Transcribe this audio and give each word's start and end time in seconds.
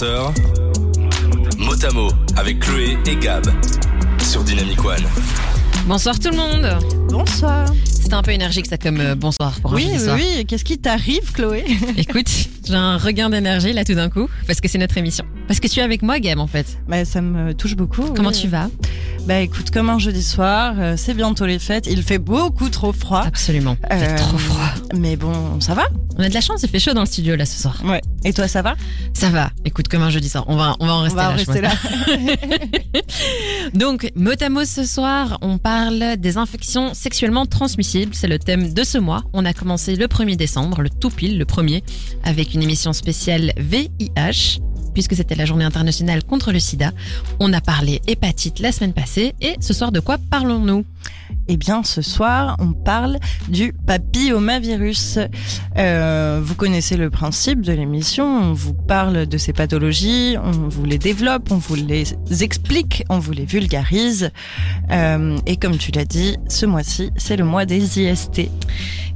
20h, 0.00 0.32
Motamo 1.58 2.08
avec 2.36 2.60
Chloé 2.60 2.96
et 3.06 3.16
Gab 3.16 3.44
sur 4.22 4.42
Dynamic 4.42 4.82
One. 4.82 4.96
Bonsoir 5.86 6.18
tout 6.18 6.30
le 6.30 6.36
monde. 6.38 6.66
Bonsoir. 7.10 7.66
C'était 7.84 8.14
un 8.14 8.22
peu 8.22 8.30
énergique 8.30 8.64
ça 8.66 8.78
comme 8.78 8.98
euh, 8.98 9.14
bonsoir 9.14 9.60
pour 9.60 9.72
un 9.72 9.76
Oui, 9.76 9.82
jeudi 9.82 9.96
oui, 9.98 10.04
soir. 10.04 10.16
oui. 10.18 10.46
Qu'est-ce 10.46 10.64
qui 10.64 10.78
t'arrive, 10.78 11.32
Chloé? 11.32 11.64
Écoute, 11.98 12.30
j'ai 12.66 12.74
un 12.74 12.96
regain 12.96 13.28
d'énergie 13.28 13.74
là 13.74 13.84
tout 13.84 13.94
d'un 13.94 14.08
coup 14.08 14.26
parce 14.46 14.62
que 14.62 14.68
c'est 14.68 14.78
notre 14.78 14.96
émission. 14.96 15.26
Parce 15.46 15.60
que 15.60 15.68
tu 15.68 15.80
es 15.80 15.82
avec 15.82 16.00
moi 16.02 16.18
Gab 16.18 16.38
en 16.38 16.46
fait. 16.46 16.78
bah, 16.88 17.04
Ça 17.04 17.20
me 17.20 17.52
touche 17.52 17.76
beaucoup. 17.76 18.04
Comment 18.16 18.30
oui. 18.30 18.40
tu 18.40 18.48
vas? 18.48 18.70
Bah 19.26 19.40
écoute, 19.40 19.70
comme 19.70 19.90
un 19.90 19.98
jeudi 19.98 20.22
soir, 20.22 20.74
euh, 20.78 20.94
c'est 20.96 21.12
bientôt 21.12 21.44
les 21.44 21.58
fêtes. 21.58 21.86
Il 21.90 22.02
fait 22.02 22.16
beaucoup 22.18 22.70
trop 22.70 22.92
froid. 22.92 23.22
Absolument. 23.26 23.76
Il 23.90 23.98
fait 23.98 24.12
Euh, 24.12 24.16
trop 24.16 24.38
froid. 24.38 24.70
Mais 24.96 25.16
bon, 25.16 25.60
ça 25.60 25.74
va 25.74 25.88
On 26.20 26.22
a 26.22 26.28
de 26.28 26.34
la 26.34 26.42
chance, 26.42 26.62
il 26.62 26.68
fait 26.68 26.78
chaud 26.78 26.92
dans 26.92 27.00
le 27.00 27.06
studio 27.06 27.34
là 27.34 27.46
ce 27.46 27.58
soir. 27.58 27.80
Ouais. 27.82 28.02
Et 28.24 28.34
toi, 28.34 28.46
ça 28.46 28.60
va? 28.60 28.74
Ça 29.14 29.30
va. 29.30 29.50
Écoute, 29.64 29.88
comme 29.88 30.02
un 30.02 30.10
jeudi 30.10 30.28
soir. 30.28 30.44
On 30.48 30.56
va, 30.56 30.76
on 30.78 30.86
va 30.86 30.92
en 30.96 30.98
On 30.98 31.02
rester 31.04 31.16
va 31.16 31.28
en 31.28 31.30
là. 31.30 31.36
rester 31.36 31.60
là. 31.62 31.72
Donc, 33.72 34.12
mot 34.14 34.32
à 34.38 34.48
mot 34.50 34.66
ce 34.66 34.84
soir, 34.84 35.38
on 35.40 35.56
parle 35.56 36.18
des 36.18 36.36
infections 36.36 36.92
sexuellement 36.92 37.46
transmissibles. 37.46 38.14
C'est 38.14 38.28
le 38.28 38.38
thème 38.38 38.74
de 38.74 38.84
ce 38.84 38.98
mois. 38.98 39.22
On 39.32 39.46
a 39.46 39.54
commencé 39.54 39.96
le 39.96 40.08
1er 40.08 40.36
décembre, 40.36 40.82
le 40.82 40.90
tout 40.90 41.08
pile, 41.08 41.38
le 41.38 41.46
premier, 41.46 41.82
avec 42.22 42.52
une 42.52 42.62
émission 42.62 42.92
spéciale 42.92 43.54
VIH. 43.56 44.60
Puisque 44.92 45.14
c'était 45.14 45.36
la 45.36 45.46
journée 45.46 45.64
internationale 45.64 46.22
contre 46.24 46.52
le 46.52 46.58
sida. 46.58 46.90
On 47.38 47.50
a 47.54 47.60
parlé 47.60 48.02
hépatite 48.08 48.58
la 48.58 48.72
semaine 48.72 48.92
passée. 48.92 49.34
Et 49.40 49.54
ce 49.60 49.72
soir, 49.72 49.90
de 49.92 50.00
quoi 50.00 50.18
parlons-nous? 50.18 50.84
Eh 51.48 51.56
bien, 51.56 51.82
ce 51.82 52.02
soir, 52.02 52.56
on 52.60 52.72
parle 52.72 53.18
du 53.48 53.72
papillomavirus. 53.72 55.18
Euh, 55.76 56.40
vous 56.42 56.54
connaissez 56.54 56.96
le 56.96 57.10
principe 57.10 57.62
de 57.62 57.72
l'émission. 57.72 58.24
On 58.24 58.52
vous 58.52 58.74
parle 58.74 59.26
de 59.26 59.38
ces 59.38 59.52
pathologies, 59.52 60.36
on 60.42 60.50
vous 60.50 60.84
les 60.84 60.98
développe, 60.98 61.50
on 61.50 61.56
vous 61.56 61.74
les 61.74 62.04
explique, 62.40 63.04
on 63.08 63.18
vous 63.18 63.32
les 63.32 63.46
vulgarise. 63.46 64.30
Euh, 64.90 65.38
et 65.46 65.56
comme 65.56 65.76
tu 65.76 65.90
l'as 65.92 66.04
dit, 66.04 66.36
ce 66.48 66.66
mois-ci, 66.66 67.10
c'est 67.16 67.36
le 67.36 67.44
mois 67.44 67.64
des 67.64 68.00
IST. 68.00 68.48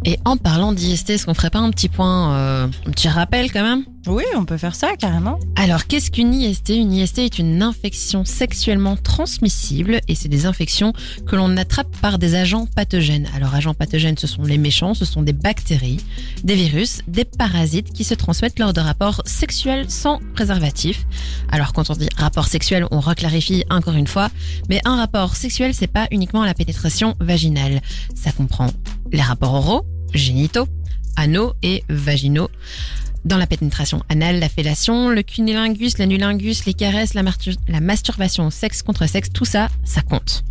Et 0.06 0.18
en 0.24 0.36
parlant 0.36 0.72
d'IST, 0.72 1.10
est-ce 1.10 1.26
qu'on 1.26 1.34
ferait 1.34 1.50
pas 1.50 1.60
un 1.60 1.70
petit 1.70 1.88
point, 1.88 2.34
euh, 2.34 2.66
un 2.86 2.90
petit 2.90 3.08
rappel 3.08 3.50
quand 3.50 3.62
même? 3.62 3.84
Oui, 4.06 4.24
on 4.36 4.44
peut 4.44 4.58
faire 4.58 4.74
ça 4.74 4.96
carrément. 4.98 5.38
Alors, 5.56 5.86
qu'est-ce 5.86 6.10
qu'une 6.10 6.34
IST 6.34 6.70
Une 6.70 6.92
IST 6.92 7.20
est 7.20 7.38
une 7.38 7.62
infection 7.62 8.26
sexuellement 8.26 8.96
transmissible 8.96 10.00
et 10.08 10.14
c'est 10.14 10.28
des 10.28 10.44
infections 10.44 10.92
que 11.26 11.36
l'on 11.36 11.56
attrape 11.56 11.73
par 11.82 12.18
des 12.18 12.36
agents 12.36 12.66
pathogènes. 12.66 13.28
Alors, 13.34 13.54
agents 13.54 13.74
pathogènes, 13.74 14.16
ce 14.18 14.26
sont 14.26 14.42
les 14.44 14.58
méchants, 14.58 14.94
ce 14.94 15.04
sont 15.04 15.22
des 15.22 15.32
bactéries, 15.32 16.00
des 16.44 16.54
virus, 16.54 17.00
des 17.08 17.24
parasites 17.24 17.92
qui 17.92 18.04
se 18.04 18.14
transmettent 18.14 18.58
lors 18.58 18.72
de 18.72 18.80
rapports 18.80 19.22
sexuels 19.24 19.90
sans 19.90 20.20
préservatif. 20.34 21.06
Alors, 21.50 21.72
quand 21.72 21.90
on 21.90 21.94
dit 21.94 22.08
rapport 22.16 22.46
sexuel, 22.46 22.86
on 22.90 23.00
reclarifie 23.00 23.64
encore 23.70 23.94
une 23.94 24.06
fois, 24.06 24.30
mais 24.68 24.80
un 24.84 24.96
rapport 24.96 25.34
sexuel, 25.34 25.74
c'est 25.74 25.88
pas 25.88 26.06
uniquement 26.10 26.44
la 26.44 26.54
pénétration 26.54 27.16
vaginale. 27.18 27.80
Ça 28.14 28.30
comprend 28.30 28.68
les 29.10 29.22
rapports 29.22 29.54
oraux, 29.54 29.86
génitaux, 30.12 30.68
anaux 31.16 31.54
et 31.62 31.82
vaginaux. 31.88 32.50
Dans 33.24 33.38
la 33.38 33.46
pénétration 33.46 34.02
anale, 34.10 34.38
la 34.38 34.50
fellation, 34.50 35.08
le 35.08 35.22
cunilingus, 35.22 35.96
l'anulingus, 35.96 36.66
les 36.66 36.74
caresses, 36.74 37.14
la, 37.14 37.22
la 37.68 37.80
masturbation, 37.80 38.50
sexe 38.50 38.82
contre 38.82 39.08
sexe, 39.08 39.30
tout 39.32 39.46
ça, 39.46 39.70
ça 39.82 40.02
compte. 40.02 40.44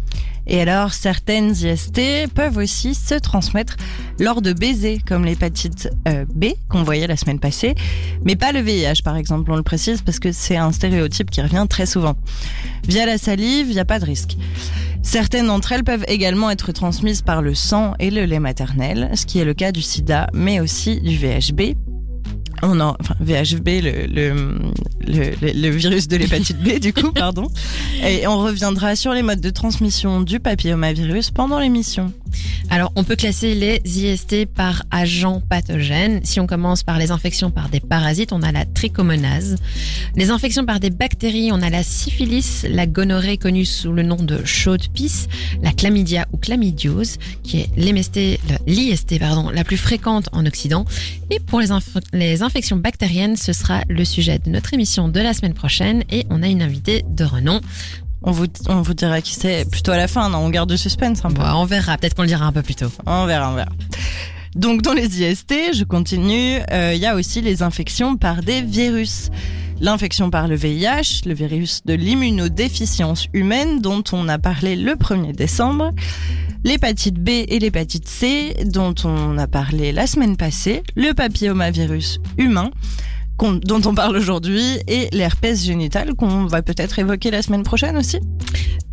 Et 0.48 0.62
alors, 0.62 0.94
certaines 0.94 1.52
IST 1.52 2.02
peuvent 2.34 2.58
aussi 2.58 2.96
se 2.96 3.16
transmettre 3.16 3.78
lors 4.20 4.42
de 4.42 4.54
baisers, 4.54 5.00
comme 5.06 5.26
l'hépatite 5.26 5.90
euh, 6.08 6.26
B 6.34 6.46
qu'on 6.70 6.84
voyait 6.84 7.08
la 7.08 7.18
semaine 7.18 7.40
passée, 7.40 7.76
mais 8.24 8.36
pas 8.36 8.52
le 8.52 8.60
VIH 8.60 9.02
par 9.04 9.16
exemple, 9.16 9.52
on 9.52 9.56
le 9.56 9.64
précise 9.64 10.02
parce 10.02 10.20
que 10.20 10.32
c'est 10.32 10.58
un 10.58 10.72
stéréotype 10.72 11.32
qui 11.32 11.42
revient 11.42 11.66
très 11.70 11.86
souvent. 11.86 12.16
Via 12.88 13.06
la 13.06 13.18
salive, 13.18 13.68
il 13.70 13.74
n'y 13.74 13.80
a 13.80 13.86
pas 13.86 14.00
de 14.00 14.06
risque. 14.06 14.38
Certaines 15.02 15.48
d'entre 15.48 15.74
elles 15.74 15.84
peuvent 15.84 16.06
également 16.08 16.50
être 16.50 16.72
transmises 16.72 17.22
par 17.22 17.42
le 17.42 17.54
sang 17.56 17.94
et 18.00 18.10
le 18.10 18.26
lait 18.26 18.40
maternel, 18.40 19.12
ce 19.16 19.26
qui 19.26 19.40
est 19.40 19.46
le 19.46 19.54
cas 19.54 19.72
du 19.72 19.82
sida, 19.82 20.28
mais 20.34 20.60
aussi 20.60 21.02
du 21.02 21.18
VHB. 21.18 21.76
On 22.66 22.80
en, 22.80 22.96
enfin, 23.00 23.16
VHB, 23.20 23.68
le, 23.84 24.06
le, 24.08 24.58
le, 25.06 25.32
le- 25.42 25.62
le 25.62 25.70
virus 25.70 26.08
de 26.08 26.16
l'hépatite 26.16 26.58
B, 26.64 26.80
du 26.80 26.94
coup, 26.94 27.12
pardon. 27.12 27.48
Et 28.08 28.26
on 28.26 28.38
reviendra 28.38 28.96
sur 28.96 29.12
les 29.14 29.22
modes 29.22 29.42
de 29.42 29.50
transmission 29.50 30.22
du 30.22 30.40
papillomavirus 30.40 31.30
pendant 31.32 31.60
l'émission. 31.60 32.14
Alors, 32.70 32.92
on 32.96 33.04
peut 33.04 33.16
classer 33.16 33.56
les 33.56 33.82
IST 33.86 34.46
par 34.46 34.84
agents 34.92 35.42
pathogènes. 35.48 36.22
Si 36.24 36.40
on 36.40 36.48
commence 36.48 36.84
par 36.84 36.98
les 36.98 37.12
infections 37.12 37.52
par 37.52 37.70
des 37.70 37.80
parasites, 37.80 38.34
on 38.34 38.42
a 38.42 38.52
la 38.52 38.66
trichomonase. 38.66 39.58
Les 40.16 40.30
infections 40.30 40.66
par 40.66 40.80
des 40.80 40.90
bactéries, 40.90 41.52
on 41.52 41.62
a 41.62 41.70
la 41.70 41.84
syphilis, 41.84 42.66
la 42.70 42.88
gonorrhée 42.88 43.38
connue 43.38 43.66
sous 43.66 43.92
le 43.92 44.04
nom 44.04 44.16
de 44.16 44.44
chaude 44.46 44.88
pisse, 44.94 45.28
la 45.62 45.72
chlamydia 45.72 46.28
ou 46.34 46.38
chlamydiose, 46.38 47.18
qui 47.44 47.60
est 47.60 47.70
l'IST, 47.78 49.20
la 49.54 49.64
plus 49.64 49.78
fréquente 49.78 50.30
en 50.32 50.46
Occident. 50.46 50.86
Et 51.30 51.40
pour 51.40 51.60
les, 51.60 51.70
inf- 51.70 52.02
les 52.14 52.42
infections 52.42 52.78
bactériennes, 52.78 53.38
ce 53.38 53.54
sera 53.54 53.82
le 53.90 54.06
sujet 54.06 54.40
de 54.40 54.50
notre 54.50 54.74
émission 54.74 55.08
de 55.08 55.20
la 55.20 55.34
semaine 55.34 55.54
prochaine 55.54 56.04
et 56.12 56.26
on 56.30 56.44
a 56.44 56.48
une 56.48 56.62
invitée 56.62 57.06
de 57.08 57.24
renom. 57.24 57.62
On 58.24 58.32
vous, 58.32 58.46
on 58.68 58.82
vous 58.82 58.94
dira 58.94 59.22
qui 59.22 59.34
c'est 59.34 59.70
plutôt 59.70 59.92
à 59.92 59.98
la 59.98 60.08
fin, 60.08 60.30
non 60.30 60.40
On 60.40 60.50
garde 60.50 60.70
du 60.70 60.78
suspense 60.78 61.26
un 61.26 61.30
peu. 61.30 61.42
Bon, 61.42 61.56
on 61.56 61.66
verra, 61.66 61.98
peut-être 61.98 62.16
qu'on 62.16 62.22
le 62.22 62.30
dira 62.30 62.46
un 62.46 62.52
peu 62.52 62.62
plus 62.62 62.76
tôt. 62.76 62.92
On 63.06 63.26
verra, 63.26 63.52
on 63.52 63.56
verra. 63.56 63.72
Donc 64.56 64.82
dans 64.82 64.94
les 64.94 65.22
IST, 65.22 65.74
je 65.74 65.84
continue, 65.84 66.60
euh, 66.72 66.94
il 66.94 67.02
y 67.02 67.06
a 67.06 67.16
aussi 67.16 67.42
les 67.42 67.64
infections 67.64 68.16
par 68.18 68.42
des 68.42 68.62
virus. 68.62 69.30
L'infection 69.82 70.30
par 70.30 70.48
le 70.48 70.56
VIH, 70.56 71.24
le 71.26 71.34
virus 71.34 71.82
de 71.84 71.94
l'immunodéficience 71.94 73.28
humaine 73.34 73.82
dont 73.82 74.04
on 74.14 74.30
a 74.30 74.38
parlé 74.38 74.76
le 74.76 74.94
1er 74.94 75.36
décembre, 75.36 75.92
l'hépatite 76.64 77.16
B 77.16 77.30
et 77.30 77.60
l'hépatite 77.60 78.08
C 78.08 78.56
dont 78.66 78.94
on 79.04 79.38
a 79.38 79.48
parlé 79.48 79.92
la 79.92 80.08
semaine 80.08 80.38
passée, 80.38 80.84
le 80.96 81.14
papillomavirus 81.14 82.20
humain 82.38 82.70
dont 83.40 83.82
on 83.86 83.96
parle 83.96 84.16
aujourd'hui 84.18 84.80
et 84.88 85.10
l'herpès 85.12 85.64
génital 85.64 86.14
qu'on 86.16 86.46
va 86.46 86.62
peut-être 86.62 87.00
évoquer 87.00 87.32
la 87.32 87.42
semaine 87.42 87.64
prochaine 87.64 87.98
aussi. 87.98 88.20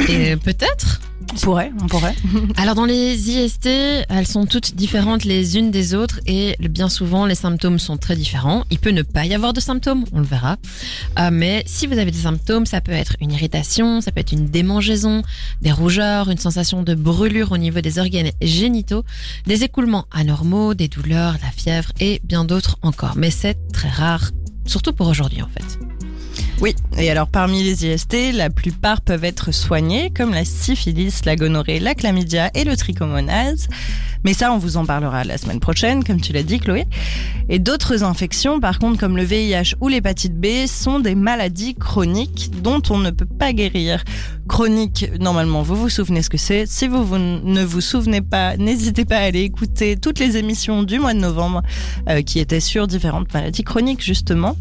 Et 0.08 0.36
peut-être 0.36 1.00
On 1.32 1.36
pourrait, 1.36 1.72
on 1.80 1.86
pourrait. 1.86 2.14
Alors 2.56 2.74
dans 2.74 2.84
les 2.84 3.30
IST, 3.30 3.66
elles 3.66 4.26
sont 4.26 4.46
toutes 4.46 4.74
différentes 4.74 5.24
les 5.24 5.56
unes 5.56 5.70
des 5.70 5.94
autres 5.94 6.20
et 6.26 6.56
bien 6.60 6.88
souvent 6.88 7.24
les 7.24 7.34
symptômes 7.34 7.78
sont 7.78 7.96
très 7.96 8.16
différents. 8.16 8.64
Il 8.70 8.78
peut 8.78 8.90
ne 8.90 9.02
pas 9.02 9.26
y 9.26 9.34
avoir 9.34 9.52
de 9.52 9.60
symptômes, 9.60 10.04
on 10.12 10.18
le 10.18 10.24
verra. 10.24 10.56
Euh, 11.18 11.30
mais 11.32 11.62
si 11.66 11.86
vous 11.86 11.98
avez 11.98 12.10
des 12.10 12.18
symptômes, 12.18 12.66
ça 12.66 12.80
peut 12.80 12.92
être 12.92 13.14
une 13.20 13.32
irritation, 13.32 14.00
ça 14.00 14.10
peut 14.10 14.20
être 14.20 14.32
une 14.32 14.46
démangeaison, 14.46 15.22
des 15.62 15.72
rougeurs, 15.72 16.30
une 16.30 16.38
sensation 16.38 16.82
de 16.82 16.94
brûlure 16.94 17.52
au 17.52 17.58
niveau 17.58 17.80
des 17.80 17.98
organes 17.98 18.30
génitaux, 18.42 19.04
des 19.46 19.62
écoulements 19.62 20.06
anormaux, 20.10 20.74
des 20.74 20.88
douleurs, 20.88 21.36
la 21.42 21.50
fièvre 21.50 21.92
et 22.00 22.20
bien 22.24 22.44
d'autres 22.44 22.78
encore. 22.82 23.14
Mais 23.16 23.30
c'est 23.30 23.56
très 23.72 23.88
rare, 23.88 24.30
surtout 24.66 24.92
pour 24.92 25.06
aujourd'hui 25.06 25.42
en 25.42 25.48
fait. 25.48 25.78
Oui, 26.60 26.76
et 26.98 27.10
alors 27.10 27.26
parmi 27.26 27.62
les 27.62 27.86
IST, 27.86 28.34
la 28.34 28.50
plupart 28.50 29.00
peuvent 29.00 29.24
être 29.24 29.50
soignés, 29.50 30.10
comme 30.10 30.34
la 30.34 30.44
syphilis, 30.44 31.22
la 31.24 31.34
gonorrhée, 31.34 31.80
la 31.80 31.94
chlamydia 31.94 32.50
et 32.54 32.64
le 32.64 32.76
trichomonase. 32.76 33.66
Mais 34.24 34.34
ça, 34.34 34.52
on 34.52 34.58
vous 34.58 34.76
en 34.76 34.84
parlera 34.84 35.24
la 35.24 35.38
semaine 35.38 35.60
prochaine, 35.60 36.04
comme 36.04 36.20
tu 36.20 36.34
l'as 36.34 36.42
dit, 36.42 36.58
Chloé. 36.58 36.84
Et 37.48 37.58
d'autres 37.58 38.04
infections, 38.04 38.60
par 38.60 38.78
contre, 38.78 39.00
comme 39.00 39.16
le 39.16 39.22
VIH 39.22 39.76
ou 39.80 39.88
l'hépatite 39.88 40.38
B, 40.38 40.66
sont 40.66 41.00
des 41.00 41.14
maladies 41.14 41.74
chroniques 41.74 42.50
dont 42.62 42.82
on 42.90 42.98
ne 42.98 43.10
peut 43.10 43.24
pas 43.24 43.54
guérir. 43.54 44.04
Chronique, 44.50 45.08
normalement, 45.20 45.62
vous 45.62 45.76
vous 45.76 45.88
souvenez 45.88 46.22
ce 46.22 46.28
que 46.28 46.36
c'est. 46.36 46.66
Si 46.66 46.88
vous, 46.88 47.04
vous 47.04 47.18
ne 47.18 47.62
vous 47.62 47.80
souvenez 47.80 48.20
pas, 48.20 48.56
n'hésitez 48.56 49.04
pas 49.04 49.18
à 49.18 49.20
aller 49.22 49.42
écouter 49.42 49.96
toutes 49.96 50.18
les 50.18 50.36
émissions 50.38 50.82
du 50.82 50.98
mois 50.98 51.14
de 51.14 51.20
novembre 51.20 51.62
euh, 52.08 52.20
qui 52.22 52.40
étaient 52.40 52.58
sur 52.58 52.88
différentes 52.88 53.32
maladies 53.32 53.62
chroniques, 53.62 54.02
justement. 54.02 54.56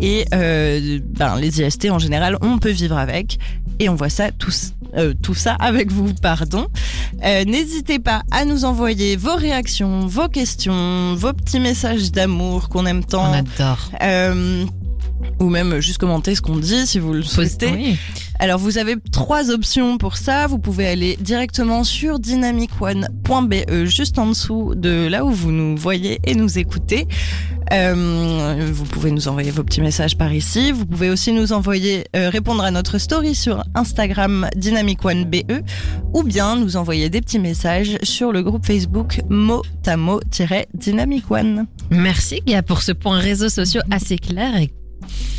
Et 0.00 0.24
euh, 0.32 0.98
ben, 1.18 1.36
les 1.36 1.60
IST 1.60 1.90
en 1.90 1.98
général, 1.98 2.38
on 2.40 2.56
peut 2.56 2.70
vivre 2.70 2.96
avec. 2.96 3.38
Et 3.80 3.90
on 3.90 3.96
voit 3.96 4.08
ça 4.08 4.32
tous, 4.32 4.72
euh, 4.96 5.12
tout 5.22 5.34
ça 5.34 5.54
avec 5.60 5.92
vous, 5.92 6.14
pardon. 6.14 6.66
Euh, 7.22 7.44
N'hésitez 7.44 7.98
pas 7.98 8.22
à 8.30 8.46
nous 8.46 8.64
envoyer 8.64 9.16
vos 9.16 9.36
réactions, 9.36 10.06
vos 10.06 10.28
questions, 10.28 11.14
vos 11.16 11.34
petits 11.34 11.60
messages 11.60 12.10
d'amour 12.12 12.70
qu'on 12.70 12.86
aime 12.86 13.02
On 13.04 13.10
tant. 13.10 13.32
adore. 13.32 13.90
Ou 15.40 15.48
même 15.48 15.80
juste 15.80 15.98
commenter 15.98 16.34
ce 16.34 16.42
qu'on 16.42 16.56
dit 16.56 16.86
si 16.86 16.98
vous 16.98 17.12
le 17.12 17.22
souhaitez. 17.22 17.70
Oui. 17.70 17.96
Alors 18.40 18.58
vous 18.58 18.78
avez 18.78 18.96
trois 19.12 19.50
options 19.50 19.98
pour 19.98 20.16
ça. 20.16 20.46
Vous 20.46 20.58
pouvez 20.58 20.86
aller 20.86 21.16
directement 21.20 21.84
sur 21.84 22.18
dynamicone.be 22.18 23.84
juste 23.84 24.18
en 24.18 24.28
dessous 24.28 24.74
de 24.76 25.08
là 25.08 25.24
où 25.24 25.30
vous 25.30 25.50
nous 25.50 25.76
voyez 25.76 26.20
et 26.24 26.34
nous 26.34 26.58
écoutez. 26.58 27.06
Euh, 27.72 28.70
vous 28.72 28.84
pouvez 28.84 29.10
nous 29.10 29.26
envoyer 29.28 29.50
vos 29.50 29.62
petits 29.62 29.82
messages 29.82 30.16
par 30.16 30.32
ici. 30.32 30.72
Vous 30.72 30.86
pouvez 30.86 31.10
aussi 31.10 31.32
nous 31.32 31.52
envoyer 31.52 32.06
euh, 32.16 32.30
répondre 32.30 32.62
à 32.62 32.70
notre 32.70 32.96
story 32.98 33.34
sur 33.34 33.62
Instagram 33.74 34.48
dynamicone.be 34.56 35.60
ou 36.14 36.22
bien 36.22 36.56
nous 36.56 36.76
envoyer 36.76 37.10
des 37.10 37.20
petits 37.20 37.38
messages 37.38 37.98
sur 38.02 38.32
le 38.32 38.42
groupe 38.42 38.64
Facebook 38.64 39.20
motamo-dynamicone. 39.28 41.66
Merci 41.90 42.40
Guy 42.46 42.62
pour 42.62 42.80
ce 42.82 42.92
point 42.92 43.18
réseaux 43.18 43.50
sociaux 43.50 43.82
assez 43.90 44.16
clair 44.16 44.56
et 44.56 44.72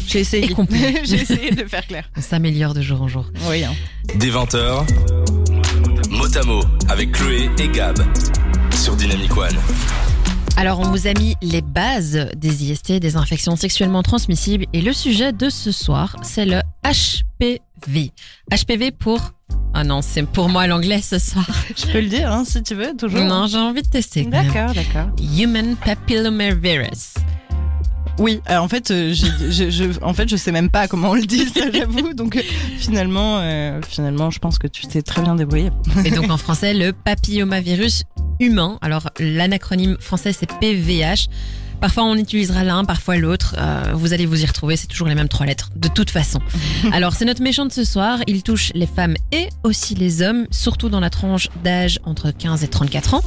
J'ai 0.08 0.20
essayé. 0.20 0.56
J'ai 1.04 1.22
essayé 1.22 1.52
de 1.52 1.66
faire 1.66 1.86
clair. 1.86 2.10
On 2.18 2.22
s'améliore 2.22 2.74
de 2.74 2.82
jour 2.82 3.02
en 3.02 3.08
jour. 3.08 3.26
Oui. 3.50 3.64
hein. 3.64 3.74
Des 4.16 4.32
20h, 4.32 4.86
mot 6.10 6.38
à 6.38 6.44
mot 6.46 6.64
avec 6.90 7.12
Chloé 7.12 7.50
et 7.60 7.68
Gab 7.70 7.98
sur 8.74 8.96
Dynamic 8.96 9.36
One. 9.38 9.56
Alors, 10.58 10.80
on 10.80 10.90
vous 10.92 11.08
a 11.08 11.14
mis 11.14 11.36
les 11.42 11.62
bases 11.62 12.28
des 12.36 12.66
IST, 12.66 12.94
des 13.00 13.16
infections 13.16 13.56
sexuellement 13.56 14.04
transmissibles. 14.04 14.66
Et 14.74 14.82
le 14.82 14.92
sujet 14.92 15.32
de 15.32 15.50
ce 15.50 15.72
soir, 15.72 16.18
c'est 16.22 16.46
le 16.46 16.60
HPV. 16.84 18.12
HPV 18.52 18.92
pour... 18.92 19.22
Ah 19.74 19.84
non, 19.86 20.02
c'est 20.02 20.24
pour 20.24 20.50
moi 20.50 20.68
l'anglais 20.68 21.02
ce 21.02 21.18
soir. 21.20 21.46
Je 21.78 21.86
peux 21.92 22.02
le 22.02 22.08
dire 22.10 22.32
hein, 22.32 22.44
si 22.46 22.62
tu 22.64 22.74
veux, 22.76 22.94
toujours. 22.98 23.22
Non, 23.22 23.48
j'ai 23.48 23.58
envie 23.58 23.84
de 23.84 23.88
tester. 23.88 24.24
D'accord, 24.26 24.74
d'accord. 24.74 25.10
Human 25.38 25.76
Papillomavirus. 25.78 27.14
Oui, 28.18 28.42
alors 28.46 28.64
en 28.64 28.68
fait, 28.68 28.92
euh, 28.92 29.14
je, 29.14 29.70
je, 29.70 30.36
sais 30.36 30.52
même 30.52 30.70
pas 30.70 30.88
comment 30.88 31.12
on 31.12 31.16
le 31.16 31.26
dit, 31.26 31.46
ça 31.48 31.72
j'avoue. 31.72 32.14
Donc 32.14 32.36
euh, 32.36 32.42
finalement, 32.78 33.40
euh, 33.40 33.82
finalement, 33.88 34.30
je 34.30 34.40
pense 34.40 34.60
que 34.60 34.68
tu 34.68 34.88
t'es 34.88 35.02
très 35.02 35.22
bien 35.22 35.36
débrouillé. 35.36 35.70
Et 36.06 36.12
donc 36.12 36.30
en 36.30 36.38
français, 36.38 36.74
le 36.74 36.92
papillomavirus 36.92 38.04
humain. 38.40 38.78
Alors 38.82 39.10
l'anacronyme 39.20 39.98
français, 40.00 40.34
c'est 40.34 40.52
PVH. 40.60 41.28
Parfois 41.82 42.04
on 42.04 42.16
utilisera 42.16 42.64
l'un, 42.64 42.84
parfois 42.86 43.16
l'autre. 43.18 43.56
Euh, 43.58 43.92
vous 43.94 44.14
allez 44.14 44.26
vous 44.26 44.42
y 44.42 44.46
retrouver, 44.46 44.76
c'est 44.76 44.88
toujours 44.88 45.08
les 45.08 45.16
mêmes 45.16 45.30
trois 45.30 45.46
lettres, 45.46 45.70
de 45.76 45.88
toute 45.88 46.10
façon. 46.10 46.40
Alors 46.92 47.14
c'est 47.14 47.26
notre 47.26 47.42
méchant 47.42 47.66
de 47.66 47.72
ce 47.72 47.84
soir. 47.84 48.20
Il 48.28 48.44
touche 48.44 48.72
les 48.76 48.88
femmes 48.88 49.16
et 49.32 49.50
aussi 49.64 49.96
les 49.96 50.22
hommes, 50.22 50.46
surtout 50.52 50.90
dans 50.90 51.00
la 51.00 51.10
tranche 51.10 51.50
d'âge 51.64 52.00
entre 52.04 52.32
15 52.32 52.64
et 52.64 52.68
34 52.68 53.14
ans. 53.16 53.22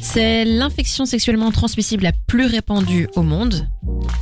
C'est 0.00 0.44
l'infection 0.44 1.06
sexuellement 1.06 1.50
transmissible 1.50 2.04
la 2.04 2.12
plus 2.26 2.46
répandue 2.46 3.08
au 3.16 3.22
monde. 3.22 3.68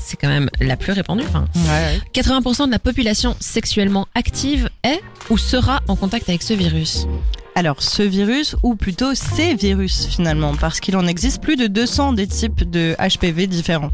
C'est 0.01 0.17
quand 0.17 0.29
même 0.29 0.49
la 0.61 0.77
plus 0.77 0.93
répandue. 0.93 1.25
Enfin, 1.29 1.47
Ouais, 1.55 2.01
80% 2.15 2.67
de 2.67 2.71
la 2.71 2.79
population 2.79 3.37
sexuellement 3.41 4.07
active 4.15 4.69
est 4.83 5.01
ou 5.31 5.39
sera 5.39 5.81
en 5.89 5.97
contact 5.97 6.29
avec 6.29 6.43
ce 6.43 6.55
virus. 6.55 7.07
Alors, 7.57 7.81
ce 7.83 8.03
virus, 8.03 8.57
ou 8.65 8.75
plutôt 8.75 9.15
ces 9.15 9.55
virus 9.55 10.07
finalement, 10.07 10.55
parce 10.57 10.81
qu'il 10.81 10.97
en 10.97 11.07
existe 11.07 11.41
plus 11.41 11.55
de 11.57 11.69
200 11.69 12.15
des 12.15 12.27
types 12.27 12.69
de 12.69 12.97
HPV 12.99 13.47
différents. 13.47 13.91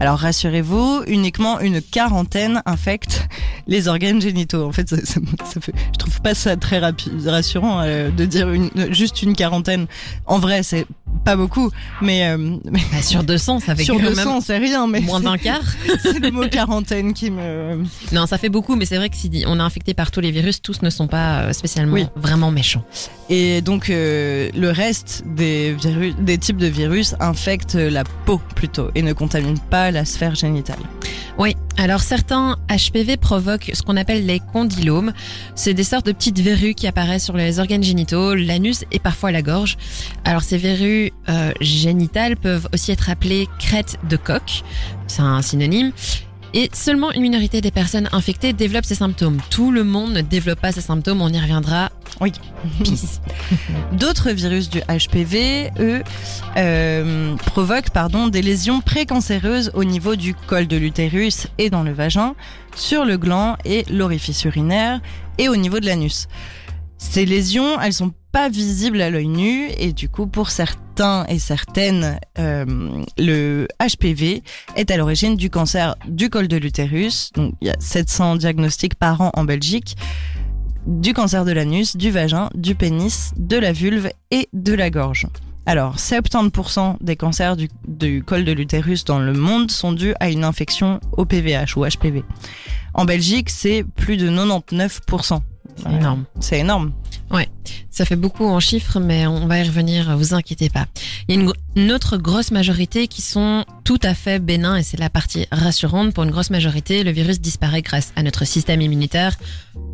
Alors, 0.00 0.18
rassurez-vous, 0.18 1.02
uniquement 1.06 1.60
une 1.60 1.80
quarantaine 1.80 2.62
infectent 2.66 3.28
les 3.68 3.86
organes 3.88 4.20
génitaux. 4.20 4.64
En 4.66 4.72
fait, 4.72 4.88
ça, 4.88 4.96
ça- 5.04 5.20
ça 5.44 5.60
fait, 5.60 5.72
je 5.92 5.98
trouve 5.98 6.20
pas 6.20 6.34
ça 6.34 6.56
très 6.56 6.78
rapide, 6.80 7.12
rassurant 7.26 7.80
euh, 7.82 8.10
de 8.10 8.24
dire 8.24 8.50
une, 8.50 8.70
juste 8.90 9.22
une 9.22 9.34
quarantaine. 9.36 9.86
En 10.26 10.38
vrai, 10.40 10.62
c'est 10.64 10.86
pas 11.24 11.36
beaucoup, 11.36 11.70
mais, 12.02 12.26
euh, 12.28 12.36
mais 12.70 12.80
Bah, 12.92 13.02
sur 13.02 13.22
200, 13.24 13.60
ça 13.60 13.74
fait 13.76 13.84
sur 13.84 13.94
quand 13.96 14.02
même 14.02 14.14
200, 14.14 14.40
c'est 14.42 14.58
rien, 14.58 14.86
mais 14.88 15.00
moins 15.00 15.20
d'un 15.20 15.38
quart. 15.38 15.62
c'est 16.02 16.18
le 16.18 16.30
mot 16.30 16.46
quarantaine 16.48 17.14
qui 17.14 17.30
me... 17.30 17.82
Non, 18.12 18.26
ça 18.26 18.36
fait 18.36 18.48
beaucoup, 18.48 18.74
mais 18.76 18.84
c'est 18.84 18.96
vrai 18.96 19.08
que 19.10 19.16
si 19.16 19.44
on 19.46 19.58
est 19.58 19.62
infecté 19.62 19.94
par 19.94 20.10
tous 20.10 20.20
les 20.20 20.30
virus, 20.32 20.60
tous 20.60 20.82
ne 20.82 20.90
sont 20.90 21.06
pas 21.06 21.42
euh, 21.42 21.52
spécialement 21.52 21.94
Oui. 21.94 22.06
vraiment 22.16 22.50
méchants. 22.50 22.84
Et 23.28 23.60
donc 23.60 23.90
euh, 23.90 24.50
le 24.54 24.70
reste 24.70 25.24
des, 25.26 25.72
virus, 25.72 26.14
des 26.18 26.38
types 26.38 26.58
de 26.58 26.66
virus 26.66 27.14
infectent 27.18 27.74
la 27.74 28.04
peau 28.24 28.40
plutôt 28.54 28.90
et 28.94 29.02
ne 29.02 29.12
contaminent 29.12 29.58
pas 29.70 29.90
la 29.90 30.04
sphère 30.04 30.34
génitale. 30.34 30.78
Oui, 31.38 31.54
alors 31.76 32.00
certains 32.00 32.56
HPV 32.70 33.18
provoquent 33.18 33.70
ce 33.74 33.82
qu'on 33.82 33.98
appelle 33.98 34.24
les 34.24 34.40
condylomes. 34.40 35.12
C'est 35.54 35.74
des 35.74 35.84
sortes 35.84 36.06
de 36.06 36.12
petites 36.12 36.38
verrues 36.40 36.74
qui 36.74 36.86
apparaissent 36.86 37.24
sur 37.24 37.36
les 37.36 37.58
organes 37.58 37.82
génitaux, 37.82 38.34
l'anus 38.34 38.84
et 38.90 38.98
parfois 38.98 39.32
la 39.32 39.42
gorge. 39.42 39.76
Alors 40.24 40.42
ces 40.42 40.56
verrues 40.56 41.12
euh, 41.28 41.52
génitales 41.60 42.36
peuvent 42.36 42.68
aussi 42.72 42.92
être 42.92 43.10
appelées 43.10 43.48
crêtes 43.58 43.98
de 44.08 44.16
coq, 44.16 44.62
c'est 45.08 45.22
un 45.22 45.42
synonyme. 45.42 45.92
Et 46.56 46.70
seulement 46.72 47.12
une 47.12 47.20
minorité 47.20 47.60
des 47.60 47.70
personnes 47.70 48.08
infectées 48.12 48.54
développent 48.54 48.86
ces 48.86 48.94
symptômes. 48.94 49.42
Tout 49.50 49.70
le 49.70 49.84
monde 49.84 50.14
ne 50.14 50.22
développe 50.22 50.58
pas 50.58 50.72
ces 50.72 50.80
symptômes, 50.80 51.20
on 51.20 51.28
y 51.28 51.38
reviendra. 51.38 51.90
Oui. 52.18 52.32
Peace. 52.82 53.20
D'autres 53.92 54.30
virus 54.30 54.70
du 54.70 54.80
HPV, 54.80 55.70
eux, 55.78 56.02
euh, 56.56 57.36
provoquent 57.36 57.90
pardon, 57.90 58.28
des 58.28 58.40
lésions 58.40 58.80
précancéreuses 58.80 59.70
au 59.74 59.84
niveau 59.84 60.16
du 60.16 60.32
col 60.32 60.66
de 60.66 60.78
l'utérus 60.78 61.46
et 61.58 61.68
dans 61.68 61.82
le 61.82 61.92
vagin, 61.92 62.34
sur 62.74 63.04
le 63.04 63.18
gland 63.18 63.58
et 63.66 63.84
l'orifice 63.90 64.42
urinaire 64.44 65.02
et 65.36 65.50
au 65.50 65.56
niveau 65.56 65.78
de 65.78 65.84
l'anus. 65.84 66.26
Ces 66.98 67.26
lésions, 67.26 67.80
elles 67.80 67.92
sont 67.92 68.12
pas 68.32 68.48
visibles 68.48 69.00
à 69.00 69.10
l'œil 69.10 69.28
nu 69.28 69.68
et 69.78 69.92
du 69.92 70.08
coup 70.08 70.26
pour 70.26 70.50
certains 70.50 71.24
et 71.28 71.38
certaines, 71.38 72.18
euh, 72.38 72.64
le 73.18 73.68
HPV 73.80 74.42
est 74.76 74.90
à 74.90 74.96
l'origine 74.96 75.36
du 75.36 75.50
cancer 75.50 75.94
du 76.08 76.30
col 76.30 76.48
de 76.48 76.56
l'utérus. 76.56 77.30
Donc 77.34 77.54
il 77.60 77.68
y 77.68 77.70
a 77.70 77.76
700 77.78 78.36
diagnostics 78.36 78.94
par 78.94 79.20
an 79.20 79.30
en 79.34 79.44
Belgique 79.44 79.96
du 80.86 81.12
cancer 81.12 81.44
de 81.44 81.52
l'anus, 81.52 81.96
du 81.96 82.10
vagin, 82.10 82.48
du 82.54 82.74
pénis, 82.74 83.32
de 83.36 83.56
la 83.56 83.72
vulve 83.72 84.08
et 84.30 84.48
de 84.52 84.72
la 84.72 84.90
gorge. 84.90 85.26
Alors, 85.68 85.96
70% 85.96 86.98
des 87.00 87.16
cancers 87.16 87.56
du, 87.56 87.68
du 87.88 88.22
col 88.22 88.44
de 88.44 88.52
l'utérus 88.52 89.04
dans 89.04 89.18
le 89.18 89.32
monde 89.32 89.72
sont 89.72 89.92
dus 89.92 90.14
à 90.20 90.30
une 90.30 90.44
infection 90.44 91.00
au 91.10 91.24
PVH 91.24 91.76
ou 91.76 91.84
HPV. 91.84 92.22
En 92.94 93.04
Belgique, 93.04 93.50
c'est 93.50 93.84
plus 93.96 94.16
de 94.16 94.30
99%. 94.30 95.40
C'est 95.76 95.92
énorme. 95.92 96.24
C'est 96.40 96.58
énorme. 96.60 96.92
Ça 97.96 98.04
fait 98.04 98.16
beaucoup 98.16 98.44
en 98.44 98.60
chiffres, 98.60 99.00
mais 99.00 99.26
on 99.26 99.46
va 99.46 99.58
y 99.58 99.62
revenir, 99.62 100.18
vous 100.18 100.34
inquiétez 100.34 100.68
pas. 100.68 100.84
Il 101.28 101.34
y 101.34 101.38
a 101.38 101.52
une, 101.76 101.92
autre 101.92 102.18
grosse 102.18 102.50
majorité 102.50 103.08
qui 103.08 103.22
sont 103.22 103.64
tout 103.84 103.98
à 104.02 104.12
fait 104.12 104.38
bénins 104.38 104.76
et 104.76 104.82
c'est 104.82 104.98
la 104.98 105.08
partie 105.08 105.46
rassurante. 105.50 106.12
Pour 106.12 106.24
une 106.24 106.30
grosse 106.30 106.50
majorité, 106.50 107.04
le 107.04 107.10
virus 107.10 107.40
disparaît 107.40 107.80
grâce 107.80 108.12
à 108.14 108.22
notre 108.22 108.44
système 108.44 108.82
immunitaire, 108.82 109.38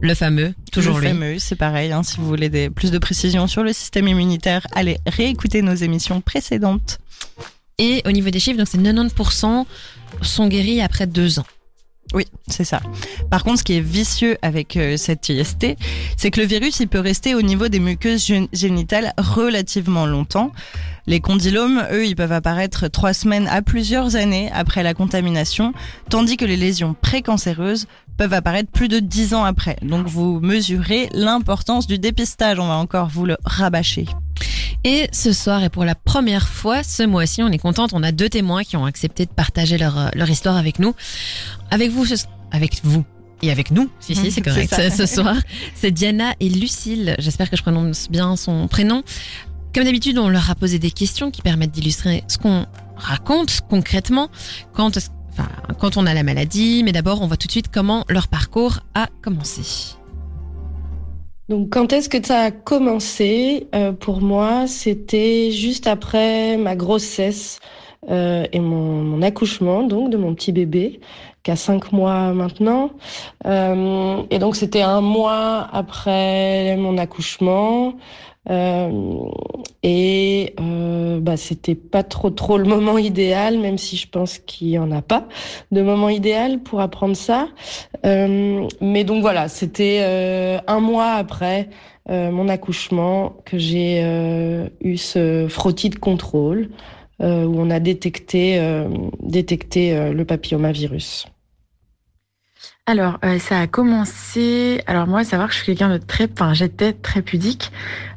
le 0.01 0.15
fameux, 0.15 0.53
toujours 0.73 0.97
le 0.97 1.03
lui. 1.03 1.09
fameux, 1.11 1.39
c'est 1.39 1.55
pareil. 1.55 1.93
hein, 1.93 2.03
si 2.03 2.17
vous 2.17 2.27
voulez 2.27 2.49
des, 2.49 2.71
plus 2.71 2.91
de 2.91 2.99
précisions 2.99 3.47
sur 3.47 3.63
le 3.63 3.73
système 3.73 4.09
immunitaire, 4.09 4.67
allez 4.75 4.99
réécouter 5.07 5.63
nos 5.63 5.75
émissions 5.75 6.21
précédentes. 6.21 6.99
Et 7.79 8.03
au 8.05 8.11
niveau 8.11 8.31
des 8.31 8.41
chiffres, 8.41 8.59
donc 8.59 8.67
c'est 8.67 8.79
90% 8.79 9.65
sont 10.23 10.49
guéris 10.49 10.81
après 10.81 11.07
deux 11.07 11.39
ans. 11.39 11.47
Oui, 12.15 12.27
c'est 12.47 12.65
ça. 12.65 12.81
Par 13.31 13.43
contre, 13.43 13.61
ce 13.61 13.65
qui 13.65 13.75
est 13.77 13.81
vicieux 13.81 14.37
avec 14.43 14.77
euh, 14.77 14.97
cette 14.99 15.29
IST, 15.29 15.77
c'est 16.17 16.31
que 16.31 16.41
le 16.41 16.47
virus, 16.47 16.81
il 16.81 16.89
peut 16.89 17.01
rester 17.01 17.35
au 17.35 17.41
niveau 17.43 17.69
des 17.69 17.81
muqueuses 17.81 18.27
gén- 18.29 18.49
génitales 18.53 19.15
relativement 19.17 20.05
longtemps. 20.05 20.53
Les 21.07 21.21
condylomes, 21.21 21.83
eux, 21.91 22.07
ils 22.07 22.15
peuvent 22.15 22.33
apparaître 22.33 22.87
trois 22.89 23.13
semaines 23.15 23.49
à 23.49 23.63
plusieurs 23.63 24.15
années 24.15 24.51
après 24.53 24.83
la 24.83 24.95
contamination, 24.95 25.73
tandis 26.11 26.37
que 26.37 26.45
les 26.45 26.57
lésions 26.57 26.95
précancéreuses 26.95 27.87
peuvent 28.19 28.35
apparaître 28.35 28.71
plus 28.71 28.89
de 28.89 28.99
dix 29.01 29.33
ans 29.35 29.43
après. 29.45 29.77
Donc, 29.83 30.07
vous 30.07 30.39
mesurez 30.41 31.09
l'importance 31.13 31.87
du 31.87 31.99
dépistage. 31.99 32.59
On 32.59 32.69
va 32.69 32.75
encore 32.77 33.09
vous 33.09 33.25
le 33.25 33.37
rabâcher. 33.45 34.05
Et 34.85 35.09
ce 35.13 35.33
soir, 35.33 35.63
et 35.63 35.69
pour 35.69 35.85
la 35.85 35.95
première 35.95 36.49
fois 36.49 36.83
ce 36.83 37.05
mois-ci, 37.05 37.43
on 37.43 37.49
est 37.49 37.59
contente, 37.59 37.93
on 37.93 38.03
a 38.03 38.11
deux 38.13 38.29
témoins 38.29 38.65
qui 38.65 38.77
ont 38.77 38.85
accepté 38.85 39.27
de 39.27 39.31
partager 39.31 39.79
leur, 39.79 39.97
euh, 39.99 40.09
leur 40.15 40.29
histoire 40.29 40.57
avec 40.57 40.79
nous. 40.81 40.95
Avec 41.71 41.91
vous, 41.93 42.05
ce- 42.05 42.25
avec 42.51 42.81
vous. 42.83 43.05
Et 43.43 43.51
avec 43.51 43.71
nous, 43.73 43.91
si, 44.01 44.15
si, 44.15 44.31
c'est 44.31 44.41
correct. 44.43 44.73
Ce 44.97 45.07
soir, 45.07 45.37
c'est 45.75 45.91
Diana 45.91 46.33
et 46.41 46.49
Lucille. 46.49 47.15
J'espère 47.19 47.51
que 47.51 47.57
je 47.57 47.63
prononce 47.63 48.09
bien 48.11 48.37
son 48.37 48.69
prénom. 48.69 49.03
Comme 49.75 49.85
d'habitude, 49.85 50.19
on 50.19 50.29
leur 50.29 50.51
a 50.51 50.55
posé 50.55 50.79
des 50.79 50.91
questions 50.91 51.31
qui 51.31 51.43
permettent 51.43 51.73
d'illustrer 51.73 52.23
ce 52.29 52.39
qu'on 52.39 52.67
raconte 52.97 53.61
concrètement 53.69 54.29
quand, 54.75 54.97
enfin, 55.33 55.49
quand 55.81 55.97
on 55.97 56.07
a 56.07 56.15
la 56.15 56.23
maladie. 56.25 56.83
Mais 56.85 56.93
d'abord, 56.93 57.23
on 57.23 57.27
voit 57.27 57.37
tout 57.37 57.47
de 57.49 57.53
suite 57.53 57.69
comment 57.73 58.05
leur 58.09 58.29
parcours 58.29 58.81
a 58.95 59.09
commencé. 59.23 59.63
Donc, 61.53 61.69
quand 61.69 61.93
est-ce 61.93 62.09
que 62.09 62.27
ça 62.27 62.39
a 62.45 62.51
commencé? 62.51 63.69
Euh, 63.75 63.93
Pour 63.93 64.23
moi, 64.23 64.67
c'était 64.67 65.51
juste 65.51 65.87
après 65.87 66.57
ma 66.57 66.77
grossesse 66.77 67.61
euh, 68.09 68.47
et 68.55 68.59
mon, 68.59 69.03
mon 69.03 69.21
accouchement, 69.21 69.83
donc 69.83 70.09
de 70.09 70.17
mon 70.17 70.35
petit 70.35 70.51
bébé, 70.51 71.01
qui 71.43 71.51
a 71.51 71.57
cinq 71.57 71.93
mois 71.93 72.33
maintenant. 72.33 72.93
Euh, 73.45 74.23
et 74.31 74.39
donc, 74.39 74.57
c'était 74.57 74.81
un 74.81 75.03
mois 75.03 75.69
après 75.75 76.75
mon 76.79 76.97
accouchement. 76.97 77.97
Euh, 78.51 79.29
et 79.85 80.55
euh, 80.61 81.21
bah, 81.21 81.37
c'était 81.37 81.75
pas 81.75 82.03
trop 82.03 82.31
trop 82.31 82.59
le 82.59 82.65
moment 82.69 82.99
idéal, 82.99 83.59
même 83.59 83.79
si 83.79 83.97
je 83.97 84.09
pense 84.09 84.39
qu'il 84.39 84.69
y 84.69 84.79
en 84.79 84.91
a 84.91 85.03
pas 85.03 85.29
de 85.71 85.83
moment 85.83 86.09
idéal 86.09 86.61
pour 86.61 86.81
apprendre 86.81 87.17
ça. 87.17 87.49
Euh, 88.05 88.67
mais 88.81 89.05
donc 89.05 89.23
voilà, 89.23 89.49
c'était 89.49 90.01
euh, 90.03 90.59
un 90.67 90.81
mois 90.81 91.13
après 91.13 91.69
mon 92.09 92.49
accouchement 92.49 93.37
que 93.45 93.59
j'ai 93.59 94.03
eu 94.81 94.97
ce 94.97 95.47
frottis 95.49 95.89
de 95.89 95.95
contrôle 95.95 96.71
où 97.21 97.25
on 97.25 97.71
a 97.71 97.79
détecté, 97.79 98.61
détecté 99.21 100.11
le 100.13 100.25
papillomavirus. 100.25 101.29
Alors, 102.87 103.21
ça 103.39 103.61
a 103.61 103.69
commencé. 103.69 104.83
Alors 104.89 105.07
moi, 105.07 105.23
savoir 105.23 105.49
que 105.49 105.55
je 105.55 105.63
suis 105.63 105.67
quelqu'un 105.77 105.97
de 105.97 105.99
très, 106.05 106.29
enfin, 106.33 106.55
j'étais 106.55 106.93
très 106.93 107.23
pudique. 107.23 107.71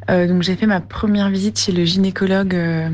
Euh, 0.09 0.27
donc 0.27 0.43
j'ai 0.43 0.55
fait 0.55 0.67
ma 0.67 0.81
première 0.81 1.29
visite 1.29 1.59
chez 1.59 1.71
le 1.71 1.83
gynécologue 1.83 2.55
euh, 2.55 2.89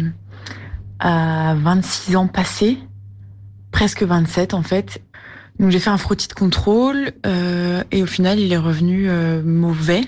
à 1.00 1.56
26 1.56 2.16
ans 2.16 2.28
passés, 2.28 2.78
presque 3.72 4.04
27 4.04 4.54
en 4.54 4.64
fait. 4.64 5.02
Donc 5.60 5.72
j'ai 5.72 5.80
fait 5.80 5.90
un 5.90 5.98
frottis 5.98 6.28
de 6.28 6.34
contrôle 6.34 7.12
euh, 7.26 7.84
et 7.92 8.02
au 8.02 8.06
final 8.06 8.40
il 8.40 8.52
est 8.54 8.58
revenu 8.58 9.10
mauvais. 9.44 10.02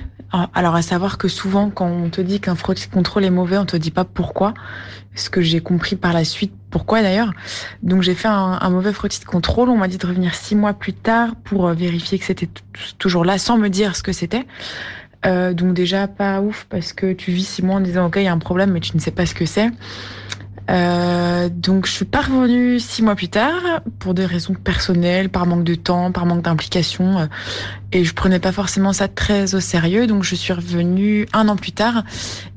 Alors 0.55 0.74
à 0.74 0.81
savoir 0.81 1.19
que 1.19 1.27
souvent 1.27 1.69
quand 1.69 1.86
on 1.86 2.10
te 2.10 2.19
dit 2.19 2.39
qu'un 2.39 2.55
frottis 2.55 2.88
de 2.88 2.93
contrôle 2.93 3.24
est 3.24 3.29
mauvais, 3.29 3.57
on 3.57 3.65
te 3.65 3.77
dit 3.77 3.91
pas 3.91 4.05
pourquoi. 4.05 4.55
Ce 5.13 5.29
que 5.29 5.41
j'ai 5.41 5.60
compris 5.60 5.95
par 5.95 6.12
la 6.12 6.25
suite, 6.25 6.53
pourquoi 6.72 7.03
d'ailleurs. 7.03 7.33
Donc 7.83 8.01
j'ai 8.01 8.15
fait 8.15 8.29
un, 8.29 8.69
mauvais 8.72 8.93
frottis 8.93 9.19
de 9.19 9.25
contrôle. 9.25 9.69
On 9.69 9.77
m'a 9.77 9.88
dit 9.88 10.00
de 10.00 10.07
revenir 10.07 10.33
six 10.33 10.55
mois 10.55 10.74
plus 10.74 10.93
tard 10.93 11.36
pour 11.43 11.67
vérifier 11.67 12.17
que 12.17 12.25
c'était 12.25 12.50
toujours 12.98 13.24
là, 13.24 13.38
sans 13.38 13.60
me 13.60 13.69
dire 13.69 13.95
ce 13.95 14.01
que 14.01 14.12
c'était. 14.12 14.48
Euh, 15.25 15.53
donc 15.53 15.73
déjà 15.73 16.07
pas 16.07 16.41
ouf 16.41 16.65
parce 16.69 16.91
que 16.91 17.13
tu 17.13 17.31
vis 17.31 17.47
six 17.47 17.61
mois 17.61 17.75
en 17.75 17.79
disant 17.79 18.07
ok 18.07 18.17
il 18.17 18.23
y 18.23 18.27
a 18.27 18.33
un 18.33 18.39
problème 18.39 18.71
mais 18.71 18.81
tu 18.81 18.95
ne 18.95 18.99
sais 18.99 19.11
pas 19.11 19.25
ce 19.25 19.33
que 19.33 19.45
c'est. 19.45 19.69
Euh, 20.69 21.49
donc 21.49 21.85
je 21.85 21.91
suis 21.91 22.05
pas 22.05 22.21
revenue 22.21 22.79
six 22.79 23.01
mois 23.01 23.15
plus 23.15 23.27
tard 23.27 23.81
pour 23.99 24.13
des 24.13 24.25
raisons 24.25 24.53
personnelles, 24.53 25.29
par 25.29 25.45
manque 25.45 25.63
de 25.63 25.75
temps, 25.75 26.11
par 26.11 26.25
manque 26.25 26.43
d'implication, 26.43 27.19
euh, 27.19 27.25
et 27.91 28.03
je 28.05 28.13
prenais 28.13 28.39
pas 28.39 28.51
forcément 28.51 28.93
ça 28.93 29.07
très 29.07 29.55
au 29.55 29.59
sérieux. 29.59 30.07
Donc 30.07 30.23
je 30.23 30.35
suis 30.35 30.53
revenue 30.53 31.25
un 31.33 31.49
an 31.49 31.57
plus 31.57 31.73
tard, 31.73 32.03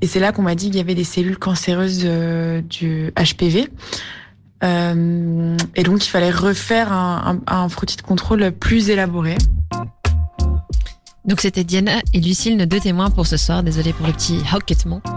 et 0.02 0.06
c'est 0.06 0.20
là 0.20 0.32
qu'on 0.32 0.42
m'a 0.42 0.54
dit 0.54 0.66
qu'il 0.66 0.76
y 0.76 0.80
avait 0.80 0.94
des 0.94 1.04
cellules 1.04 1.38
cancéreuses 1.38 2.02
euh, 2.04 2.60
du 2.62 3.12
HPV. 3.16 3.68
Euh, 4.64 5.56
et 5.74 5.82
donc 5.82 6.06
il 6.06 6.08
fallait 6.08 6.30
refaire 6.30 6.92
un, 6.92 7.40
un, 7.46 7.54
un 7.54 7.68
frottis 7.68 7.96
de 7.96 8.02
contrôle 8.02 8.52
plus 8.52 8.88
élaboré. 8.88 9.36
Donc 11.26 11.40
c'était 11.40 11.64
Diana 11.64 12.00
et 12.14 12.20
Lucille, 12.20 12.56
nos 12.56 12.66
deux 12.66 12.80
témoins 12.80 13.10
pour 13.10 13.26
ce 13.26 13.36
soir. 13.36 13.62
Désolée 13.62 13.92
pour 13.92 14.06
le 14.06 14.12
petit 14.12 14.40
hoquetement. 14.54 15.00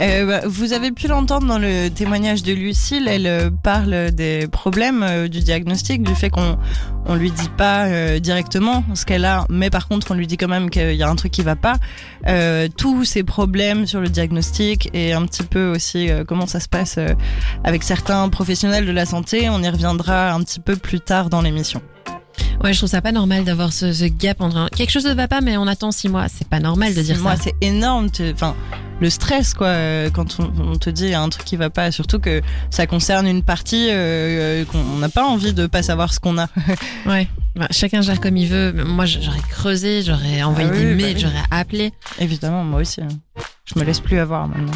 Euh, 0.00 0.26
bah, 0.26 0.40
vous 0.44 0.72
avez 0.72 0.90
pu 0.90 1.06
l'entendre 1.06 1.46
dans 1.46 1.58
le 1.58 1.88
témoignage 1.88 2.42
de 2.42 2.52
Lucille, 2.52 3.06
elle 3.06 3.28
euh, 3.28 3.50
parle 3.62 4.10
des 4.10 4.48
problèmes 4.48 5.04
euh, 5.04 5.28
du 5.28 5.38
diagnostic, 5.38 6.02
du 6.02 6.16
fait 6.16 6.30
qu'on 6.30 6.58
on 7.06 7.14
lui 7.14 7.30
dit 7.30 7.48
pas 7.56 7.86
euh, 7.86 8.18
directement 8.18 8.82
ce 8.94 9.04
qu'elle 9.04 9.24
a, 9.24 9.46
mais 9.48 9.70
par 9.70 9.86
contre 9.86 10.10
on 10.10 10.14
lui 10.14 10.26
dit 10.26 10.36
quand 10.36 10.48
même 10.48 10.68
qu'il 10.68 10.96
y 10.96 11.02
a 11.04 11.08
un 11.08 11.14
truc 11.14 11.30
qui 11.30 11.42
va 11.42 11.54
pas. 11.54 11.76
Tous 12.76 13.04
ces 13.04 13.22
problèmes 13.22 13.86
sur 13.86 14.00
le 14.00 14.08
diagnostic 14.08 14.90
et 14.94 15.12
un 15.12 15.24
petit 15.26 15.44
peu 15.44 15.70
aussi 15.70 16.08
comment 16.26 16.46
ça 16.46 16.58
se 16.58 16.68
passe 16.68 16.98
avec 17.62 17.84
certains 17.84 18.28
professionnels 18.30 18.86
de 18.86 18.92
la 18.92 19.06
santé, 19.06 19.48
on 19.48 19.62
y 19.62 19.68
reviendra 19.68 20.32
un 20.32 20.42
petit 20.42 20.60
peu 20.60 20.74
plus 20.74 21.00
tard 21.00 21.30
dans 21.30 21.42
l'émission. 21.42 21.80
Ouais, 22.62 22.72
je 22.72 22.78
trouve 22.78 22.88
ça 22.88 23.02
pas 23.02 23.12
normal 23.12 23.44
d'avoir 23.44 23.72
ce, 23.72 23.92
ce, 23.92 24.04
gap 24.04 24.40
entre 24.40 24.56
un... 24.56 24.68
quelque 24.68 24.90
chose 24.90 25.06
ne 25.06 25.14
va 25.14 25.28
pas, 25.28 25.40
mais 25.40 25.56
on 25.56 25.66
attend 25.66 25.90
six 25.90 26.08
mois. 26.08 26.26
C'est 26.28 26.48
pas 26.48 26.60
normal 26.60 26.94
de 26.94 27.02
dire 27.02 27.18
mois, 27.20 27.36
ça. 27.36 27.44
c'est 27.44 27.54
énorme. 27.60 28.08
Enfin, 28.32 28.54
le 29.04 29.10
stress, 29.10 29.52
quoi, 29.52 29.74
quand 30.14 30.38
on, 30.40 30.50
on, 30.72 30.76
te 30.78 30.88
dit 30.88 31.12
un 31.12 31.28
truc 31.28 31.44
qui 31.44 31.56
va 31.56 31.68
pas, 31.68 31.90
surtout 31.92 32.18
que 32.18 32.40
ça 32.70 32.86
concerne 32.86 33.26
une 33.26 33.42
partie 33.42 33.88
euh, 33.90 34.64
qu'on 34.64 34.82
n'a 34.96 35.10
pas 35.10 35.24
envie 35.26 35.52
de 35.52 35.66
pas 35.66 35.82
savoir 35.82 36.14
ce 36.14 36.20
qu'on 36.20 36.38
a. 36.38 36.48
ouais. 37.06 37.28
Bah, 37.54 37.68
chacun 37.70 38.00
gère 38.00 38.18
comme 38.18 38.38
il 38.38 38.48
veut. 38.48 38.72
Moi, 38.72 39.04
j'aurais 39.04 39.42
creusé, 39.50 40.02
j'aurais 40.02 40.42
envoyé 40.42 40.70
Ah 40.72 40.74
des 40.74 40.86
oui, 40.86 40.94
mails, 40.94 40.98
bah 41.00 41.10
oui. 41.16 41.20
j'aurais 41.20 41.44
appelé. 41.50 41.92
Évidemment, 42.18 42.64
moi 42.64 42.80
aussi. 42.80 43.02
hein. 43.02 43.08
Je 43.66 43.78
me 43.78 43.84
laisse 43.84 44.00
plus 44.00 44.18
avoir 44.18 44.48
maintenant. 44.48 44.72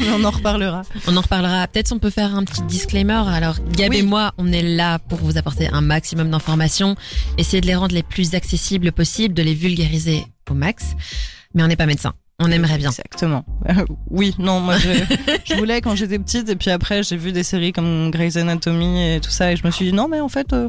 On 0.14 0.24
en 0.24 0.30
reparlera. 0.30 0.82
On 1.08 1.16
en 1.16 1.20
reparlera. 1.20 1.66
Peut-être 1.66 1.92
on 1.92 1.98
peut 1.98 2.10
faire 2.10 2.34
un 2.34 2.44
petit 2.44 2.62
disclaimer. 2.62 3.22
Alors, 3.28 3.56
Gab 3.72 3.90
Oui. 3.90 3.98
et 3.98 4.02
moi, 4.02 4.32
on 4.38 4.52
est 4.52 4.62
là 4.62 4.98
pour 5.00 5.18
vous 5.18 5.36
apporter 5.36 5.68
un 5.72 5.80
maximum 5.80 6.30
d'informations, 6.30 6.94
essayer 7.38 7.60
de 7.60 7.66
les 7.66 7.74
rendre 7.74 7.94
les 7.94 8.02
plus 8.04 8.34
accessibles 8.36 8.92
possibles, 8.92 9.34
de 9.34 9.42
les 9.42 9.54
vulgariser 9.54 10.24
au 10.48 10.54
max. 10.54 10.84
Mais 11.54 11.62
on 11.62 11.66
n'est 11.66 11.76
pas 11.76 11.86
médecin. 11.86 12.12
On 12.40 12.50
aimerait 12.50 12.78
bien. 12.78 12.90
Exactement. 12.90 13.44
Euh, 13.68 13.84
oui, 14.10 14.34
non, 14.38 14.60
moi 14.60 14.76
je, 14.78 14.88
je 15.44 15.54
voulais 15.54 15.80
quand 15.80 15.96
j'étais 15.96 16.18
petite 16.18 16.48
et 16.48 16.56
puis 16.56 16.70
après 16.70 17.02
j'ai 17.02 17.16
vu 17.16 17.32
des 17.32 17.42
séries 17.42 17.72
comme 17.72 18.10
Grey's 18.10 18.36
Anatomy 18.36 19.14
et 19.14 19.20
tout 19.20 19.30
ça 19.30 19.52
et 19.52 19.56
je 19.56 19.66
me 19.66 19.72
suis 19.72 19.86
dit 19.86 19.92
non 19.92 20.06
mais 20.08 20.20
en 20.20 20.28
fait 20.28 20.52
euh, 20.52 20.68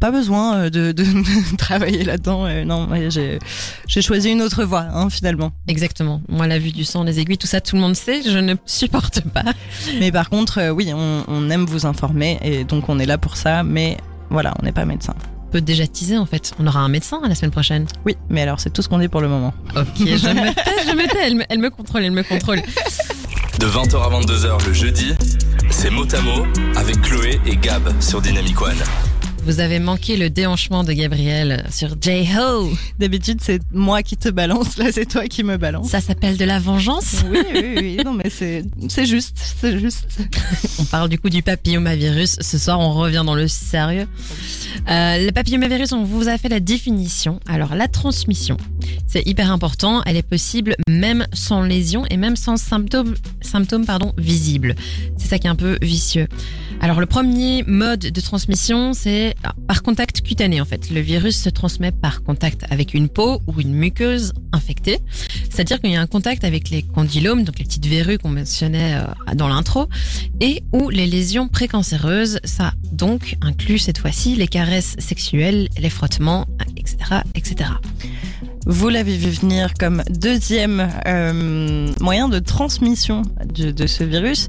pas 0.00 0.10
besoin 0.10 0.56
euh, 0.56 0.70
de, 0.70 0.92
de 0.92 1.04
travailler 1.56 2.04
là-dedans. 2.04 2.44
Euh, 2.44 2.64
non, 2.64 2.88
j'ai 3.08 4.02
choisi 4.02 4.32
une 4.32 4.42
autre 4.42 4.64
voie 4.64 4.86
hein, 4.92 5.08
finalement. 5.08 5.52
Exactement. 5.66 6.20
Moi, 6.28 6.46
la 6.46 6.58
vue 6.58 6.72
du 6.72 6.84
sang, 6.84 7.04
les 7.04 7.20
aiguilles, 7.20 7.38
tout 7.38 7.46
ça, 7.46 7.62
tout 7.62 7.76
le 7.76 7.80
monde 7.80 7.96
sait. 7.96 8.20
Je 8.22 8.38
ne 8.38 8.54
supporte 8.66 9.22
pas. 9.22 9.44
Mais 9.98 10.12
par 10.12 10.28
contre, 10.28 10.72
oui, 10.72 10.92
on, 10.94 11.24
on 11.26 11.48
aime 11.48 11.64
vous 11.64 11.86
informer 11.86 12.38
et 12.42 12.64
donc 12.64 12.90
on 12.90 12.98
est 12.98 13.06
là 13.06 13.16
pour 13.16 13.38
ça. 13.38 13.62
Mais 13.62 13.96
voilà, 14.28 14.52
on 14.60 14.64
n'est 14.66 14.72
pas 14.72 14.84
médecin. 14.84 15.14
On 15.54 15.58
peut 15.58 15.60
déjà 15.60 15.86
teaser, 15.86 16.18
en 16.18 16.26
fait. 16.26 16.52
On 16.58 16.66
aura 16.66 16.80
un 16.80 16.88
médecin 16.88 17.20
la 17.28 17.36
semaine 17.36 17.52
prochaine. 17.52 17.86
Oui, 18.04 18.16
mais 18.28 18.42
alors 18.42 18.58
c'est 18.58 18.70
tout 18.70 18.82
ce 18.82 18.88
qu'on 18.88 18.98
dit 18.98 19.06
pour 19.06 19.20
le 19.20 19.28
moment. 19.28 19.54
Ok, 19.76 19.86
je 19.98 20.02
me 20.02 20.52
tais, 20.52 20.90
je 20.90 20.96
me 20.96 21.06
tais. 21.06 21.18
Elle 21.28 21.36
me, 21.36 21.44
elle 21.48 21.60
me 21.60 21.70
contrôle, 21.70 22.02
elle 22.02 22.10
me 22.10 22.24
contrôle. 22.24 22.60
De 23.60 23.66
20h 23.66 24.02
à 24.02 24.20
22h 24.20 24.66
le 24.66 24.72
jeudi, 24.72 25.14
c'est 25.70 25.90
mot 25.90 26.12
à 26.12 26.20
mot 26.22 26.44
avec 26.74 27.00
Chloé 27.02 27.40
et 27.46 27.54
Gab 27.54 27.88
sur 28.00 28.20
Dynamic 28.20 28.60
One. 28.60 28.74
Vous 29.46 29.60
avez 29.60 29.78
manqué 29.78 30.16
le 30.16 30.30
déhanchement 30.30 30.84
de 30.84 30.92
Gabriel 30.92 31.66
sur 31.70 31.96
J-Ho. 32.00 32.72
D'habitude, 32.98 33.40
c'est 33.42 33.60
moi 33.72 34.02
qui 34.02 34.16
te 34.16 34.30
balance, 34.30 34.78
là 34.78 34.86
c'est 34.90 35.04
toi 35.04 35.26
qui 35.26 35.44
me 35.44 35.58
balance. 35.58 35.90
Ça 35.90 36.00
s'appelle 36.00 36.38
de 36.38 36.44
la 36.46 36.58
vengeance? 36.58 37.22
Oui, 37.30 37.40
oui, 37.52 37.74
oui, 37.76 37.96
non 38.04 38.14
mais 38.14 38.30
c'est 38.30 38.64
juste, 39.04 39.36
c'est 39.60 39.78
juste. 39.78 40.06
On 40.78 40.84
parle 40.84 41.10
du 41.10 41.18
coup 41.18 41.28
du 41.28 41.42
papillomavirus. 41.42 42.38
Ce 42.40 42.56
soir, 42.56 42.80
on 42.80 42.94
revient 42.94 43.22
dans 43.26 43.34
le 43.34 43.46
sérieux. 43.46 44.08
Euh, 44.88 45.26
le 45.26 45.30
papillomavirus, 45.30 45.92
on 45.92 46.04
vous 46.04 46.28
a 46.28 46.38
fait 46.38 46.48
la 46.48 46.60
définition. 46.60 47.38
Alors, 47.46 47.74
la 47.74 47.88
transmission, 47.88 48.56
c'est 49.06 49.26
hyper 49.26 49.52
important. 49.52 50.02
Elle 50.06 50.16
est 50.16 50.22
possible 50.22 50.74
même 51.04 51.26
sans 51.34 51.62
lésion 51.62 52.06
et 52.08 52.16
même 52.16 52.34
sans 52.34 52.56
symptômes, 52.56 53.14
visibles. 54.16 54.74
C'est 55.18 55.28
ça 55.28 55.38
qui 55.38 55.46
est 55.46 55.50
un 55.50 55.54
peu 55.54 55.76
vicieux. 55.82 56.28
Alors, 56.80 56.98
le 56.98 57.04
premier 57.04 57.62
mode 57.66 58.00
de 58.00 58.20
transmission, 58.22 58.94
c'est 58.94 59.34
par 59.68 59.82
contact 59.82 60.22
cutané 60.22 60.62
en 60.62 60.64
fait. 60.64 60.90
Le 60.90 61.00
virus 61.00 61.36
se 61.38 61.50
transmet 61.50 61.92
par 61.92 62.22
contact 62.22 62.64
avec 62.70 62.94
une 62.94 63.10
peau 63.10 63.42
ou 63.46 63.60
une 63.60 63.74
muqueuse 63.74 64.32
infectée. 64.52 64.98
C'est-à-dire 65.50 65.78
qu'il 65.80 65.90
y 65.90 65.96
a 65.96 66.00
un 66.00 66.06
contact 66.06 66.42
avec 66.42 66.70
les 66.70 66.82
condylomes, 66.82 67.44
donc 67.44 67.58
les 67.58 67.66
petites 67.66 67.86
verrues 67.86 68.16
qu'on 68.16 68.30
mentionnait 68.30 68.94
euh, 68.94 69.34
dans 69.34 69.48
l'intro, 69.48 69.88
et 70.40 70.62
ou 70.72 70.88
les 70.88 71.06
lésions 71.06 71.48
précancéreuses. 71.48 72.38
Ça 72.44 72.72
donc 72.92 73.36
inclut 73.42 73.78
cette 73.78 73.98
fois-ci 73.98 74.36
les 74.36 74.48
caresses 74.48 74.96
sexuelles, 74.98 75.68
les 75.78 75.90
frottements, 75.90 76.46
etc., 76.78 76.96
etc. 77.34 77.70
Vous 78.66 78.88
l'avez 78.88 79.16
vu 79.16 79.28
venir 79.28 79.74
comme 79.78 80.02
deuxième 80.08 80.88
euh, 81.06 81.88
moyen 82.00 82.30
de 82.30 82.38
transmission 82.38 83.22
de, 83.44 83.70
de 83.70 83.86
ce 83.86 84.04
virus. 84.04 84.48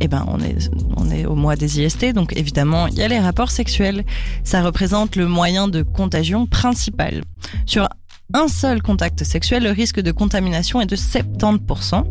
Eh 0.00 0.08
ben, 0.08 0.24
on 0.26 0.40
est, 0.40 0.70
on 0.96 1.10
est 1.10 1.26
au 1.26 1.34
mois 1.34 1.54
des 1.54 1.80
IST, 1.80 2.14
donc 2.14 2.34
évidemment, 2.34 2.86
il 2.86 2.94
y 2.94 3.02
a 3.02 3.08
les 3.08 3.20
rapports 3.20 3.50
sexuels. 3.50 4.04
Ça 4.42 4.62
représente 4.62 5.16
le 5.16 5.26
moyen 5.28 5.68
de 5.68 5.82
contagion 5.82 6.46
principal. 6.46 7.22
Sur 7.66 7.88
un 8.32 8.48
seul 8.48 8.80
contact 8.80 9.22
sexuel, 9.22 9.64
le 9.64 9.70
risque 9.70 10.00
de 10.00 10.12
contamination 10.12 10.80
est 10.80 10.86
de 10.86 10.96
70%. 10.96 12.04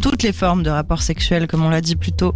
Toutes 0.00 0.22
les 0.22 0.32
formes 0.32 0.62
de 0.62 0.70
rapports 0.70 1.02
sexuels, 1.02 1.46
comme 1.46 1.62
on 1.62 1.68
l'a 1.68 1.82
dit 1.82 1.96
plus 1.96 2.12
tôt, 2.12 2.34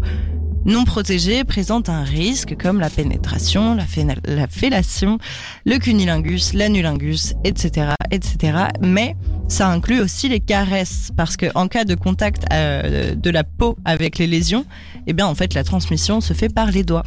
non 0.65 0.85
protégées 0.85 1.45
présentent 1.45 1.89
un 1.89 2.03
risque 2.05 2.57
comme 2.57 2.81
la 2.81 2.91
pénétration, 2.91 3.75
la, 3.75 3.85
féna- 3.85 4.17
la 4.27 4.47
fellation, 4.49 5.19
le 5.65 5.79
cunilingus, 5.79 6.55
l'anulingus, 6.55 7.35
etc., 7.45 7.89
etc. 8.11 8.59
Mais 8.81 9.17
ça 9.49 9.69
inclut 9.69 10.01
aussi 10.01 10.29
les 10.29 10.41
caresses 10.41 11.11
parce 11.17 11.37
que 11.37 11.47
en 11.55 11.69
cas 11.69 11.85
de 11.85 11.95
contact 11.95 12.45
euh, 12.53 13.15
de 13.15 13.31
la 13.31 13.45
peau 13.45 13.77
avec 13.85 14.19
les 14.19 14.27
lésions, 14.27 14.65
eh 15.07 15.13
bien 15.13 15.27
en 15.27 15.35
fait 15.35 15.55
la 15.55 15.65
transmission 15.65 16.21
se 16.21 16.33
fait 16.33 16.49
par 16.53 16.71
les 16.71 16.83
doigts. 16.83 17.05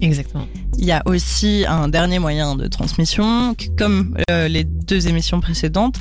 Exactement. 0.00 0.46
Il 0.78 0.84
y 0.84 0.92
a 0.92 1.02
aussi 1.06 1.64
un 1.66 1.88
dernier 1.88 2.18
moyen 2.18 2.54
de 2.54 2.66
transmission, 2.68 3.56
comme 3.76 4.16
euh, 4.30 4.48
les 4.48 4.64
deux 4.64 5.08
émissions 5.08 5.40
précédentes. 5.40 5.96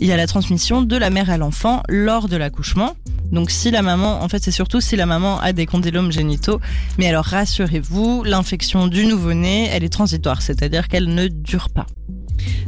Il 0.00 0.06
y 0.06 0.12
a 0.12 0.16
la 0.16 0.26
transmission 0.26 0.82
de 0.82 0.96
la 0.96 1.10
mère 1.10 1.30
à 1.30 1.36
l'enfant 1.36 1.82
lors 1.88 2.28
de 2.28 2.36
l'accouchement. 2.36 2.96
Donc 3.32 3.50
si 3.50 3.70
la 3.70 3.82
maman, 3.82 4.22
en 4.22 4.28
fait 4.28 4.42
c'est 4.42 4.50
surtout 4.50 4.80
si 4.80 4.96
la 4.96 5.06
maman 5.06 5.40
a 5.40 5.52
des 5.52 5.66
condylomes 5.66 6.12
génitaux. 6.12 6.60
Mais 6.98 7.08
alors 7.08 7.24
rassurez-vous, 7.24 8.24
l'infection 8.24 8.86
du 8.86 9.06
nouveau-né, 9.06 9.68
elle 9.72 9.84
est 9.84 9.92
transitoire, 9.92 10.42
c'est-à-dire 10.42 10.88
qu'elle 10.88 11.12
ne 11.12 11.28
dure 11.28 11.70
pas. 11.70 11.86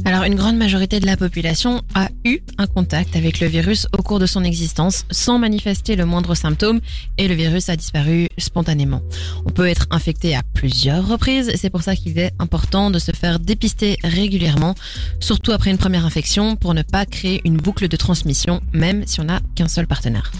Alors, 0.05 0.23
une 0.23 0.35
grande 0.35 0.57
majorité 0.57 0.99
de 0.99 1.05
la 1.05 1.17
population 1.17 1.81
a 1.93 2.09
eu 2.23 2.39
un 2.57 2.67
contact 2.67 3.15
avec 3.15 3.39
le 3.39 3.47
virus 3.47 3.87
au 3.97 4.01
cours 4.01 4.19
de 4.19 4.25
son 4.25 4.43
existence 4.43 5.05
sans 5.11 5.39
manifester 5.39 5.95
le 5.95 6.05
moindre 6.05 6.35
symptôme 6.35 6.79
et 7.17 7.27
le 7.27 7.35
virus 7.35 7.69
a 7.69 7.75
disparu 7.75 8.27
spontanément. 8.37 9.01
On 9.45 9.49
peut 9.49 9.67
être 9.67 9.87
infecté 9.91 10.35
à 10.35 10.43
plusieurs 10.53 11.07
reprises 11.07 11.49
et 11.49 11.57
c'est 11.57 11.69
pour 11.69 11.81
ça 11.81 11.95
qu'il 11.95 12.17
est 12.19 12.31
important 12.39 12.89
de 12.91 12.99
se 12.99 13.11
faire 13.11 13.39
dépister 13.39 13.97
régulièrement, 14.03 14.75
surtout 15.19 15.51
après 15.51 15.71
une 15.71 15.77
première 15.77 16.05
infection 16.05 16.55
pour 16.55 16.73
ne 16.73 16.83
pas 16.83 17.05
créer 17.05 17.41
une 17.45 17.57
boucle 17.57 17.87
de 17.87 17.97
transmission, 17.97 18.61
même 18.73 19.05
si 19.05 19.19
on 19.19 19.25
n'a 19.25 19.41
qu'un 19.55 19.67
seul 19.67 19.87
partenaire. 19.87 20.31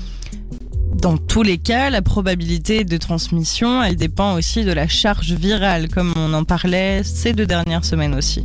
Dans 1.02 1.16
tous 1.18 1.44
les 1.44 1.60
cas, 1.60 1.92
la 1.92 2.02
probabilité 2.02 2.84
de 2.84 2.98
transmission, 2.98 3.84
elle 3.84 3.96
dépend 3.96 4.34
aussi 4.34 4.66
de 4.66 4.72
la 4.72 4.88
charge 4.88 5.32
virale, 5.34 5.90
comme 5.90 6.12
on 6.16 6.34
en 6.34 6.44
parlait 6.44 7.04
ces 7.04 7.34
deux 7.34 7.46
dernières 7.46 7.86
semaines 7.86 8.16
aussi. 8.16 8.44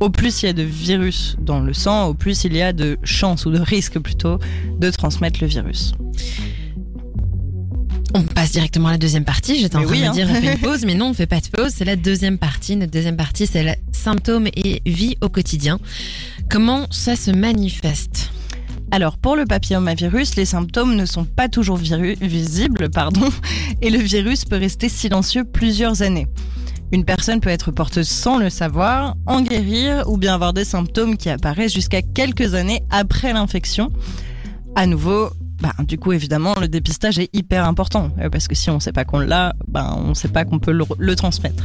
Au 0.00 0.10
plus 0.10 0.42
il 0.42 0.46
y 0.46 0.48
a 0.48 0.52
de 0.52 0.64
virus 0.64 1.36
dans 1.40 1.60
le 1.60 1.72
sang, 1.72 2.06
au 2.08 2.14
plus 2.14 2.42
il 2.42 2.56
y 2.56 2.62
a 2.62 2.72
de 2.72 2.98
chances, 3.04 3.46
ou 3.46 3.52
de 3.52 3.60
risques 3.60 4.00
plutôt, 4.00 4.38
de 4.78 4.90
transmettre 4.90 5.38
le 5.40 5.46
virus. 5.46 5.94
On 8.14 8.22
passe 8.24 8.50
directement 8.50 8.88
à 8.88 8.92
la 8.92 8.98
deuxième 8.98 9.24
partie. 9.24 9.60
J'étais 9.60 9.76
en 9.76 9.80
Mais 9.80 9.86
train 9.86 9.94
oui, 9.94 10.00
de 10.02 10.06
hein. 10.06 10.12
dire, 10.12 10.28
on 10.28 10.34
fait 10.34 10.52
une 10.54 10.58
pause, 10.60 10.84
mais 10.84 10.94
non, 10.94 11.10
on 11.10 11.14
fait 11.14 11.26
pas 11.26 11.40
de 11.40 11.48
pause. 11.48 11.72
C'est 11.74 11.84
la 11.84 11.96
deuxième 11.96 12.36
partie. 12.36 12.76
Notre 12.76 12.92
deuxième 12.92 13.16
partie, 13.16 13.46
c'est 13.46 13.62
les 13.62 13.76
symptômes 13.92 14.48
et 14.54 14.82
vie 14.84 15.16
au 15.20 15.28
quotidien. 15.28 15.78
Comment 16.50 16.86
ça 16.90 17.16
se 17.16 17.30
manifeste? 17.30 18.30
Alors, 18.94 19.16
pour 19.16 19.36
le 19.36 19.46
papillomavirus, 19.46 20.36
les 20.36 20.44
symptômes 20.44 20.96
ne 20.96 21.06
sont 21.06 21.24
pas 21.24 21.48
toujours 21.48 21.78
visibles, 21.78 22.90
pardon, 22.90 23.26
et 23.80 23.88
le 23.88 23.96
virus 23.96 24.44
peut 24.44 24.58
rester 24.58 24.90
silencieux 24.90 25.44
plusieurs 25.44 26.02
années. 26.02 26.26
Une 26.92 27.06
personne 27.06 27.40
peut 27.40 27.48
être 27.48 27.70
porteuse 27.70 28.06
sans 28.06 28.36
le 28.36 28.50
savoir, 28.50 29.14
en 29.24 29.40
guérir 29.40 30.04
ou 30.10 30.18
bien 30.18 30.34
avoir 30.34 30.52
des 30.52 30.66
symptômes 30.66 31.16
qui 31.16 31.30
apparaissent 31.30 31.72
jusqu'à 31.72 32.02
quelques 32.02 32.52
années 32.52 32.82
après 32.90 33.32
l'infection. 33.32 33.90
À 34.76 34.86
nouveau, 34.86 35.30
bah, 35.62 35.72
du 35.88 35.96
coup, 35.96 36.12
évidemment, 36.12 36.52
le 36.60 36.68
dépistage 36.68 37.18
est 37.18 37.34
hyper 37.34 37.66
important 37.66 38.10
euh, 38.20 38.28
parce 38.28 38.46
que 38.46 38.54
si 38.54 38.68
on 38.68 38.74
ne 38.74 38.80
sait 38.80 38.92
pas 38.92 39.06
qu'on 39.06 39.20
l'a, 39.20 39.54
bah, 39.68 39.94
on 39.96 40.08
ne 40.08 40.14
sait 40.14 40.28
pas 40.28 40.44
qu'on 40.44 40.58
peut 40.58 40.78
le 40.98 41.16
transmettre. 41.16 41.64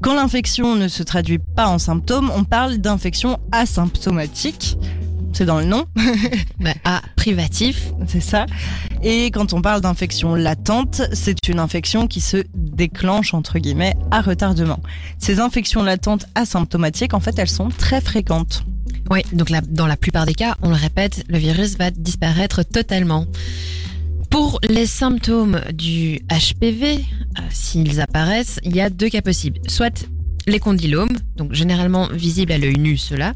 Quand 0.00 0.14
l'infection 0.14 0.74
ne 0.74 0.88
se 0.88 1.02
traduit 1.02 1.38
pas 1.38 1.68
en 1.68 1.78
symptômes, 1.78 2.32
on 2.34 2.44
parle 2.44 2.78
d'infection 2.78 3.38
asymptomatique. 3.52 4.78
C'est 5.32 5.44
dans 5.44 5.58
le 5.58 5.64
nom. 5.64 5.84
bah, 6.60 6.74
A, 6.84 7.02
privatif. 7.16 7.92
C'est 8.06 8.20
ça. 8.20 8.46
Et 9.02 9.30
quand 9.30 9.52
on 9.52 9.62
parle 9.62 9.80
d'infection 9.80 10.34
latente, 10.34 11.02
c'est 11.12 11.48
une 11.48 11.58
infection 11.58 12.06
qui 12.06 12.20
se 12.20 12.38
déclenche, 12.54 13.34
entre 13.34 13.58
guillemets, 13.58 13.94
à 14.10 14.20
retardement. 14.20 14.80
Ces 15.18 15.40
infections 15.40 15.82
latentes 15.82 16.26
asymptomatiques, 16.34 17.14
en 17.14 17.20
fait, 17.20 17.38
elles 17.38 17.48
sont 17.48 17.68
très 17.68 18.00
fréquentes. 18.00 18.64
Oui, 19.10 19.22
donc 19.32 19.50
dans 19.70 19.86
la 19.86 19.96
plupart 19.96 20.26
des 20.26 20.34
cas, 20.34 20.56
on 20.62 20.68
le 20.68 20.76
répète, 20.76 21.24
le 21.28 21.38
virus 21.38 21.76
va 21.76 21.90
disparaître 21.90 22.62
totalement. 22.62 23.26
Pour 24.30 24.60
les 24.68 24.86
symptômes 24.86 25.60
du 25.74 26.20
HPV, 26.30 26.92
euh, 26.94 27.42
s'ils 27.50 28.00
apparaissent, 28.00 28.60
il 28.62 28.76
y 28.76 28.80
a 28.80 28.88
deux 28.88 29.08
cas 29.08 29.22
possibles. 29.22 29.58
Soit 29.66 30.06
les 30.50 30.58
condylomes, 30.58 31.16
donc 31.36 31.54
généralement 31.54 32.08
visibles 32.08 32.52
à 32.52 32.58
l'œil 32.58 32.78
nu, 32.78 32.96
ceux-là. 32.96 33.34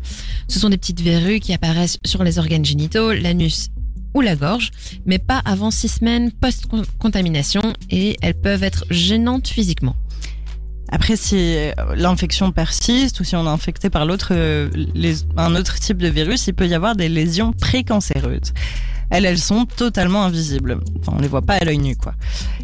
Ce 0.48 0.58
sont 0.58 0.68
des 0.68 0.76
petites 0.76 1.00
verrues 1.00 1.40
qui 1.40 1.52
apparaissent 1.52 1.98
sur 2.04 2.24
les 2.24 2.38
organes 2.38 2.64
génitaux, 2.64 3.12
l'anus 3.12 3.70
ou 4.14 4.20
la 4.20 4.36
gorge, 4.36 4.70
mais 5.06 5.18
pas 5.18 5.40
avant 5.44 5.70
six 5.70 5.88
semaines 5.88 6.30
post-contamination 6.30 7.72
et 7.90 8.16
elles 8.22 8.34
peuvent 8.34 8.62
être 8.62 8.84
gênantes 8.90 9.48
physiquement. 9.48 9.96
Après, 10.88 11.16
si 11.16 11.56
l'infection 11.96 12.52
persiste 12.52 13.18
ou 13.18 13.24
si 13.24 13.34
on 13.34 13.46
est 13.46 13.48
infecté 13.48 13.90
par 13.90 14.06
l'autre, 14.06 14.28
euh, 14.30 14.68
un 15.36 15.56
autre 15.56 15.78
type 15.80 15.98
de 15.98 16.08
virus, 16.08 16.46
il 16.46 16.54
peut 16.54 16.68
y 16.68 16.74
avoir 16.74 16.94
des 16.94 17.08
lésions 17.08 17.52
précancéreuses. 17.52 18.52
Elles, 19.10 19.24
elles 19.26 19.38
sont 19.38 19.66
totalement 19.66 20.22
invisibles. 20.24 20.80
Enfin, 21.00 21.12
on 21.16 21.20
les 21.20 21.28
voit 21.28 21.42
pas 21.42 21.54
à 21.54 21.64
l'œil 21.64 21.78
nu, 21.78 21.96
quoi. 21.96 22.14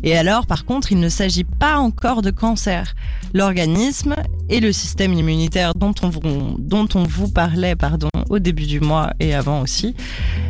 Et 0.02 0.16
alors, 0.16 0.47
par 0.47 0.64
contre, 0.64 0.92
il 0.92 0.99
ne 1.00 1.09
s'agit 1.09 1.44
pas 1.44 1.78
encore 1.78 2.23
de 2.23 2.30
cancer. 2.30 2.94
L'organisme 3.35 4.16
et 4.49 4.59
le 4.61 4.73
système 4.73 5.12
immunitaire 5.14 5.73
dont 5.75 5.94
on 6.02 6.09
vous, 6.09 6.56
dont 6.59 6.88
on 6.94 7.04
vous 7.04 7.28
parlait, 7.28 7.76
pardon, 7.76 8.09
au 8.28 8.38
début 8.40 8.66
du 8.66 8.80
mois 8.80 9.12
et 9.20 9.35
avant 9.35 9.61
aussi, 9.61 9.94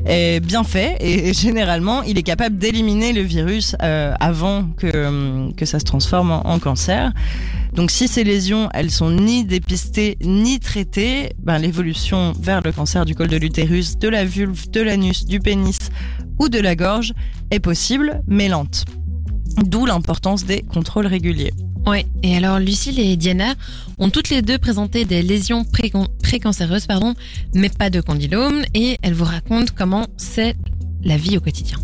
est 0.06 0.40
bien 0.40 0.64
fait 0.64 0.96
et 1.00 1.34
généralement, 1.34 2.02
il 2.02 2.16
est 2.18 2.22
capable 2.22 2.56
d'éliminer 2.56 3.12
le 3.12 3.20
virus 3.20 3.76
euh, 3.82 4.14
avant 4.18 4.64
que, 4.78 5.52
que 5.52 5.66
ça 5.66 5.78
se 5.78 5.84
transforme 5.84 6.30
en- 6.30 6.46
en 6.46 6.58
cancer. 6.58 7.12
Donc 7.74 7.90
si 7.90 8.08
ces 8.08 8.24
lésions, 8.24 8.68
elles 8.74 8.90
sont 8.90 9.10
ni 9.10 9.44
dépistées 9.44 10.16
ni 10.22 10.58
traitées, 10.58 11.30
ben, 11.38 11.58
l'évolution 11.58 12.32
vers 12.40 12.62
le 12.64 12.72
cancer 12.72 13.04
du 13.04 13.14
col 13.14 13.28
de 13.28 13.36
l'utérus, 13.36 13.98
de 13.98 14.08
la 14.08 14.24
vulve, 14.24 14.70
de 14.70 14.80
l'anus, 14.80 15.24
du 15.26 15.38
pénis 15.38 15.78
ou 16.38 16.48
de 16.48 16.58
la 16.58 16.74
gorge 16.74 17.12
est 17.50 17.60
possible, 17.60 18.22
mais 18.26 18.48
lente. 18.48 18.84
D'où 19.64 19.86
l'importance 19.86 20.44
des 20.44 20.62
contrôles 20.62 21.06
réguliers. 21.06 21.52
Ouais. 21.86 22.06
Et 22.22 22.36
alors, 22.36 22.58
Lucille 22.58 23.00
et 23.00 23.16
Diana 23.16 23.54
ont 23.98 24.10
toutes 24.10 24.30
les 24.30 24.42
deux 24.42 24.58
présenté 24.58 25.04
des 25.04 25.22
lésions 25.22 25.64
précancéreuses, 26.22 26.86
pardon, 26.86 27.14
mais 27.54 27.68
pas 27.68 27.90
de 27.90 28.00
condylome, 28.00 28.62
et 28.74 28.98
elles 29.02 29.14
vous 29.14 29.24
racontent 29.24 29.72
comment 29.76 30.06
c'est 30.16 30.56
la 31.02 31.16
vie 31.16 31.36
au 31.36 31.40
quotidien. 31.40 31.78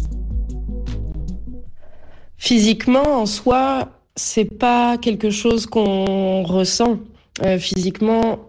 Physiquement, 2.37 3.22
en 3.22 3.26
soi, 3.26 3.90
c'est 4.14 4.59
pas 4.59 4.98
quelque 4.98 5.30
chose 5.30 5.66
qu'on 5.66 6.42
ressent. 6.42 6.98
Euh, 7.44 7.59
physiquement, 7.59 8.45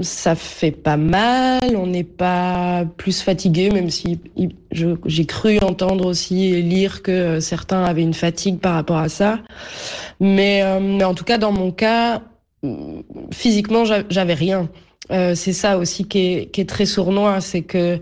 ça 0.00 0.34
fait 0.34 0.70
pas 0.70 0.96
mal, 0.96 1.76
on 1.76 1.86
n'est 1.86 2.04
pas 2.04 2.84
plus 2.96 3.20
fatigué, 3.22 3.70
même 3.70 3.90
si 3.90 4.18
j'ai 4.72 5.26
cru 5.26 5.58
entendre 5.58 6.06
aussi 6.06 6.46
et 6.46 6.62
lire 6.62 7.02
que 7.02 7.40
certains 7.40 7.84
avaient 7.84 8.02
une 8.02 8.14
fatigue 8.14 8.58
par 8.58 8.74
rapport 8.74 8.98
à 8.98 9.08
ça. 9.08 9.40
Mais, 10.20 10.62
euh, 10.62 11.00
en 11.00 11.14
tout 11.14 11.24
cas, 11.24 11.38
dans 11.38 11.52
mon 11.52 11.72
cas, 11.72 12.22
physiquement, 13.32 13.84
j'a- 13.84 14.04
j'avais 14.10 14.34
rien. 14.34 14.68
Euh, 15.10 15.34
c'est 15.34 15.52
ça 15.52 15.78
aussi 15.78 16.04
qui 16.06 16.48
est, 16.54 16.68
très 16.68 16.86
sournois, 16.86 17.40
c'est 17.40 17.62
que 17.62 17.98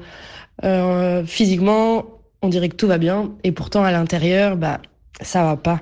euh, 0.64 1.24
physiquement, 1.24 2.04
on 2.42 2.48
dirait 2.48 2.68
que 2.68 2.76
tout 2.76 2.86
va 2.88 2.98
bien, 2.98 3.32
et 3.44 3.52
pourtant 3.52 3.84
à 3.84 3.92
l'intérieur, 3.92 4.56
bah 4.56 4.80
ça 5.20 5.44
va 5.44 5.56
pas. 5.56 5.80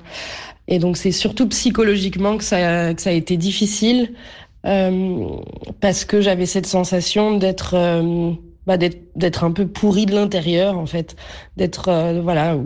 Et 0.69 0.79
donc 0.79 0.97
c'est 0.97 1.13
surtout 1.13 1.49
psychologiquement 1.49 2.37
que 2.37 2.45
ça, 2.45 2.89
a 2.89 3.11
été 3.11 3.37
difficile 3.37 4.15
parce 5.81 6.05
que 6.05 6.21
j'avais 6.21 6.47
cette 6.47 6.67
sensation 6.67 7.37
d'être 7.39 7.75
euh, 7.75 8.33
bah, 8.67 8.77
d'être 8.79 9.45
un 9.45 9.53
peu 9.53 9.67
pourri 9.69 10.07
de 10.07 10.15
l'intérieur 10.15 10.77
en 10.77 10.87
fait, 10.87 11.15
d'être 11.57 11.89
euh, 11.89 12.21
voilà 12.21 12.57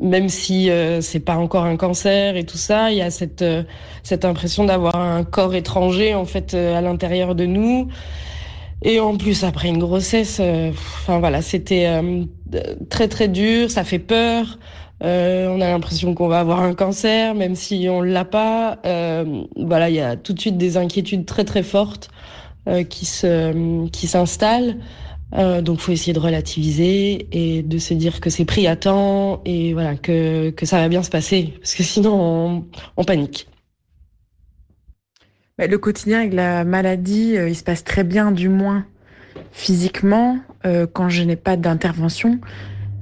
même 0.00 0.28
si 0.28 0.68
euh, 0.68 1.00
c'est 1.00 1.20
pas 1.20 1.36
encore 1.36 1.64
un 1.64 1.76
cancer 1.76 2.36
et 2.36 2.44
tout 2.44 2.58
ça, 2.58 2.90
il 2.90 2.98
y 2.98 3.02
a 3.02 3.10
cette 3.10 3.40
euh, 3.40 3.62
cette 4.02 4.24
impression 4.26 4.64
d'avoir 4.64 4.96
un 4.96 5.24
corps 5.24 5.54
étranger 5.54 6.14
en 6.14 6.26
fait 6.26 6.52
euh, 6.54 6.76
à 6.76 6.82
l'intérieur 6.82 7.34
de 7.34 7.46
nous. 7.46 7.88
Et 8.84 9.00
en 9.00 9.16
plus 9.16 9.44
après 9.44 9.68
une 9.68 9.78
grossesse, 9.78 10.38
euh, 10.40 10.70
enfin 10.70 11.20
voilà, 11.20 11.40
c'était 11.40 11.86
euh, 11.86 12.24
très 12.90 13.08
très 13.08 13.28
dur, 13.28 13.70
ça 13.70 13.84
fait 13.84 14.00
peur. 14.00 14.58
Euh, 15.02 15.48
on 15.48 15.60
a 15.60 15.68
l'impression 15.68 16.14
qu'on 16.14 16.28
va 16.28 16.40
avoir 16.40 16.60
un 16.60 16.74
cancer, 16.74 17.34
même 17.34 17.56
si 17.56 17.88
on 17.90 18.02
l'a 18.02 18.24
pas. 18.24 18.78
Euh, 18.84 19.42
voilà, 19.56 19.90
il 19.90 19.96
y 19.96 20.00
a 20.00 20.16
tout 20.16 20.32
de 20.32 20.40
suite 20.40 20.56
des 20.56 20.76
inquiétudes 20.76 21.26
très 21.26 21.44
très 21.44 21.62
fortes 21.62 22.08
euh, 22.68 22.84
qui 22.84 24.06
s'installent. 24.06 24.76
Donc, 25.62 25.80
faut 25.80 25.92
essayer 25.92 26.12
de 26.12 26.18
relativiser 26.18 27.26
et 27.32 27.62
de 27.62 27.78
se 27.78 27.94
dire 27.94 28.20
que 28.20 28.28
c'est 28.28 28.44
pris 28.44 28.66
à 28.66 28.76
temps 28.76 29.40
et 29.46 29.72
voilà 29.72 29.94
que 29.94 30.50
que 30.50 30.66
ça 30.66 30.76
va 30.76 30.88
bien 30.90 31.02
se 31.02 31.08
passer, 31.08 31.54
parce 31.58 31.74
que 31.74 31.82
sinon 31.82 32.66
on, 32.98 33.04
panique. 33.04 33.48
Le 35.58 35.78
quotidien 35.78 36.18
avec 36.18 36.34
la 36.34 36.64
maladie, 36.64 37.32
il 37.32 37.56
se 37.56 37.64
passe 37.64 37.82
très 37.82 38.04
bien, 38.04 38.30
du 38.30 38.50
moins 38.50 38.84
physiquement, 39.52 40.38
quand 40.92 41.08
je 41.08 41.22
n'ai 41.22 41.36
pas 41.36 41.56
d'intervention, 41.56 42.38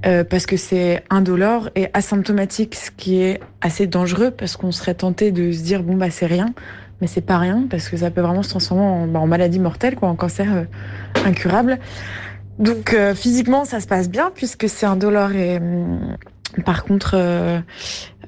euh, 0.05 0.23
parce 0.23 0.45
que 0.45 0.57
c'est 0.57 1.03
indolore 1.09 1.69
et 1.75 1.89
asymptomatique, 1.93 2.75
ce 2.75 2.89
qui 2.91 3.21
est 3.21 3.39
assez 3.61 3.85
dangereux, 3.85 4.31
parce 4.31 4.57
qu'on 4.57 4.71
serait 4.71 4.95
tenté 4.95 5.31
de 5.31 5.51
se 5.51 5.61
dire 5.61 5.83
bon 5.83 5.95
bah 5.95 6.09
c'est 6.09 6.25
rien, 6.25 6.53
mais 7.01 7.07
c'est 7.07 7.21
pas 7.21 7.37
rien, 7.37 7.65
parce 7.69 7.87
que 7.87 7.97
ça 7.97 8.09
peut 8.09 8.21
vraiment 8.21 8.41
se 8.41 8.49
transformer 8.49 8.83
en, 8.83 9.07
bah, 9.07 9.23
maladie 9.25 9.59
mortelle, 9.59 9.95
quoi, 9.95 10.09
en 10.09 10.15
cancer 10.15 10.47
euh, 10.51 10.63
incurable. 11.25 11.77
Donc 12.57 12.93
euh, 12.93 13.13
physiquement, 13.13 13.63
ça 13.63 13.79
se 13.79 13.87
passe 13.87 14.09
bien 14.09 14.31
puisque 14.33 14.67
c'est 14.67 14.85
indolore 14.85 15.33
et 15.33 15.57
hum, 15.57 16.17
par 16.65 16.83
contre. 16.83 17.15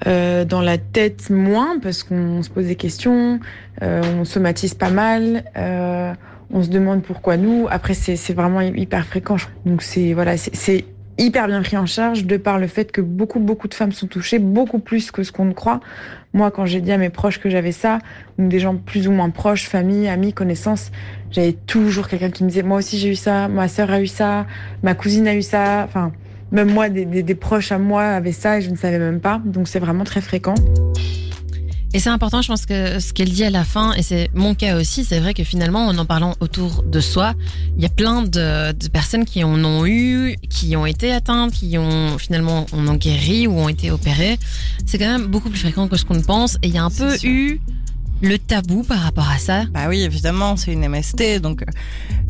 dans 0.06 0.62
la 0.62 0.78
tête 0.78 1.30
moins 1.30 1.80
parce 1.80 2.04
qu'on 2.04 2.44
se 2.44 2.50
pose 2.50 2.66
des 2.66 2.76
questions, 2.76 3.40
on 3.82 4.26
somatise 4.26 4.74
pas 4.74 4.90
mal, 4.90 5.46
on 5.56 6.62
se 6.62 6.70
demande 6.70 7.04
pourquoi 7.04 7.38
nous. 7.38 7.68
Après 7.70 7.94
c'est 7.94 8.34
vraiment 8.34 8.62
hyper 8.62 9.06
fréquent. 9.06 9.38
Donc 9.66 9.82
c'est 9.82 10.14
voilà 10.14 10.36
c'est 10.38 10.86
hyper 11.17 11.47
bien 11.47 11.62
pris 11.62 11.78
en 11.78 11.86
charge 11.86 12.26
de 12.26 12.38
par 12.38 12.60
le 12.60 12.67
fait 12.67 12.91
que 12.91 13.02
beaucoup 13.02 13.39
beaucoup 13.39 13.67
de 13.67 13.73
femmes 13.73 13.91
sont 13.91 14.08
touchées, 14.08 14.39
beaucoup 14.39 14.80
plus 14.80 15.12
que 15.12 15.23
ce 15.23 15.32
qu'on 15.32 15.45
ne 15.45 15.54
croit. 15.54 15.80
Moi 16.34 16.52
quand 16.52 16.65
j'ai 16.65 16.82
dit 16.82 16.91
à 16.91 16.97
mes 16.97 17.10
proches 17.10 17.39
que 17.39 17.49
j'avais 17.49 17.71
ça, 17.71 17.99
donc 18.38 18.49
des 18.49 18.60
gens 18.60 18.76
plus 18.76 19.08
ou 19.08 19.12
moins 19.12 19.30
proches, 19.30 19.67
famille, 19.67 20.08
amis, 20.08 20.34
connaissances, 20.34 20.91
j'avais 21.32 21.54
toujours 21.54 22.08
quelqu'un 22.08 22.32
qui 22.32 22.43
me 22.43 22.49
disait 22.49 22.63
moi 22.63 22.80
aussi 22.80 22.97
j'ai 22.97 23.10
eu 23.10 23.15
ça, 23.15 23.47
ma 23.47 23.67
sœur 23.67 23.91
a 23.91 24.02
eu 24.02 24.08
ça, 24.08 24.45
ma 24.82 24.95
cousine 24.95 25.28
a 25.28 25.36
eu 25.36 25.41
ça, 25.41 25.84
enfin 25.88 26.12
même 26.54 26.71
moi, 26.71 26.88
des, 26.88 27.06
des, 27.06 27.23
des 27.23 27.36
proches 27.36 27.71
à 27.71 27.80
moi 27.80 28.04
avaient 28.04 28.32
ça 28.32 28.60
et 28.60 28.62
je 28.62 28.69
ne 28.69 28.76
savais 28.76 28.99
même 28.99 29.19
pas. 29.19 29.41
Donc 29.43 29.67
c'est 29.67 29.80
vraiment 29.80 30.04
très 30.04 30.21
fréquent. 30.21 30.54
Et 31.94 32.00
c'est 32.00 32.10
important, 32.10 32.42
je 32.42 32.48
pense 32.48 32.66
que 32.66 33.00
ce 33.00 33.14
qu'elle 33.14 33.30
dit 33.30 33.44
à 33.44 33.52
la 33.52 33.64
fin, 33.64 33.94
et 33.94 34.02
c'est 34.02 34.30
mon 34.34 34.56
cas 34.56 34.78
aussi, 34.78 35.06
c'est 35.06 35.20
vrai 35.20 35.36
que 35.36 35.44
finalement, 35.44 35.86
en 35.86 35.98
en 35.98 36.06
parlant 36.06 36.36
autour 36.40 36.82
de 36.82 37.00
soi, 37.00 37.36
il 37.78 37.84
y 37.84 37.86
a 37.86 37.90
plein 37.90 38.24
de, 38.24 38.72
de 38.72 38.88
personnes 38.88 39.26
qui 39.26 39.44
en 39.44 39.64
ont 39.64 39.86
eu, 39.86 40.36
qui 40.50 40.76
ont 40.76 40.88
été 40.88 41.14
atteintes, 41.14 41.52
qui 41.54 41.78
ont 41.78 42.18
finalement 42.18 42.66
en 42.72 42.88
ont 42.88 42.96
guéri 42.96 43.46
ou 43.46 43.60
ont 43.60 43.70
été 43.70 43.92
opérées. 43.92 44.40
C'est 44.88 44.98
quand 44.98 45.06
même 45.06 45.28
beaucoup 45.28 45.50
plus 45.50 45.60
fréquent 45.60 45.88
que 45.88 45.96
ce 45.96 46.04
qu'on 46.04 46.16
ne 46.16 46.24
pense. 46.24 46.56
Et 46.64 46.68
il 46.70 46.74
y 46.74 46.80
a 46.80 46.84
un 46.84 46.90
peu 46.90 47.16
sûr. 47.16 47.30
eu 47.30 47.62
le 48.24 48.40
tabou 48.40 48.84
par 48.84 49.00
rapport 49.00 49.30
à 49.30 49.38
ça 49.38 49.66
Bah 49.66 49.88
oui, 49.90 50.02
évidemment, 50.02 50.56
c'est 50.56 50.72
une 50.72 50.88
MST, 50.88 51.42
donc 51.42 51.64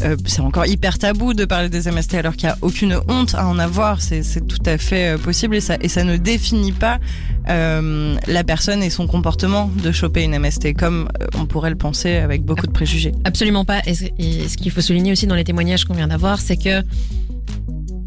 euh, 0.02 0.18
c'est 0.26 0.42
encore 0.42 0.66
hyper 0.66 0.98
tabou 0.98 1.34
de 1.36 1.46
parler 1.46 1.70
des 1.70 1.90
MST 1.90 2.16
alors 2.16 2.36
qu'il 2.36 2.48
n'y 2.48 2.54
a 2.54 2.58
aucune 2.62 3.00
honte 3.08 3.36
à 3.36 3.48
en 3.48 3.60
avoir. 3.60 4.02
C'est 4.02 4.48
tout 4.48 4.62
à 4.66 4.78
fait 4.80 5.14
euh, 5.14 5.18
possible 5.20 5.56
et 5.56 5.62
ça, 5.62 5.78
et 5.80 5.88
ça 5.88 6.04
ne 6.04 6.18
définit 6.18 6.72
pas 6.72 7.00
euh, 7.48 8.16
la 8.26 8.44
personne 8.44 8.82
et 8.82 8.90
son 8.90 9.06
comportement 9.06 9.70
de 9.84 9.92
choper 9.92 10.24
une 10.24 10.38
MST 10.38 10.74
comme 10.74 11.10
euh, 11.22 11.28
on 11.36 11.46
pourrait 11.46 11.70
le 11.70 11.78
penser 11.78 12.16
avec 12.16 12.44
beaucoup 12.44 12.66
de 12.66 12.72
préjugés. 12.72 13.14
Absolument 13.24 13.64
pas. 13.64 13.82
Et 13.86 13.94
ce, 13.94 14.06
et 14.18 14.48
ce 14.48 14.58
qu'il 14.58 14.72
faut 14.72 14.82
souligner 14.82 15.12
aussi 15.12 15.28
dans 15.28 15.36
les 15.36 15.44
témoignages 15.44 15.86
qu'on 15.86 15.94
vient 15.94 16.08
d'avoir, 16.08 16.40
c'est 16.40 16.58
que 16.58 16.82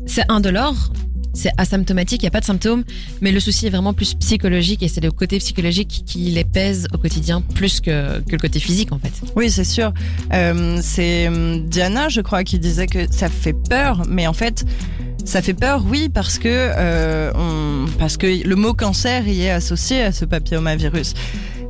c'est 0.07 0.25
indolore, 0.29 0.90
c'est 1.37 1.51
asymptomatique, 1.59 2.22
il 2.22 2.25
n'y 2.25 2.29
a 2.29 2.33
pas 2.33 2.40
de 2.40 2.46
symptômes, 2.46 2.83
mais 3.20 3.31
le 3.31 3.40
souci 3.40 3.66
est 3.66 3.70
vraiment 3.70 3.92
plus 3.92 4.14
psychologique 4.14 4.83
et 4.83 4.88
c'est 4.88 5.03
le 5.03 5.11
côté 5.11 5.38
psychologique 5.38 6.03
qui 6.07 6.31
les 6.31 6.44
pèse 6.44 6.88
au 6.92 6.99
quotidien 6.99 7.42
plus 7.42 7.81
que, 7.81 8.20
que 8.20 8.33
le 8.33 8.38
côté 8.38 8.59
physique 8.59 8.92
en 8.92 8.99
fait. 8.99 9.12
Oui, 9.37 9.51
c'est 9.51 9.64
sûr. 9.64 9.92
Euh, 10.33 10.79
c'est 10.83 11.29
euh, 11.29 11.59
Diana, 11.66 12.09
je 12.09 12.22
crois, 12.22 12.42
qui 12.42 12.59
disait 12.59 12.87
que 12.87 13.11
ça 13.12 13.29
fait 13.29 13.53
peur, 13.53 14.03
mais 14.09 14.27
en 14.27 14.33
fait, 14.33 14.64
ça 15.25 15.42
fait 15.42 15.55
peur, 15.55 15.85
oui, 15.87 16.09
parce 16.09 16.38
que 16.38 16.49
euh, 16.49 17.87
parce 17.99 18.16
que 18.16 18.46
le 18.46 18.57
mot 18.57 18.72
cancer 18.72 19.29
y 19.29 19.42
est 19.42 19.51
associé 19.51 20.03
à 20.03 20.12
ce 20.12 20.25
papillomavirus. 20.25 21.14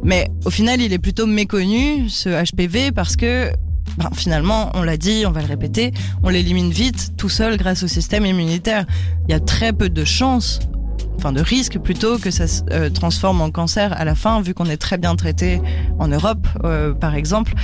Mais 0.05 0.29
au 0.45 0.51
final, 0.51 0.81
il 0.81 0.93
est 0.93 0.99
plutôt 0.99 1.27
méconnu 1.27 2.09
ce 2.09 2.29
HPV 2.29 2.93
parce 2.93 3.17
que 3.17 3.51
ben, 3.99 4.11
finalement, 4.15 4.71
on 4.75 4.83
l'a 4.83 4.97
dit, 4.97 5.25
on 5.27 5.31
va 5.31 5.41
le 5.41 5.49
répéter, 5.49 5.93
on 6.23 6.29
l'élimine 6.29 6.71
vite, 6.71 7.13
tout 7.17 7.29
seul, 7.29 7.57
grâce 7.57 7.83
au 7.83 7.89
système 7.89 8.27
immunitaire. 8.27 8.85
Il 9.29 9.33
y 9.33 9.35
a 9.35 9.41
très 9.41 9.73
peu 9.73 9.89
de 9.89 10.05
chances, 10.05 10.61
enfin 11.17 11.33
de 11.33 11.41
risques 11.41 11.79
plutôt, 11.79 12.19
que 12.19 12.31
ça 12.31 12.47
se 12.47 12.63
euh, 12.71 12.91
transforme 12.91 13.41
en 13.41 13.51
cancer 13.51 13.93
à 13.99 14.05
la 14.05 14.15
fin, 14.15 14.41
vu 14.41 14.55
qu'on 14.55 14.67
est 14.67 14.77
très 14.77 14.99
bien 14.99 15.17
traité 15.17 15.61
en 15.99 16.09
Europe, 16.09 16.47
euh, 16.65 16.93
par 16.93 17.15
exemple. 17.15 17.55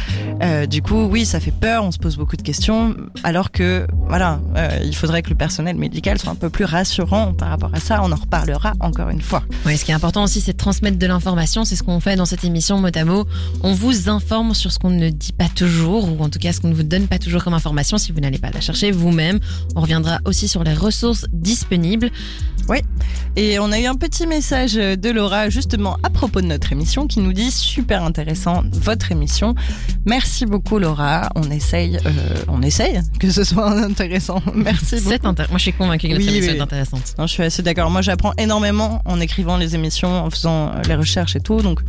Euh, 0.43 0.67
du 0.67 0.83
coup, 0.83 1.05
oui, 1.05 1.25
ça 1.25 1.41
fait 1.41 1.53
peur, 1.53 1.85
on 1.85 1.93
se 1.93 1.99
pose 1.99 2.17
beaucoup 2.17 2.37
de 2.37 2.43
questions, 2.43 2.95
alors 3.25 3.51
que, 3.51 3.87
voilà, 4.09 4.41
il 4.85 4.95
faudrait 4.95 5.23
que 5.23 5.31
le 5.31 5.37
personnel 5.37 5.77
médical 5.77 6.19
soit 6.19 6.31
un 6.31 6.37
peu 6.37 6.51
plus 6.51 6.65
rassurant 6.65 7.33
par 7.33 7.49
rapport 7.49 7.71
à 7.75 7.81
ça. 7.81 8.01
On 8.03 8.13
en 8.13 8.17
reparlera 8.17 8.73
encore 8.81 9.09
une 9.09 9.21
fois. 9.21 9.43
Oui, 9.67 9.77
ce 9.77 9.85
qui 9.85 9.91
est 9.91 9.95
important 9.95 10.25
aussi, 10.25 10.41
c'est 10.41 10.53
de 10.53 10.59
transmettre 10.59 10.99
de 10.99 11.07
l'information. 11.07 11.65
C'est 11.65 11.77
ce 11.77 11.83
qu'on 11.83 12.01
fait 12.01 12.17
dans 12.17 12.27
cette 12.27 12.45
émission 12.45 12.79
mot 12.79 12.89
à 12.95 13.05
mot. 13.05 13.27
On 13.63 13.73
vous 13.73 14.09
informe 14.09 14.55
sur 14.55 14.73
ce 14.73 14.79
qu'on 14.79 14.91
ne 14.91 15.09
dit 15.09 15.33
pas 15.33 15.49
toujours, 15.49 16.09
ou 16.11 16.23
en 16.23 16.29
tout 16.29 16.39
cas 16.39 16.53
ce 16.53 16.61
qu'on 16.61 16.69
ne 16.69 16.75
vous 16.75 16.83
donne 16.83 17.07
pas 17.07 17.19
toujours 17.19 17.45
comme 17.45 17.55
information 17.55 17.99
si 17.99 18.13
vous 18.13 18.21
n'allez 18.21 18.39
pas 18.39 18.51
la 18.51 18.61
chercher 18.61 18.91
vous-même. 18.91 19.39
On 19.77 19.81
reviendra 19.81 20.19
aussi 20.25 20.49
sur 20.49 20.65
les 20.65 20.75
ressources 20.75 21.27
disponibles. 21.33 22.11
Oui. 22.69 22.79
Et 23.37 23.59
on 23.59 23.73
a 23.73 23.79
eu 23.81 23.87
un 23.87 23.95
petit 23.95 24.27
message 24.27 24.75
de 24.75 25.11
Laura 25.11 25.49
justement 25.49 25.97
à 26.03 26.11
propos 26.11 26.41
de 26.41 26.47
notre 26.47 26.73
émission 26.73 27.07
qui 27.07 27.21
nous 27.21 27.33
dit 27.33 27.51
super 27.51 28.03
intéressant 28.03 28.63
votre 28.73 29.11
émission. 29.13 29.55
Merci 30.07 30.47
beaucoup 30.47 30.79
Laura. 30.79 31.29
On 31.35 31.51
essaye, 31.51 31.97
euh, 32.07 32.11
on 32.49 32.63
essaye 32.63 33.01
que 33.19 33.31
ce 33.31 33.45
soit 33.45 33.71
intéressant. 33.85 34.43
Merci 34.55 34.97
beaucoup. 34.97 35.09
C'est 35.11 35.25
intér- 35.25 35.49
Moi, 35.49 35.59
je 35.59 35.63
suis 35.63 35.73
convaincue 35.73 36.09
que 36.09 36.13
notre 36.15 36.25
Oui, 36.27 36.31
émission 36.37 36.53
oui. 36.53 36.59
est 36.59 36.63
intéressante. 36.63 37.15
Non, 37.19 37.27
je 37.27 37.33
suis 37.33 37.43
assez 37.43 37.63
d'accord. 37.63 37.91
Moi, 37.91 38.03
j'apprends 38.03 38.33
énormément 38.39 39.03
en 39.05 39.21
écrivant 39.21 39.57
les 39.57 39.75
émissions, 39.75 40.25
en 40.25 40.31
faisant 40.31 40.69
euh, 40.69 40.83
les 40.89 40.95
recherches 40.95 41.37
et 41.37 41.41
tout. 41.41 41.61
Donc, 41.63 41.81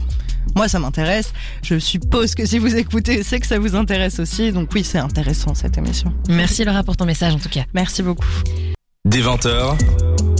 moi, 0.56 0.68
ça 0.68 0.80
m'intéresse. 0.80 1.34
Je 1.62 1.78
suppose 1.80 2.36
que 2.36 2.46
si 2.46 2.60
vous 2.60 2.76
écoutez, 2.76 3.24
c'est 3.24 3.40
que 3.40 3.48
ça 3.48 3.60
vous 3.60 3.76
intéresse 3.76 4.20
aussi. 4.20 4.52
Donc, 4.52 4.70
oui, 4.74 4.84
c'est 4.84 4.98
intéressant 5.00 5.54
cette 5.56 5.78
émission. 5.78 6.14
Merci 6.30 6.64
Laura 6.66 6.84
pour 6.84 6.98
ton 6.98 7.06
message 7.06 7.34
en 7.34 7.40
tout 7.40 7.50
cas. 7.50 7.64
Merci 7.74 8.02
beaucoup. 8.04 8.26
Des 9.06 9.22
20h, 9.22 10.33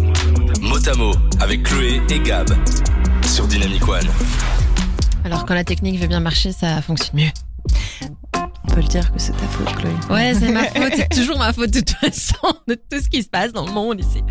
mot 0.74 0.90
à 0.90 0.94
mot 0.96 1.12
avec 1.40 1.62
Chloé 1.64 2.02
et 2.10 2.20
Gab 2.20 2.50
sur 3.28 3.46
Dynamic 3.48 3.88
One. 3.88 4.08
Alors 5.24 5.46
quand 5.46 5.54
la 5.54 5.64
technique 5.64 6.00
veut 6.00 6.08
bien 6.08 6.20
marcher, 6.20 6.52
ça 6.52 6.82
fonctionne 6.82 7.20
mieux. 7.20 7.32
On 8.64 8.74
peut 8.74 8.82
le 8.82 8.88
dire 8.88 9.12
que 9.14 9.20
c'est 9.20 9.34
ta 9.34 9.46
faute, 9.48 9.72
Chloé. 9.76 9.92
Ouais, 10.10 10.34
c'est 10.34 10.52
ma 10.52 10.64
faute, 10.66 10.94
c'est 10.96 11.10
toujours 11.10 11.38
ma 11.38 11.54
faute 11.54 11.70
de 11.70 11.80
toute 11.80 11.92
façon, 11.92 12.56
de 12.68 12.74
tout 12.74 13.00
ce 13.04 13.08
qui 13.08 13.22
se 13.22 13.30
passe 13.30 13.54
dans 13.54 13.68
le 13.68 13.72
monde 13.72 14.00
ici. 14.00 14.24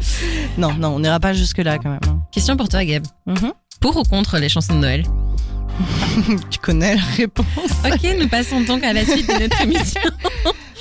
Non, 0.58 0.72
non, 0.74 0.96
on 0.96 0.98
n'ira 0.98 1.20
pas 1.20 1.32
jusque-là 1.32 1.78
quand 1.78 1.90
même. 1.90 2.00
hein. 2.08 2.20
Question 2.32 2.56
pour 2.56 2.68
toi, 2.68 2.84
Gab. 2.84 3.06
Mhm. 3.26 3.52
Pour 3.80 3.96
ou 3.96 4.02
contre 4.02 4.38
les 4.38 4.48
chansons 4.48 4.74
de 4.74 4.80
Noël? 4.80 5.04
Tu 6.50 6.58
connais 6.58 6.96
la 6.96 7.02
réponse. 7.16 7.46
Ok, 7.84 8.16
nous 8.18 8.28
passons 8.28 8.60
donc 8.62 8.82
à 8.82 8.92
la 8.92 9.04
suite 9.04 9.28
de 9.28 9.42
notre 9.42 9.60
émission. 9.62 10.00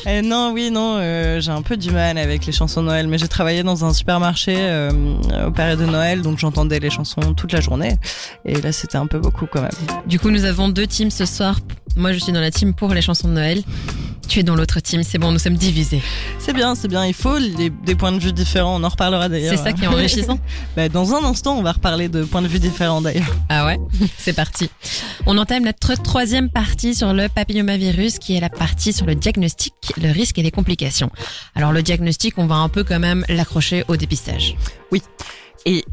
Eh 0.05 0.21
non, 0.21 0.51
oui, 0.53 0.71
non, 0.71 0.95
euh, 0.97 1.39
j'ai 1.41 1.51
un 1.51 1.61
peu 1.61 1.77
du 1.77 1.91
mal 1.91 2.17
avec 2.17 2.45
les 2.45 2.51
chansons 2.51 2.81
de 2.81 2.87
Noël, 2.87 3.07
mais 3.07 3.17
j'ai 3.17 3.27
travaillé 3.27 3.63
dans 3.63 3.85
un 3.85 3.93
supermarché 3.93 4.55
euh, 4.57 4.89
au 5.47 5.51
période 5.51 5.79
de 5.79 5.85
Noël, 5.85 6.21
donc 6.21 6.39
j'entendais 6.39 6.79
les 6.79 6.89
chansons 6.89 7.21
toute 7.35 7.51
la 7.53 7.61
journée. 7.61 7.95
Et 8.45 8.59
là, 8.61 8.71
c'était 8.71 8.97
un 8.97 9.07
peu 9.07 9.19
beaucoup 9.19 9.45
quand 9.45 9.61
même. 9.61 9.71
Du 10.07 10.19
coup, 10.19 10.31
nous 10.31 10.45
avons 10.45 10.69
deux 10.69 10.87
teams 10.87 11.11
ce 11.11 11.25
soir. 11.25 11.59
Moi, 11.95 12.13
je 12.13 12.19
suis 12.19 12.31
dans 12.31 12.39
la 12.41 12.51
team 12.51 12.73
pour 12.73 12.93
les 12.93 13.01
chansons 13.01 13.27
de 13.27 13.33
Noël. 13.33 13.61
Tu 14.27 14.39
es 14.39 14.43
dans 14.43 14.55
l'autre 14.55 14.79
team, 14.79 15.03
c'est 15.03 15.17
bon, 15.17 15.33
nous 15.33 15.39
sommes 15.39 15.55
divisés. 15.57 16.01
C'est 16.39 16.53
bien, 16.53 16.73
c'est 16.73 16.87
bien. 16.87 17.05
Il 17.05 17.13
faut 17.13 17.37
les- 17.37 17.69
des 17.69 17.95
points 17.95 18.13
de 18.13 18.19
vue 18.19 18.31
différents. 18.31 18.79
On 18.79 18.83
en 18.83 18.87
reparlera 18.87 19.27
d'ailleurs. 19.27 19.57
C'est 19.57 19.61
ça 19.61 19.73
qui 19.73 19.83
est 19.83 19.87
enrichissant. 19.87 20.39
Bah, 20.77 20.87
dans 20.87 21.13
un 21.13 21.25
instant, 21.25 21.57
on 21.57 21.61
va 21.61 21.73
reparler 21.73 22.07
de 22.07 22.23
points 22.23 22.41
de 22.41 22.47
vue 22.47 22.59
différents 22.59 23.01
d'ailleurs. 23.01 23.35
Ah 23.49 23.65
ouais? 23.65 23.77
C'est 24.17 24.31
parti. 24.31 24.69
On 25.25 25.37
entame 25.37 25.65
notre 25.65 26.01
troisième 26.01 26.49
partie 26.49 26.95
sur 26.95 27.11
le 27.13 27.27
papillomavirus, 27.27 28.19
qui 28.19 28.37
est 28.37 28.39
la 28.39 28.49
partie 28.49 28.93
sur 28.93 29.05
le 29.05 29.15
diagnostic, 29.15 29.73
le 29.97 30.11
risque 30.11 30.37
et 30.37 30.43
les 30.43 30.51
complications. 30.51 31.11
Alors 31.55 31.71
le 31.71 31.81
diagnostic, 31.81 32.37
on 32.37 32.47
va 32.47 32.55
un 32.55 32.69
peu 32.69 32.83
quand 32.83 32.99
même 32.99 33.25
l'accrocher 33.29 33.83
au 33.87 33.97
dépistage. 33.97 34.55
Et 35.65 35.85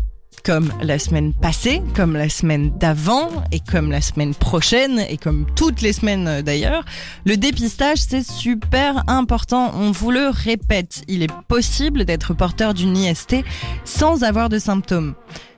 comme 0.44 0.72
la 0.82 0.98
semaine 0.98 1.34
passée, 1.34 1.82
comme 1.94 2.14
la 2.14 2.28
semaine 2.28 2.70
d'avant, 2.78 3.28
et 3.52 3.60
comme 3.60 3.90
la 3.90 4.00
semaine 4.00 4.34
prochaine, 4.34 5.00
et 5.08 5.18
comme 5.18 5.46
toutes 5.56 5.82
les 5.82 5.92
semaines 5.92 6.26
euh, 6.26 6.42
d'ailleurs, 6.42 6.84
le 7.26 7.36
dépistage 7.36 7.98
c'est 7.98 8.26
super 8.26 9.04
important. 9.08 9.72
On 9.74 9.90
vous 9.90 10.10
le 10.10 10.28
répète, 10.28 11.02
il 11.06 11.22
est 11.22 11.32
possible 11.48 12.04
d'être 12.04 12.34
porteur 12.34 12.72
d'une 12.72 12.96
IST 12.96 13.36
sans 13.84 14.22
avoir 14.22 14.48
de 14.48 14.58
symptômes. 14.58 15.14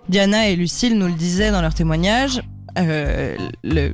Diana 0.09 0.49
et 0.49 0.57
Lucille 0.57 0.99
nous 0.99 1.07
le 1.07 1.13
disaient 1.13 1.53
dans 1.53 1.63
leur 1.63 1.75
témoignage. 1.75 2.43
euh, 2.79 3.37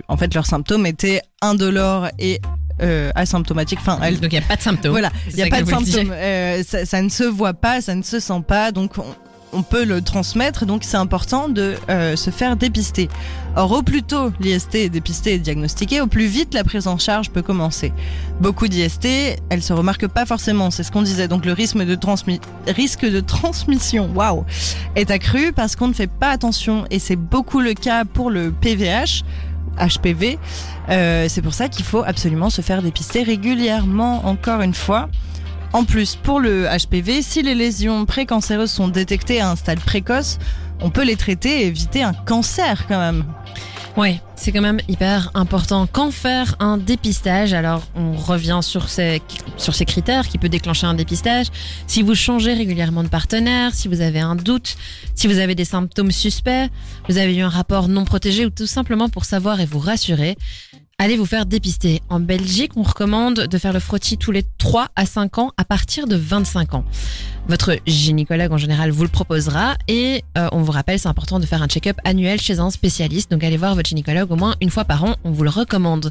en 0.09 0.17
fait, 0.17 0.35
leurs 0.35 0.47
symptômes 0.47 0.87
étaient 0.87 1.21
indolores 1.43 2.09
et 2.19 2.41
euh, 2.83 3.11
asymptomatiques. 3.15 3.79
Enfin, 3.81 3.99
elles 4.03 4.21
Donc 4.21 4.33
il 4.33 4.39
n'y 4.39 4.45
a 4.45 4.49
pas 4.49 4.57
de 4.57 4.63
symptômes. 4.63 4.91
voilà, 4.93 5.11
il 5.31 5.37
n'y 5.37 5.43
a 5.43 5.47
pas 5.49 5.63
de 5.63 5.69
symptômes. 5.71 6.13
Euh, 6.13 6.63
ça, 6.67 6.85
ça 6.85 7.03
ne 7.03 7.09
se 7.09 7.25
voit 7.25 7.55
pas, 7.55 7.81
ça 7.81 7.95
ne 7.95 8.03
se 8.03 8.21
sent 8.21 8.43
pas, 8.47 8.73
donc 8.73 8.99
on, 8.99 9.05
on 9.53 9.63
peut 9.63 9.85
le 9.85 10.03
transmettre. 10.03 10.67
Donc 10.67 10.83
c'est 10.85 10.97
important 10.97 11.49
de 11.49 11.75
euh, 11.89 12.17
se 12.17 12.31
faire 12.31 12.57
dépister. 12.57 13.09
Or, 13.59 13.73
au 13.73 13.83
plus 13.83 14.03
tôt 14.03 14.33
l'IST 14.41 14.75
est 14.75 14.89
dépisté 14.91 15.35
et 15.35 15.39
diagnostiqué, 15.39 16.03
au 16.03 16.07
plus 16.07 16.27
vite 16.27 16.53
la 16.53 16.63
prise 16.65 16.87
en 16.89 16.99
charge 16.99 17.31
peut 17.31 17.41
commencer. 17.41 17.93
Beaucoup 18.41 18.69
d'IST, 18.69 19.09
elles 19.49 19.63
se 19.63 19.73
remarquent 19.73 20.09
pas 20.09 20.27
forcément, 20.27 20.71
c'est 20.71 20.83
ce 20.83 20.93
qu'on 20.93 21.01
disait. 21.01 21.27
Donc 21.29 21.47
le 21.47 21.53
risque 21.55 21.79
de, 21.79 21.95
transmi- 21.97 22.41
risque 22.67 23.07
de 23.07 23.21
transmission, 23.21 24.11
waouh, 24.15 24.45
est 24.95 25.11
accru 25.11 25.53
parce 25.55 25.75
qu'on 25.75 25.89
ne 25.89 25.95
fait 25.95 26.11
pas 26.11 26.29
attention. 26.31 26.85
Et 26.91 26.99
c'est 26.99 27.17
beaucoup 27.17 27.61
le 27.61 27.73
cas 27.73 28.05
pour 28.05 28.29
le 28.31 28.51
PVH. 28.53 29.23
HPV, 29.79 30.39
Euh, 30.89 31.27
c'est 31.29 31.43
pour 31.43 31.53
ça 31.55 31.69
qu'il 31.69 31.85
faut 31.85 32.05
absolument 32.05 32.49
se 32.49 32.63
faire 32.63 32.81
dépister 32.81 33.25
régulièrement, 33.25 34.25
encore 34.27 34.61
une 34.61 34.75
fois. 34.75 35.09
En 35.73 35.85
plus, 35.85 36.17
pour 36.17 36.39
le 36.39 36.67
HPV, 36.67 37.23
si 37.23 37.43
les 37.43 37.55
lésions 37.55 38.07
précancéreuses 38.07 38.71
sont 38.71 38.89
détectées 38.89 39.41
à 39.41 39.51
un 39.51 39.57
stade 39.57 39.81
précoce, 39.81 40.39
on 40.81 40.91
peut 40.91 41.05
les 41.05 41.17
traiter 41.17 41.63
et 41.63 41.67
éviter 41.67 42.03
un 42.03 42.13
cancer 42.13 42.87
quand 42.87 42.99
même. 42.99 43.25
Ouais, 43.97 44.21
c'est 44.35 44.53
quand 44.53 44.61
même 44.61 44.81
hyper 44.89 45.31
important. 45.33 45.89
Quand 45.91 46.11
faire 46.11 46.55
un 46.61 46.77
dépistage 46.77 47.55
Alors, 47.55 47.83
on 47.95 48.13
revient 48.13 48.61
sur 48.61 48.91
ces, 48.91 49.23
sur 49.57 49.75
ces 49.75 49.87
critères 49.87 50.29
qui 50.29 50.37
peut 50.37 50.51
déclencher 50.51 50.87
un 50.87 50.93
dépistage. 50.93 51.47
Si 51.87 52.03
vous 52.03 52.15
changez 52.15 52.53
régulièrement 52.53 53.03
de 53.03 53.09
partenaire, 53.09 53.75
si 53.75 53.89
vous 53.89 54.03
avez 54.03 54.21
un 54.21 54.37
doute, 54.37 54.77
si 55.15 55.27
vous 55.27 55.39
avez 55.39 55.55
des 55.55 55.65
symptômes 55.65 56.11
suspects, 56.11 56.69
vous 57.09 57.17
avez 57.17 57.35
eu 57.37 57.41
un 57.41 57.49
rapport 57.49 57.89
non 57.89 58.05
protégé 58.05 58.45
ou 58.45 58.51
tout 58.51 58.67
simplement 58.67 59.09
pour 59.09 59.25
savoir 59.25 59.63
et 59.63 59.67
vous 59.67 59.79
rassurer, 59.79 60.37
allez 60.99 61.17
vous 61.17 61.27
faire 61.27 61.45
dépister. 61.45 62.01
En 62.09 62.21
Belgique, 62.21 62.73
on 62.77 62.83
recommande 62.83 63.35
de 63.35 63.59
faire 63.59 63.73
le 63.73 63.81
frottis 63.81 64.17
tous 64.17 64.33
les 64.33 64.45
3 64.59 64.89
à 64.97 65.05
5 65.05 65.39
ans 65.39 65.53
à 65.59 65.65
partir 65.65 66.07
de 66.07 66.17
25 66.17 66.75
ans. 66.75 66.85
Votre 67.49 67.77
gynécologue 67.87 68.51
en 68.51 68.57
général 68.57 68.91
vous 68.91 69.03
le 69.03 69.09
proposera 69.09 69.77
et 69.87 70.25
euh, 70.37 70.49
on 70.51 70.63
vous 70.63 70.73
rappelle 70.73 70.99
c'est 70.99 71.09
important 71.09 71.39
de 71.39 71.47
faire 71.47 71.63
un 71.63 71.69
check-up 71.69 71.97
annuel 72.05 72.41
chez 72.41 72.59
un 72.59 72.71
spécialiste. 72.71 73.31
Donc 73.31 73.45
allez 73.45 73.57
voir 73.57 73.75
votre 73.75 73.89
gynécologue 73.89 74.33
au 74.33 74.37
moins 74.37 74.57
une 74.61 74.71
fois 74.71 74.85
par 74.85 75.05
an, 75.05 75.15
on 75.23 75.31
vous 75.31 75.45
le 75.45 75.51
recommande. 75.51 76.11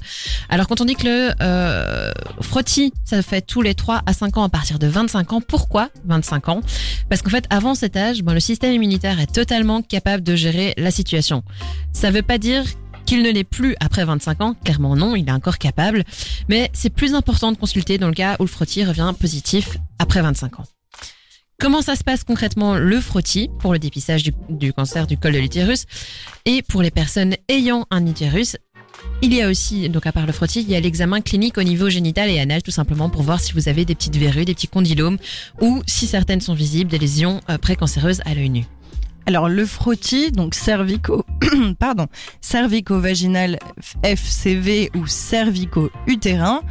Alors 0.50 0.68
quand 0.68 0.80
on 0.80 0.86
dit 0.86 0.96
que 0.96 1.06
le 1.06 1.32
euh, 1.42 2.12
frottis 2.42 2.94
ça 3.04 3.22
fait 3.22 3.42
tous 3.42 3.62
les 3.62 3.74
3 3.74 4.04
à 4.06 4.14
5 4.14 4.38
ans 4.38 4.44
à 4.44 4.50
partir 4.50 4.80
de 4.80 4.88
25 4.88 5.34
ans, 5.34 5.42
pourquoi 5.42 5.90
25 6.06 6.50
ans? 6.50 6.62
Parce 7.10 7.22
qu'en 7.22 7.32
fait 7.32 7.46
avant 7.50 7.76
cet 7.76 7.98
âge, 7.98 8.24
bon, 8.24 8.34
le 8.34 8.40
système 8.40 8.72
immunitaire 8.72 9.20
est 9.20 9.34
totalement 9.34 9.82
capable 9.82 10.24
de 10.24 10.36
gérer 10.36 10.74
la 10.78 10.92
situation. 10.92 11.44
Ça 11.92 12.12
veut 12.12 12.22
pas 12.22 12.38
dire 12.38 12.64
qu'il 13.06 13.22
ne 13.24 13.32
l'est 13.32 13.44
plus 13.44 13.76
après 13.80 14.04
25 14.06 14.42
ans, 14.42 14.56
clairement 14.64 14.96
non, 14.96 15.16
il 15.16 15.28
est 15.28 15.32
encore 15.32 15.58
capable, 15.58 16.04
mais 16.50 16.70
c'est 16.74 16.90
plus 16.90 17.14
important 17.14 17.52
de 17.52 17.58
consulter 17.58 17.98
dans 17.98 18.08
le 18.08 18.14
cas 18.14 18.36
où 18.40 18.44
le 18.44 18.50
frottis 18.50 18.84
revient 18.84 19.14
positif 19.20 19.78
après 20.00 20.22
25 20.22 20.60
ans. 20.60 20.66
Comment 21.60 21.82
ça 21.82 21.96
se 21.96 22.04
passe 22.04 22.26
concrètement 22.26 22.76
le 22.76 23.00
frottis 23.00 23.50
pour 23.60 23.72
le 23.72 23.80
dépistage 23.80 24.24
du, 24.50 24.74
cancer 24.74 25.08
du 25.08 25.18
col 25.18 25.34
de 25.34 25.40
l'utérus 25.40 25.86
et 26.44 26.62
pour 26.62 26.82
les 26.82 26.92
personnes 26.92 27.36
ayant 27.48 27.86
un 27.92 28.06
utérus? 28.06 28.58
Il 29.22 29.34
y 29.34 29.42
a 29.42 29.50
aussi, 29.50 29.88
donc 29.90 30.06
à 30.06 30.12
part 30.12 30.26
le 30.26 30.34
frottis, 30.34 30.62
il 30.62 30.70
y 30.70 30.76
a 30.76 30.80
l'examen 30.80 31.22
clinique 31.22 31.58
au 31.58 31.64
niveau 31.64 31.90
génital 31.90 32.30
et 32.30 32.40
anal, 32.40 32.62
tout 32.62 32.72
simplement 32.72 33.10
pour 33.10 33.22
voir 33.22 33.40
si 33.40 33.54
vous 33.54 33.70
avez 33.70 33.86
des 33.86 33.96
petites 33.96 34.18
verrues, 34.18 34.46
des 34.46 34.54
petits 34.54 34.68
condylomes, 34.68 35.18
ou 35.62 35.82
si 35.88 36.08
certaines 36.08 36.42
sont 36.42 36.54
visibles, 36.54 36.92
des 36.92 36.98
lésions 36.98 37.40
euh, 37.50 37.58
précancéreuses 37.58 38.22
à 38.26 38.34
l'œil 38.34 38.50
nu. 38.50 38.66
Alors 39.28 39.50
le 39.50 39.66
frottis, 39.66 40.32
donc 40.32 40.54
cervico, 40.54 41.26
pardon, 41.80 42.06
cervico-vaginal 42.42 43.58
FCV 44.04 44.92
ou 44.96 45.08
cervico-utérin 45.08 46.62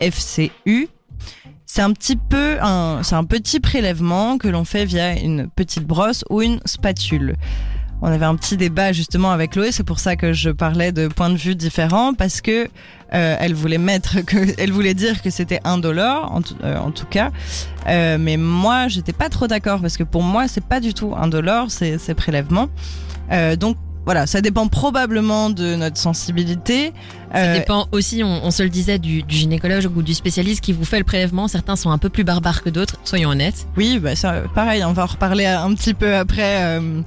FCU, 0.00 0.88
c'est 1.66 1.82
un 1.82 1.92
petit 1.92 2.16
peu 2.16 2.56
c'est 3.02 3.14
un 3.14 3.24
petit 3.24 3.60
prélèvement 3.60 4.38
que 4.38 4.48
l'on 4.48 4.64
fait 4.64 4.86
via 4.86 5.18
une 5.20 5.50
petite 5.50 5.84
brosse 5.84 6.24
ou 6.30 6.40
une 6.40 6.60
spatule. 6.64 7.36
On 8.00 8.06
avait 8.06 8.24
un 8.26 8.36
petit 8.36 8.56
débat 8.56 8.92
justement 8.92 9.32
avec 9.32 9.52
Chloé, 9.52 9.72
c'est 9.72 9.82
pour 9.82 9.98
ça 9.98 10.14
que 10.14 10.32
je 10.32 10.50
parlais 10.50 10.92
de 10.92 11.08
points 11.08 11.30
de 11.30 11.36
vue 11.36 11.56
différents 11.56 12.14
parce 12.14 12.40
que 12.40 12.68
euh, 13.14 13.36
elle 13.40 13.54
voulait 13.54 13.78
mettre 13.78 14.20
que, 14.26 14.36
elle 14.58 14.70
voulait 14.70 14.94
dire 14.94 15.20
que 15.20 15.30
c'était 15.30 15.60
indolore 15.64 16.30
en, 16.32 16.42
tout- 16.42 16.54
euh, 16.62 16.76
en 16.78 16.90
tout 16.92 17.06
cas, 17.06 17.30
Euh, 17.88 18.18
mais 18.20 18.36
moi 18.36 18.86
j'étais 18.88 19.12
pas 19.14 19.28
trop 19.30 19.46
d'accord 19.46 19.80
parce 19.80 19.96
que 19.96 20.04
pour 20.04 20.22
moi 20.22 20.46
c'est 20.46 20.62
pas 20.64 20.78
du 20.80 20.92
tout 20.94 21.14
indolore 21.16 21.70
ces, 21.70 21.98
ces 21.98 22.14
prélèvements. 22.14 22.68
Euh, 23.32 23.56
donc 23.56 23.76
voilà, 24.04 24.26
ça 24.26 24.40
dépend 24.40 24.68
probablement 24.68 25.50
de 25.50 25.74
notre 25.74 25.98
sensibilité. 25.98 26.92
Ça 27.32 27.38
Euh, 27.40 27.58
dépend 27.58 27.88
aussi, 27.92 28.22
on, 28.24 28.42
on 28.44 28.50
se 28.50 28.62
le 28.62 28.70
disait, 28.70 28.98
du, 28.98 29.22
du 29.22 29.34
gynécologue 29.36 29.94
ou 29.96 30.02
du 30.02 30.14
spécialiste 30.14 30.62
qui 30.62 30.72
vous 30.72 30.84
fait 30.86 30.96
le 30.98 31.04
prélèvement. 31.04 31.46
Certains 31.46 31.76
sont 31.76 31.90
un 31.90 31.98
peu 31.98 32.08
plus 32.08 32.24
barbares 32.24 32.62
que 32.62 32.70
d'autres, 32.70 32.96
soyons 33.04 33.28
honnêtes. 33.30 33.66
Oui, 33.76 33.98
bah 33.98 34.16
ça, 34.16 34.42
pareil, 34.54 34.82
on 34.84 34.92
va 34.94 35.02
en 35.02 35.06
reparler 35.06 35.44
un 35.44 35.74
petit 35.74 35.92
peu 35.92 36.14
après 36.16 36.62
euh, 36.78 37.02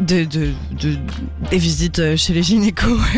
de, 0.00 0.24
de, 0.24 0.50
de- 0.80 0.98
des 1.50 1.58
visites 1.58 2.16
chez 2.16 2.32
les 2.34 2.42
gynécos. 2.42 2.98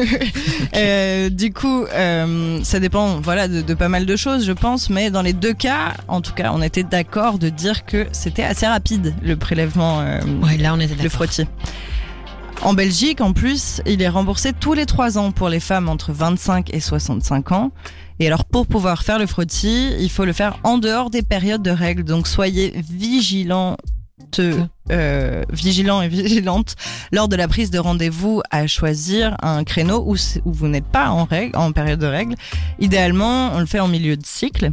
Euh, 0.76 1.31
du 1.31 1.52
coup, 1.52 1.85
euh, 1.92 2.61
ça 2.62 2.78
dépend 2.78 3.20
voilà, 3.20 3.48
de, 3.48 3.62
de 3.62 3.74
pas 3.74 3.88
mal 3.88 4.07
de 4.07 4.16
choses, 4.16 4.44
je 4.44 4.52
pense, 4.52 4.90
mais 4.90 5.11
dans 5.11 5.22
les 5.22 5.33
deux 5.33 5.54
cas, 5.54 5.94
en 6.09 6.20
tout 6.20 6.35
cas, 6.35 6.52
on 6.54 6.61
était 6.62 6.83
d'accord 6.85 7.38
de 7.38 7.48
dire 7.48 7.85
que 7.87 8.07
c'était 8.12 8.44
assez 8.44 8.66
rapide, 8.66 9.14
le 9.22 9.37
prélèvement, 9.37 10.00
euh, 10.00 10.20
Ouais, 10.42 10.57
là 10.59 10.74
on 10.74 10.81
était 10.81 11.02
le 11.02 11.09
frottis. 11.09 11.46
En 12.62 12.74
Belgique, 12.74 13.20
en 13.20 13.33
plus, 13.33 13.81
il 13.87 14.02
est 14.02 14.09
remboursé 14.09 14.52
tous 14.52 14.74
les 14.74 14.85
trois 14.87 15.16
ans 15.16 15.33
pour 15.33 15.48
les 15.48 15.61
femmes 15.61 15.88
entre 15.88 16.12
25 16.12 16.72
et 16.74 16.81
65 16.81 17.52
ans. 17.52 17.70
Et 18.20 18.26
alors, 18.26 18.44
pour 18.44 18.66
pouvoir 18.66 19.02
faire 19.02 19.18
le 19.18 19.26
frottis, 19.26 19.92
il 20.00 20.11
faut 20.11 20.24
le 20.24 20.33
faire 20.33 20.59
en 20.64 20.78
dehors 20.78 21.09
des 21.11 21.22
périodes 21.22 21.62
de 21.62 21.70
règles. 21.70 22.04
Donc, 22.04 22.26
soyez 22.28 22.74
vigilants, 22.90 23.76
euh, 24.90 25.44
vigilants 25.51 26.03
et 26.03 26.09
vigilantes 26.09 26.77
lors 27.12 27.29
de 27.29 27.37
la 27.37 27.48
prise 27.48 27.70
de 27.70 27.79
rendez-vous 27.79 28.42
à 28.51 28.66
choisir 28.66 29.37
un 29.42 29.64
créneau 29.64 30.05
où, 30.07 30.16
vous 30.44 30.68
n'êtes 30.68 30.87
pas 30.87 31.11
en 31.11 31.29
en 31.55 31.72
période 31.72 32.01
de 32.01 32.07
règles. 32.07 32.35
Idéalement, 32.79 33.53
on 33.55 33.61
le 33.61 33.66
fait 33.66 33.81
en 33.81 33.88
milieu 33.88 34.16
de 34.16 34.24
cycle. 34.24 34.72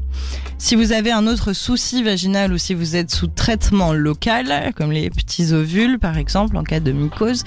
Si 0.58 0.76
vous 0.76 0.92
avez 0.92 1.12
un 1.12 1.28
autre 1.28 1.54
souci 1.54 2.04
vaginal 2.04 2.54
ou 2.54 2.58
si 2.58 2.74
vous 2.74 2.96
êtes 2.96 3.12
sous 3.12 3.28
traitement 3.28 3.94
local, 3.94 4.72
comme 4.76 4.92
les 4.92 5.10
petits 5.10 5.54
ovules 5.54 6.00
par 6.00 6.18
exemple 6.18 6.58
en 6.58 6.64
cas 6.64 6.80
de 6.80 6.92
mycose, 6.92 7.44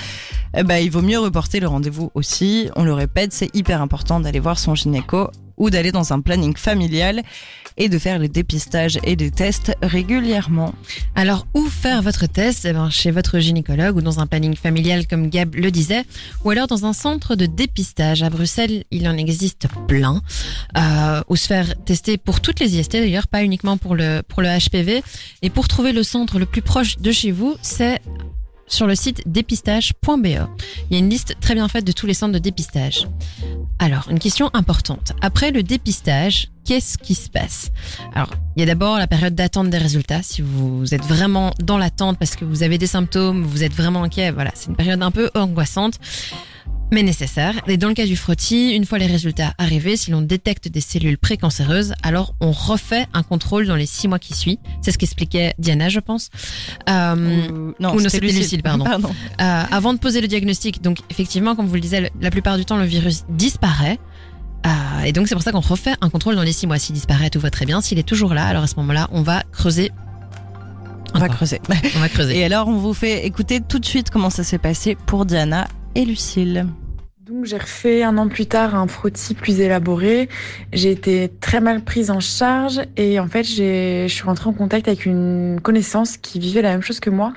eh 0.57 0.63
ben, 0.63 0.77
il 0.77 0.91
vaut 0.91 1.03
mieux 1.03 1.19
reporter 1.19 1.61
le 1.61 1.69
rendez-vous 1.69 2.11
aussi. 2.15 2.69
On 2.77 2.85
le 2.85 2.93
répète, 2.93 3.33
c'est 3.33 3.55
hyper 3.55 3.83
important 3.83 4.21
d'aller 4.21 4.41
voir 4.41 4.59
son 4.59 4.75
gynéco 4.75 5.31
ou 5.59 5.71
d'aller 5.71 5.93
dans 5.93 6.13
un 6.13 6.21
planning 6.21 6.57
familial 6.57 7.23
et 7.77 7.89
de 7.89 7.99
faire 7.99 8.19
les 8.19 8.29
dépistages 8.29 8.99
et 9.05 9.17
des 9.17 9.31
tests 9.31 9.73
régulièrement. 9.83 10.75
Alors, 11.15 11.47
où 11.55 11.65
faire 11.67 12.03
votre 12.03 12.27
test? 12.27 12.65
Eh 12.65 12.73
ben, 12.73 12.91
Chez 12.91 13.11
votre 13.11 13.39
gynécologue 13.39 13.97
ou 13.97 14.03
dans 14.03 14.21
un 14.21 14.27
planning 14.27 14.57
familial, 14.57 15.07
comme 15.07 15.29
Gab 15.29 15.55
le 15.55 15.71
disait, 15.71 16.05
ou 16.45 16.51
alors 16.51 16.67
dans 16.67 16.87
un 16.87 16.93
centre 16.93 17.37
de 17.37 17.47
dépistage. 17.47 18.23
À 18.23 18.31
Bruxelles, 18.31 18.85
il 18.91 19.07
en 19.09 19.17
existe 19.17 19.69
plein. 19.87 20.23
Euh, 20.77 21.23
où 21.29 21.37
se 21.37 21.47
faire 21.47 21.75
tester 21.85 22.19
pour 22.19 22.41
toutes 22.41 22.61
les 22.61 22.79
IST 22.79 22.93
d'ailleurs, 22.93 23.29
pas 23.29 23.43
uniquement 23.43 23.77
pour 23.77 23.95
le, 23.95 24.23
pour 24.27 24.43
le 24.43 24.49
HPV. 24.49 25.03
Et 25.43 25.51
pour 25.51 25.69
trouver 25.69 25.93
le 25.93 26.03
centre 26.03 26.39
le 26.39 26.47
plus 26.47 26.63
proche 26.63 26.99
de 26.99 27.13
chez 27.13 27.31
vous, 27.31 27.57
c'est 27.63 28.01
sur 28.69 28.87
le 28.87 28.95
site 28.95 29.23
dépistage.be. 29.27 30.27
Il 30.27 30.37
y 30.91 30.97
a 30.97 30.99
une 30.99 31.11
liste 31.11 31.37
très 31.41 31.55
bien 31.55 31.69
faite 31.69 31.85
de 31.85 31.93
tous 31.93 32.07
les 32.07 32.15
centres 32.15 32.33
de 32.33 32.39
dépistage. 32.39 33.09
Alors, 33.79 34.09
une 34.11 34.19
question 34.19 34.51
importante. 34.55 35.13
Après 35.21 35.51
le 35.51 35.63
dépistage, 35.63 36.49
qu'est-ce 36.65 36.99
qui 36.99 37.15
se 37.15 37.31
passe? 37.31 37.71
Alors, 38.15 38.31
il 38.57 38.61
y 38.61 38.63
a 38.63 38.67
d'abord 38.67 38.99
la 38.99 39.07
période 39.07 39.35
d'attente 39.35 39.71
des 39.71 39.79
résultats. 39.79 40.23
Si 40.23 40.43
vous 40.43 40.95
êtes 40.95 41.05
vraiment 41.05 41.53
dans 41.63 41.79
l'attente 41.79 42.19
parce 42.19 42.37
que 42.37 42.45
vous 42.45 42.63
avez 42.63 42.79
des 42.79 42.87
symptômes, 42.87 43.43
vous 43.43 43.65
êtes 43.65 43.73
vraiment 43.73 44.03
inquiet, 44.03 44.31
voilà, 44.31 44.51
c'est 44.55 44.69
une 44.69 44.77
période 44.77 45.03
un 45.03 45.11
peu 45.11 45.31
angoissante. 45.35 45.95
Mais 46.91 47.03
nécessaire. 47.03 47.55
Et 47.67 47.77
dans 47.77 47.89
le 47.89 47.95
cas 47.95 48.07
du 48.07 48.17
frottis, 48.17 48.71
une 48.75 48.87
fois 48.87 48.99
les 48.99 49.07
résultats 49.07 49.53
arrivés, 49.59 49.97
si 49.97 50.11
l'on 50.11 50.23
détecte 50.23 50.69
des 50.69 50.81
cellules 50.81 51.19
précancéreuses, 51.19 51.93
alors 52.03 52.35
on 52.41 52.51
refait 52.51 53.07
un 53.13 53.23
contrôle 53.23 53.67
dans 53.67 53.77
les 53.77 53.85
six 53.85 54.09
mois 54.09 54.19
qui 54.19 54.35
suivent. 54.35 54.57
C'est 54.81 54.93
ce 54.93 54.99
qu'expliquait 54.99 55.55
Diana, 55.59 55.91
je 55.91 56.01
pense. 56.01 56.31
Euh, 56.89 57.15
Ou- 57.49 57.75
non, 57.79 57.95
ou 57.95 58.01
non, 58.01 58.09
c'était 58.09 58.27
Lucille, 58.33 58.63
pardon. 58.65 58.87
Euh, 58.87 59.03
avant 59.71 59.93
de 59.93 59.99
poser 59.99 60.23
le 60.23 60.29
diagnostic, 60.29 60.83
donc 60.83 60.99
effectivement, 61.11 61.55
comme 61.55 61.67
vous 61.67 61.75
le 61.75 61.81
disiez, 61.81 62.11
la 62.21 62.31
plupart 62.31 62.57
du 62.57 62.65
temps, 62.65 62.79
le 62.79 62.85
virus 62.87 63.25
disparaît. 63.29 63.99
Euh, 64.67 65.03
et 65.05 65.13
donc 65.13 65.29
c'est 65.29 65.35
pour 65.35 65.45
ça 65.45 65.53
qu'on 65.53 65.61
refait 65.61 65.95
un 66.01 66.09
contrôle 66.09 66.37
dans 66.37 66.43
les 66.43 66.53
six 66.53 66.67
mois. 66.67 66.79
S'il 66.79 66.95
disparaît, 66.95 67.29
tout 67.29 67.41
va 67.41 67.51
très 67.51 67.67
bien. 67.67 67.81
S'il 67.83 67.99
est 67.99 68.03
toujours 68.09 68.33
là, 68.33 68.47
alors 68.47 68.63
à 68.63 68.67
ce 68.67 68.77
moment-là, 68.77 69.09
on 69.13 69.21
va 69.23 69.43
creuser. 69.53 69.93
On 71.15 71.19
va 71.19 71.29
creuser. 71.29 71.61
On 71.97 72.01
va 72.01 72.09
creuser. 72.09 72.39
Et 72.39 72.45
alors, 72.45 72.69
on 72.69 72.77
vous 72.77 72.93
fait 72.95 73.27
écouter 73.27 73.61
tout 73.61 73.79
de 73.79 73.87
suite 73.87 74.11
comment 74.11 74.31
ça 74.31 74.45
s'est 74.45 74.59
passé 74.59 74.97
pour 75.07 75.25
Diana 75.27 75.67
et 75.95 76.05
Lucille. 76.05 76.67
Donc 77.27 77.45
j'ai 77.45 77.59
refait 77.59 78.03
un 78.03 78.17
an 78.17 78.29
plus 78.29 78.47
tard 78.47 78.75
un 78.75 78.87
frottis 78.87 79.35
plus 79.35 79.61
élaboré. 79.61 80.29
J'ai 80.73 80.91
été 80.91 81.31
très 81.41 81.61
mal 81.61 81.83
prise 81.83 82.11
en 82.11 82.21
charge 82.21 82.81
et 82.97 83.21
en 83.21 83.29
fait 83.29 83.45
je 83.45 84.07
suis 84.09 84.23
rentrée 84.23 84.49
en 84.49 84.55
contact 84.55 84.89
avec 84.89 85.05
une 85.05 85.61
connaissance 85.63 86.17
qui 86.17 86.39
vivait 86.39 86.63
la 86.63 86.71
même 86.71 86.81
chose 86.81 87.01
que 87.01 87.11
moi 87.11 87.35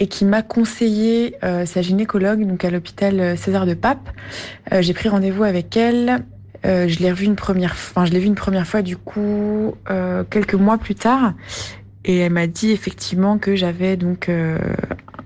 et 0.00 0.08
qui 0.08 0.24
m'a 0.24 0.42
conseillé 0.42 1.36
euh, 1.44 1.64
sa 1.64 1.80
gynécologue 1.80 2.44
donc 2.46 2.64
à 2.64 2.70
l'hôpital 2.70 3.38
César 3.38 3.66
de 3.66 3.74
Pape. 3.74 4.10
Euh, 4.72 4.82
j'ai 4.82 4.94
pris 4.94 5.08
rendez-vous 5.08 5.44
avec 5.44 5.76
elle. 5.76 6.24
Euh, 6.66 6.88
je 6.88 6.98
l'ai 6.98 7.10
revue 7.10 7.24
une 7.24 7.36
première, 7.36 7.72
enfin 7.72 8.04
je 8.04 8.12
l'ai 8.12 8.18
vue 8.18 8.26
une 8.26 8.34
première 8.34 8.66
fois 8.66 8.82
du 8.82 8.96
coup 8.96 9.74
euh, 9.90 10.24
quelques 10.28 10.54
mois 10.54 10.76
plus 10.76 10.94
tard 10.94 11.34
et 12.04 12.18
elle 12.18 12.32
m'a 12.32 12.46
dit 12.46 12.70
effectivement 12.70 13.38
que 13.38 13.56
j'avais 13.56 13.96
donc 13.96 14.28
euh, 14.28 14.58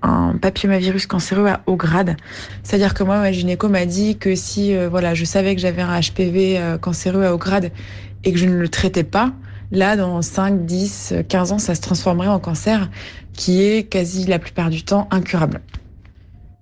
un 0.04 0.36
papillomavirus 0.36 1.06
cancéreux 1.06 1.48
à 1.48 1.62
haut 1.66 1.76
grade. 1.76 2.16
C'est-à-dire 2.62 2.94
que 2.94 3.02
moi, 3.02 3.18
ma 3.18 3.32
gynéco 3.32 3.68
m'a 3.68 3.86
dit 3.86 4.16
que 4.16 4.34
si 4.34 4.76
euh, 4.76 4.88
voilà, 4.88 5.14
je 5.14 5.24
savais 5.24 5.54
que 5.54 5.60
j'avais 5.60 5.82
un 5.82 5.98
HPV 5.98 6.58
euh, 6.58 6.78
cancéreux 6.78 7.24
à 7.24 7.34
haut 7.34 7.38
grade 7.38 7.72
et 8.22 8.32
que 8.32 8.38
je 8.38 8.46
ne 8.46 8.54
le 8.54 8.68
traitais 8.68 9.04
pas, 9.04 9.32
là, 9.72 9.96
dans 9.96 10.20
5, 10.22 10.66
10, 10.66 11.14
15 11.28 11.52
ans, 11.52 11.58
ça 11.58 11.74
se 11.74 11.80
transformerait 11.80 12.28
en 12.28 12.38
cancer 12.38 12.90
qui 13.32 13.62
est 13.62 13.84
quasi 13.84 14.26
la 14.26 14.38
plupart 14.38 14.70
du 14.70 14.84
temps 14.84 15.08
incurable. 15.10 15.60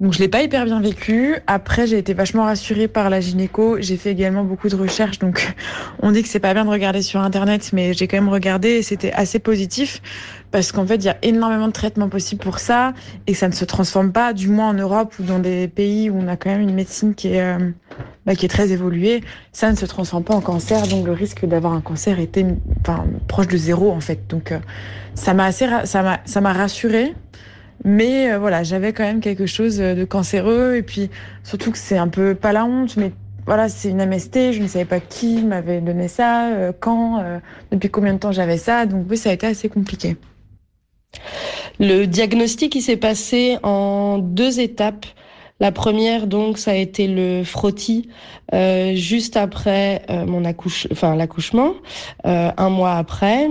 Donc 0.02 0.14
je 0.14 0.18
l'ai 0.18 0.26
pas 0.26 0.42
hyper 0.42 0.64
bien 0.64 0.80
vécu. 0.80 1.36
Après, 1.46 1.86
j'ai 1.86 1.96
été 1.96 2.12
vachement 2.12 2.42
rassurée 2.42 2.88
par 2.88 3.08
la 3.08 3.20
gynéco. 3.20 3.76
J'ai 3.80 3.96
fait 3.96 4.10
également 4.10 4.42
beaucoup 4.42 4.68
de 4.68 4.74
recherches. 4.74 5.20
Donc 5.20 5.54
on 6.00 6.10
dit 6.10 6.24
que 6.24 6.28
c'est 6.28 6.40
pas 6.40 6.52
bien 6.54 6.64
de 6.64 6.70
regarder 6.70 7.02
sur 7.02 7.20
internet, 7.20 7.70
mais 7.72 7.94
j'ai 7.94 8.08
quand 8.08 8.16
même 8.16 8.28
regardé 8.28 8.70
et 8.70 8.82
c'était 8.82 9.12
assez 9.12 9.38
positif 9.38 10.02
parce 10.50 10.72
qu'en 10.72 10.84
fait, 10.84 10.96
il 10.96 11.04
y 11.04 11.08
a 11.08 11.16
énormément 11.22 11.68
de 11.68 11.72
traitements 11.72 12.08
possibles 12.08 12.42
pour 12.42 12.58
ça 12.58 12.94
et 13.28 13.34
ça 13.34 13.46
ne 13.46 13.52
se 13.52 13.64
transforme 13.64 14.10
pas, 14.10 14.32
du 14.32 14.48
moins 14.48 14.70
en 14.70 14.74
Europe 14.74 15.14
ou 15.20 15.22
dans 15.22 15.38
des 15.38 15.68
pays 15.68 16.10
où 16.10 16.18
on 16.18 16.26
a 16.26 16.36
quand 16.36 16.50
même 16.50 16.62
une 16.62 16.74
médecine 16.74 17.14
qui 17.14 17.28
est, 17.28 17.40
euh, 17.40 17.70
bah, 18.26 18.34
qui 18.34 18.44
est 18.44 18.48
très 18.48 18.72
évoluée, 18.72 19.22
ça 19.52 19.70
ne 19.70 19.76
se 19.76 19.86
transforme 19.86 20.24
pas 20.24 20.34
en 20.34 20.40
cancer, 20.40 20.84
donc 20.88 21.06
le 21.06 21.12
risque 21.12 21.46
d'avoir 21.46 21.74
un 21.74 21.80
cancer 21.80 22.18
était 22.18 22.44
enfin, 22.80 23.06
proche 23.28 23.46
de 23.46 23.56
zéro 23.56 23.92
en 23.92 24.00
fait. 24.00 24.26
Donc 24.28 24.50
euh, 24.50 24.58
ça 25.14 25.32
m'a 25.32 25.44
assez, 25.44 25.68
ça 25.84 26.02
m'a, 26.02 26.20
ça 26.24 26.40
m'a 26.40 26.52
rassurée, 26.52 27.14
mais 27.85 28.32
euh, 28.32 28.38
voilà, 28.38 28.62
j'avais 28.62 28.92
quand 28.92 29.04
même 29.04 29.20
quelque 29.20 29.46
chose 29.46 29.78
de 29.78 30.04
cancéreux 30.04 30.76
et 30.76 30.82
puis 30.82 31.11
surtout 31.44 31.70
que 31.70 31.78
c'est 31.78 31.98
un 31.98 32.08
peu 32.08 32.35
pas 32.35 32.52
la 32.52 32.64
honte, 32.64 32.96
mais 32.96 33.12
voilà, 33.44 33.68
c'est 33.68 33.90
une 33.90 34.04
MST, 34.04 34.52
je 34.52 34.62
ne 34.62 34.68
savais 34.68 34.85
pas 34.85 35.00
qui 35.00 35.42
m'avait 35.42 35.80
donné 35.80 36.08
ça, 36.08 36.48
euh, 36.48 36.72
quand, 36.78 37.20
euh, 37.20 37.38
depuis 37.72 37.90
combien 37.90 38.14
de 38.14 38.18
temps 38.18 38.32
j'avais 38.32 38.58
ça, 38.58 38.87
donc 38.87 39.06
oui, 39.11 39.16
ça 39.16 39.30
a 39.30 39.32
été 39.32 39.46
assez 39.46 39.68
compliqué. 39.68 40.16
Le 41.80 42.06
diagnostic, 42.06 42.74
il 42.74 42.82
s'est 42.82 42.96
passé 42.96 43.58
en 43.62 44.18
deux 44.18 44.61
étapes. 44.61 45.06
La 45.61 45.72
première, 45.72 46.26
donc, 46.26 46.58
ça 46.58 46.72
a 46.72 46.74
été 46.74 47.06
le 47.06 47.44
frottis 47.44 48.08
euh, 48.52 48.94
juste 48.94 49.37
après 49.37 50.02
euh, 50.11 50.26
mon 50.26 50.44
accouche, 50.44 50.88
enfin 50.90 51.14
l'accouchement, 51.14 51.74
euh, 52.26 52.50
un 52.56 52.68
mois 52.68 52.94
après. 52.94 53.48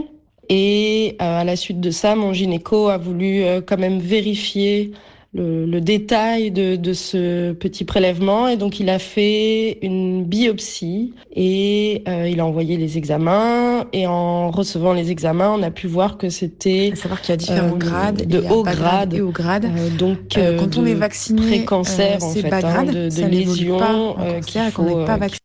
Et 0.53 1.15
euh, 1.21 1.39
à 1.39 1.43
la 1.45 1.55
suite 1.55 1.79
de 1.79 1.91
ça, 1.91 2.13
mon 2.15 2.33
gynéco 2.33 2.89
a 2.89 2.97
voulu 2.97 3.41
euh, 3.41 3.61
quand 3.65 3.77
même 3.77 3.99
vérifier 3.99 4.91
le, 5.33 5.65
le 5.65 5.81
détail 5.81 6.51
de, 6.51 6.75
de, 6.75 6.93
ce 6.93 7.53
petit 7.53 7.85
prélèvement. 7.85 8.47
Et 8.47 8.57
donc 8.57 8.79
il 8.79 8.89
a 8.89 8.99
fait 8.99 9.79
une 9.81 10.25
biopsie 10.25 11.13
et 11.33 12.03
euh, 12.07 12.27
il 12.27 12.39
a 12.39 12.45
envoyé 12.45 12.77
les 12.77 12.97
examens. 12.97 13.85
Et 13.93 14.07
en 14.07 14.51
recevant 14.51 14.93
les 14.93 15.11
examens 15.11 15.55
on 15.57 15.63
a 15.63 15.71
pu 15.71 15.87
voir 15.87 16.17
que 16.17 16.29
c'était 16.29 16.91
savoir 16.95 17.21
qu'il 17.21 17.29
y 17.29 17.33
a 17.33 17.37
différents 17.37 17.75
euh, 17.75 17.77
grades 17.77 18.27
de 18.27 18.39
haut 18.49 18.63
grade 18.63 19.13
et 19.13 19.21
haut 19.21 19.31
grade. 19.31 19.65
Euh, 19.65 19.89
donc 19.89 20.17
quand 20.35 20.77
on 20.77 20.85
est 20.85 20.93
vacciné 20.93 21.41
pré-cancer 21.41 22.21
en 22.21 22.29
fait 22.31 22.49
grade, 22.49 22.65
hein, 22.65 22.83
de, 22.83 23.09
de 23.09 23.25
lésions 23.25 24.15
qu'il 24.45 24.61
faut, 24.71 25.05
pas 25.05 25.17
vacciné 25.17 25.39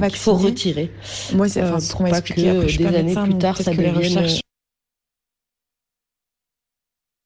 qu'il 0.00 0.18
faut 0.18 0.34
retirer. 0.34 0.90
Moi, 1.34 1.48
c'est 1.48 1.62
enfin, 1.62 1.78
pour 1.90 2.08
pas 2.08 2.20
que 2.20 2.34
des 2.34 2.86
années 2.86 3.14
plus 3.14 3.38
tard, 3.38 3.56
ça 3.56 3.72
devienne 3.72 4.28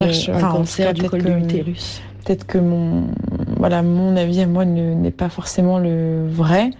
cherche, 0.02 0.28
un 0.28 0.40
cancer 0.40 0.94
du 0.94 1.02
col 1.08 1.22
de 1.22 1.30
l'utérus. 1.30 2.02
Peut-être 2.24 2.46
que 2.46 2.58
mon, 2.58 3.08
voilà, 3.56 3.82
mon 3.82 4.16
avis 4.16 4.40
à 4.40 4.46
moi 4.46 4.64
n'est 4.64 5.10
pas 5.10 5.28
forcément 5.28 5.78
le 5.78 6.28
vrai. 6.28 6.70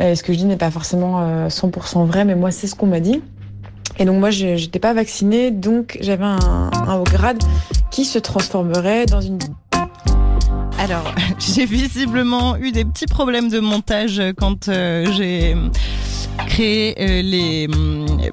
ce 0.00 0.22
que 0.22 0.32
je 0.32 0.38
dis 0.38 0.44
n'est 0.44 0.56
pas 0.56 0.70
forcément 0.70 1.48
100% 1.48 2.06
vrai, 2.06 2.24
mais 2.24 2.34
moi, 2.34 2.50
c'est 2.50 2.66
ce 2.66 2.74
qu'on 2.74 2.86
m'a 2.86 3.00
dit. 3.00 3.22
Et 3.98 4.04
donc 4.04 4.20
moi, 4.20 4.30
je 4.30 4.46
n'étais 4.46 4.78
pas 4.78 4.92
vaccinée, 4.92 5.50
donc 5.50 5.96
j'avais 6.00 6.24
un, 6.24 6.70
un 6.72 6.96
haut 6.96 7.04
grade 7.04 7.42
qui 7.90 8.04
se 8.04 8.18
transformerait 8.18 9.06
dans 9.06 9.22
une 9.22 9.38
alors, 10.86 11.12
j'ai 11.38 11.66
visiblement 11.66 12.56
eu 12.58 12.70
des 12.70 12.84
petits 12.84 13.06
problèmes 13.06 13.48
de 13.48 13.58
montage 13.58 14.22
quand 14.36 14.68
euh, 14.68 15.10
j'ai 15.12 15.56
créé 16.46 16.94
euh, 17.00 17.22
les 17.22 17.68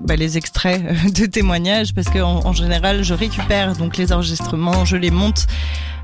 bah, 0.01 0.15
les 0.15 0.37
extraits 0.37 0.83
euh, 0.85 1.09
de 1.09 1.25
témoignages 1.25 1.95
parce 1.95 2.09
que 2.09 2.19
en, 2.19 2.45
en, 2.45 2.53
général 2.53 3.03
je 3.03 3.15
récupère 3.15 3.75
donc 3.75 3.97
les 3.97 4.13
enregistrements, 4.13 4.85
je 4.85 4.97
les 4.97 5.09
monte 5.09 5.47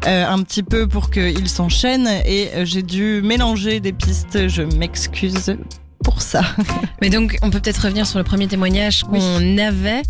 un 0.06 0.42
petit 0.44 0.64
peu 0.64 0.88
pour 0.88 1.12
qu'ils 1.12 1.50
s'enchaînent 1.50 2.10
et 2.26 2.50
j'ai 2.64 2.84
dû 2.84 3.22
mélanger 3.22 3.82
des 3.82 3.92
pistes. 3.92 4.48
Je 4.48 4.62
m'excuse 4.62 5.58
pour 6.04 6.22
ça. 6.22 6.42
Mais 7.02 7.10
donc, 7.10 7.38
on 7.42 7.50
peut 7.50 7.60
peut-être 7.60 7.84
revenir 7.84 8.08
sur 8.08 8.18
le 8.18 8.24
premier 8.24 8.48
témoignage 8.48 9.04
qu'on 9.04 9.58
avait. 9.58 10.02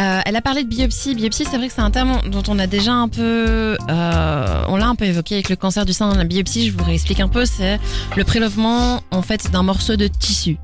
Euh, 0.00 0.20
elle 0.24 0.36
a 0.36 0.40
parlé 0.40 0.64
de 0.64 0.68
biopsie. 0.68 1.14
Biopsie, 1.14 1.44
c'est 1.50 1.56
vrai 1.56 1.68
que 1.68 1.74
c'est 1.74 1.80
un 1.80 1.90
terme 1.90 2.20
dont 2.30 2.42
on 2.48 2.58
a 2.58 2.66
déjà 2.66 2.92
un 2.92 3.08
peu, 3.08 3.76
euh, 3.88 4.64
on 4.68 4.76
l'a 4.76 4.86
un 4.86 4.94
peu 4.94 5.04
évoqué 5.04 5.34
avec 5.34 5.48
le 5.48 5.56
cancer 5.56 5.84
du 5.84 5.92
sein. 5.92 6.14
La 6.14 6.24
biopsie, 6.24 6.68
je 6.68 6.76
vous 6.76 6.84
réexplique 6.84 7.20
un 7.20 7.28
peu, 7.28 7.44
c'est 7.44 7.78
le 8.16 8.24
prélèvement 8.24 9.02
en 9.10 9.22
fait 9.22 9.50
d'un 9.50 9.62
morceau 9.62 9.96
de 9.96 10.06
tissu. 10.06 10.56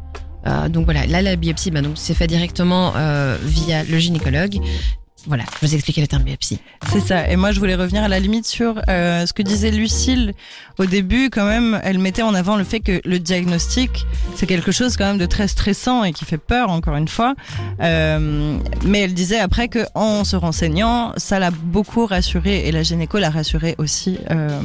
Euh, 0.46 0.68
donc 0.68 0.86
voilà, 0.86 1.06
là 1.06 1.20
la 1.20 1.36
biopsie, 1.36 1.70
bah, 1.70 1.82
donc 1.82 1.94
c'est 1.96 2.14
fait 2.14 2.26
directement 2.26 2.92
via 3.42 3.84
le 3.84 3.98
gynécologue. 3.98 4.60
Voilà, 5.28 5.44
je 5.60 5.66
vous 5.66 5.74
expliquer 5.74 6.00
le 6.00 6.06
terme 6.06 6.22
biopsie. 6.22 6.58
C'est 6.90 7.00
ça. 7.00 7.28
Et 7.28 7.36
moi, 7.36 7.52
je 7.52 7.60
voulais 7.60 7.74
revenir 7.74 8.02
à 8.02 8.08
la 8.08 8.18
limite 8.18 8.46
sur 8.46 8.80
euh, 8.88 9.26
ce 9.26 9.34
que 9.34 9.42
disait 9.42 9.70
Lucille 9.70 10.32
au 10.78 10.86
début. 10.86 11.28
Quand 11.28 11.46
même, 11.46 11.78
elle 11.84 11.98
mettait 11.98 12.22
en 12.22 12.32
avant 12.32 12.56
le 12.56 12.64
fait 12.64 12.80
que 12.80 13.02
le 13.04 13.18
diagnostic, 13.18 14.06
c'est 14.36 14.46
quelque 14.46 14.72
chose 14.72 14.96
quand 14.96 15.04
même 15.04 15.18
de 15.18 15.26
très 15.26 15.46
stressant 15.46 16.02
et 16.02 16.14
qui 16.14 16.24
fait 16.24 16.38
peur, 16.38 16.70
encore 16.70 16.96
une 16.96 17.08
fois. 17.08 17.34
Euh, 17.82 18.56
mais 18.86 19.00
elle 19.00 19.12
disait 19.12 19.38
après 19.38 19.68
que 19.68 19.80
en 19.94 20.24
se 20.24 20.34
renseignant, 20.34 21.12
ça 21.18 21.38
l'a 21.38 21.50
beaucoup 21.50 22.06
rassurée 22.06 22.66
et 22.66 22.72
la 22.72 22.82
gynéco 22.82 23.18
l'a 23.18 23.28
rassurée 23.28 23.74
aussi. 23.76 24.18
Euh, 24.30 24.62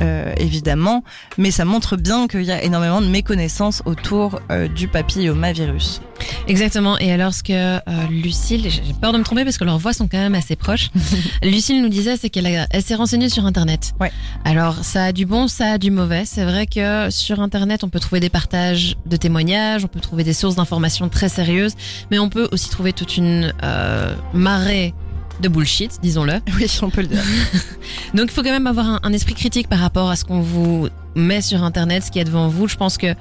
euh, 0.00 0.32
évidemment, 0.36 1.02
mais 1.36 1.50
ça 1.50 1.64
montre 1.64 1.96
bien 1.96 2.28
qu'il 2.28 2.42
y 2.42 2.52
a 2.52 2.62
énormément 2.62 3.00
de 3.00 3.06
méconnaissances 3.06 3.82
autour 3.84 4.40
euh, 4.50 4.68
du 4.68 4.88
papillomavirus. 4.88 6.00
Exactement. 6.46 6.98
Et 6.98 7.12
alors, 7.12 7.34
ce 7.34 7.42
que 7.42 7.52
euh, 7.52 7.80
Lucille, 8.10 8.68
j'ai 8.70 8.82
peur 9.00 9.12
de 9.12 9.18
me 9.18 9.24
tromper 9.24 9.44
parce 9.44 9.58
que 9.58 9.64
leurs 9.64 9.78
voix 9.78 9.92
sont 9.92 10.08
quand 10.08 10.18
même 10.18 10.34
assez 10.34 10.56
proches. 10.56 10.90
Lucille 11.42 11.82
nous 11.82 11.88
disait, 11.88 12.16
c'est 12.16 12.30
qu'elle 12.30 12.66
elle 12.70 12.82
s'est 12.82 12.94
renseignée 12.94 13.28
sur 13.28 13.46
Internet. 13.46 13.94
Ouais. 14.00 14.12
Alors, 14.44 14.84
ça 14.84 15.04
a 15.04 15.12
du 15.12 15.26
bon, 15.26 15.48
ça 15.48 15.72
a 15.72 15.78
du 15.78 15.90
mauvais. 15.90 16.24
C'est 16.24 16.44
vrai 16.44 16.66
que 16.66 17.10
sur 17.10 17.40
Internet, 17.40 17.84
on 17.84 17.88
peut 17.88 18.00
trouver 18.00 18.20
des 18.20 18.30
partages 18.30 18.96
de 19.06 19.16
témoignages, 19.16 19.84
on 19.84 19.88
peut 19.88 20.00
trouver 20.00 20.24
des 20.24 20.32
sources 20.32 20.56
d'informations 20.56 21.08
très 21.08 21.28
sérieuses, 21.28 21.74
mais 22.10 22.18
on 22.18 22.28
peut 22.28 22.48
aussi 22.52 22.70
trouver 22.70 22.92
toute 22.92 23.16
une 23.16 23.52
euh, 23.62 24.14
marée 24.32 24.94
de 25.40 25.48
bullshit, 25.48 25.98
disons-le. 26.02 26.40
Oui, 26.58 26.66
on 26.82 26.90
peut 26.90 27.02
le 27.02 27.08
dire. 27.08 27.22
Donc 28.14 28.26
il 28.28 28.30
faut 28.30 28.42
quand 28.42 28.50
même 28.50 28.66
avoir 28.66 28.88
un, 28.88 29.00
un, 29.02 29.12
esprit 29.12 29.34
critique 29.34 29.68
par 29.68 29.78
rapport 29.78 30.10
à 30.10 30.16
ce 30.16 30.24
qu'on 30.24 30.40
vous 30.40 30.88
met 31.14 31.40
sur 31.40 31.62
Internet, 31.62 32.04
ce 32.04 32.10
qui 32.10 32.18
est 32.18 32.24
devant 32.24 32.48
vous. 32.48 32.68
Je 32.68 32.76
pense 32.76 32.98
que 32.98 33.14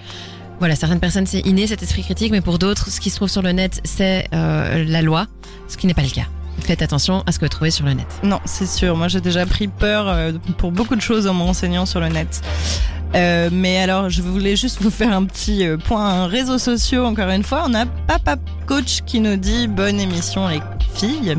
voilà, 0.60 0.76
certaines 0.76 1.00
personnes 1.00 1.26
c'est 1.26 1.42
inné 1.42 1.68
cet 1.68 1.84
esprit 1.84 2.04
critique, 2.04 2.32
mais 2.32 2.42
pour 2.42 2.58
d'autres, 2.58 2.90
ce 2.90 3.00
qui 3.00 3.10
se 3.10 3.18
trouve 3.18 3.30
sur 3.30 3.42
le 3.42 3.52
net, 3.52 3.82
c'est 3.84 4.28
euh, 4.34 4.84
la 4.86 5.02
loi, 5.02 5.28
ce 5.68 5.78
qui 5.78 5.88
n'est 5.88 5.94
pas 5.94 6.04
le 6.04 6.10
cas. 6.10 6.26
Faites 6.62 6.82
attention 6.82 7.24
à 7.28 7.32
ce 7.32 7.38
que 7.38 7.46
vous 7.46 7.50
trouvez 7.50 7.70
sur 7.70 7.86
le 7.86 7.94
net. 7.94 8.08
Non, 8.24 8.40
c'est 8.46 8.66
sûr. 8.66 8.98
Moi, 8.98 9.08
j'ai 9.08 9.22
déjà 9.22 9.46
pris 9.46 9.68
peur 9.68 10.08
euh, 10.08 10.32
pour 10.58 10.72
beaucoup 10.72 10.96
de 10.96 11.02
choses 11.02 11.28
en 11.28 11.36
me 11.36 11.44
renseignant 11.44 11.86
sur 11.86 12.00
le 12.00 12.08
net. 12.08 12.42
Euh, 13.16 13.50
mais 13.54 13.78
alors, 13.78 14.10
je 14.10 14.24
voulais 14.24 14.56
juste 14.56 14.82
vous 14.82 14.90
faire 14.90 15.14
un 15.14 15.26
petit 15.26 15.66
point 15.86 16.26
réseaux 16.26 16.58
sociaux. 16.58 17.06
Encore 17.06 17.30
une 17.30 17.44
fois, 17.44 17.66
on 17.68 17.76
a 17.76 17.86
Papa 17.86 18.38
Coach 18.66 19.02
qui 19.06 19.20
nous 19.20 19.38
dit 19.38 19.68
bonne 19.68 20.00
émission 20.00 20.48
les 20.48 20.62
filles 20.96 21.38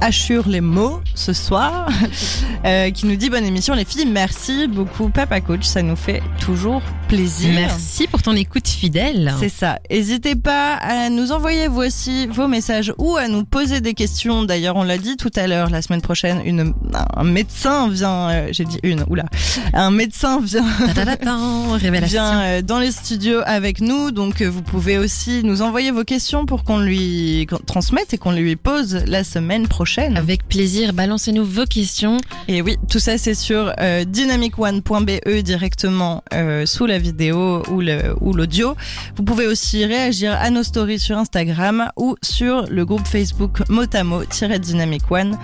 assure 0.00 0.48
les 0.48 0.60
mots 0.60 1.00
ce 1.14 1.32
soir, 1.32 1.88
euh, 2.64 2.90
qui 2.90 3.06
nous 3.06 3.16
dit 3.16 3.30
bonne 3.30 3.44
émission 3.44 3.74
les 3.74 3.84
filles. 3.84 4.06
Merci 4.06 4.68
beaucoup 4.68 5.08
Papa 5.08 5.40
Coach, 5.40 5.64
ça 5.64 5.82
nous 5.82 5.96
fait 5.96 6.22
toujours 6.40 6.82
plaisir. 7.08 7.50
Merci 7.54 8.06
pour 8.06 8.22
ton 8.22 8.34
écoute 8.34 8.68
fidèle. 8.68 9.34
C'est 9.38 9.48
ça. 9.48 9.78
N'hésitez 9.90 10.34
pas 10.36 10.74
à 10.74 11.08
nous 11.08 11.32
envoyer 11.32 11.68
aussi 11.68 12.26
vos 12.26 12.48
messages 12.48 12.92
ou 12.98 13.16
à 13.16 13.28
nous 13.28 13.44
poser 13.44 13.80
des 13.80 13.94
questions. 13.94 14.44
D'ailleurs, 14.44 14.76
on 14.76 14.82
l'a 14.82 14.98
dit 14.98 15.16
tout 15.16 15.30
à 15.36 15.46
l'heure, 15.46 15.70
la 15.70 15.82
semaine 15.82 16.00
prochaine, 16.00 16.42
une, 16.44 16.72
un 17.14 17.24
médecin 17.24 17.88
vient, 17.88 18.30
euh, 18.30 18.48
j'ai 18.52 18.64
dit 18.64 18.78
une, 18.82 19.04
oula, 19.08 19.24
un 19.72 19.90
médecin 19.90 20.40
vient, 20.40 20.64
vient 22.02 22.40
euh, 22.40 22.62
dans 22.62 22.78
les 22.78 22.92
studios 22.92 23.40
avec 23.44 23.80
nous. 23.80 24.10
Donc, 24.10 24.42
vous 24.42 24.62
pouvez 24.62 24.98
aussi 24.98 25.42
nous 25.44 25.62
envoyer 25.62 25.90
vos 25.90 26.04
questions 26.04 26.46
pour 26.46 26.64
qu'on 26.64 26.78
lui 26.78 27.46
transmette 27.66 28.14
et 28.14 28.18
qu'on 28.18 28.32
lui 28.32 28.56
pose 28.56 29.02
la 29.06 29.24
semaine 29.24 29.68
prochaine. 29.68 30.16
Avec 30.16 30.46
plaisir, 30.48 30.92
balancez-nous 30.92 31.44
vos 31.44 31.64
questions. 31.64 32.18
Et 32.48 32.62
oui, 32.62 32.76
tout 32.90 32.98
ça 32.98 33.18
c'est 33.18 33.34
sur 33.34 33.72
euh, 33.80 34.04
dynamicone.be 34.04 35.42
directement 35.42 36.22
euh, 36.32 36.66
sous 36.66 36.86
la 36.86 36.95
vidéo 36.98 37.62
ou 37.68 37.80
le 37.80 38.14
ou 38.20 38.32
l'audio. 38.32 38.76
Vous 39.16 39.22
pouvez 39.22 39.46
aussi 39.46 39.84
réagir 39.84 40.32
à 40.32 40.50
nos 40.50 40.62
stories 40.62 40.98
sur 40.98 41.16
Instagram 41.16 41.90
ou 41.96 42.16
sur 42.22 42.66
le 42.68 42.84
groupe 42.84 43.06
Facebook 43.06 43.62
Motamo-Dynamic 43.68 45.10
One. 45.10 45.38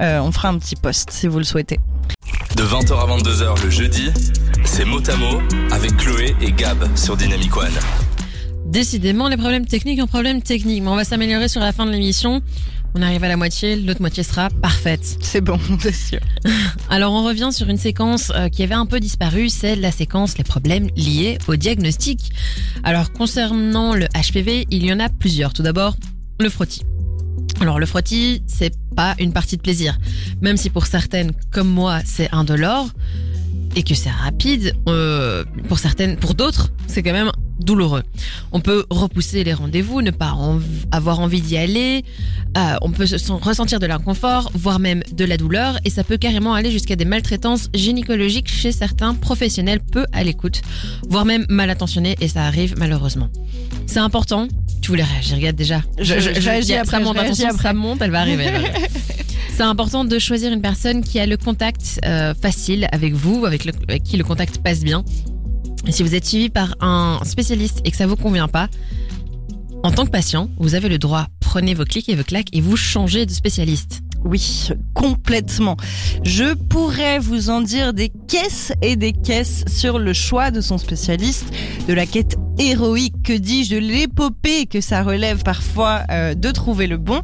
Euh, 0.00 0.20
on 0.20 0.32
fera 0.32 0.48
un 0.48 0.58
petit 0.58 0.76
post 0.76 1.10
si 1.10 1.26
vous 1.26 1.38
le 1.38 1.44
souhaitez. 1.44 1.78
De 2.56 2.62
20h 2.62 2.92
à 2.92 3.18
22h 3.18 3.64
le 3.64 3.70
jeudi, 3.70 4.10
c'est 4.64 4.84
Motamo 4.84 5.40
avec 5.70 5.96
Chloé 5.96 6.34
et 6.40 6.52
Gab 6.52 6.78
sur 6.96 7.16
Dynamic 7.16 7.56
One. 7.56 7.72
Décidément, 8.66 9.28
les 9.28 9.36
problèmes 9.36 9.64
techniques 9.64 10.00
en 10.00 10.06
problèmes 10.06 10.42
techniques. 10.42 10.82
Mais 10.82 10.88
on 10.88 10.96
va 10.96 11.04
s'améliorer 11.04 11.48
sur 11.48 11.60
la 11.60 11.72
fin 11.72 11.86
de 11.86 11.92
l'émission. 11.92 12.42
On 12.94 13.02
arrive 13.02 13.24
à 13.24 13.28
la 13.28 13.36
moitié, 13.36 13.76
l'autre 13.76 14.00
moitié 14.00 14.22
sera 14.22 14.48
parfaite. 14.48 15.18
C'est 15.20 15.40
bon, 15.40 15.58
c'est 15.80 15.94
sûr. 15.94 16.20
Alors 16.90 17.12
on 17.12 17.24
revient 17.24 17.50
sur 17.52 17.68
une 17.68 17.76
séquence 17.76 18.32
euh, 18.34 18.48
qui 18.48 18.62
avait 18.62 18.74
un 18.74 18.86
peu 18.86 19.00
disparu, 19.00 19.48
c'est 19.48 19.76
la 19.76 19.90
séquence 19.90 20.38
les 20.38 20.44
problèmes 20.44 20.88
liés 20.96 21.38
au 21.48 21.56
diagnostic. 21.56 22.32
Alors 22.84 23.12
concernant 23.12 23.94
le 23.94 24.06
HPV, 24.06 24.66
il 24.70 24.84
y 24.84 24.92
en 24.92 25.00
a 25.00 25.08
plusieurs. 25.08 25.52
Tout 25.52 25.62
d'abord, 25.62 25.96
le 26.40 26.48
frottis. 26.48 26.82
Alors 27.60 27.78
le 27.78 27.86
frottis, 27.86 28.42
c'est 28.46 28.74
pas 28.94 29.14
une 29.18 29.32
partie 29.32 29.56
de 29.56 29.62
plaisir. 29.62 29.98
Même 30.40 30.56
si 30.56 30.70
pour 30.70 30.86
certaines, 30.86 31.32
comme 31.50 31.68
moi, 31.68 32.00
c'est 32.04 32.32
indolore 32.32 32.88
et 33.76 33.82
que 33.82 33.94
c'est 33.94 34.10
rapide, 34.10 34.74
euh, 34.88 35.44
pour 35.68 35.78
certaines, 35.78 36.16
pour 36.16 36.34
d'autres, 36.34 36.72
c'est 36.86 37.02
quand 37.02 37.12
même 37.12 37.30
douloureux. 37.60 38.02
On 38.52 38.60
peut 38.60 38.86
repousser 38.90 39.44
les 39.44 39.52
rendez-vous, 39.52 40.00
ne 40.00 40.10
pas 40.10 40.32
en 40.32 40.60
avoir 40.92 41.20
envie 41.20 41.42
d'y 41.42 41.56
aller, 41.58 42.02
euh, 42.56 42.76
on 42.80 42.90
peut 42.90 43.06
se 43.06 43.32
ressentir 43.32 43.78
de 43.78 43.86
l'inconfort, 43.86 44.50
voire 44.54 44.78
même 44.78 45.02
de 45.12 45.24
la 45.24 45.36
douleur, 45.36 45.78
et 45.84 45.90
ça 45.90 46.04
peut 46.04 46.16
carrément 46.16 46.54
aller 46.54 46.70
jusqu'à 46.70 46.96
des 46.96 47.04
maltraitances 47.04 47.68
gynécologiques 47.74 48.48
chez 48.48 48.72
certains 48.72 49.14
professionnels 49.14 49.80
peu 49.80 50.06
à 50.12 50.24
l'écoute, 50.24 50.62
voire 51.08 51.26
même 51.26 51.44
mal 51.50 51.68
intentionnés, 51.68 52.16
et 52.20 52.28
ça 52.28 52.44
arrive 52.44 52.74
malheureusement. 52.78 53.28
C'est 53.86 54.00
important. 54.00 54.48
Tu 54.80 54.90
voulais 54.90 55.04
réagir, 55.04 55.36
regarde 55.36 55.56
déjà. 55.56 55.82
Je, 55.98 56.18
je, 56.18 56.40
je 56.40 56.48
réagis 56.48 56.74
après, 56.74 56.98
ça 56.98 57.00
monte, 57.00 57.18
attention, 57.18 57.50
ça 57.50 57.72
monte, 57.74 58.00
elle 58.00 58.10
va 58.10 58.20
arriver. 58.20 58.46
C'est 59.56 59.62
important 59.62 60.04
de 60.04 60.18
choisir 60.18 60.52
une 60.52 60.60
personne 60.60 61.02
qui 61.02 61.18
a 61.18 61.24
le 61.24 61.38
contact 61.38 61.98
euh, 62.04 62.34
facile 62.34 62.88
avec 62.92 63.14
vous, 63.14 63.46
avec, 63.46 63.66
qui 64.04 64.18
le 64.18 64.22
contact 64.22 64.58
passe 64.58 64.80
bien. 64.80 65.02
Si 65.88 66.02
vous 66.02 66.14
êtes 66.14 66.26
suivi 66.26 66.50
par 66.50 66.76
un 66.82 67.20
spécialiste 67.24 67.80
et 67.86 67.90
que 67.90 67.96
ça 67.96 68.06
vous 68.06 68.16
convient 68.16 68.48
pas, 68.48 68.68
en 69.82 69.92
tant 69.92 70.04
que 70.04 70.10
patient, 70.10 70.50
vous 70.58 70.74
avez 70.74 70.90
le 70.90 70.98
droit. 70.98 71.28
Prenez 71.40 71.72
vos 71.72 71.86
clics 71.86 72.06
et 72.10 72.14
vos 72.14 72.22
claques 72.22 72.50
et 72.52 72.60
vous 72.60 72.76
changez 72.76 73.24
de 73.24 73.30
spécialiste. 73.30 74.02
Oui, 74.26 74.68
complètement. 74.92 75.78
Je 76.22 76.52
pourrais 76.52 77.18
vous 77.18 77.48
en 77.48 77.62
dire 77.62 77.94
des 77.94 78.10
caisses 78.28 78.74
et 78.82 78.96
des 78.96 79.14
caisses 79.14 79.64
sur 79.68 79.98
le 79.98 80.12
choix 80.12 80.50
de 80.50 80.60
son 80.60 80.76
spécialiste, 80.76 81.46
de 81.88 81.94
la 81.94 82.04
quête 82.04 82.36
héroïque, 82.58 83.22
que 83.24 83.32
dis-je, 83.32 83.76
de 83.76 83.78
l'épopée 83.78 84.66
que 84.66 84.82
ça 84.82 85.02
relève 85.02 85.42
parfois 85.44 86.02
euh, 86.10 86.34
de 86.34 86.50
trouver 86.50 86.86
le 86.88 86.98
bon. 86.98 87.22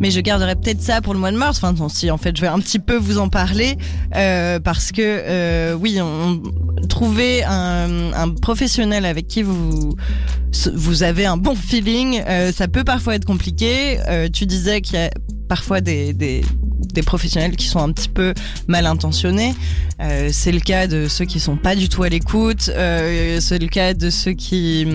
Mais 0.00 0.10
je 0.10 0.20
garderai 0.20 0.54
peut-être 0.54 0.82
ça 0.82 1.00
pour 1.00 1.14
le 1.14 1.20
mois 1.20 1.32
de 1.32 1.36
mars. 1.36 1.62
Enfin, 1.62 1.88
si, 1.88 2.10
en 2.10 2.18
fait, 2.18 2.36
je 2.36 2.42
vais 2.42 2.48
un 2.48 2.60
petit 2.60 2.78
peu 2.78 2.96
vous 2.96 3.18
en 3.18 3.28
parler 3.28 3.76
euh, 4.14 4.60
parce 4.60 4.92
que 4.92 5.02
euh, 5.02 5.74
oui, 5.74 5.98
on, 6.00 6.42
trouver 6.88 7.44
un, 7.44 8.12
un, 8.12 8.30
professionnel 8.30 9.04
avec 9.04 9.26
qui 9.26 9.42
vous 9.42 9.96
vous 10.74 11.02
avez 11.02 11.26
un 11.26 11.36
bon 11.36 11.54
feeling, 11.54 12.22
euh, 12.26 12.52
ça 12.52 12.68
peut 12.68 12.84
parfois 12.84 13.14
être 13.14 13.24
compliqué. 13.24 13.98
Euh, 14.08 14.28
tu 14.32 14.46
disais 14.46 14.80
qu'il 14.80 14.98
y 14.98 15.02
a 15.02 15.10
parfois 15.48 15.80
des, 15.80 16.12
des, 16.12 16.42
des 16.92 17.02
professionnels 17.02 17.56
qui 17.56 17.66
sont 17.66 17.80
un 17.80 17.92
petit 17.92 18.08
peu 18.08 18.34
mal 18.66 18.86
intentionnés. 18.86 19.54
Euh, 20.00 20.28
c'est 20.32 20.52
le 20.52 20.60
cas 20.60 20.86
de 20.86 21.08
ceux 21.08 21.24
qui 21.24 21.40
sont 21.40 21.56
pas 21.56 21.74
du 21.74 21.88
tout 21.88 22.02
à 22.02 22.08
l'écoute. 22.08 22.70
Euh, 22.72 23.40
c'est 23.40 23.58
le 23.58 23.66
cas 23.66 23.94
de 23.94 24.10
ceux 24.10 24.32
qui 24.32 24.86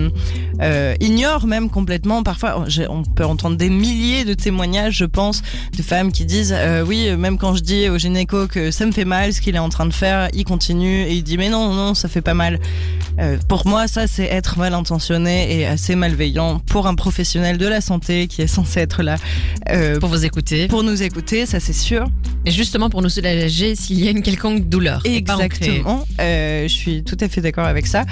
euh, 0.60 0.94
ignorent 1.00 1.46
même 1.46 1.68
complètement. 1.68 2.22
Parfois, 2.22 2.64
on 2.88 3.02
peut 3.02 3.24
entendre 3.24 3.56
des 3.56 3.68
milliers 3.68 4.24
de 4.24 4.34
témoignages, 4.34 4.96
je 4.96 5.04
pense, 5.04 5.42
de 5.76 5.82
femmes 5.82 6.10
qui 6.10 6.24
disent 6.24 6.54
oui, 6.86 7.14
même 7.16 7.38
quand 7.38 7.54
je 7.54 7.62
dis 7.62 7.88
au 7.88 7.98
gynéco 7.98 8.46
que 8.46 8.70
ça 8.70 8.86
me 8.86 8.92
fait 8.92 9.04
mal, 9.04 9.32
ce 9.32 9.40
qu'il 9.40 9.54
est 9.54 9.60
en 9.60 9.68
train 9.68 9.86
de 9.86 9.92
faire, 9.92 10.28
il 10.32 10.44
continue 10.44 11.02
et 11.02 11.12
il 11.12 11.22
dit 11.22 11.36
mais 11.36 11.50
non, 11.50 11.72
non, 11.72 11.94
ça 11.94 12.08
fait 12.08 12.22
pas 12.22 12.34
mal. 12.34 12.58
Pour 13.48 13.66
moi, 13.66 13.86
ça 13.86 14.06
c'est 14.06 14.24
être 14.24 14.58
mal 14.58 14.74
intentionné 14.74 15.58
et 15.58 15.66
assez 15.66 15.94
malveillant 15.94 16.60
pour 16.60 16.86
un 16.86 16.94
professionnel 16.94 17.58
de 17.58 17.66
la 17.66 17.80
santé 17.80 18.26
qui 18.26 18.42
est 18.42 18.46
censé 18.46 18.80
être 18.80 19.02
là 19.02 19.16
pour 20.00 20.08
vous 20.08 20.24
écouter, 20.24 20.68
pour 20.68 20.82
nous 20.82 21.02
écouter, 21.02 21.46
ça 21.46 21.60
c'est 21.60 21.72
sûr. 21.72 21.93
Et 22.46 22.50
justement 22.50 22.90
pour 22.90 23.00
nous 23.00 23.08
soulager 23.08 23.74
s'il 23.74 24.04
y 24.04 24.08
a 24.08 24.10
une 24.10 24.22
quelconque 24.22 24.68
douleur. 24.68 25.00
Exactement. 25.04 26.04
Euh, 26.20 26.64
je 26.64 26.72
suis 26.72 27.02
tout 27.02 27.16
à 27.20 27.28
fait 27.28 27.40
d'accord 27.40 27.64
avec 27.64 27.86
ça. 27.86 28.04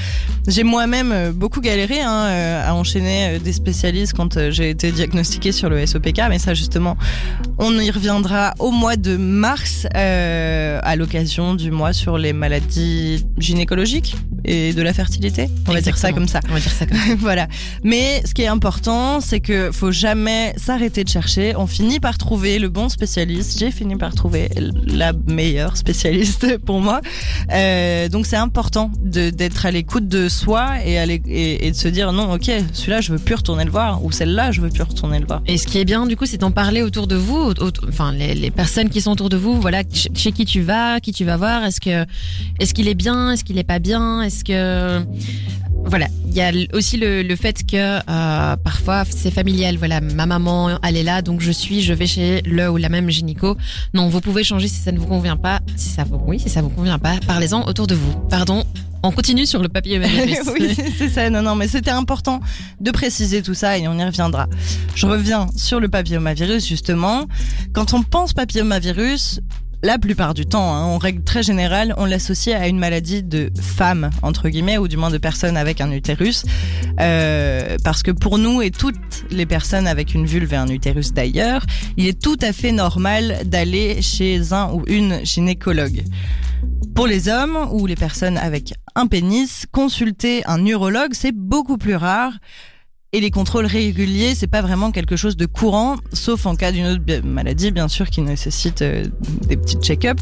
J'ai 0.48 0.62
moi-même 0.62 1.12
euh, 1.12 1.32
beaucoup 1.32 1.60
galéré 1.60 2.00
hein, 2.00 2.26
euh, 2.26 2.68
à 2.70 2.74
enchaîner 2.74 3.38
des 3.38 3.52
spécialistes 3.52 4.14
quand 4.14 4.50
j'ai 4.50 4.70
été 4.70 4.90
diagnostiquée 4.90 5.52
sur 5.52 5.68
le 5.68 5.84
SOPK, 5.84 6.22
mais 6.30 6.38
ça 6.38 6.54
justement, 6.54 6.96
on 7.58 7.78
y 7.78 7.90
reviendra 7.90 8.54
au 8.58 8.70
mois 8.70 8.96
de 8.96 9.16
mars 9.16 9.86
à 9.94 10.96
l'occasion 10.96 11.54
du 11.54 11.70
mois 11.70 11.92
sur 11.92 12.16
les 12.16 12.32
maladies 12.32 13.24
gynécologiques 13.38 14.16
et 14.44 14.72
de 14.72 14.82
la 14.82 14.92
fertilité. 14.92 15.48
On 15.68 15.72
va 15.72 15.80
dire 15.80 15.96
ça 15.96 16.12
comme 16.12 16.28
ça. 16.28 16.40
On 16.48 16.54
va 16.54 16.60
dire 16.60 16.72
ça 16.72 16.86
comme 16.86 16.96
ça. 16.96 17.14
voilà. 17.18 17.48
Mais 17.84 18.22
ce 18.24 18.34
qui 18.34 18.42
est 18.42 18.48
important, 18.48 19.20
c'est 19.20 19.40
que 19.40 19.70
faut 19.72 19.92
jamais 19.92 20.54
s'arrêter 20.56 21.04
de 21.04 21.08
chercher. 21.08 21.54
On 21.56 21.66
finit 21.66 22.00
par 22.00 22.18
trouver 22.18 22.58
le 22.58 22.68
bon 22.68 22.88
spécialiste. 22.88 23.58
J'ai 23.62 23.70
fini 23.70 23.94
par 23.94 24.12
trouver 24.12 24.48
la 24.88 25.12
meilleure 25.12 25.76
spécialiste 25.76 26.58
pour 26.66 26.80
moi. 26.80 27.00
Euh, 27.52 28.08
donc 28.08 28.26
c'est 28.26 28.34
important 28.34 28.90
d'être 29.00 29.66
à 29.66 29.70
l'écoute 29.70 30.08
de 30.08 30.28
soi 30.28 30.84
et, 30.84 31.70
de 31.70 31.76
se 31.76 31.86
dire 31.86 32.10
non, 32.10 32.32
ok, 32.32 32.50
celui-là 32.72 33.00
je 33.00 33.12
veux 33.12 33.20
plus 33.20 33.36
retourner 33.36 33.64
le 33.64 33.70
voir 33.70 34.04
ou 34.04 34.10
celle-là 34.10 34.50
je 34.50 34.60
veux 34.62 34.68
plus 34.68 34.82
retourner 34.82 35.20
le 35.20 35.26
voir. 35.26 35.42
Et 35.46 35.58
ce 35.58 35.68
qui 35.68 35.78
est 35.78 35.84
bien 35.84 36.06
du 36.06 36.16
coup, 36.16 36.26
c'est 36.26 36.38
d'en 36.38 36.50
parler 36.50 36.82
autour 36.82 37.06
de 37.06 37.14
vous, 37.14 37.54
enfin 37.86 38.10
les, 38.10 38.50
personnes 38.50 38.90
qui 38.90 39.00
sont 39.00 39.12
autour 39.12 39.28
de 39.28 39.36
vous. 39.36 39.60
Voilà, 39.60 39.84
chez 39.92 40.32
qui 40.32 40.44
tu 40.44 40.60
vas, 40.62 40.98
qui 40.98 41.12
tu 41.12 41.24
vas 41.24 41.36
voir. 41.36 41.64
Est-ce 41.64 41.80
que 41.80 42.04
est-ce 42.58 42.74
qu'il 42.74 42.88
est 42.88 42.94
bien, 42.94 43.30
est-ce 43.30 43.44
qu'il 43.44 43.58
est 43.58 43.62
pas 43.62 43.78
bien, 43.78 44.22
est-ce 44.22 44.42
que 44.42 45.06
voilà, 45.84 46.06
il 46.26 46.34
y 46.34 46.40
a 46.40 46.52
aussi 46.72 46.96
le, 46.96 47.22
le 47.22 47.36
fait 47.36 47.66
que 47.66 47.76
euh, 47.76 48.56
parfois 48.56 49.04
c'est 49.08 49.30
familial. 49.30 49.76
Voilà, 49.76 50.00
ma 50.00 50.26
maman, 50.26 50.78
elle 50.82 50.96
est 50.96 51.02
là, 51.02 51.22
donc 51.22 51.40
je 51.40 51.50
suis, 51.50 51.82
je 51.82 51.92
vais 51.92 52.06
chez 52.06 52.40
le 52.42 52.70
ou 52.70 52.76
la 52.76 52.88
même 52.88 53.10
gynéco. 53.10 53.51
Non, 53.94 54.08
vous 54.08 54.20
pouvez 54.20 54.44
changer 54.44 54.68
si 54.68 54.80
ça 54.80 54.92
ne 54.92 54.98
vous 54.98 55.06
convient 55.06 55.36
pas. 55.36 55.60
Si 55.76 55.88
ça 55.88 56.04
vous, 56.04 56.20
oui, 56.26 56.38
si 56.38 56.48
ça 56.48 56.62
vous 56.62 56.70
convient 56.70 56.98
pas, 56.98 57.14
parlez-en 57.26 57.66
autour 57.66 57.86
de 57.86 57.94
vous. 57.94 58.12
Pardon. 58.28 58.64
On 59.04 59.10
continue 59.10 59.46
sur 59.46 59.60
le 59.60 59.68
papier 59.68 59.98
oui, 60.54 60.76
c'est 60.96 61.08
ça. 61.08 61.28
Non, 61.28 61.42
non, 61.42 61.56
mais 61.56 61.66
c'était 61.66 61.90
important 61.90 62.40
de 62.80 62.90
préciser 62.92 63.42
tout 63.42 63.54
ça 63.54 63.76
et 63.76 63.88
on 63.88 63.98
y 63.98 64.04
reviendra. 64.04 64.46
Je 64.94 65.06
reviens 65.06 65.48
sur 65.56 65.80
le 65.80 65.88
papillomavirus 65.88 66.66
justement. 66.66 67.26
Quand 67.72 67.94
on 67.94 68.02
pense 68.04 68.32
papillomavirus, 68.32 69.40
la 69.82 69.98
plupart 69.98 70.32
du 70.34 70.46
temps, 70.46 70.74
hein, 70.74 70.82
en 70.84 70.98
règle 70.98 71.24
très 71.24 71.42
générale, 71.42 71.94
on 71.96 72.04
l'associe 72.04 72.58
à 72.58 72.68
une 72.68 72.78
maladie 72.78 73.22
de 73.22 73.50
femme, 73.60 74.10
entre 74.22 74.48
guillemets, 74.48 74.78
ou 74.78 74.86
du 74.86 74.96
moins 74.96 75.10
de 75.10 75.18
personnes 75.18 75.56
avec 75.56 75.80
un 75.80 75.90
utérus. 75.90 76.44
Euh, 77.00 77.76
parce 77.82 78.02
que 78.02 78.12
pour 78.12 78.38
nous 78.38 78.62
et 78.62 78.70
toutes 78.70 78.96
les 79.30 79.46
personnes 79.46 79.86
avec 79.86 80.14
une 80.14 80.26
vulve 80.26 80.52
et 80.52 80.56
un 80.56 80.68
utérus 80.68 81.12
d'ailleurs, 81.12 81.66
il 81.96 82.06
est 82.06 82.20
tout 82.20 82.38
à 82.42 82.52
fait 82.52 82.72
normal 82.72 83.38
d'aller 83.44 84.00
chez 84.02 84.52
un 84.52 84.70
ou 84.72 84.84
une 84.86 85.24
gynécologue. 85.24 86.04
Pour 86.94 87.06
les 87.06 87.28
hommes 87.28 87.68
ou 87.72 87.86
les 87.86 87.96
personnes 87.96 88.38
avec 88.38 88.74
un 88.94 89.06
pénis, 89.06 89.66
consulter 89.72 90.42
un 90.46 90.64
urologue, 90.64 91.12
c'est 91.14 91.32
beaucoup 91.32 91.78
plus 91.78 91.96
rare. 91.96 92.34
Et 93.14 93.20
les 93.20 93.30
contrôles 93.30 93.66
réguliers, 93.66 94.34
c'est 94.34 94.46
pas 94.46 94.62
vraiment 94.62 94.90
quelque 94.90 95.16
chose 95.16 95.36
de 95.36 95.44
courant, 95.44 95.96
sauf 96.14 96.46
en 96.46 96.56
cas 96.56 96.72
d'une 96.72 96.86
autre 96.86 97.26
maladie, 97.26 97.70
bien 97.70 97.86
sûr, 97.86 98.08
qui 98.08 98.22
nécessite 98.22 98.80
euh, 98.80 99.04
des 99.46 99.58
petits 99.58 99.76
check-up. 99.76 100.18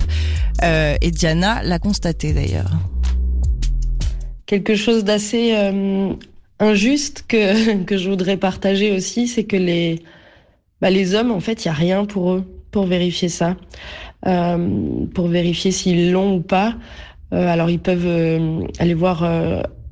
Euh, 0.65 0.97
et 1.01 1.13
Diana 1.13 1.63
l'a 1.63 1.79
constaté 1.79 2.33
d'ailleurs. 2.33 2.73
Quelque 4.47 4.75
chose 4.75 5.05
d'assez 5.05 5.53
euh, 5.55 6.15
injuste 6.59 7.27
que, 7.29 7.81
que 7.85 7.97
je 7.97 8.11
voudrais 8.11 8.37
partager 8.37 8.91
aussi, 8.91 9.29
c'est 9.29 9.45
que 9.45 9.57
les, 9.57 10.03
bah, 10.81 10.91
les 10.91 11.15
hommes, 11.15 11.31
en 11.31 11.39
fait, 11.39 11.65
il 11.65 11.69
n'y 11.69 11.73
a 11.73 11.79
rien 11.79 12.05
pour 12.07 12.33
eux 12.33 12.45
pour 12.73 12.87
vérifier 12.87 13.29
ça, 13.29 13.57
pour 14.23 15.29
vérifier 15.29 15.73
s'ils 15.73 16.13
l'ont 16.13 16.37
ou 16.37 16.41
pas. 16.41 16.77
alors 17.33 17.69
ils 17.69 17.81
peuvent 17.81 18.07
aller 18.79 18.95
voir 18.95 19.25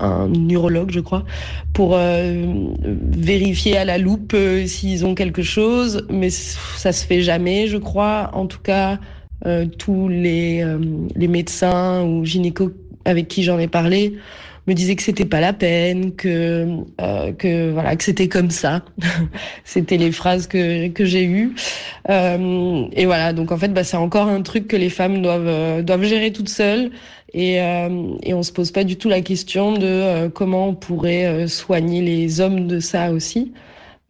un 0.00 0.28
neurologue, 0.28 0.90
je 0.90 1.00
crois, 1.00 1.24
pour 1.72 1.94
euh, 1.94 2.44
vérifier 2.80 3.76
à 3.76 3.84
la 3.84 3.98
loupe 3.98 4.32
euh, 4.34 4.66
s'ils 4.66 5.04
ont 5.04 5.14
quelque 5.14 5.42
chose, 5.42 6.06
mais 6.10 6.30
ça 6.30 6.92
se 6.92 7.04
fait 7.06 7.22
jamais, 7.22 7.66
je 7.66 7.78
crois. 7.78 8.30
En 8.32 8.46
tout 8.46 8.60
cas, 8.60 8.98
euh, 9.46 9.66
tous 9.66 10.08
les, 10.08 10.64
les 11.14 11.28
médecins 11.28 12.02
ou 12.04 12.24
gynécos 12.24 12.72
avec 13.04 13.28
qui 13.28 13.42
j'en 13.42 13.58
ai 13.58 13.68
parlé 13.68 14.14
me 14.66 14.74
disaient 14.74 14.96
que 14.96 15.02
c'était 15.02 15.24
pas 15.24 15.40
la 15.40 15.54
peine, 15.54 16.14
que 16.14 16.66
que 17.38 17.70
voilà, 17.70 17.96
que 17.96 18.04
c'était 18.04 18.28
comme 18.28 18.50
ça. 18.50 18.82
c'était 19.64 19.96
les 19.96 20.12
phrases 20.12 20.46
que 20.46 20.88
que 20.88 21.06
j'ai 21.06 21.24
eues. 21.24 21.54
et 22.08 23.06
voilà, 23.06 23.32
donc 23.32 23.50
en 23.50 23.56
fait, 23.56 23.72
bah, 23.72 23.82
c'est 23.82 23.96
encore 23.96 24.28
un 24.28 24.42
truc 24.42 24.68
que 24.68 24.76
les 24.76 24.90
femmes 24.90 25.22
doivent 25.22 25.82
doivent 25.82 26.04
gérer 26.04 26.32
toutes 26.32 26.50
seules. 26.50 26.90
Et, 27.34 27.60
euh, 27.60 28.14
et 28.22 28.34
on 28.34 28.42
se 28.42 28.52
pose 28.52 28.70
pas 28.72 28.84
du 28.84 28.96
tout 28.96 29.08
la 29.08 29.20
question 29.20 29.72
de 29.72 29.86
euh, 29.86 30.28
comment 30.30 30.68
on 30.68 30.74
pourrait 30.74 31.26
euh, 31.26 31.46
soigner 31.46 32.00
les 32.00 32.40
hommes 32.40 32.66
de 32.66 32.80
ça 32.80 33.12
aussi. 33.12 33.52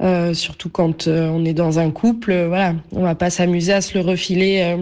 Euh, 0.00 0.32
surtout 0.34 0.70
quand 0.70 1.08
on 1.08 1.44
est 1.44 1.54
dans 1.54 1.80
un 1.80 1.90
couple, 1.90 2.32
voilà, 2.46 2.74
on 2.92 3.02
va 3.02 3.16
pas 3.16 3.30
s'amuser 3.30 3.72
à 3.72 3.80
se 3.80 3.98
le 3.98 4.04
refiler 4.04 4.76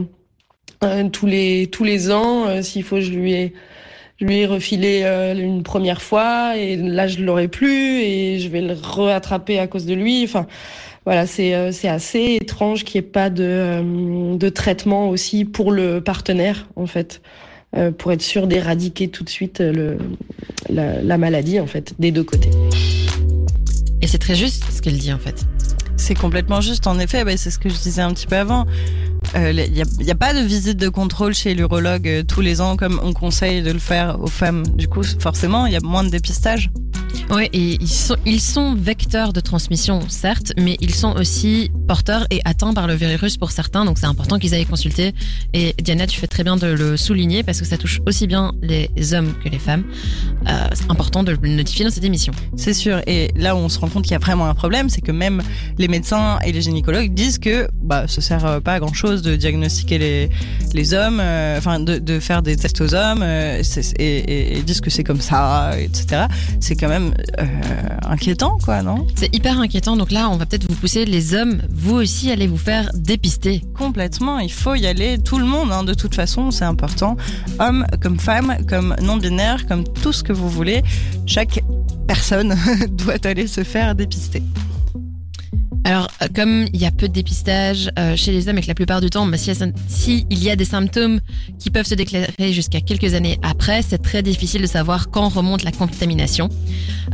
tous 1.13 1.25
les 1.27 1.69
tous 1.69 1.85
les 1.85 2.11
ans. 2.13 2.63
S'il 2.63 2.83
faut, 2.83 3.01
je 3.01 3.13
lui 3.13 3.33
ai 3.33 3.55
je 4.21 4.27
lui 4.27 4.41
ai 4.41 4.47
refilé 4.47 5.05
une 5.39 5.63
première 5.63 6.03
fois 6.03 6.57
et 6.59 6.77
là 6.77 7.07
je 7.07 7.21
l'aurai 7.23 7.49
plus 7.49 8.01
et 8.03 8.41
je 8.41 8.49
vais 8.51 8.61
le 8.61 8.75
rattraper 8.75 9.59
à 9.59 9.67
cause 9.67 9.87
de 9.87 9.95
lui. 9.95 10.23
Enfin, 10.25 10.47
voilà, 11.07 11.27
c'est 11.27 11.73
c'est 11.73 11.89
assez 11.89 12.37
étrange 12.39 12.85
qu'il 12.85 13.01
n'y 13.01 13.07
ait 13.07 13.11
pas 13.11 13.31
de 13.31 14.37
de 14.37 14.49
traitement 14.51 15.09
aussi 15.09 15.47
pour 15.47 15.73
le 15.73 16.03
partenaire 16.03 16.69
en 16.77 16.87
fait. 16.87 17.23
Euh, 17.77 17.91
pour 17.91 18.13
être 18.13 18.23
sûr 18.23 18.47
d'éradiquer 18.47 19.09
tout 19.09 19.25
de 19.25 19.29
suite 19.29 19.61
euh, 19.61 19.73
le, 19.73 19.99
la, 20.71 21.03
la, 21.03 21.19
maladie, 21.19 21.61
en 21.61 21.67
fait, 21.67 21.95
des 21.99 22.11
deux 22.11 22.23
côtés. 22.23 22.51
Et 24.01 24.07
c'est 24.07 24.19
très 24.19 24.35
juste 24.35 24.65
ce 24.71 24.81
qu'elle 24.81 24.97
dit, 24.97 25.13
en 25.13 25.19
fait. 25.19 25.45
C'est 25.97 26.15
complètement 26.15 26.61
juste, 26.61 26.87
en 26.87 26.99
effet, 26.99 27.25
bah, 27.25 27.37
c'est 27.37 27.51
ce 27.51 27.59
que 27.59 27.69
je 27.69 27.75
disais 27.75 28.03
un 28.03 28.15
petit 28.15 28.27
peu 28.27 28.37
avant. 28.37 28.67
Il 29.35 29.41
euh, 29.41 29.53
n'y 29.53 29.83
a, 29.83 30.13
a, 30.13 30.15
pas 30.15 30.33
de 30.33 30.41
visite 30.41 30.79
de 30.79 30.89
contrôle 30.89 31.35
chez 31.35 31.55
l'urologue 31.55 32.09
euh, 32.09 32.23
tous 32.23 32.41
les 32.41 32.61
ans 32.61 32.77
comme 32.77 33.01
on 33.03 33.13
conseille 33.13 33.63
de 33.63 33.73
le 33.73 33.79
faire 33.79 34.21
aux 34.21 34.29
femmes. 34.29 34.67
Du 34.67 34.89
coup, 34.89 35.03
forcément, 35.03 35.67
il 35.67 35.73
y 35.73 35.77
a 35.77 35.81
moins 35.83 36.05
de 36.05 36.11
dépistage. 36.11 36.71
Ouais, 37.31 37.51
et 37.53 37.79
ils 38.25 38.41
sont, 38.41 38.75
vecteurs 38.75 39.33
de 39.33 39.41
transmission, 39.41 40.01
certes, 40.09 40.53
mais 40.57 40.77
ils 40.81 40.95
sont 40.95 41.13
aussi 41.17 41.71
porteurs 41.89 42.27
et 42.31 42.41
atteints 42.45 42.73
par 42.73 42.87
le 42.87 42.95
virus 42.95 43.37
pour 43.37 43.51
certains, 43.51 43.85
donc 43.85 43.99
c'est 43.99 44.07
important 44.07 44.39
qu'ils 44.39 44.55
aillent 44.55 44.67
consulter. 44.67 45.13
Et 45.53 45.75
Diana, 45.83 46.07
tu 46.07 46.19
fais 46.19 46.27
très 46.27 46.45
bien 46.45 46.57
de 46.57 46.67
le 46.67 46.97
souligner 46.97 47.43
parce 47.43 47.61
que 47.61 47.65
ça 47.67 47.77
touche 47.79 48.01
aussi 48.07 48.27
bien 48.27 48.53
les 48.63 49.15
hommes 49.15 49.35
que 49.43 49.49
les 49.49 49.59
femmes. 49.59 49.85
Euh, 50.49 50.67
c'est 50.75 50.91
important 50.91 51.23
de 51.23 51.33
le 51.33 51.49
notifier 51.49 51.85
dans 51.85 51.91
cette 51.91 52.05
émission. 52.05 52.33
C'est 52.57 52.75
sûr, 52.75 53.01
et 53.07 53.31
là 53.37 53.57
où 53.57 53.59
on 53.59 53.69
se 53.69 53.79
rend 53.79 53.89
compte 53.89 54.05
qu'il 54.05 54.13
y 54.13 54.17
a 54.17 54.19
vraiment 54.21 54.47
un 54.47 54.55
problème, 54.55 54.89
c'est 54.89 55.01
que 55.01 55.13
même 55.13 55.43
les 55.79 55.89
médecins 55.89 56.39
et 56.45 56.53
les 56.53 56.63
gynécologues 56.63 57.13
disent 57.13 57.39
que 57.39 57.69
bah, 57.83 58.07
ça 58.09 58.21
sert 58.21 58.61
pas 58.63 58.75
à 58.75 58.81
grand 58.81 58.95
chose 58.95 59.23
de 59.23 59.37
diagnostiquer 59.37 59.99
les, 59.99 60.29
les 60.75 60.95
hommes, 60.95 61.21
euh, 61.21 61.59
enfin 61.59 61.81
de, 61.81 62.21
faire 62.21 62.43
des 62.43 62.57
tests 62.57 62.81
aux 62.81 62.95
hommes 62.95 63.23
euh, 63.23 63.63
et, 63.99 64.59
et, 64.59 64.63
disent 64.63 64.81
que 64.81 64.91
c'est 64.91 65.05
comme 65.05 65.21
ça, 65.21 65.73
etc. 65.79 66.27
C'est 66.61 66.77
quand 66.77 66.89
même 66.89 67.06
euh, 67.39 67.45
inquiétant, 68.05 68.59
quoi, 68.65 68.83
non? 68.83 69.07
C'est 69.15 69.35
hyper 69.35 69.61
inquiétant. 69.61 69.97
Donc 69.97 70.11
là, 70.11 70.29
on 70.31 70.37
va 70.37 70.47
peut-être 70.47 70.69
vous 70.69 70.77
pousser, 70.77 71.05
les 71.05 71.35
hommes, 71.35 71.61
vous 71.71 71.95
aussi, 71.95 72.31
allez 72.31 72.47
vous 72.47 72.59
faire 72.59 72.91
dépister. 72.95 73.63
Complètement. 73.77 74.39
Il 74.39 74.53
faut 74.53 74.75
y 74.75 74.87
aller, 74.87 75.19
tout 75.19 75.39
le 75.39 75.47
monde, 75.47 75.73
hein, 75.73 75.83
de 75.85 75.95
toute 75.95 76.15
façon, 76.15 76.51
c'est 76.51 76.65
important. 76.65 77.17
Hommes 77.59 77.87
comme 78.01 78.19
femmes, 78.19 78.57
comme 78.69 78.95
non-binaires, 79.03 79.67
comme 79.67 79.85
tout 79.85 80.13
ce 80.13 80.23
que 80.23 80.33
vous 80.33 80.49
voulez. 80.49 80.83
Chaque 81.27 81.61
personne 82.07 82.57
doit 82.91 83.25
aller 83.25 83.47
se 83.47 83.65
faire 83.65 83.95
dépister. 83.95 84.43
Alors, 85.87 86.09
euh, 86.21 86.27
comme 86.35 86.67
il 86.73 86.81
y 86.81 86.85
a 86.85 86.91
peu 86.91 87.07
de 87.07 87.13
dépistage 87.13 87.93
euh, 87.97 88.17
chez 88.17 88.33
les 88.33 88.49
hommes 88.49 88.59
et 88.59 88.61
que 88.61 88.67
la 88.67 88.75
plupart 88.75 89.01
du 89.01 89.09
temps, 89.09 89.25
bah, 89.25 89.37
si, 89.39 90.27
il 90.29 90.43
y 90.43 90.51
a 90.51 90.57
des 90.57 90.65
symptômes 90.65 91.21
qui 91.61 91.71
peuvent 91.71 91.87
se 91.87 91.95
déclarer 91.95 92.53
jusqu'à 92.53 92.81
quelques 92.81 93.15
années 93.15 93.39
après, 93.45 93.83
c'est 93.83 94.03
très 94.03 94.21
difficile 94.25 94.63
de 94.63 94.67
savoir 94.67 95.11
quand 95.11 95.29
remonte 95.29 95.63
la 95.63 95.71
contamination. 95.71 96.49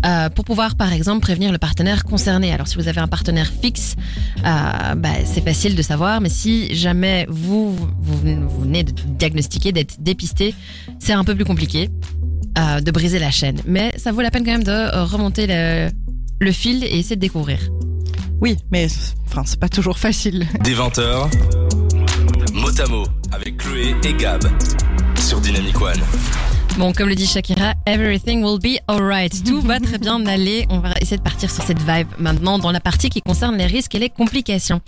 Euh, 0.07 0.31
pour 0.31 0.47
pouvoir, 0.47 0.75
par 0.77 0.91
exemple, 0.91 1.20
prévenir 1.20 1.53
le 1.53 1.59
partenaire 1.59 2.05
concerné. 2.05 2.51
Alors, 2.51 2.66
si 2.66 2.77
vous 2.77 2.89
avez 2.89 3.03
un 3.03 3.09
partenaire 3.09 3.53
fixe, 3.61 3.95
bah, 4.43 5.11
c'est 5.27 5.45
facile 5.45 5.75
de 5.75 5.83
savoir, 5.83 6.23
mais 6.23 6.31
si 6.31 6.75
jamais 6.75 7.27
vous, 7.29 7.77
venez 8.01 8.85
de 8.85 8.93
diagnostiquer, 9.18 9.73
d'être 9.73 9.97
dépisté, 10.01 10.55
c'est 10.99 11.12
un 11.12 11.25
peu 11.25 11.35
plus 11.35 11.45
compliqué 11.45 11.91
de 12.57 12.91
briser 12.91 13.18
la 13.18 13.31
chaîne. 13.31 13.61
Mais 13.66 13.93
ça 13.99 14.12
vaut 14.12 14.23
la 14.23 14.31
peine 14.31 14.45
quand 14.45 14.53
même 14.53 14.64
de 14.64 14.99
remonter 15.05 15.47
le, 15.47 15.91
le 16.41 16.53
fil 16.53 16.83
et 16.85 16.99
essayer 16.99 17.16
de 17.16 17.20
découvrir. 17.20 17.59
Oui, 18.43 18.57
mais 18.72 18.88
enfin, 19.28 19.45
c'est 19.47 19.61
pas 19.61 19.68
toujours 19.68 20.01
facile. 20.01 20.49
Des 20.64 20.74
20h, 20.74 21.30
Motamo 22.53 23.05
avec 23.30 23.57
Chloé 23.57 23.95
et 24.03 24.14
Gab 24.14 24.43
sur 25.16 25.40
Dynamic 25.40 25.80
One. 25.80 26.01
Bon, 26.76 26.93
comme 26.93 27.09
le 27.09 27.14
dit 27.14 27.28
Shakira, 27.28 27.74
everything 27.86 28.43
will 28.43 28.59
be 28.59 28.80
alright. 28.88 29.45
Tout 29.45 29.61
va 29.61 29.78
très 29.78 29.99
bien 29.99 30.26
aller. 30.26 30.66
On 30.70 30.80
va 30.80 30.93
essayer 31.01 31.18
de 31.18 31.22
partir 31.22 31.53
sur 31.53 31.62
cette 31.62 31.80
vibe 31.82 32.09
maintenant 32.18 32.59
dans 32.59 32.72
la 32.72 32.80
partie 32.80 33.11
qui 33.11 33.22
concerne 33.22 33.57
les 33.57 33.66
risques 33.66 33.95
et 33.95 34.01
les 34.01 34.11
complications. 34.11 34.80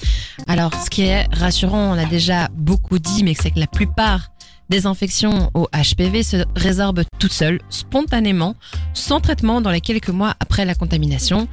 Alors, 0.49 0.75
ce 0.75 0.91
qui 0.91 1.03
est 1.03 1.33
rassurant, 1.33 1.93
on 1.93 1.95
l'a 1.95 2.07
déjà 2.07 2.49
beaucoup 2.57 2.99
dit, 2.99 3.23
mais 3.23 3.35
c'est 3.41 3.53
que 3.53 3.61
la 3.61 3.69
plupart 3.69 4.33
des 4.69 4.87
infections 4.87 5.53
au 5.55 5.69
HPV 5.73 6.25
se 6.25 6.45
résorbent 6.57 7.05
toutes 7.21 7.33
seules, 7.33 7.61
spontanément, 7.69 8.57
sans 8.95 9.21
traitement 9.21 9.61
dans 9.61 9.71
les 9.71 9.81
quelques 9.81 10.09
mois 10.09 10.35
après 10.41 10.65
la 10.65 10.75
contamination. 10.75 11.47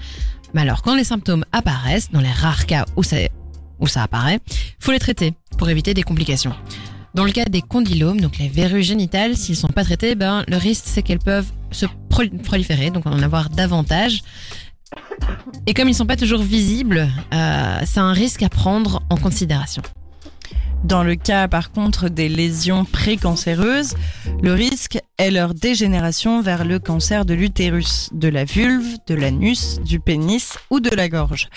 Mais 0.54 0.62
alors, 0.62 0.82
quand 0.82 0.95
les 0.95 1.04
symptômes 1.04 1.45
apparaissent, 1.52 2.12
dans 2.12 2.20
les 2.20 2.32
rares 2.32 2.66
cas 2.66 2.86
où 2.95 3.04
ça, 3.04 3.18
où 3.80 3.88
ça 3.88 4.04
apparaît, 4.04 4.39
faut 4.80 4.91
les 4.91 4.99
traiter 4.99 5.34
pour 5.58 5.70
éviter 5.70 5.93
des 5.93 6.04
complications. 6.04 6.54
Dans 7.14 7.26
le 7.26 7.32
cas 7.32 7.45
des 7.45 7.62
condylomes, 7.62 8.22
donc 8.22 8.38
les 8.38 8.47
verrues 8.47 8.84
génitales, 8.84 9.36
s'ils 9.36 9.58
sont 9.58 9.68
pas 9.68 9.84
traités, 9.84 10.16
ben, 10.16 10.45
le 10.47 10.56
risque 10.56 10.84
c'est 10.86 11.02
qu'elles 11.02 11.20
peuvent 11.20 11.52
se 11.72 11.86
proliférer, 12.43 12.89
donc 12.89 13.06
en 13.06 13.22
avoir 13.22 13.49
davantage. 13.49 14.24
Et 15.68 15.74
comme 15.74 15.89
ils 15.89 15.95
sont 15.95 16.06
pas 16.06 16.16
toujours 16.16 16.41
visibles, 16.41 17.10
euh, 17.34 17.80
c'est 17.86 17.99
un 17.99 18.14
risque 18.14 18.43
à 18.43 18.49
prendre 18.49 19.02
en 19.10 19.18
considération. 19.18 19.82
Dans 20.84 21.04
le 21.04 21.16
cas 21.16 21.48
par 21.48 21.72
contre 21.72 22.10
des 22.10 22.28
lésions 22.28 22.86
précancéreuses, 22.86 23.94
le 24.42 24.54
risque 24.54 25.00
est 25.18 25.32
leur 25.32 25.54
dégénération 25.54 26.42
vers 26.42 26.66
le 26.66 26.80
cancer 26.80 27.26
de 27.26 27.34
l'utérus, 27.34 28.10
de 28.14 28.28
la 28.28 28.46
vulve, 28.46 28.98
de 29.08 29.14
l'anus, 29.14 29.80
du 29.82 30.00
pénis 30.00 30.58
ou 30.70 30.80
de 30.80 30.94
la 30.96 31.08
gorge. 31.08 31.50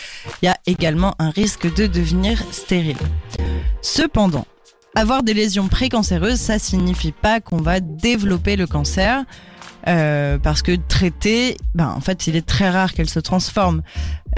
Il 0.42 0.46
y 0.46 0.48
a 0.48 0.56
également 0.66 1.14
un 1.18 1.30
risque 1.30 1.72
de 1.74 1.86
devenir 1.86 2.42
stérile. 2.52 2.98
Cependant, 3.80 4.46
avoir 4.94 5.22
des 5.22 5.34
lésions 5.34 5.68
précancéreuses, 5.68 6.38
ça 6.38 6.58
signifie 6.58 7.12
pas 7.12 7.40
qu'on 7.40 7.56
va 7.56 7.80
développer 7.80 8.56
le 8.56 8.66
cancer. 8.66 9.24
Euh, 9.86 10.38
parce 10.38 10.62
que 10.62 10.72
traiter, 10.88 11.58
ben, 11.74 11.92
en 11.94 12.00
fait, 12.00 12.26
il 12.26 12.36
est 12.36 12.46
très 12.46 12.70
rare 12.70 12.94
qu'elle 12.94 13.10
se 13.10 13.20
transforme. 13.20 13.82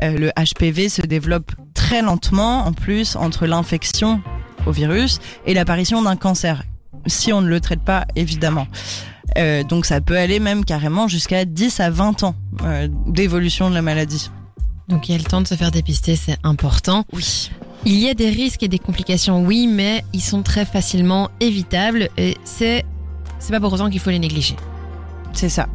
Euh, 0.03 0.19
le 0.19 0.31
HPV 0.31 0.89
se 0.89 1.03
développe 1.03 1.53
très 1.73 2.03
lentement, 2.03 2.67
en 2.67 2.73
plus, 2.73 3.15
entre 3.15 3.47
l'infection 3.47 4.21
au 4.67 4.73
virus 4.73 5.21
et 5.47 5.55
l'apparition 5.55 6.03
d'un 6.03 6.17
cancer, 6.17 6.65
si 7.07 7.33
on 7.33 7.41
ne 7.41 7.49
le 7.49 7.61
traite 7.61 7.83
pas, 7.83 8.07
évidemment. 8.17 8.67
Euh, 9.39 9.63
donc 9.65 9.87
ça 9.87 10.01
peut 10.01 10.17
aller 10.17 10.41
même 10.41 10.65
carrément 10.65 11.09
jusqu'à 11.09 11.45
10 11.45 11.81
à 11.81 11.91
20 11.91 12.23
ans 12.23 12.35
euh, 12.63 12.89
d'évolution 13.07 13.71
de 13.71 13.75
la 13.75 13.83
maladie. 13.83 14.31
Donc 14.89 15.09
il 15.09 15.13
y 15.13 15.15
a 15.15 15.19
le 15.19 15.25
temps 15.25 15.41
de 15.41 15.47
se 15.47 15.55
faire 15.55 15.71
dépister, 15.71 16.17
c'est 16.17 16.39
important. 16.43 17.05
Oui. 17.13 17.51
Il 17.85 17.99
y 17.99 18.09
a 18.09 18.15
des 18.15 18.31
risques 18.31 18.63
et 18.63 18.69
des 18.69 18.79
complications, 18.79 19.45
oui, 19.45 19.67
mais 19.67 20.05
ils 20.13 20.23
sont 20.23 20.43
très 20.43 20.65
facilement 20.65 21.31
évitables 21.41 22.09
et 22.17 22.37
c'est 22.45 22.85
c'est 23.39 23.53
pas 23.53 23.61
pour 23.61 23.73
autant 23.73 23.91
qu'il 23.91 24.01
faut 24.01 24.11
les 24.11 24.19
négliger. 24.19 24.57
C'est 25.33 25.49
ça. 25.49 25.69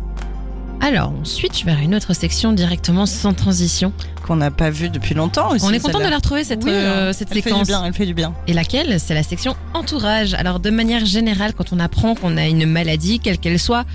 Alors, 0.83 1.13
on 1.19 1.23
switch 1.25 1.63
vers 1.63 1.77
une 1.79 1.93
autre 1.93 2.13
section 2.13 2.53
directement 2.53 3.05
sans 3.05 3.33
transition. 3.33 3.93
Qu'on 4.25 4.35
n'a 4.35 4.49
pas 4.49 4.71
vu 4.71 4.89
depuis 4.89 5.13
longtemps 5.13 5.51
aussi. 5.51 5.63
on 5.63 5.71
est 5.71 5.79
content 5.79 5.99
de 5.99 6.05
la 6.05 6.15
retrouver 6.15 6.43
cette, 6.43 6.63
Oui, 6.63 6.71
euh, 6.71 7.09
hein. 7.09 7.13
cette 7.13 7.29
elle 7.29 7.35
fait 7.35 7.49
du 7.49 7.49
séquence. 7.49 7.67
bien, 7.67 7.85
elle 7.85 7.93
fait 7.93 8.05
du 8.07 8.15
bien. 8.15 8.33
Et 8.47 8.53
laquelle? 8.53 8.99
C'est 8.99 9.13
la 9.13 9.21
section 9.23 9.55
entourage. 9.75 10.33
Alors 10.33 10.59
de 10.59 10.69
manière 10.71 11.05
générale, 11.05 11.53
quand 11.53 11.71
on 11.71 11.79
apprend 11.79 12.15
qu'on 12.15 12.35
a 12.35 12.47
une 12.47 12.65
maladie, 12.65 13.19
quelle 13.19 13.37
qu'elle 13.37 13.59
soit, 13.59 13.85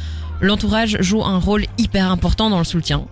l'entourage 0.41 0.97
joue 1.01 1.25
un 1.25 1.39
rôle 1.39 1.67
hyper 1.77 2.11
important 2.11 2.51
dans 2.51 2.59
le 2.59 2.65
soutien. 2.65 3.05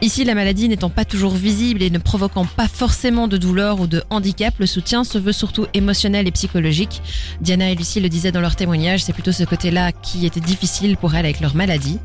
Ici, 0.00 0.22
la 0.22 0.36
maladie 0.36 0.68
n'étant 0.68 0.90
pas 0.90 1.04
toujours 1.04 1.34
visible 1.34 1.82
et 1.82 1.90
ne 1.90 1.98
provoquant 1.98 2.44
pas 2.44 2.68
forcément 2.68 3.26
de 3.26 3.36
douleur 3.36 3.80
ou 3.80 3.88
de 3.88 4.04
handicap, 4.10 4.54
le 4.60 4.66
soutien 4.66 5.02
se 5.02 5.18
veut 5.18 5.32
surtout 5.32 5.66
émotionnel 5.74 6.28
et 6.28 6.30
psychologique. 6.30 7.02
Diana 7.40 7.68
et 7.68 7.74
Lucie 7.74 7.98
le 7.98 8.08
disaient 8.08 8.30
dans 8.30 8.40
leur 8.40 8.54
témoignage, 8.54 9.02
c'est 9.02 9.12
plutôt 9.12 9.32
ce 9.32 9.42
côté-là 9.42 9.90
qui 9.90 10.24
était 10.24 10.38
difficile 10.38 10.96
pour 10.96 11.16
elles 11.16 11.24
avec 11.24 11.40
leur 11.40 11.56
maladie. 11.56 11.98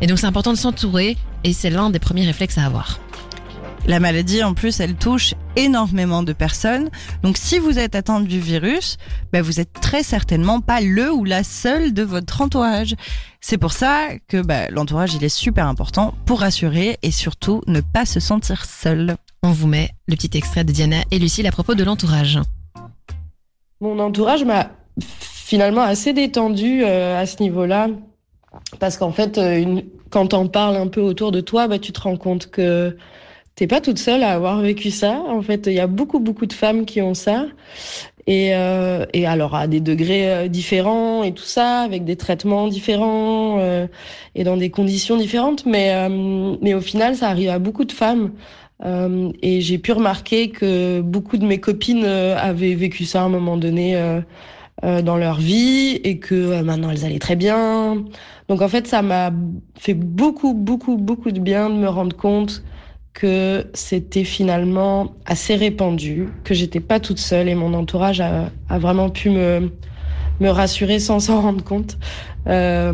Et 0.00 0.06
donc 0.06 0.20
c'est 0.20 0.26
important 0.26 0.52
de 0.52 0.58
s'entourer 0.58 1.16
et 1.42 1.52
c'est 1.52 1.70
l'un 1.70 1.90
des 1.90 1.98
premiers 1.98 2.24
réflexes 2.24 2.56
à 2.56 2.66
avoir. 2.66 3.00
La 3.86 4.00
maladie, 4.00 4.42
en 4.42 4.54
plus, 4.54 4.80
elle 4.80 4.94
touche 4.94 5.34
énormément 5.56 6.22
de 6.22 6.32
personnes. 6.32 6.88
Donc, 7.22 7.36
si 7.36 7.58
vous 7.58 7.78
êtes 7.78 7.94
atteinte 7.94 8.26
du 8.26 8.40
virus, 8.40 8.96
ben, 9.30 9.42
vous 9.42 9.60
êtes 9.60 9.74
très 9.74 10.02
certainement 10.02 10.60
pas 10.62 10.80
le 10.80 11.12
ou 11.12 11.24
la 11.24 11.44
seule 11.44 11.92
de 11.92 12.02
votre 12.02 12.40
entourage. 12.40 12.94
C'est 13.42 13.58
pour 13.58 13.72
ça 13.74 14.08
que 14.26 14.40
ben, 14.40 14.68
l'entourage, 14.70 15.14
il 15.14 15.22
est 15.22 15.28
super 15.28 15.66
important 15.66 16.14
pour 16.24 16.40
rassurer 16.40 16.98
et 17.02 17.10
surtout 17.10 17.60
ne 17.66 17.82
pas 17.82 18.06
se 18.06 18.20
sentir 18.20 18.64
seul. 18.64 19.16
On 19.42 19.50
vous 19.50 19.66
met 19.66 19.90
le 20.08 20.16
petit 20.16 20.30
extrait 20.38 20.64
de 20.64 20.72
Diana 20.72 21.02
et 21.10 21.18
Lucille 21.18 21.46
à 21.46 21.52
propos 21.52 21.74
de 21.74 21.84
l'entourage. 21.84 22.38
Mon 23.82 23.98
entourage 23.98 24.44
m'a 24.44 24.70
finalement 25.20 25.82
assez 25.82 26.14
détendu 26.14 26.82
euh, 26.84 27.20
à 27.20 27.26
ce 27.26 27.42
niveau-là. 27.42 27.88
Parce 28.80 28.96
qu'en 28.96 29.12
fait, 29.12 29.36
euh, 29.36 29.58
une- 29.60 29.84
quand 30.08 30.28
t'en 30.28 30.46
parles 30.48 30.76
un 30.76 30.86
peu 30.86 31.02
autour 31.02 31.32
de 31.32 31.42
toi, 31.42 31.68
bah, 31.68 31.78
tu 31.78 31.92
te 31.92 32.00
rends 32.00 32.16
compte 32.16 32.50
que 32.50 32.96
t'es 33.56 33.66
pas 33.66 33.80
toute 33.80 33.98
seule 33.98 34.22
à 34.22 34.32
avoir 34.32 34.60
vécu 34.60 34.90
ça. 34.90 35.20
En 35.28 35.42
fait, 35.42 35.66
il 35.66 35.74
y 35.74 35.80
a 35.80 35.86
beaucoup, 35.86 36.20
beaucoup 36.20 36.46
de 36.46 36.52
femmes 36.52 36.84
qui 36.86 37.00
ont 37.02 37.14
ça. 37.14 37.46
Et, 38.26 38.54
euh, 38.54 39.04
et 39.12 39.26
alors 39.26 39.54
à 39.54 39.66
des 39.66 39.80
degrés 39.80 40.32
euh, 40.32 40.48
différents 40.48 41.22
et 41.24 41.32
tout 41.32 41.44
ça, 41.44 41.80
avec 41.80 42.04
des 42.04 42.16
traitements 42.16 42.68
différents 42.68 43.58
euh, 43.60 43.86
et 44.34 44.44
dans 44.44 44.56
des 44.56 44.70
conditions 44.70 45.16
différentes. 45.16 45.66
Mais, 45.66 45.94
euh, 45.94 46.56
mais 46.62 46.74
au 46.74 46.80
final, 46.80 47.16
ça 47.16 47.28
arrive 47.28 47.50
à 47.50 47.58
beaucoup 47.58 47.84
de 47.84 47.92
femmes. 47.92 48.32
Euh, 48.84 49.30
et 49.42 49.60
j'ai 49.60 49.78
pu 49.78 49.92
remarquer 49.92 50.50
que 50.50 51.00
beaucoup 51.00 51.36
de 51.36 51.46
mes 51.46 51.58
copines 51.60 52.04
euh, 52.04 52.36
avaient 52.38 52.74
vécu 52.74 53.04
ça 53.04 53.22
à 53.22 53.24
un 53.24 53.28
moment 53.28 53.56
donné 53.56 53.96
dans 54.82 55.16
leur 55.16 55.38
vie 55.38 56.00
et 56.04 56.18
que 56.18 56.60
maintenant 56.62 56.90
elles 56.90 57.06
allaient 57.06 57.18
très 57.18 57.36
bien. 57.36 58.04
Donc 58.48 58.60
en 58.60 58.68
fait, 58.68 58.86
ça 58.86 59.00
m'a 59.00 59.30
fait 59.78 59.94
beaucoup, 59.94 60.52
beaucoup, 60.52 60.96
beaucoup 60.96 61.30
de 61.30 61.40
bien 61.40 61.70
de 61.70 61.74
me 61.76 61.88
rendre 61.88 62.14
compte 62.16 62.62
que 63.14 63.66
c'était 63.74 64.24
finalement 64.24 65.14
assez 65.26 65.54
répandu, 65.56 66.28
que 66.44 66.54
j'étais 66.54 66.80
pas 66.80 67.00
toute 67.00 67.18
seule 67.18 67.48
et 67.48 67.54
mon 67.54 67.74
entourage 67.74 68.20
a, 68.20 68.50
a 68.68 68.78
vraiment 68.78 69.10
pu 69.10 69.30
me, 69.30 69.70
me 70.40 70.48
rassurer 70.50 70.98
sans 70.98 71.20
s'en 71.20 71.40
rendre 71.40 71.64
compte. 71.64 71.98
Euh, 72.48 72.92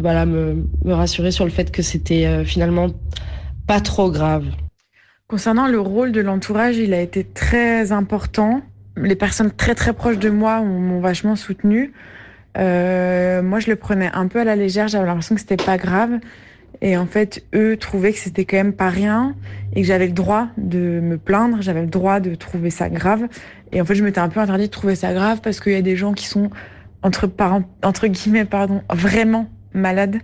voilà, 0.00 0.26
me, 0.26 0.66
me 0.84 0.92
rassurer 0.94 1.30
sur 1.32 1.44
le 1.44 1.50
fait 1.50 1.70
que 1.72 1.82
c'était 1.82 2.26
euh, 2.26 2.44
finalement 2.44 2.88
pas 3.66 3.80
trop 3.80 4.10
grave. 4.10 4.44
Concernant 5.28 5.66
le 5.66 5.80
rôle 5.80 6.12
de 6.12 6.20
l'entourage, 6.20 6.76
il 6.76 6.92
a 6.94 7.00
été 7.00 7.24
très 7.24 7.92
important. 7.92 8.62
Les 8.96 9.16
personnes 9.16 9.50
très 9.50 9.74
très 9.74 9.94
proches 9.94 10.18
de 10.18 10.30
moi 10.30 10.60
ont- 10.60 10.78
m'ont 10.80 11.00
vachement 11.00 11.36
soutenu. 11.36 11.92
Euh, 12.58 13.42
moi, 13.42 13.58
je 13.60 13.70
le 13.70 13.76
prenais 13.76 14.10
un 14.12 14.28
peu 14.28 14.40
à 14.40 14.44
la 14.44 14.56
légère. 14.56 14.88
J'avais 14.88 15.06
l'impression 15.06 15.34
que 15.34 15.40
c'était 15.40 15.56
pas 15.56 15.78
grave. 15.78 16.20
Et 16.84 16.98
en 16.98 17.06
fait, 17.06 17.42
eux 17.54 17.78
trouvaient 17.78 18.12
que 18.12 18.18
c'était 18.18 18.44
quand 18.44 18.58
même 18.58 18.74
pas 18.74 18.90
rien 18.90 19.34
et 19.74 19.80
que 19.80 19.86
j'avais 19.86 20.06
le 20.06 20.12
droit 20.12 20.48
de 20.58 21.00
me 21.00 21.16
plaindre. 21.16 21.62
J'avais 21.62 21.80
le 21.80 21.86
droit 21.86 22.20
de 22.20 22.34
trouver 22.34 22.68
ça 22.68 22.90
grave. 22.90 23.26
Et 23.72 23.80
en 23.80 23.86
fait, 23.86 23.94
je 23.94 24.04
m'étais 24.04 24.20
un 24.20 24.28
peu 24.28 24.38
interdit 24.38 24.66
de 24.66 24.70
trouver 24.70 24.94
ça 24.94 25.14
grave 25.14 25.40
parce 25.42 25.60
qu'il 25.60 25.72
y 25.72 25.76
a 25.76 25.82
des 25.82 25.96
gens 25.96 26.12
qui 26.12 26.26
sont 26.26 26.50
entre 27.00 27.30
entre 27.82 28.06
guillemets 28.06 28.44
pardon 28.44 28.82
vraiment 28.92 29.48
malades. 29.72 30.18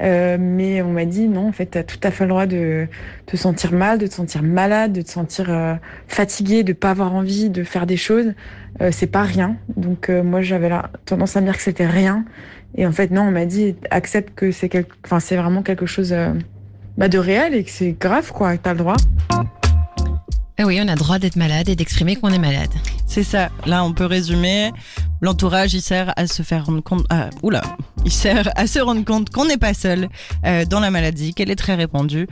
Euh, 0.00 0.36
mais 0.40 0.82
on 0.82 0.92
m'a 0.92 1.04
dit 1.04 1.28
non, 1.28 1.46
en 1.46 1.52
fait, 1.52 1.66
t'as 1.66 1.84
tout 1.84 2.00
à 2.02 2.10
fait 2.10 2.24
le 2.24 2.30
droit 2.30 2.46
de 2.46 2.88
te 3.26 3.36
sentir 3.36 3.72
mal, 3.72 3.98
de 3.98 4.08
te 4.08 4.14
sentir 4.14 4.42
malade, 4.42 4.92
de 4.92 5.02
te 5.02 5.10
sentir 5.10 5.46
euh, 5.48 5.74
fatigué, 6.08 6.64
de 6.64 6.72
pas 6.72 6.90
avoir 6.90 7.14
envie 7.14 7.50
de 7.50 7.62
faire 7.62 7.86
des 7.86 7.98
choses. 7.98 8.32
Euh, 8.80 8.90
c'est 8.92 9.06
pas 9.06 9.22
rien. 9.22 9.56
Donc 9.76 10.08
euh, 10.08 10.24
moi, 10.24 10.40
j'avais 10.40 10.68
la 10.68 10.90
tendance 11.04 11.36
à 11.36 11.40
me 11.40 11.46
dire 11.46 11.56
que 11.56 11.62
c'était 11.62 11.86
rien. 11.86 12.24
Et 12.76 12.86
en 12.86 12.92
fait, 12.92 13.10
non, 13.10 13.22
on 13.22 13.30
m'a 13.30 13.46
dit 13.46 13.74
accepte 13.90 14.34
que 14.34 14.52
c'est 14.52 14.68
quelque, 14.68 14.94
enfin 15.04 15.20
c'est 15.20 15.36
vraiment 15.36 15.62
quelque 15.62 15.86
chose 15.86 16.12
euh, 16.12 16.32
bah, 16.96 17.08
de 17.08 17.18
réel 17.18 17.54
et 17.54 17.64
que 17.64 17.70
c'est 17.70 17.92
grave 17.92 18.32
quoi. 18.32 18.56
que 18.56 18.62
T'as 18.62 18.72
le 18.72 18.78
droit. 18.78 18.96
Eh 20.62 20.64
oui, 20.64 20.78
on 20.78 20.88
a 20.88 20.94
droit 20.94 21.18
d'être 21.18 21.36
malade 21.36 21.70
et 21.70 21.74
d'exprimer 21.74 22.16
qu'on 22.16 22.28
est 22.28 22.38
malade. 22.38 22.68
C'est 23.06 23.22
ça. 23.22 23.48
Là, 23.64 23.82
on 23.82 23.94
peut 23.94 24.04
résumer. 24.04 24.72
L'entourage, 25.22 25.72
il 25.72 25.80
sert 25.80 26.12
à 26.18 26.26
se 26.26 26.42
faire 26.42 26.66
rendre 26.66 26.82
compte. 26.82 27.06
Ah, 27.08 27.30
oula, 27.42 27.62
Il 28.04 28.12
sert 28.12 28.50
à 28.56 28.66
se 28.66 28.78
rendre 28.78 29.02
compte 29.02 29.30
qu'on 29.30 29.46
n'est 29.46 29.56
pas 29.56 29.72
seul 29.72 30.10
euh, 30.44 30.66
dans 30.66 30.80
la 30.80 30.90
maladie, 30.90 31.32
qu'elle 31.32 31.50
est 31.50 31.56
très 31.56 31.76
répandue, 31.76 32.26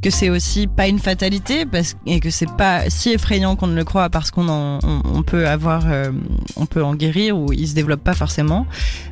que 0.00 0.08
c'est 0.08 0.30
aussi 0.30 0.68
pas 0.68 0.88
une 0.88 0.98
fatalité 0.98 1.66
et 2.06 2.18
que 2.18 2.30
c'est 2.30 2.50
pas 2.56 2.88
si 2.88 3.10
effrayant 3.10 3.56
qu'on 3.56 3.66
ne 3.66 3.76
le 3.76 3.84
croit 3.84 4.08
parce 4.08 4.30
qu'on 4.30 4.80
peut 5.26 5.46
avoir, 5.46 5.82
euh, 5.86 6.12
on 6.56 6.64
peut 6.64 6.82
en 6.82 6.94
guérir 6.94 7.38
ou 7.38 7.52
il 7.52 7.68
se 7.68 7.74
développe 7.74 8.02
pas 8.02 8.14
forcément. 8.14 8.66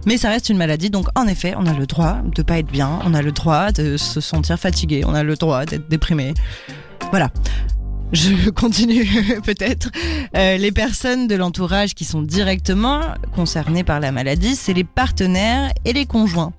Mais 0.07 0.17
ça 0.17 0.31
reste 0.31 0.49
une 0.49 0.57
maladie, 0.57 0.89
donc 0.89 1.09
en 1.17 1.27
effet, 1.27 1.53
on 1.59 1.67
a 1.67 1.75
le 1.75 1.85
droit 1.85 2.17
de 2.35 2.41
pas 2.41 2.61
être 2.61 2.73
bien, 2.73 2.99
on 3.05 3.13
a 3.13 3.21
le 3.21 3.33
droit 3.33 3.73
de 3.73 3.99
se 3.99 4.23
sentir 4.23 4.59
fatigué, 4.59 5.03
on 5.05 5.13
a 5.13 5.23
le 5.23 5.37
droit 5.37 5.67
d'être 5.67 5.87
déprimé. 5.91 6.33
Voilà. 7.11 7.31
Je 8.15 8.51
continue 8.51 9.05
peut-être. 9.45 9.91
Euh, 10.37 10.57
les 10.57 10.73
personnes 10.73 11.27
de 11.27 11.35
l'entourage 11.35 11.95
qui 11.95 12.05
sont 12.05 12.23
directement 12.23 13.01
concernées 13.35 13.83
par 13.83 13.99
la 13.99 14.13
maladie, 14.13 14.55
c'est 14.55 14.73
les 14.73 14.85
partenaires 14.85 15.73
et 15.85 15.93
les 15.93 16.07
conjoints. 16.07 16.53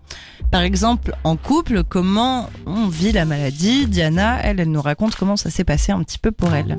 Par 0.51 0.61
exemple, 0.61 1.15
en 1.23 1.37
couple, 1.37 1.83
comment 1.83 2.49
on 2.65 2.87
vit 2.87 3.13
la 3.13 3.25
maladie? 3.25 3.87
Diana, 3.87 4.39
elle, 4.43 4.59
elle 4.59 4.69
nous 4.69 4.81
raconte 4.81 5.15
comment 5.15 5.37
ça 5.37 5.49
s'est 5.49 5.63
passé 5.63 5.91
un 5.91 6.03
petit 6.03 6.19
peu 6.19 6.31
pour 6.31 6.53
elle. 6.53 6.77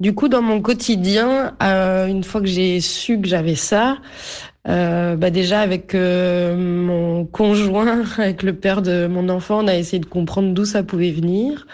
Du 0.00 0.14
coup, 0.14 0.28
dans 0.28 0.42
mon 0.42 0.60
quotidien, 0.60 1.54
euh, 1.62 2.06
une 2.06 2.24
fois 2.24 2.40
que 2.40 2.46
j'ai 2.46 2.80
su 2.80 3.20
que 3.20 3.28
j'avais 3.28 3.54
ça, 3.54 3.98
euh, 4.68 5.14
bah 5.16 5.30
déjà 5.30 5.60
avec 5.60 5.94
euh, 5.94 6.56
mon 6.56 7.24
conjoint, 7.24 8.04
avec 8.18 8.42
le 8.42 8.54
père 8.54 8.82
de 8.82 9.06
mon 9.06 9.28
enfant, 9.28 9.64
on 9.64 9.68
a 9.68 9.76
essayé 9.76 10.00
de 10.00 10.06
comprendre 10.06 10.52
d'où 10.52 10.64
ça 10.64 10.82
pouvait 10.82 11.12
venir. 11.12 11.66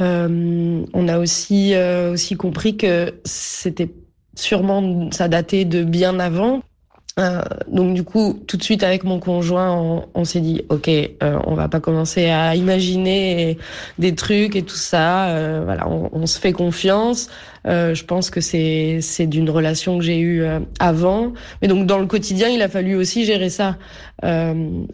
Euh, 0.00 0.82
on 0.94 1.08
a 1.08 1.18
aussi 1.18 1.74
euh, 1.74 2.12
aussi 2.12 2.36
compris 2.36 2.76
que 2.76 3.14
c'était 3.24 3.90
sûrement 4.34 5.10
ça 5.10 5.28
datait 5.28 5.64
de 5.64 5.84
bien 5.84 6.18
avant. 6.20 6.62
Euh, 7.18 7.42
donc 7.68 7.92
du 7.94 8.02
coup, 8.02 8.40
tout 8.46 8.56
de 8.56 8.62
suite 8.62 8.82
avec 8.82 9.04
mon 9.04 9.18
conjoint, 9.18 10.06
on, 10.14 10.24
s'est 10.24 10.40
dit, 10.40 10.62
ok, 10.70 10.88
euh, 10.88 11.38
on 11.44 11.54
va 11.54 11.68
pas 11.68 11.80
commencer 11.80 12.30
à 12.30 12.54
imaginer 12.54 13.58
des 13.98 14.14
trucs 14.14 14.56
et 14.56 14.62
tout 14.62 14.76
ça. 14.76 15.60
Voilà, 15.64 15.86
on, 15.88 16.26
se 16.26 16.38
fait 16.38 16.52
confiance. 16.52 17.28
Euh, 17.66 17.94
je 17.94 18.04
pense 18.04 18.30
que 18.30 18.40
c'est 18.40 18.98
c'est 19.00 19.26
d'une 19.26 19.50
relation 19.50 19.98
que 19.98 20.04
j'ai 20.04 20.18
eue 20.18 20.42
euh, 20.42 20.60
avant. 20.78 21.32
Mais 21.62 21.68
donc 21.68 21.86
dans 21.86 21.98
le 21.98 22.06
quotidien, 22.06 22.48
il 22.48 22.62
a 22.62 22.68
fallu 22.68 22.94
aussi 22.96 23.24
gérer 23.24 23.50
ça 23.50 23.76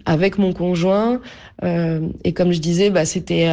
avec 0.04 0.38
mon 0.38 0.52
conjoint. 0.52 1.20
et 1.64 2.32
comme 2.32 2.52
je 2.52 2.60
disais, 2.60 2.90
bah, 2.90 3.04
c'était 3.04 3.48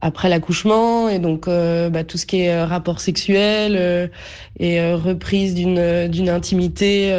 après 0.00 0.28
l'accouchement 0.28 1.08
et 1.08 1.20
donc 1.20 1.46
bah, 1.46 2.02
tout 2.02 2.18
ce 2.18 2.26
qui 2.26 2.40
est 2.40 2.64
rapport 2.64 2.98
sexuel 3.00 4.10
et 4.58 4.92
reprise 4.94 5.54
d'une 5.54 6.08
d'une 6.08 6.28
intimité 6.28 7.12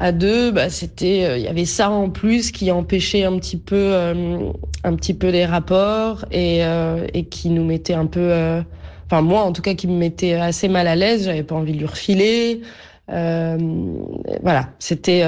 à 0.00 0.12
deux, 0.12 0.52
bah, 0.52 0.70
c'était, 0.70 1.38
il 1.38 1.44
y 1.44 1.48
avait 1.48 1.64
ça 1.64 1.90
en 1.90 2.08
plus 2.08 2.52
qui 2.52 2.70
empêchait 2.70 3.24
un 3.24 3.36
petit 3.38 3.56
peu, 3.56 3.76
euh, 3.76 4.52
un 4.84 4.94
petit 4.94 5.14
peu 5.14 5.28
les 5.28 5.44
rapports 5.44 6.24
et, 6.30 6.64
euh, 6.64 7.06
et 7.14 7.24
qui 7.24 7.50
nous 7.50 7.64
mettait 7.64 7.94
un 7.94 8.06
peu, 8.06 8.20
euh, 8.20 8.62
enfin 9.10 9.22
moi 9.22 9.42
en 9.42 9.52
tout 9.52 9.62
cas, 9.62 9.74
qui 9.74 9.86
me 9.86 9.96
mettait 9.96 10.34
assez 10.34 10.68
mal 10.68 10.86
à 10.86 10.96
l'aise. 10.96 11.24
J'avais 11.24 11.42
pas 11.42 11.54
envie 11.54 11.72
de 11.72 11.78
lui 11.78 11.86
refiler. 11.86 12.60
voilà, 13.08 14.68
c'était, 14.78 15.22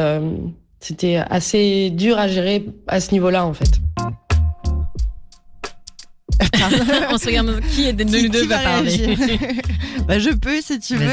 c'était 0.81 1.17
assez 1.17 1.91
dur 1.91 2.19
à 2.19 2.29
gérer 2.29 2.67
à 2.87 3.01
ce 3.01 3.13
niveau-là 3.13 3.45
en 3.45 3.55
fait. 3.55 3.81
on 7.11 7.19
se 7.19 7.27
regarde 7.27 7.61
qui 7.71 7.87
est 7.87 7.93
de 7.93 8.05
nous 8.05 8.29
deux 8.29 8.47
va, 8.47 8.59
parler. 8.59 9.17
bah, 10.09 10.19
je 10.19 10.31
peux 10.31 10.61
si 10.61 10.79
tu 10.79 10.97
veux. 10.97 11.09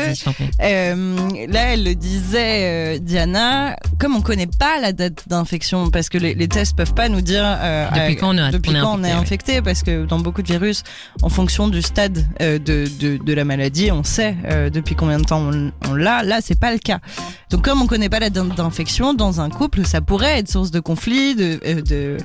Euh, 0.62 1.18
là, 1.50 1.74
elle 1.74 1.84
le 1.84 1.96
disait, 1.96 2.96
euh, 2.96 3.00
Diana, 3.00 3.76
comme 4.00 4.16
on 4.16 4.22
connaît 4.22 4.48
pas 4.48 4.80
la 4.82 4.94
date 4.94 5.28
d'infection, 5.28 5.90
parce 5.90 6.10
que 6.10 6.18
les, 6.18 6.34
les, 6.34 6.48
tests 6.48 6.76
peuvent 6.76 6.94
pas 6.94 7.10
nous 7.10 7.22
dire 7.22 7.44
euh, 7.46 7.88
depuis 7.92 8.16
quand 8.16 8.36
on, 8.36 8.38
a, 8.38 8.52
depuis 8.52 8.72
on 8.72 8.76
est, 8.76 8.82
quand 8.82 8.94
infecté, 8.94 9.02
on 9.02 9.04
est 9.04 9.22
infecté, 9.22 9.54
ouais. 9.54 9.62
parce 9.62 9.84
que 9.84 10.06
dans 10.06 10.20
beaucoup 10.20 10.42
de 10.42 10.48
virus, 10.48 10.84
en 11.22 11.30
fonction 11.30 11.68
du 11.68 11.82
stade 11.82 12.26
de, 12.40 12.58
de, 12.58 13.18
de, 13.18 13.34
la 13.34 13.46
maladie, 13.46 13.92
on 13.92 14.04
sait 14.04 14.36
depuis 14.74 14.96
combien 14.96 15.20
de 15.20 15.26
temps 15.26 15.42
on, 15.42 15.72
on 15.90 15.94
l'a. 15.94 16.24
Là, 16.24 16.40
c'est 16.42 16.60
pas 16.60 16.72
le 16.72 16.80
cas. 16.80 17.00
Donc, 17.50 17.64
comme 17.64 17.82
on 17.82 17.88
connaît 17.88 18.10
pas 18.10 18.20
la 18.20 18.30
date 18.30 18.56
d'infection 18.56 19.14
dans 19.14 19.42
un 19.42 19.50
couple, 19.50 19.86
ça 19.86 20.02
pourrait 20.02 20.40
être 20.40 20.50
source 20.50 20.72
de 20.72 20.80
conflit, 20.80 21.36
de, 21.36 21.60
de, 21.82 22.18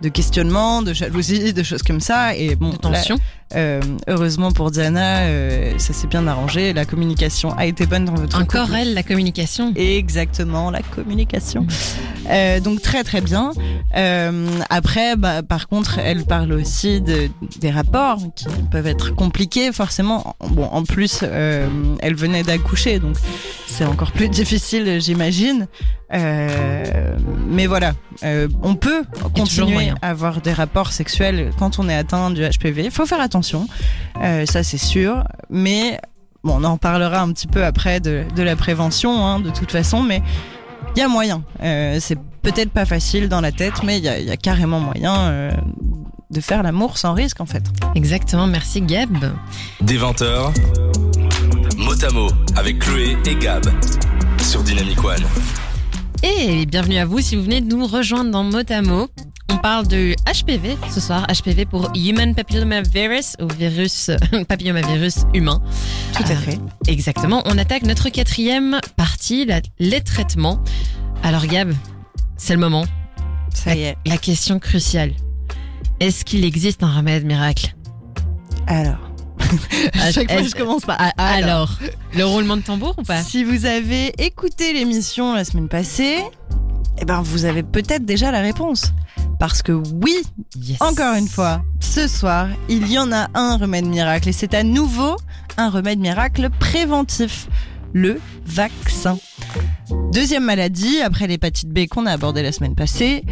de 0.00 0.08
questionnement, 0.08 0.82
de 0.82 0.92
jalousie, 0.92 1.52
de 1.52 1.62
choses 1.62 1.82
comme 1.82 2.00
ça. 2.00 2.36
Et 2.36 2.47
bon, 2.56 2.70
de 2.70 2.76
tension. 2.76 3.16
Euh, 3.54 3.80
heureusement 4.06 4.52
pour 4.52 4.70
Diana, 4.70 5.20
euh, 5.20 5.72
ça 5.78 5.92
s'est 5.92 6.06
bien 6.06 6.26
arrangé. 6.26 6.72
La 6.72 6.84
communication 6.84 7.56
a 7.56 7.66
été 7.66 7.86
bonne 7.86 8.04
dans 8.04 8.14
votre 8.14 8.40
Encore 8.40 8.66
couple. 8.66 8.78
elle, 8.78 8.94
la 8.94 9.02
communication. 9.02 9.72
Exactement, 9.74 10.70
la 10.70 10.82
communication. 10.82 11.66
Euh, 12.28 12.60
donc 12.60 12.82
très 12.82 13.04
très 13.04 13.20
bien. 13.20 13.52
Après, 14.70 15.16
bah, 15.16 15.42
par 15.42 15.68
contre, 15.68 15.98
elle 15.98 16.24
parle 16.24 16.52
aussi 16.52 17.00
de, 17.00 17.30
des 17.58 17.70
rapports 17.70 18.20
qui 18.34 18.46
peuvent 18.70 18.86
être 18.86 19.14
compliqués, 19.14 19.72
forcément. 19.72 20.36
Bon, 20.50 20.64
en 20.64 20.84
plus, 20.84 21.22
elle 21.22 22.14
venait 22.14 22.42
d'accoucher, 22.42 22.98
donc 22.98 23.16
c'est 23.66 23.84
encore 23.84 24.12
plus 24.12 24.28
difficile, 24.28 25.00
j'imagine. 25.00 25.66
Mais 26.10 27.66
voilà, 27.66 27.94
on 28.62 28.74
peut 28.74 29.04
continuer 29.34 29.90
à 30.02 30.10
avoir 30.10 30.40
des 30.40 30.52
rapports 30.52 30.92
sexuels 30.92 31.50
quand 31.58 31.78
on 31.78 31.88
est 31.88 31.94
atteint 31.94 32.30
du 32.30 32.42
HPV. 32.42 32.84
Il 32.86 32.90
faut 32.90 33.06
faire 33.06 33.20
attention, 33.20 33.37
euh, 34.22 34.46
ça 34.46 34.62
c'est 34.62 34.78
sûr. 34.78 35.24
Mais 35.50 35.98
bon, 36.44 36.56
on 36.60 36.64
en 36.64 36.76
parlera 36.78 37.20
un 37.20 37.32
petit 37.32 37.46
peu 37.46 37.64
après 37.64 38.00
de, 38.00 38.24
de 38.34 38.42
la 38.42 38.56
prévention, 38.56 39.24
hein, 39.24 39.40
de 39.40 39.50
toute 39.50 39.70
façon. 39.72 40.02
Mais 40.02 40.22
il 40.96 41.00
y 41.00 41.02
a 41.02 41.08
moyen. 41.08 41.42
Euh, 41.62 41.98
c'est 42.00 42.18
peut-être 42.42 42.70
pas 42.70 42.86
facile 42.86 43.28
dans 43.28 43.40
la 43.40 43.52
tête, 43.52 43.82
mais 43.84 43.98
il 43.98 44.04
y 44.04 44.08
a, 44.08 44.18
y 44.18 44.30
a, 44.30 44.36
carrément 44.36 44.80
moyen 44.80 45.16
euh, 45.16 45.50
de 46.30 46.40
faire 46.40 46.62
l'amour 46.62 46.98
sans 46.98 47.14
risque 47.14 47.40
en 47.40 47.46
fait. 47.46 47.64
Exactement, 47.94 48.46
merci 48.46 48.80
Gab. 48.82 49.32
Des 49.80 49.98
20h, 49.98 50.52
Motamo 51.76 52.28
avec 52.56 52.78
Chloé 52.80 53.16
et 53.26 53.34
Gab 53.36 53.64
sur 54.42 54.62
Dynamic 54.62 55.02
One. 55.04 55.24
Et 56.22 56.66
bienvenue 56.66 56.98
à 56.98 57.04
vous 57.04 57.20
si 57.20 57.36
vous 57.36 57.42
venez 57.42 57.60
de 57.60 57.74
nous 57.74 57.86
rejoindre 57.86 58.30
dans 58.30 58.42
Motamo. 58.42 59.08
On 59.50 59.56
parle 59.56 59.88
de 59.88 60.14
HPV 60.26 60.76
ce 60.90 61.00
soir, 61.00 61.26
HPV 61.26 61.64
pour 61.64 61.90
Human 61.94 62.34
Papillomavirus 62.34 63.36
ou 63.40 63.48
virus 63.48 64.10
papillomavirus 64.48 65.24
humain. 65.34 65.62
Tout 66.14 66.22
à 66.24 66.36
fait. 66.36 66.56
Euh, 66.56 66.86
exactement. 66.86 67.42
On 67.46 67.56
attaque 67.58 67.82
notre 67.82 68.10
quatrième 68.10 68.78
partie, 68.96 69.46
la, 69.46 69.60
les 69.78 70.00
traitements. 70.02 70.62
Alors 71.22 71.46
Gab, 71.46 71.72
c'est 72.36 72.52
le 72.54 72.60
moment. 72.60 72.84
Ça 73.54 73.74
y 73.74 73.82
est. 73.82 73.96
La, 74.06 74.12
la 74.12 74.18
question 74.18 74.58
cruciale. 74.58 75.12
Est-ce 76.00 76.24
qu'il 76.24 76.44
existe 76.44 76.82
un 76.82 76.92
remède 76.92 77.24
miracle? 77.24 77.74
Alors. 78.66 78.98
à 79.94 80.12
chaque 80.12 80.30
fois, 80.30 80.42
je 80.42 80.54
commence 80.54 80.82
par 80.82 81.00
alors. 81.00 81.12
alors. 81.16 81.78
Le 82.14 82.24
roulement 82.24 82.56
de 82.56 82.62
tambour 82.62 82.94
ou 82.98 83.02
pas? 83.02 83.22
Si 83.22 83.44
vous 83.44 83.64
avez 83.64 84.12
écouté 84.22 84.72
l'émission 84.74 85.34
la 85.34 85.44
semaine 85.44 85.68
passée, 85.68 86.18
eh 87.00 87.04
ben 87.04 87.22
vous 87.22 87.44
avez 87.44 87.62
peut-être 87.62 88.04
déjà 88.04 88.30
la 88.30 88.40
réponse. 88.40 88.92
Parce 89.38 89.62
que 89.62 89.72
oui, 89.72 90.16
yes. 90.56 90.80
encore 90.80 91.14
une 91.14 91.28
fois, 91.28 91.62
ce 91.80 92.08
soir, 92.08 92.48
il 92.68 92.90
y 92.90 92.98
en 92.98 93.12
a 93.12 93.28
un 93.34 93.56
remède 93.56 93.86
miracle 93.86 94.28
et 94.28 94.32
c'est 94.32 94.52
à 94.52 94.64
nouveau 94.64 95.16
un 95.56 95.70
remède 95.70 96.00
miracle 96.00 96.50
préventif, 96.58 97.48
le 97.92 98.20
vaccin. 98.44 99.18
Deuxième 100.12 100.44
maladie, 100.44 101.00
après 101.00 101.26
l'hépatite 101.26 101.68
B 101.68 101.86
qu'on 101.86 102.06
a 102.06 102.12
abordé 102.12 102.42
la 102.42 102.50
semaine 102.50 102.74
passée, 102.74 103.24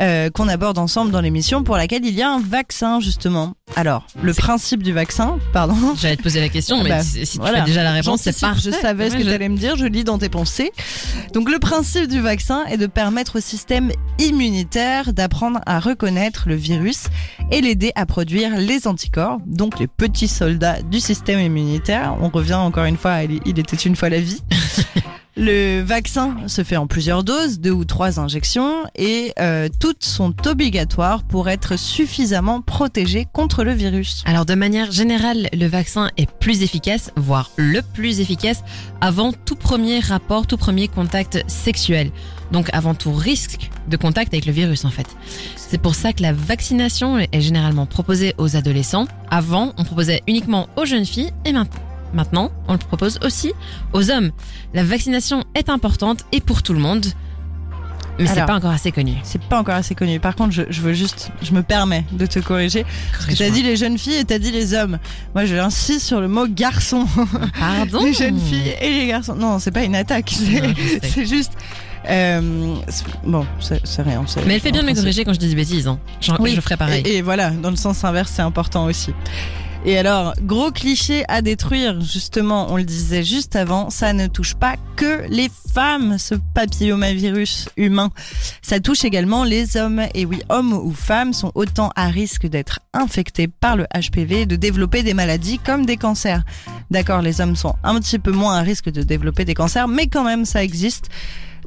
euh, 0.00 0.30
qu'on 0.30 0.48
aborde 0.48 0.78
ensemble 0.78 1.10
dans 1.10 1.20
l'émission, 1.20 1.62
pour 1.62 1.76
laquelle 1.76 2.06
il 2.06 2.14
y 2.14 2.22
a 2.22 2.30
un 2.30 2.40
vaccin 2.40 3.00
justement. 3.00 3.54
Alors, 3.76 4.06
le 4.22 4.34
principe 4.34 4.82
du 4.82 4.92
vaccin, 4.92 5.38
pardon. 5.52 5.76
J'allais 5.96 6.16
te 6.16 6.22
poser 6.22 6.40
la 6.40 6.48
question, 6.48 6.82
mais 6.82 6.90
bah, 6.90 7.02
si, 7.02 7.24
si 7.24 7.38
voilà. 7.38 7.58
tu 7.58 7.62
as 7.62 7.66
déjà 7.66 7.82
la 7.82 7.92
réponse, 7.92 8.20
c'est 8.22 8.38
pas. 8.38 8.54
Je 8.54 8.70
savais 8.70 9.10
ce 9.10 9.16
que 9.16 9.22
tu 9.22 9.28
allais 9.28 9.48
me 9.48 9.56
dire, 9.56 9.76
je 9.76 9.86
lis 9.86 10.04
dans 10.04 10.18
tes 10.18 10.28
pensées. 10.28 10.72
Donc, 11.32 11.50
le 11.50 11.58
principe 11.58 12.08
du 12.08 12.20
vaccin 12.20 12.64
est 12.66 12.76
de 12.76 12.86
permettre 12.86 13.38
au 13.38 13.40
système 13.40 13.90
immunitaire 14.18 15.12
d'apprendre 15.12 15.60
à 15.66 15.80
reconnaître 15.80 16.44
le 16.48 16.56
virus 16.56 17.04
et 17.50 17.60
l'aider 17.60 17.92
à 17.94 18.06
produire 18.06 18.56
les 18.58 18.86
anticorps, 18.86 19.38
donc 19.46 19.78
les 19.78 19.86
petits 19.86 20.28
soldats 20.28 20.82
du 20.82 21.00
système 21.00 21.40
immunitaire. 21.40 22.16
On 22.20 22.28
revient 22.28 22.54
encore 22.54 22.84
une 22.84 22.96
fois, 22.96 23.22
il 23.22 23.58
était 23.58 23.76
une 23.76 23.96
fois 23.96 24.08
la 24.08 24.20
vie. 24.20 24.42
Le 25.42 25.80
vaccin 25.80 26.36
se 26.48 26.62
fait 26.62 26.76
en 26.76 26.86
plusieurs 26.86 27.24
doses, 27.24 27.60
deux 27.60 27.70
ou 27.70 27.86
trois 27.86 28.20
injections, 28.20 28.84
et 28.94 29.32
euh, 29.40 29.70
toutes 29.80 30.04
sont 30.04 30.34
obligatoires 30.46 31.22
pour 31.22 31.48
être 31.48 31.78
suffisamment 31.78 32.60
protégées 32.60 33.26
contre 33.32 33.64
le 33.64 33.72
virus. 33.72 34.22
Alors 34.26 34.44
de 34.44 34.54
manière 34.54 34.92
générale, 34.92 35.48
le 35.54 35.66
vaccin 35.66 36.10
est 36.18 36.30
plus 36.30 36.62
efficace, 36.62 37.10
voire 37.16 37.50
le 37.56 37.80
plus 37.80 38.20
efficace, 38.20 38.62
avant 39.00 39.32
tout 39.32 39.56
premier 39.56 40.00
rapport, 40.00 40.46
tout 40.46 40.58
premier 40.58 40.88
contact 40.88 41.42
sexuel. 41.46 42.10
Donc 42.52 42.68
avant 42.74 42.94
tout 42.94 43.14
risque 43.14 43.70
de 43.88 43.96
contact 43.96 44.34
avec 44.34 44.44
le 44.44 44.52
virus 44.52 44.84
en 44.84 44.90
fait. 44.90 45.06
C'est 45.56 45.80
pour 45.80 45.94
ça 45.94 46.12
que 46.12 46.20
la 46.20 46.34
vaccination 46.34 47.18
est 47.18 47.40
généralement 47.40 47.86
proposée 47.86 48.34
aux 48.36 48.56
adolescents. 48.56 49.06
Avant, 49.30 49.72
on 49.78 49.84
proposait 49.84 50.20
uniquement 50.26 50.68
aux 50.76 50.84
jeunes 50.84 51.06
filles 51.06 51.32
et 51.46 51.52
maintenant 51.54 51.89
Maintenant, 52.12 52.50
on 52.68 52.72
le 52.72 52.78
propose 52.78 53.18
aussi 53.24 53.52
aux 53.92 54.10
hommes. 54.10 54.30
La 54.74 54.82
vaccination 54.84 55.44
est 55.54 55.68
importante 55.68 56.24
et 56.32 56.40
pour 56.40 56.62
tout 56.62 56.72
le 56.72 56.80
monde. 56.80 57.06
Mais 58.18 58.26
c'est 58.26 58.32
Alors. 58.32 58.46
pas 58.48 58.54
encore 58.56 58.72
assez 58.72 58.92
connu. 58.92 59.14
C'est 59.22 59.40
pas 59.40 59.58
encore 59.58 59.76
assez 59.76 59.94
connu. 59.94 60.20
Par 60.20 60.34
contre, 60.36 60.50
je, 60.52 60.62
je 60.68 60.82
veux 60.82 60.92
juste, 60.92 61.30
je 61.40 61.52
me 61.52 61.62
permets 61.62 62.04
de 62.12 62.26
te 62.26 62.38
corriger. 62.38 62.84
Parce 63.12 63.26
que 63.26 63.34
t'as 63.34 63.48
dit 63.48 63.62
les 63.62 63.76
jeunes 63.76 63.96
filles 63.96 64.16
et 64.16 64.24
t'as 64.26 64.38
dit 64.38 64.50
les 64.50 64.74
hommes. 64.74 64.98
Moi, 65.34 65.46
je 65.46 65.54
insiste 65.56 66.04
sur 66.04 66.20
le 66.20 66.28
mot 66.28 66.46
garçon. 66.46 67.06
Pardon 67.58 68.00
les 68.04 68.12
jeunes 68.12 68.38
filles 68.38 68.74
et 68.80 68.90
les 68.92 69.06
garçons. 69.06 69.34
Non, 69.36 69.58
c'est 69.58 69.70
pas 69.70 69.84
une 69.84 69.94
attaque. 69.94 70.34
C'est 70.36 70.60
Non, 70.60 71.24
juste. 71.24 71.52
euh, 72.10 72.74
c'est- 72.88 73.04
bon, 73.24 73.46
c'est 73.58 73.80
c'est 73.86 74.02
rien. 74.02 74.22
c'est- 74.26 74.44
Mais 74.44 74.54
elle 74.54 74.60
fait 74.60 74.72
bien 74.72 74.82
de 74.82 74.88
me 74.88 74.94
corriger 74.94 75.24
quand 75.24 75.32
je 75.32 75.38
dis 75.38 75.48
des 75.48 75.54
bêtises. 75.54 75.86
Hein. 75.88 75.98
Oui. 76.40 76.52
Je 76.54 76.60
ferai 76.60 76.76
pareil. 76.76 77.02
Et, 77.06 77.18
et 77.18 77.22
voilà, 77.22 77.50
dans 77.50 77.70
le 77.70 77.76
sens 77.76 78.04
inverse, 78.04 78.32
c'est 78.34 78.42
important 78.42 78.84
aussi. 78.84 79.14
Et 79.86 79.96
alors, 79.96 80.34
gros 80.42 80.70
cliché 80.70 81.24
à 81.28 81.40
détruire, 81.40 82.02
justement, 82.02 82.66
on 82.70 82.76
le 82.76 82.84
disait 82.84 83.22
juste 83.22 83.56
avant, 83.56 83.88
ça 83.88 84.12
ne 84.12 84.26
touche 84.26 84.54
pas 84.54 84.76
que 84.94 85.24
les 85.30 85.48
femmes, 85.72 86.18
ce 86.18 86.34
papillomavirus 86.54 87.70
humain. 87.78 88.10
Ça 88.60 88.78
touche 88.78 89.06
également 89.06 89.42
les 89.42 89.78
hommes. 89.78 90.02
Et 90.14 90.26
oui, 90.26 90.42
hommes 90.50 90.74
ou 90.74 90.92
femmes 90.92 91.32
sont 91.32 91.50
autant 91.54 91.92
à 91.96 92.08
risque 92.08 92.46
d'être 92.46 92.80
infectés 92.92 93.48
par 93.48 93.76
le 93.76 93.86
HPV 93.94 94.42
et 94.42 94.46
de 94.46 94.56
développer 94.56 95.02
des 95.02 95.14
maladies 95.14 95.58
comme 95.58 95.86
des 95.86 95.96
cancers. 95.96 96.42
D'accord, 96.90 97.22
les 97.22 97.40
hommes 97.40 97.56
sont 97.56 97.74
un 97.82 97.98
petit 98.00 98.18
peu 98.18 98.32
moins 98.32 98.56
à 98.56 98.60
risque 98.60 98.90
de 98.90 99.02
développer 99.02 99.46
des 99.46 99.54
cancers, 99.54 99.88
mais 99.88 100.08
quand 100.08 100.24
même, 100.24 100.44
ça 100.44 100.62
existe. 100.62 101.08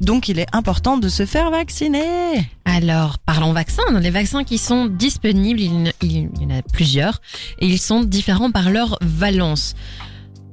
Donc, 0.00 0.28
il 0.28 0.38
est 0.38 0.46
important 0.52 0.98
de 0.98 1.08
se 1.08 1.26
faire 1.26 1.50
vacciner. 1.50 2.48
Alors, 2.64 3.18
parlons 3.18 3.52
vaccins. 3.52 3.90
Dans 3.92 3.98
les 3.98 4.10
vaccins 4.10 4.44
qui 4.44 4.58
sont 4.58 4.86
disponibles, 4.86 5.60
il 5.60 5.92
y 6.02 6.44
en 6.44 6.50
a 6.50 6.62
plusieurs 6.72 7.20
et 7.60 7.66
ils 7.66 7.78
sont 7.78 8.02
différents 8.02 8.50
par 8.50 8.70
leur 8.70 8.98
valence. 9.00 9.74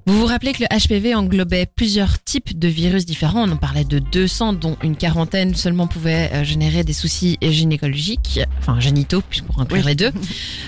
Vous 0.07 0.17
vous 0.19 0.25
rappelez 0.25 0.51
que 0.53 0.63
le 0.63 0.67
HPV 0.67 1.13
englobait 1.13 1.67
plusieurs 1.67 2.21
types 2.23 2.57
de 2.57 2.67
virus 2.67 3.05
différents. 3.05 3.47
On 3.47 3.51
en 3.51 3.57
parlait 3.57 3.83
de 3.85 3.99
200, 3.99 4.53
dont 4.53 4.75
une 4.81 4.97
quarantaine 4.97 5.53
seulement 5.53 5.85
pouvaient 5.87 6.29
euh, 6.33 6.43
générer 6.43 6.83
des 6.83 6.91
soucis 6.93 7.37
gynécologiques, 7.41 8.39
enfin 8.57 8.79
génitaux, 8.79 9.21
pour 9.45 9.61
inclure 9.61 9.83
Oui. 9.83 9.89
les 9.89 9.95
deux. 9.95 10.11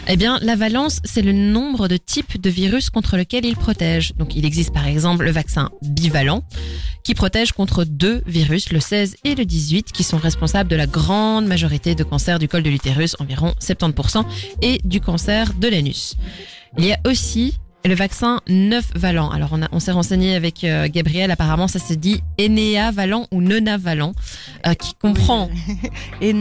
Eh 0.09 0.17
bien, 0.17 0.38
la 0.41 0.55
valence, 0.57 0.99
c'est 1.05 1.21
le 1.21 1.31
nombre 1.31 1.88
de 1.88 1.95
types 1.95 2.39
de 2.39 2.49
virus 2.49 2.89
contre 2.89 3.15
lesquels 3.15 3.45
il 3.45 3.55
protège. 3.55 4.13
Donc, 4.17 4.36
il 4.36 4.45
existe 4.45 4.73
par 4.73 4.86
exemple 4.86 5.23
le 5.23 5.31
vaccin 5.31 5.69
bivalent, 5.81 6.43
qui 7.05 7.15
protège 7.15 7.53
contre 7.53 7.86
deux 7.86 8.21
virus, 8.27 8.71
le 8.71 8.81
16 8.81 9.15
et 9.23 9.34
le 9.34 9.45
18, 9.45 9.93
qui 9.93 10.03
sont 10.03 10.17
responsables 10.17 10.69
de 10.69 10.75
la 10.75 10.88
grande 10.88 11.45
majorité 11.47 11.95
de 11.95 12.03
cancers 12.03 12.38
du 12.38 12.49
col 12.49 12.63
de 12.63 12.69
l'utérus, 12.69 13.15
environ 13.19 13.53
70%, 13.61 14.25
et 14.61 14.79
du 14.84 14.99
cancer 14.99 15.53
de 15.53 15.69
l'anus. 15.69 16.15
Il 16.77 16.86
y 16.86 16.91
a 16.91 16.99
aussi 17.07 17.53
le 17.86 17.95
vaccin 17.95 18.39
9 18.47 18.91
valent. 18.95 19.29
Alors 19.29 19.49
on, 19.51 19.61
a- 19.61 19.67
on 19.71 19.79
s'est 19.79 19.91
renseigné 19.91 20.36
avec 20.36 20.63
euh, 20.63 20.88
Gabriel, 20.91 21.31
apparemment 21.31 21.67
ça 21.67 21.79
se 21.79 21.93
dit 21.93 22.21
Enea 22.39 22.91
valent 22.91 23.27
ou 23.31 23.41
Nona 23.41 23.77
valent, 23.77 24.13
euh, 24.67 24.73
qui 24.73 24.93
comprend... 24.95 25.49
Euh, 26.21 26.31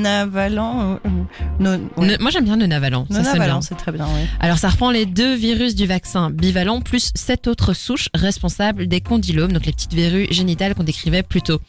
non, 1.60 1.80
ouais. 1.96 2.06
Ne- 2.06 2.18
moi 2.20 2.30
j'aime 2.30 2.44
bien 2.44 2.56
Nona 2.56 2.78
valent. 2.80 3.06
ça 3.10 3.14
sonne 3.16 3.22
bien. 3.24 3.32
Nonavalan, 3.32 3.60
c'est 3.62 3.74
très 3.74 3.90
bien, 3.92 4.06
oui. 4.14 4.20
Alors 4.40 4.58
ça 4.58 4.68
reprend 4.68 4.90
les 4.90 5.06
deux 5.06 5.34
virus 5.34 5.74
du 5.74 5.86
vaccin 5.86 6.30
bivalent 6.30 6.80
plus 6.80 7.10
sept 7.14 7.46
autres 7.48 7.74
souches 7.74 8.08
responsables 8.14 8.86
des 8.86 9.00
condylomes, 9.00 9.52
donc 9.52 9.66
les 9.66 9.72
petites 9.72 9.94
verrues 9.94 10.26
génitales 10.30 10.74
qu'on 10.74 10.84
décrivait 10.84 11.22
plus 11.22 11.42
tôt. 11.42 11.60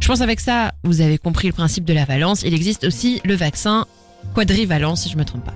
Je 0.00 0.06
pense 0.08 0.20
avec 0.20 0.40
ça, 0.40 0.72
vous 0.82 1.00
avez 1.00 1.18
compris 1.18 1.46
le 1.48 1.52
principe 1.54 1.84
de 1.84 1.92
la 1.92 2.04
valence. 2.04 2.42
Il 2.42 2.54
existe 2.54 2.84
aussi 2.84 3.20
le 3.24 3.34
vaccin 3.34 3.86
quadrivalent, 4.34 4.96
si 4.96 5.08
je 5.08 5.16
me 5.16 5.24
trompe 5.24 5.44
pas. 5.44 5.54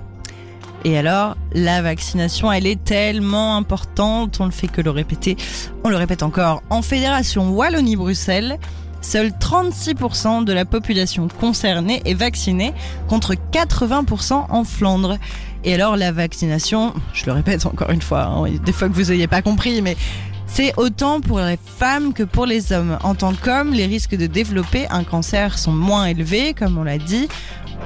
Et 0.83 0.97
alors, 0.97 1.35
la 1.53 1.81
vaccination, 1.81 2.51
elle 2.51 2.67
est 2.67 2.83
tellement 2.83 3.57
importante, 3.57 4.39
on 4.39 4.45
ne 4.45 4.51
fait 4.51 4.67
que 4.67 4.81
le 4.81 4.91
répéter. 4.91 5.35
On 5.83 5.89
le 5.89 5.97
répète 5.97 6.23
encore, 6.23 6.61
en 6.69 6.81
Fédération 6.81 7.49
Wallonie-Bruxelles, 7.49 8.57
seuls 9.01 9.31
36% 9.39 10.43
de 10.43 10.53
la 10.53 10.65
population 10.65 11.27
concernée 11.27 12.01
est 12.05 12.13
vaccinée 12.13 12.73
contre 13.07 13.33
80% 13.33 14.45
en 14.49 14.63
Flandre. 14.63 15.17
Et 15.63 15.73
alors, 15.73 15.97
la 15.97 16.11
vaccination, 16.11 16.93
je 17.13 17.25
le 17.25 17.31
répète 17.31 17.65
encore 17.65 17.89
une 17.89 18.01
fois, 18.01 18.23
hein, 18.23 18.45
des 18.63 18.71
fois 18.71 18.87
que 18.87 18.93
vous 18.93 19.11
n'ayez 19.11 19.27
pas 19.27 19.41
compris, 19.41 19.81
mais 19.81 19.97
c'est 20.45 20.73
autant 20.77 21.19
pour 21.19 21.39
les 21.39 21.59
femmes 21.63 22.13
que 22.13 22.23
pour 22.23 22.45
les 22.45 22.71
hommes. 22.71 22.97
En 23.03 23.15
tant 23.15 23.33
qu'hommes, 23.33 23.73
les 23.73 23.85
risques 23.85 24.15
de 24.15 24.27
développer 24.27 24.87
un 24.89 25.03
cancer 25.03 25.57
sont 25.57 25.73
moins 25.73 26.05
élevés, 26.05 26.53
comme 26.53 26.77
on 26.77 26.83
l'a 26.83 26.97
dit. 26.97 27.27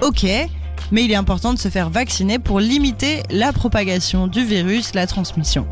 Ok, 0.01 0.25
mais 0.91 1.03
il 1.03 1.11
est 1.11 1.15
important 1.15 1.53
de 1.53 1.59
se 1.59 1.69
faire 1.69 1.89
vacciner 1.89 2.39
pour 2.39 2.59
limiter 2.59 3.23
la 3.29 3.53
propagation 3.53 4.27
du 4.27 4.43
virus, 4.43 4.93
la 4.93 5.07
transmission. 5.07 5.67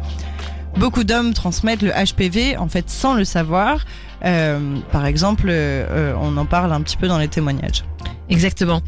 Beaucoup 0.77 1.03
d'hommes 1.03 1.33
transmettent 1.33 1.81
le 1.81 1.91
HPV 1.91 2.57
en 2.57 2.67
fait 2.67 2.89
sans 2.89 3.13
le 3.13 3.23
savoir. 3.25 3.85
Euh, 4.25 4.77
par 4.91 5.05
exemple, 5.05 5.47
euh, 5.49 6.13
on 6.21 6.37
en 6.37 6.45
parle 6.45 6.73
un 6.73 6.81
petit 6.81 6.97
peu 6.97 7.07
dans 7.07 7.17
les 7.17 7.27
témoignages. 7.27 7.83
Exactement. 8.29 8.81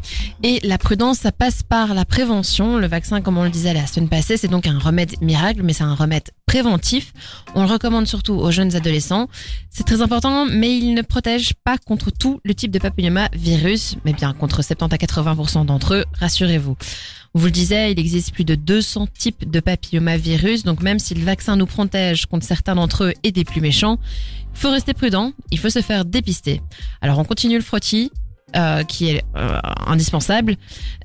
Et 0.44 0.60
la 0.62 0.78
prudence, 0.78 1.18
ça 1.18 1.32
passe 1.32 1.62
par 1.62 1.94
la 1.94 2.04
prévention. 2.04 2.78
Le 2.78 2.86
vaccin, 2.86 3.20
comme 3.20 3.38
on 3.38 3.44
le 3.44 3.50
disait 3.50 3.74
la 3.74 3.86
semaine 3.86 4.08
passée, 4.08 4.36
c'est 4.36 4.48
donc 4.48 4.66
un 4.66 4.78
remède 4.78 5.20
miracle, 5.20 5.62
mais 5.62 5.72
c'est 5.72 5.82
un 5.82 5.94
remède 5.94 6.30
préventif. 6.46 7.12
On 7.54 7.62
le 7.62 7.68
recommande 7.68 8.06
surtout 8.06 8.34
aux 8.34 8.50
jeunes 8.50 8.76
adolescents. 8.76 9.28
C'est 9.70 9.84
très 9.84 10.00
important, 10.00 10.46
mais 10.46 10.76
il 10.76 10.94
ne 10.94 11.02
protège 11.02 11.54
pas 11.64 11.76
contre 11.78 12.10
tout 12.10 12.40
le 12.44 12.54
type 12.54 12.70
de 12.70 12.78
papillomavirus, 12.78 13.96
mais 14.04 14.12
bien 14.12 14.32
contre 14.32 14.62
70 14.62 14.94
à 14.94 14.98
80% 14.98 15.66
d'entre 15.66 15.94
eux, 15.94 16.04
rassurez-vous. 16.20 16.76
On 17.34 17.38
vous 17.38 17.46
le 17.46 17.50
disait, 17.50 17.90
il 17.90 17.98
existe 17.98 18.32
plus 18.32 18.44
de 18.44 18.54
200 18.54 19.08
types 19.18 19.50
de 19.50 19.60
papillomavirus, 19.60 20.64
donc 20.64 20.82
même 20.82 20.98
si 20.98 21.14
le 21.14 21.24
vaccin 21.24 21.56
nous 21.56 21.66
protège 21.66 22.26
contre 22.26 22.44
certains 22.46 22.74
d'entre 22.74 23.04
eux 23.04 23.14
et 23.22 23.32
des 23.32 23.44
plus 23.44 23.62
méchants, 23.62 23.98
il 24.54 24.60
faut 24.60 24.70
rester 24.70 24.92
prudent, 24.92 25.32
il 25.50 25.58
faut 25.58 25.70
se 25.70 25.80
faire 25.80 26.04
dépister. 26.04 26.60
Alors 27.00 27.18
on 27.18 27.24
continue 27.24 27.56
le 27.56 27.62
frottis, 27.62 28.10
euh, 28.56 28.84
qui 28.84 29.10
est 29.10 29.24
euh, 29.36 29.58
indispensable, 29.86 30.56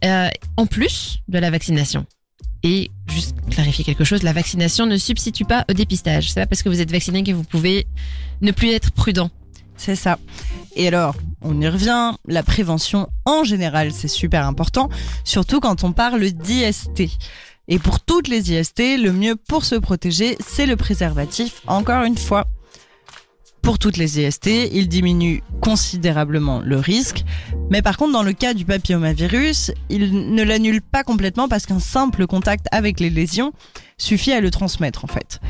euh, 0.03 0.29
en 0.57 0.65
plus 0.65 1.19
de 1.27 1.39
la 1.39 1.49
vaccination. 1.49 2.05
Et 2.63 2.91
juste 3.07 3.35
clarifier 3.49 3.85
quelque 3.85 4.03
chose, 4.03 4.23
la 4.23 4.33
vaccination 4.33 4.85
ne 4.85 4.97
substitue 4.97 5.45
pas 5.45 5.63
au 5.69 5.73
dépistage. 5.73 6.31
C'est 6.31 6.41
pas 6.41 6.47
parce 6.47 6.63
que 6.63 6.69
vous 6.69 6.81
êtes 6.81 6.91
vacciné 6.91 7.23
que 7.23 7.31
vous 7.31 7.43
pouvez 7.43 7.87
ne 8.41 8.51
plus 8.51 8.71
être 8.71 8.91
prudent. 8.91 9.29
C'est 9.77 9.95
ça. 9.95 10.17
Et 10.75 10.87
alors, 10.87 11.15
on 11.41 11.61
y 11.61 11.67
revient, 11.67 12.13
la 12.27 12.43
prévention 12.43 13.07
en 13.25 13.43
général, 13.43 13.91
c'est 13.93 14.07
super 14.07 14.45
important, 14.45 14.89
surtout 15.23 15.59
quand 15.59 15.83
on 15.83 15.91
parle 15.91 16.31
d'IST. 16.31 17.03
Et 17.69 17.79
pour 17.79 17.99
toutes 17.99 18.27
les 18.27 18.51
IST, 18.51 18.97
le 18.97 19.11
mieux 19.11 19.35
pour 19.35 19.65
se 19.65 19.75
protéger, 19.75 20.37
c'est 20.45 20.65
le 20.65 20.75
préservatif, 20.75 21.61
encore 21.67 22.03
une 22.03 22.17
fois. 22.17 22.47
Pour 23.67 23.79
toutes 23.79 23.97
les 23.97 24.21
IST, 24.21 24.47
il 24.71 24.87
diminue 24.87 25.43
considérablement 25.59 26.61
le 26.61 26.77
risque, 26.77 27.25
mais 27.69 27.81
par 27.81 27.97
contre 27.97 28.13
dans 28.13 28.23
le 28.23 28.31
cas 28.31 28.53
du 28.53 28.63
papillomavirus, 28.63 29.73
il 29.89 30.33
ne 30.33 30.41
l'annule 30.41 30.81
pas 30.81 31.03
complètement 31.03 31.49
parce 31.49 31.65
qu'un 31.65 31.81
simple 31.81 32.27
contact 32.27 32.67
avec 32.71 33.01
les 33.01 33.09
lésions 33.09 33.51
suffit 33.97 34.31
à 34.31 34.39
le 34.39 34.51
transmettre 34.51 35.03
en 35.03 35.09
fait. 35.09 35.41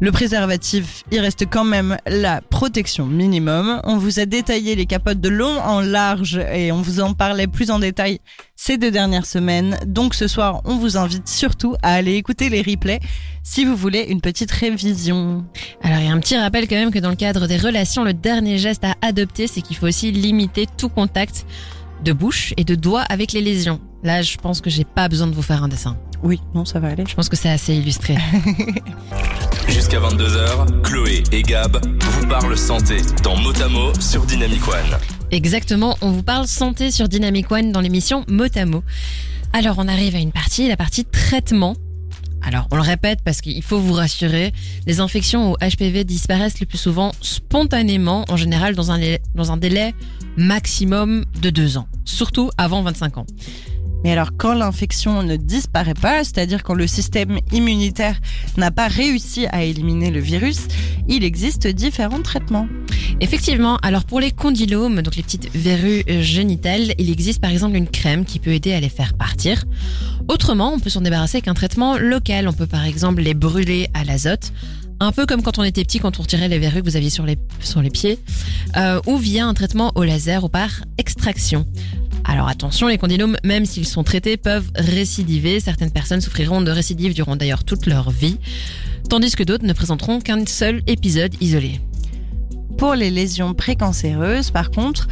Le 0.00 0.10
préservatif, 0.10 1.04
il 1.12 1.20
reste 1.20 1.46
quand 1.48 1.64
même 1.64 1.96
la 2.06 2.40
protection 2.40 3.06
minimum. 3.06 3.80
On 3.84 3.96
vous 3.96 4.18
a 4.18 4.26
détaillé 4.26 4.74
les 4.74 4.86
capotes 4.86 5.20
de 5.20 5.28
long 5.28 5.56
en 5.60 5.80
large 5.80 6.40
et 6.52 6.72
on 6.72 6.82
vous 6.82 7.00
en 7.00 7.14
parlait 7.14 7.46
plus 7.46 7.70
en 7.70 7.78
détail 7.78 8.18
ces 8.56 8.76
deux 8.76 8.90
dernières 8.90 9.24
semaines. 9.24 9.78
Donc 9.86 10.14
ce 10.14 10.26
soir, 10.26 10.62
on 10.64 10.76
vous 10.76 10.96
invite 10.96 11.28
surtout 11.28 11.76
à 11.82 11.94
aller 11.94 12.14
écouter 12.14 12.48
les 12.48 12.60
replays 12.60 12.98
si 13.44 13.64
vous 13.64 13.76
voulez 13.76 14.06
une 14.08 14.20
petite 14.20 14.50
révision. 14.50 15.44
Alors 15.82 15.98
il 16.00 16.06
y 16.06 16.08
a 16.08 16.12
un 16.12 16.20
petit 16.20 16.36
rappel 16.36 16.66
quand 16.66 16.76
même 16.76 16.90
que 16.90 16.98
dans 16.98 17.10
le 17.10 17.16
cadre 17.16 17.46
des 17.46 17.56
relations, 17.56 18.02
le 18.02 18.14
dernier 18.14 18.58
geste 18.58 18.84
à 18.84 18.96
adopter, 19.00 19.46
c'est 19.46 19.62
qu'il 19.62 19.76
faut 19.76 19.86
aussi 19.86 20.10
limiter 20.10 20.66
tout 20.76 20.88
contact 20.88 21.46
de 22.02 22.12
bouche 22.12 22.52
et 22.56 22.64
de 22.64 22.74
doigts 22.74 23.02
avec 23.02 23.32
les 23.32 23.40
lésions. 23.40 23.80
Là, 24.02 24.22
je 24.22 24.36
pense 24.36 24.60
que 24.60 24.70
j'ai 24.70 24.84
pas 24.84 25.08
besoin 25.08 25.28
de 25.28 25.34
vous 25.34 25.42
faire 25.42 25.62
un 25.62 25.68
dessin. 25.68 25.96
Oui, 26.24 26.40
non, 26.54 26.64
ça 26.64 26.80
va 26.80 26.88
aller. 26.88 27.04
Je 27.06 27.14
pense 27.14 27.28
que 27.28 27.36
c'est 27.36 27.50
assez 27.50 27.74
illustré. 27.74 28.16
Jusqu'à 29.68 29.98
22h, 30.00 30.80
Chloé 30.82 31.22
et 31.32 31.42
Gab 31.42 31.76
vous 32.00 32.26
parlent 32.26 32.56
santé 32.56 32.96
dans 33.22 33.36
Motamo 33.36 33.92
sur 34.00 34.24
Dynamic 34.24 34.66
One. 34.66 34.98
Exactement, 35.30 35.96
on 36.00 36.10
vous 36.10 36.22
parle 36.22 36.46
santé 36.46 36.90
sur 36.90 37.08
Dynamic 37.08 37.50
One 37.52 37.72
dans 37.72 37.80
l'émission 37.80 38.24
Motamo. 38.28 38.82
Alors 39.52 39.76
on 39.78 39.86
arrive 39.86 40.16
à 40.16 40.18
une 40.18 40.32
partie, 40.32 40.66
la 40.68 40.76
partie 40.78 41.04
traitement. 41.04 41.76
Alors 42.42 42.68
on 42.70 42.76
le 42.76 42.82
répète 42.82 43.20
parce 43.24 43.40
qu'il 43.40 43.62
faut 43.62 43.78
vous 43.78 43.92
rassurer, 43.94 44.52
les 44.86 45.00
infections 45.00 45.52
au 45.52 45.56
HPV 45.56 46.04
disparaissent 46.04 46.60
le 46.60 46.66
plus 46.66 46.78
souvent 46.78 47.12
spontanément, 47.20 48.24
en 48.28 48.36
général 48.36 48.74
dans 48.74 48.90
un, 48.90 48.98
délai- 48.98 49.20
dans 49.34 49.52
un 49.52 49.56
délai 49.58 49.94
maximum 50.36 51.24
de 51.40 51.50
deux 51.50 51.76
ans, 51.78 51.86
surtout 52.04 52.50
avant 52.58 52.82
25 52.82 53.18
ans. 53.18 53.26
Mais 54.04 54.12
alors 54.12 54.30
quand 54.36 54.54
l'infection 54.54 55.22
ne 55.22 55.36
disparaît 55.36 55.94
pas, 55.94 56.22
c'est-à-dire 56.22 56.62
quand 56.62 56.74
le 56.74 56.86
système 56.86 57.38
immunitaire 57.52 58.20
n'a 58.58 58.70
pas 58.70 58.86
réussi 58.86 59.46
à 59.46 59.64
éliminer 59.64 60.10
le 60.10 60.20
virus, 60.20 60.68
il 61.08 61.24
existe 61.24 61.66
différents 61.66 62.22
traitements. 62.22 62.68
Effectivement, 63.20 63.78
alors 63.78 64.04
pour 64.04 64.20
les 64.20 64.30
condylomes, 64.30 65.00
donc 65.02 65.16
les 65.16 65.22
petites 65.22 65.50
verrues 65.54 66.04
génitales, 66.20 66.94
il 66.98 67.10
existe 67.10 67.40
par 67.40 67.50
exemple 67.50 67.76
une 67.76 67.88
crème 67.88 68.24
qui 68.24 68.38
peut 68.38 68.52
aider 68.52 68.72
à 68.74 68.80
les 68.80 68.88
faire 68.88 69.14
partir. 69.14 69.64
Autrement, 70.28 70.74
on 70.74 70.80
peut 70.80 70.90
s'en 70.90 71.00
débarrasser 71.00 71.38
avec 71.38 71.48
un 71.48 71.54
traitement 71.54 71.96
local. 71.96 72.48
On 72.48 72.52
peut 72.52 72.66
par 72.66 72.84
exemple 72.84 73.22
les 73.22 73.34
brûler 73.34 73.88
à 73.94 74.04
l'azote. 74.04 74.52
un 75.00 75.12
peu 75.12 75.26
comme 75.26 75.42
quand 75.42 75.58
on 75.58 75.64
était 75.64 75.82
petit, 75.82 75.98
quand 75.98 76.18
on 76.18 76.22
retirait 76.22 76.48
les 76.48 76.58
verrues 76.58 76.80
que 76.80 76.88
vous 76.88 76.96
aviez 76.96 77.10
sur 77.10 77.26
les, 77.26 77.36
sur 77.60 77.82
les 77.82 77.90
pieds, 77.90 78.18
euh, 78.76 79.00
ou 79.06 79.16
via 79.16 79.46
un 79.46 79.52
traitement 79.52 79.92
au 79.96 80.04
laser 80.04 80.44
ou 80.44 80.48
par 80.48 80.70
extraction. 80.98 81.66
Alors 82.24 82.48
attention, 82.48 82.88
les 82.88 82.98
condylômes, 82.98 83.36
même 83.44 83.66
s'ils 83.66 83.86
sont 83.86 84.02
traités, 84.02 84.36
peuvent 84.36 84.70
récidiver. 84.74 85.60
Certaines 85.60 85.90
personnes 85.90 86.20
souffriront 86.20 86.62
de 86.62 86.70
récidives 86.70 87.14
durant 87.14 87.36
d'ailleurs 87.36 87.64
toute 87.64 87.86
leur 87.86 88.10
vie, 88.10 88.38
tandis 89.08 89.36
que 89.36 89.42
d'autres 89.42 89.66
ne 89.66 89.72
présenteront 89.72 90.20
qu'un 90.20 90.46
seul 90.46 90.82
épisode 90.86 91.34
isolé. 91.40 91.80
Pour 92.78 92.94
les 92.94 93.10
lésions 93.10 93.54
précancéreuses, 93.54 94.50
par 94.50 94.70
contre, 94.70 95.06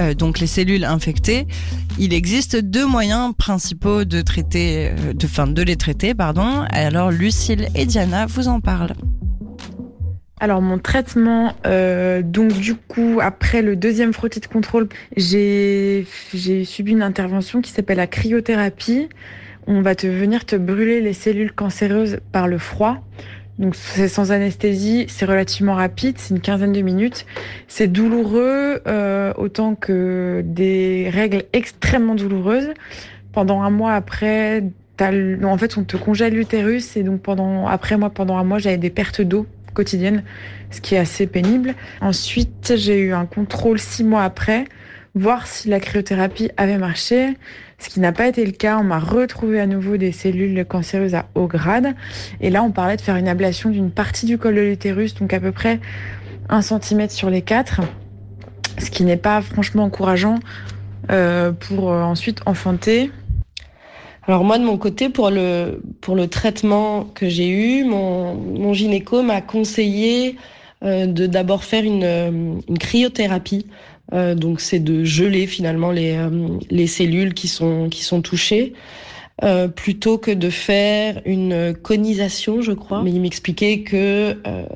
euh, 0.00 0.14
donc 0.14 0.40
les 0.40 0.46
cellules 0.46 0.84
infectées, 0.84 1.46
il 1.98 2.12
existe 2.12 2.56
deux 2.56 2.86
moyens 2.86 3.32
principaux 3.36 4.04
de 4.04 4.22
traiter, 4.22 4.90
euh, 4.90 5.12
de, 5.12 5.26
fin, 5.26 5.46
de 5.46 5.62
les 5.62 5.76
traiter, 5.76 6.14
pardon. 6.14 6.64
Alors 6.70 7.10
Lucille 7.10 7.68
et 7.74 7.86
Diana 7.86 8.26
vous 8.26 8.48
en 8.48 8.60
parlent. 8.60 8.94
Alors 10.40 10.60
mon 10.60 10.78
traitement, 10.78 11.54
euh, 11.64 12.20
donc 12.20 12.52
du 12.52 12.74
coup 12.74 13.20
après 13.22 13.62
le 13.62 13.76
deuxième 13.76 14.12
frottis 14.12 14.40
de 14.40 14.46
contrôle, 14.46 14.88
j'ai 15.16 16.06
subi 16.64 16.92
une 16.92 17.02
intervention 17.02 17.60
qui 17.60 17.70
s'appelle 17.70 17.98
la 17.98 18.08
cryothérapie. 18.08 19.08
On 19.66 19.80
va 19.80 19.94
te 19.94 20.08
venir 20.08 20.44
te 20.44 20.56
brûler 20.56 21.00
les 21.00 21.12
cellules 21.12 21.52
cancéreuses 21.52 22.18
par 22.32 22.48
le 22.48 22.58
froid. 22.58 22.98
Donc 23.60 23.76
c'est 23.76 24.08
sans 24.08 24.32
anesthésie, 24.32 25.06
c'est 25.08 25.24
relativement 25.24 25.74
rapide, 25.74 26.16
c'est 26.18 26.34
une 26.34 26.40
quinzaine 26.40 26.72
de 26.72 26.80
minutes. 26.80 27.26
C'est 27.68 27.86
douloureux 27.86 28.82
euh, 28.88 29.32
autant 29.36 29.76
que 29.76 30.42
des 30.44 31.08
règles 31.12 31.44
extrêmement 31.52 32.16
douloureuses. 32.16 32.74
Pendant 33.32 33.62
un 33.62 33.70
mois 33.70 33.92
après, 33.92 34.64
en 35.00 35.58
fait 35.58 35.76
on 35.76 35.84
te 35.84 35.96
congèle 35.96 36.34
l'utérus 36.34 36.96
et 36.96 37.04
donc 37.04 37.20
pendant 37.20 37.66
après 37.66 37.96
moi 37.96 38.10
pendant 38.10 38.36
un 38.36 38.44
mois 38.44 38.58
j'avais 38.58 38.76
des 38.78 38.90
pertes 38.90 39.22
d'eau 39.22 39.46
quotidiennes, 39.74 40.22
ce 40.70 40.80
qui 40.80 40.94
est 40.94 40.98
assez 40.98 41.26
pénible. 41.26 41.74
Ensuite 42.00 42.74
j'ai 42.76 42.98
eu 43.00 43.12
un 43.12 43.26
contrôle 43.26 43.78
six 43.78 44.04
mois 44.04 44.22
après, 44.22 44.64
voir 45.14 45.46
si 45.46 45.68
la 45.68 45.80
cryothérapie 45.80 46.50
avait 46.56 46.78
marché. 46.78 47.36
Ce 47.78 47.88
qui 47.88 48.00
n'a 48.00 48.12
pas 48.12 48.26
été 48.26 48.44
le 48.46 48.52
cas, 48.52 48.78
on 48.78 48.84
m'a 48.84 48.98
retrouvé 48.98 49.60
à 49.60 49.66
nouveau 49.66 49.96
des 49.96 50.12
cellules 50.12 50.64
cancéreuses 50.64 51.14
à 51.14 51.26
haut 51.34 51.46
grade. 51.46 51.94
Et 52.40 52.48
là, 52.48 52.62
on 52.62 52.70
parlait 52.70 52.96
de 52.96 53.02
faire 53.02 53.16
une 53.16 53.28
ablation 53.28 53.68
d'une 53.68 53.90
partie 53.90 54.26
du 54.26 54.38
col 54.38 54.54
de 54.54 54.60
l'utérus, 54.60 55.14
donc 55.14 55.32
à 55.34 55.40
peu 55.40 55.52
près 55.52 55.80
un 56.48 56.62
centimètre 56.62 57.12
sur 57.12 57.30
les 57.30 57.42
quatre, 57.42 57.80
ce 58.78 58.90
qui 58.90 59.04
n'est 59.04 59.16
pas 59.16 59.40
franchement 59.42 59.84
encourageant 59.84 60.38
euh, 61.10 61.52
pour 61.52 61.92
euh, 61.92 62.02
ensuite 62.02 62.40
enfanter. 62.46 63.10
Alors 64.26 64.44
moi 64.44 64.58
de 64.58 64.64
mon 64.64 64.78
côté 64.78 65.08
pour 65.10 65.30
le 65.30 65.82
pour 66.00 66.16
le 66.16 66.28
traitement 66.28 67.04
que 67.04 67.28
j'ai 67.28 67.48
eu, 67.48 67.84
mon 67.84 68.34
mon 68.34 68.72
gynéco 68.72 69.22
m'a 69.22 69.42
conseillé 69.42 70.36
euh, 70.82 71.06
de 71.06 71.26
d'abord 71.26 71.64
faire 71.64 71.84
une 71.84 72.04
euh, 72.04 72.30
une 72.68 72.78
cryothérapie. 72.78 73.66
Euh, 74.12 74.34
donc 74.34 74.60
c'est 74.60 74.78
de 74.80 75.04
geler 75.04 75.46
finalement 75.46 75.90
les 75.90 76.12
euh, 76.16 76.48
les 76.70 76.86
cellules 76.86 77.34
qui 77.34 77.48
sont 77.48 77.88
qui 77.90 78.02
sont 78.04 78.22
touchées. 78.22 78.72
euh, 79.44 79.68
plutôt 79.68 80.18
que 80.18 80.30
de 80.32 80.50
faire 80.50 81.20
une 81.26 81.74
conisation, 81.82 82.62
je 82.62 82.72
crois. 82.72 83.02
Mais 83.02 83.12
il 83.12 83.20
m'expliquait 83.20 83.82
que 83.82 84.40
euh, 84.46 84.66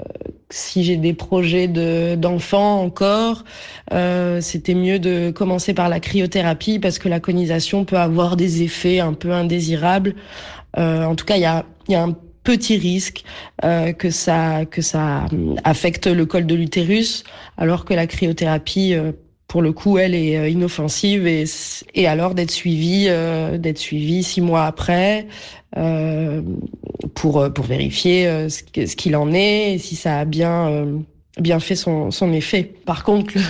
si 0.51 0.85
j'ai 0.85 0.97
des 0.97 1.13
projets 1.13 1.69
de 1.69 2.15
d'enfants 2.15 2.81
encore, 2.81 3.45
euh, 3.93 4.41
c'était 4.41 4.75
mieux 4.75 4.99
de 4.99 5.31
commencer 5.31 5.75
par 5.75 5.89
la 5.89 6.01
cryothérapie 6.01 6.79
parce 6.79 6.99
que 6.99 7.09
la 7.09 7.21
conisation 7.21 7.85
peut 7.85 7.99
avoir 7.99 8.37
des 8.37 8.63
effets 8.63 9.01
un 9.01 9.13
peu 9.13 9.33
indésirables. 9.33 10.15
Euh, 10.79 11.05
en 11.05 11.15
tout 11.15 11.25
cas, 11.25 11.37
il 11.37 11.43
y 11.43 11.47
a, 11.47 11.65
y 11.89 11.95
a 11.95 12.03
un 12.03 12.17
petit 12.45 12.79
risque 12.79 13.25
euh, 13.65 13.93
que 13.93 14.11
ça 14.11 14.65
que 14.65 14.81
ça 14.81 15.27
affecte 15.65 16.07
le 16.07 16.25
col 16.25 16.47
de 16.47 16.55
l'utérus, 16.55 17.25
alors 17.59 17.85
que 17.85 17.93
la 17.93 18.07
cryothérapie, 18.07 18.95
euh, 18.95 19.13
pour 19.49 19.63
le 19.63 19.73
coup, 19.73 19.99
elle 19.99 20.15
est 20.15 20.37
euh, 20.39 20.49
inoffensive 20.49 21.27
et, 21.27 21.45
et 21.95 22.07
alors 22.07 22.35
d'être 22.35 22.51
suivie 22.51 23.07
euh, 23.09 23.59
d'être 23.59 23.79
suivie 23.79 24.23
six 24.23 24.41
mois 24.41 24.67
après 24.67 25.27
euh, 25.77 26.43
pour 27.15 27.53
pour 27.53 27.65
vérifier 27.65 28.27
euh, 28.29 28.49
ce 28.49 28.63
ce 28.87 28.97
qu'il 28.97 29.17
en 29.17 29.33
est 29.33 29.75
et 29.75 29.79
si 29.79 29.97
ça 29.97 30.19
a 30.21 30.25
bien 30.25 30.69
euh, 30.69 30.99
bien 31.41 31.61
fait 31.61 31.77
son, 31.77 32.11
son 32.11 32.33
effet. 32.33 32.65
Par 32.65 33.05
contre, 33.05 33.35
le, 33.37 33.41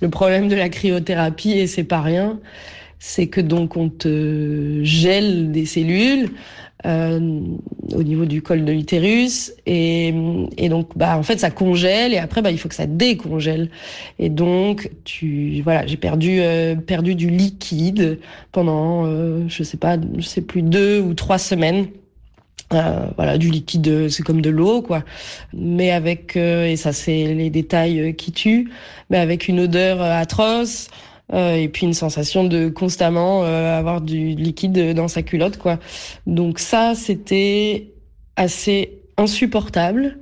le 0.00 0.10
problème 0.10 0.48
de 0.48 0.54
la 0.56 0.68
cryothérapie, 0.68 1.52
et 1.52 1.66
c'est 1.66 1.84
pas 1.84 2.00
rien, 2.00 2.38
c'est 2.98 3.26
que 3.28 3.40
donc 3.40 3.76
on 3.76 3.88
te 3.88 4.80
gèle 4.84 5.50
des 5.52 5.66
cellules 5.66 6.26
euh, 6.26 6.30
au 6.84 8.02
niveau 8.02 8.24
du 8.24 8.42
col 8.42 8.64
de 8.64 8.72
l'utérus. 8.72 9.52
Et, 9.66 10.14
et 10.56 10.68
donc 10.68 10.90
bah 10.96 11.16
en 11.16 11.22
fait 11.22 11.38
ça 11.40 11.50
congèle. 11.50 12.12
Et 12.12 12.18
après 12.18 12.42
bah 12.42 12.50
il 12.50 12.58
faut 12.58 12.68
que 12.68 12.74
ça 12.74 12.86
décongèle. 12.86 13.70
Et 14.18 14.28
donc 14.28 14.90
tu 15.04 15.60
voilà 15.62 15.86
j'ai 15.86 15.96
perdu 15.96 16.38
euh, 16.40 16.74
perdu 16.74 17.14
du 17.14 17.30
liquide 17.30 18.18
pendant 18.52 19.06
euh, 19.06 19.44
je 19.48 19.62
sais 19.62 19.76
pas 19.76 19.96
je 20.16 20.26
sais 20.26 20.42
plus 20.42 20.62
deux 20.62 21.00
ou 21.00 21.14
trois 21.14 21.38
semaines. 21.38 21.86
Euh, 22.72 23.06
voilà, 23.16 23.36
du 23.36 23.50
liquide, 23.50 23.86
euh, 23.88 24.08
c'est 24.08 24.22
comme 24.22 24.40
de 24.40 24.48
l'eau, 24.48 24.80
quoi. 24.80 25.04
Mais 25.52 25.90
avec, 25.90 26.38
euh, 26.38 26.64
et 26.66 26.76
ça 26.76 26.94
c'est 26.94 27.34
les 27.34 27.50
détails 27.50 28.00
euh, 28.00 28.12
qui 28.12 28.32
tuent, 28.32 28.70
mais 29.10 29.18
avec 29.18 29.46
une 29.48 29.60
odeur 29.60 30.00
euh, 30.00 30.10
atroce, 30.10 30.88
euh, 31.32 31.54
et 31.54 31.68
puis 31.68 31.86
une 31.86 31.94
sensation 31.94 32.44
de 32.44 32.68
constamment 32.68 33.44
euh, 33.44 33.78
avoir 33.78 34.00
du 34.00 34.34
liquide 34.34 34.94
dans 34.94 35.08
sa 35.08 35.22
culotte, 35.22 35.56
quoi. 35.56 35.78
Donc 36.26 36.58
ça, 36.58 36.94
c'était 36.94 37.92
assez 38.36 38.98
insupportable. 39.16 40.18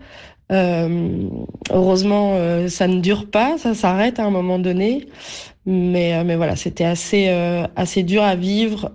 Euh, 0.53 1.29
heureusement, 1.71 2.37
ça 2.69 2.89
ne 2.89 3.01
dure 3.01 3.31
pas, 3.31 3.57
ça 3.59 3.75
s'arrête 3.75 4.19
à 4.19 4.25
un 4.25 4.31
moment 4.31 4.59
donné. 4.59 5.09
Mais, 5.67 6.25
mais 6.25 6.37
voilà, 6.37 6.57
c'était 6.57 6.85
assez, 6.85 7.29
assez 7.77 8.03
dur 8.03 8.23
à 8.23 8.35
vivre. 8.35 8.93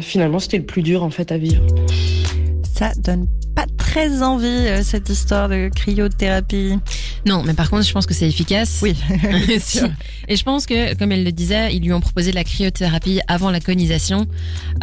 Finalement, 0.00 0.38
c'était 0.38 0.58
le 0.58 0.66
plus 0.66 0.82
dur 0.82 1.04
en 1.04 1.10
fait 1.10 1.30
à 1.30 1.38
vivre. 1.38 1.64
Ça 2.74 2.92
donne 2.96 3.26
pas 3.54 3.66
très 3.76 4.22
envie 4.22 4.66
cette 4.82 5.08
histoire 5.08 5.48
de 5.48 5.68
cryothérapie. 5.74 6.78
Non, 7.26 7.42
mais 7.44 7.54
par 7.54 7.70
contre, 7.70 7.84
je 7.86 7.92
pense 7.92 8.06
que 8.06 8.14
c'est 8.14 8.28
efficace. 8.28 8.80
Oui. 8.82 8.94
Si. 9.60 9.80
Et 10.28 10.36
je 10.36 10.42
pense 10.44 10.66
que, 10.66 10.94
comme 10.94 11.10
elle 11.12 11.24
le 11.24 11.32
disait, 11.32 11.74
ils 11.74 11.82
lui 11.82 11.92
ont 11.92 12.00
proposé 12.00 12.30
de 12.30 12.36
la 12.36 12.44
cryothérapie 12.44 13.20
avant 13.28 13.50
la 13.50 13.60
conisation. 13.60 14.26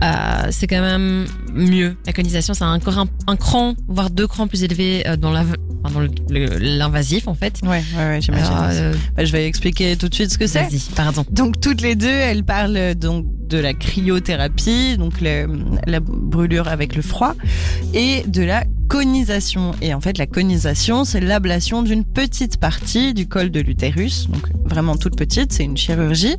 Euh, 0.03 0.47
c'est 0.51 0.67
quand 0.67 0.81
même 0.81 1.25
mieux. 1.53 1.95
La 2.05 2.13
conisation, 2.13 2.53
c'est 2.53 2.63
encore 2.63 2.97
un, 2.99 3.07
un 3.27 3.36
cran, 3.36 3.75
voire 3.88 4.09
deux 4.09 4.27
crans 4.27 4.47
plus 4.47 4.63
élevé 4.63 5.07
euh, 5.07 5.15
dans 5.17 5.31
la- 5.31 5.45
l'invasif, 6.59 7.27
en 7.27 7.36
fait. 7.36 7.59
Ouais, 7.63 7.69
ouais, 7.97 8.03
ouais, 8.07 8.21
j'imagine. 8.21 8.51
Euh, 8.71 8.93
Bah, 9.15 9.25
je 9.25 9.31
vais 9.31 9.45
expliquer 9.47 9.95
tout 9.95 10.09
de 10.09 10.13
suite 10.15 10.31
ce 10.31 10.38
que 10.38 10.47
c'est. 10.47 10.63
Vas-y, 10.63 10.81
pardon. 10.95 11.25
Donc 11.31 11.59
toutes 11.61 11.81
les 11.81 11.95
deux, 11.95 12.07
elles 12.07 12.43
parlent 12.43 12.95
donc 12.95 13.25
de 13.47 13.57
la 13.57 13.73
cryothérapie, 13.73 14.97
donc 14.97 15.21
le- 15.21 15.47
la 15.86 15.99
brûlure 15.99 16.67
avec 16.67 16.95
le 16.95 17.01
froid, 17.01 17.36
et 17.93 18.23
de 18.27 18.41
la 18.43 18.63
conisation. 18.97 19.73
Et 19.81 19.93
en 19.93 19.99
fait, 19.99 20.17
la 20.17 20.25
conisation, 20.25 21.03
c'est 21.03 21.19
l'ablation 21.19 21.83
d'une 21.83 22.05
petite 22.05 22.61
partie 22.61 23.13
du 23.13 23.27
col 23.27 23.51
de 23.51 23.59
l'utérus, 23.59 24.29
donc 24.29 24.47
vraiment 24.63 24.95
toute 24.95 25.17
petite, 25.17 25.51
c'est 25.51 25.65
une 25.65 25.75
chirurgie. 25.75 26.37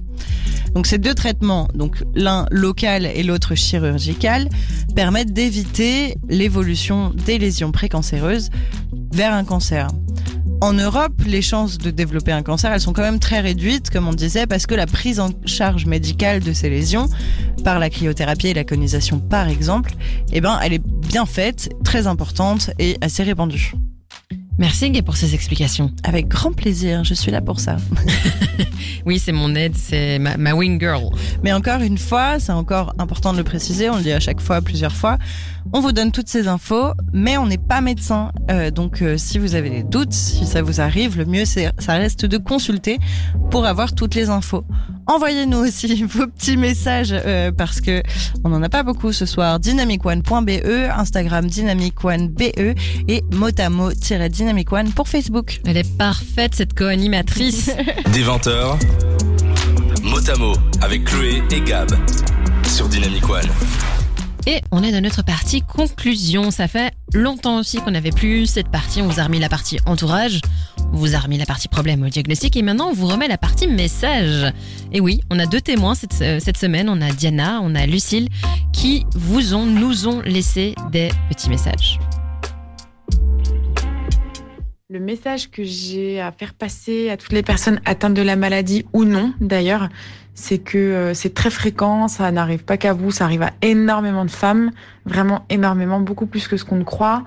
Donc 0.75 0.87
ces 0.87 0.97
deux 0.97 1.13
traitements, 1.13 1.69
donc 1.75 2.03
l'un 2.15 2.47
local 2.51 3.05
et 3.05 3.23
l'autre 3.23 3.55
chirurgical, 3.57 4.49
permettent 4.95 5.35
d'éviter 5.35 6.17
l'évolution 6.31 7.13
des 7.27 7.37
lésions 7.37 7.73
précancéreuses 7.73 8.49
vers 9.13 9.35
un 9.35 9.45
cancer. 9.45 9.89
En 10.63 10.73
Europe, 10.73 11.13
les 11.27 11.43
chances 11.43 11.77
de 11.77 11.91
développer 11.91 12.33
un 12.33 12.43
cancer, 12.43 12.73
elles 12.73 12.81
sont 12.81 12.95
quand 12.95 13.03
même 13.03 13.19
très 13.19 13.41
réduites, 13.41 13.91
comme 13.91 14.09
on 14.09 14.15
disait, 14.15 14.47
parce 14.47 14.67
que 14.67 14.75
la 14.75 14.87
prise 14.87 15.21
en 15.21 15.31
charge 15.45 15.85
médicale 15.85 16.41
de 16.41 16.53
ces 16.55 16.71
lésions, 16.71 17.09
par 17.63 17.79
la 17.79 17.91
cryothérapie 17.91 18.49
et 18.49 18.55
la 18.55 18.65
conisation 18.65 19.19
par 19.19 19.49
exemple, 19.49 19.93
eh 20.33 20.41
ben, 20.41 20.59
elle 20.63 20.73
est 20.73 20.83
bien 20.83 21.27
faite, 21.27 21.69
très 21.85 22.07
importante 22.07 22.71
et 22.79 22.97
assez 23.03 23.23
répandue. 23.23 23.75
Merci 24.59 24.91
Gay 24.91 25.03
pour 25.03 25.19
ces 25.19 25.35
explications. 25.35 25.91
Avec 26.03 26.29
grand 26.29 26.53
plaisir, 26.53 27.05
je 27.05 27.13
suis 27.13 27.31
là 27.31 27.43
pour 27.43 27.61
ça. 27.61 27.77
Oui, 29.05 29.21
c'est 29.21 29.31
mon 29.31 29.55
aide, 29.55 29.77
c'est 29.77 30.19
ma, 30.19 30.37
ma 30.37 30.53
wing 30.53 30.81
girl. 30.81 31.11
Mais 31.45 31.53
encore 31.53 31.81
une 31.81 31.97
fois, 31.97 32.41
c'est 32.41 32.51
encore 32.51 32.93
important 32.99 33.33
de 33.33 33.39
le 33.39 33.45
préciser, 33.45 33.89
on 33.89 33.99
le 33.99 34.03
dit 34.03 34.11
à 34.11 34.19
chaque 34.19 34.41
fois, 34.41 34.61
plusieurs 34.61 34.95
fois, 34.97 35.17
on 35.73 35.81
vous 35.81 35.93
donne 35.93 36.13
toutes 36.13 36.29
ces 36.29 36.49
infos, 36.49 36.93
mais 37.13 37.37
on 37.39 37.47
n'est 37.47 37.59
pas 37.59 37.81
médecin. 37.81 38.33
Euh, 38.51 38.71
donc 38.71 39.03
euh, 39.03 39.17
si 39.19 39.39
vous 39.39 39.55
avez 39.55 39.71
des 39.71 39.83
doutes, 39.83 40.13
si 40.13 40.47
ça 40.47 40.63
vous 40.63 40.81
arrive, 40.81 41.19
le 41.19 41.25
mieux 41.25 41.45
c'est 41.45 41.71
ça 41.79 41.95
reste 41.95 42.27
de 42.27 42.39
consulter 42.39 42.99
pour 43.51 43.67
avoir 43.67 43.95
toutes 43.95 44.15
les 44.15 44.31
infos. 44.31 44.65
Envoyez-nous 45.07 45.59
aussi 45.59 46.03
vos 46.09 46.27
petits 46.27 46.57
messages 46.57 47.13
euh, 47.13 47.53
parce 47.53 47.81
que 47.81 48.03
on 48.45 48.49
n'en 48.49 48.63
a 48.63 48.69
pas 48.69 48.83
beaucoup 48.83 49.13
ce 49.13 49.27
soir. 49.27 49.61
Dynamicone.be, 49.61 50.67
Instagram 50.97 51.47
dynamicone.be 51.47 52.75
et 53.09 53.25
motamo-dynamic 53.33 54.73
one 54.73 54.91
pour 54.91 55.09
Facebook. 55.09 55.61
Elle 55.65 55.77
est 55.77 55.97
parfaite, 55.97 56.55
cette 56.55 56.75
co-animatrice. 56.75 57.67
Des 58.13 58.23
20h, 58.23 58.79
Motamo 60.03 60.53
avec 60.81 61.05
Chloé 61.05 61.43
et 61.51 61.61
Gab 61.61 61.91
sur 62.65 62.89
Dynamic 62.89 63.29
One. 63.29 64.06
Et 64.49 64.61
on 64.71 64.85
est 64.85 64.93
dans 64.93 65.01
notre 65.01 65.25
partie 65.25 65.61
conclusion. 65.61 66.53
Ça 66.53 66.69
fait 66.69 66.93
longtemps 67.13 67.59
aussi 67.59 67.79
qu'on 67.79 67.91
n'avait 67.91 68.13
plus 68.13 68.47
cette 68.47 68.69
partie. 68.69 69.03
On 69.03 69.09
vous 69.09 69.19
a 69.19 69.25
remis 69.25 69.41
la 69.41 69.49
partie 69.49 69.79
entourage, 69.87 70.41
on 70.93 70.97
vous 70.97 71.17
a 71.17 71.19
remis 71.19 71.37
la 71.37 71.47
partie 71.47 71.67
problème 71.67 72.05
au 72.05 72.09
diagnostic 72.09 72.57
et 72.57 72.63
maintenant 72.63 72.91
on 72.91 72.93
vous 72.93 73.09
remet 73.09 73.27
la 73.27 73.39
partie 73.39 73.67
message. 73.67 74.53
Et 74.93 75.01
oui, 75.01 75.21
on 75.31 75.41
a 75.41 75.47
deux 75.47 75.61
témoins 75.61 75.97
cette, 75.97 76.23
euh, 76.23 76.39
cette 76.39 76.59
semaine. 76.59 76.89
On 76.89 77.01
a 77.01 77.11
Diana, 77.11 77.61
on 77.61 77.75
a 77.75 77.87
Lucille 77.87 78.29
qui 78.73 79.05
vous 79.17 79.55
ont, 79.55 79.67
nous 79.67 80.07
ont 80.07 80.21
laissé 80.21 80.77
des 80.93 81.11
petits 81.29 81.51
messages. 81.51 81.99
Le 84.89 85.01
message 85.01 85.51
que 85.51 85.65
j'ai 85.65 86.21
à 86.21 86.31
faire 86.31 86.55
passer 86.55 87.11
à 87.11 87.17
toutes 87.17 87.33
les 87.33 87.43
personnes 87.43 87.81
atteintes 87.85 88.15
de 88.15 88.23
la 88.23 88.37
maladie 88.37 88.85
ou 88.93 89.05
non, 89.05 89.35
d'ailleurs, 89.41 89.89
c'est 90.37 90.59
que 90.59 90.77
euh, 90.77 91.15
c'est 91.15 91.35
très 91.35 91.51
fréquent, 91.51 92.09
ça 92.09 92.31
n'arrive 92.31 92.63
pas 92.63 92.77
qu'à 92.77 92.93
vous, 92.93 93.11
ça 93.11 93.25
arrive 93.25 93.43
à 93.43 93.53
énormément 93.63 94.25
de 94.27 94.31
femmes, 94.31 94.71
vraiment 95.07 95.47
énormément, 95.49 95.99
beaucoup 95.99 96.27
plus 96.27 96.47
que 96.47 96.59
ce 96.59 96.65
qu'on 96.65 96.77
ne 96.77 96.85
croit. 96.85 97.25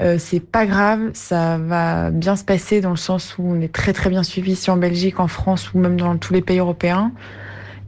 Euh, 0.00 0.16
c'est 0.18 0.40
pas 0.40 0.66
grave, 0.66 1.10
ça 1.12 1.58
va 1.58 2.10
bien 2.10 2.34
se 2.34 2.44
passer 2.44 2.80
dans 2.80 2.90
le 2.90 2.96
sens 2.96 3.36
où 3.38 3.44
on 3.46 3.60
est 3.60 3.72
très 3.72 3.92
très 3.92 4.08
bien 4.10 4.22
suivi 4.22 4.52
ici 4.52 4.70
en 4.70 4.78
Belgique, 4.78 5.20
en 5.20 5.28
France 5.28 5.72
ou 5.74 5.78
même 5.78 5.98
dans 5.98 6.16
tous 6.16 6.32
les 6.32 6.42
pays 6.42 6.58
européens. 6.58 7.12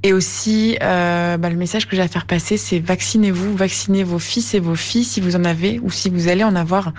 Et 0.05 0.13
aussi, 0.13 0.79
euh, 0.81 1.37
bah, 1.39 1.51
le 1.51 1.57
message 1.57 1.89
que 1.89 1.97
j'ai 1.97 2.03
à 2.03 2.09
faire 2.09 2.27
passer, 2.27 2.57
c'est 2.57 2.79
vaccinez-vous, 2.79 3.57
vaccinez 3.57 4.05
vos 4.05 4.21
fils 4.21 4.55
et 4.55 4.61
vos 4.61 4.77
filles 4.77 5.03
si 5.03 5.21
vous 5.21 5.35
en 5.35 5.45
avez 5.45 5.81
ou 5.83 5.91
si 5.91 6.09
vous 6.09 6.29
allez 6.29 6.45
en 6.45 6.55
avoir. 6.55 6.93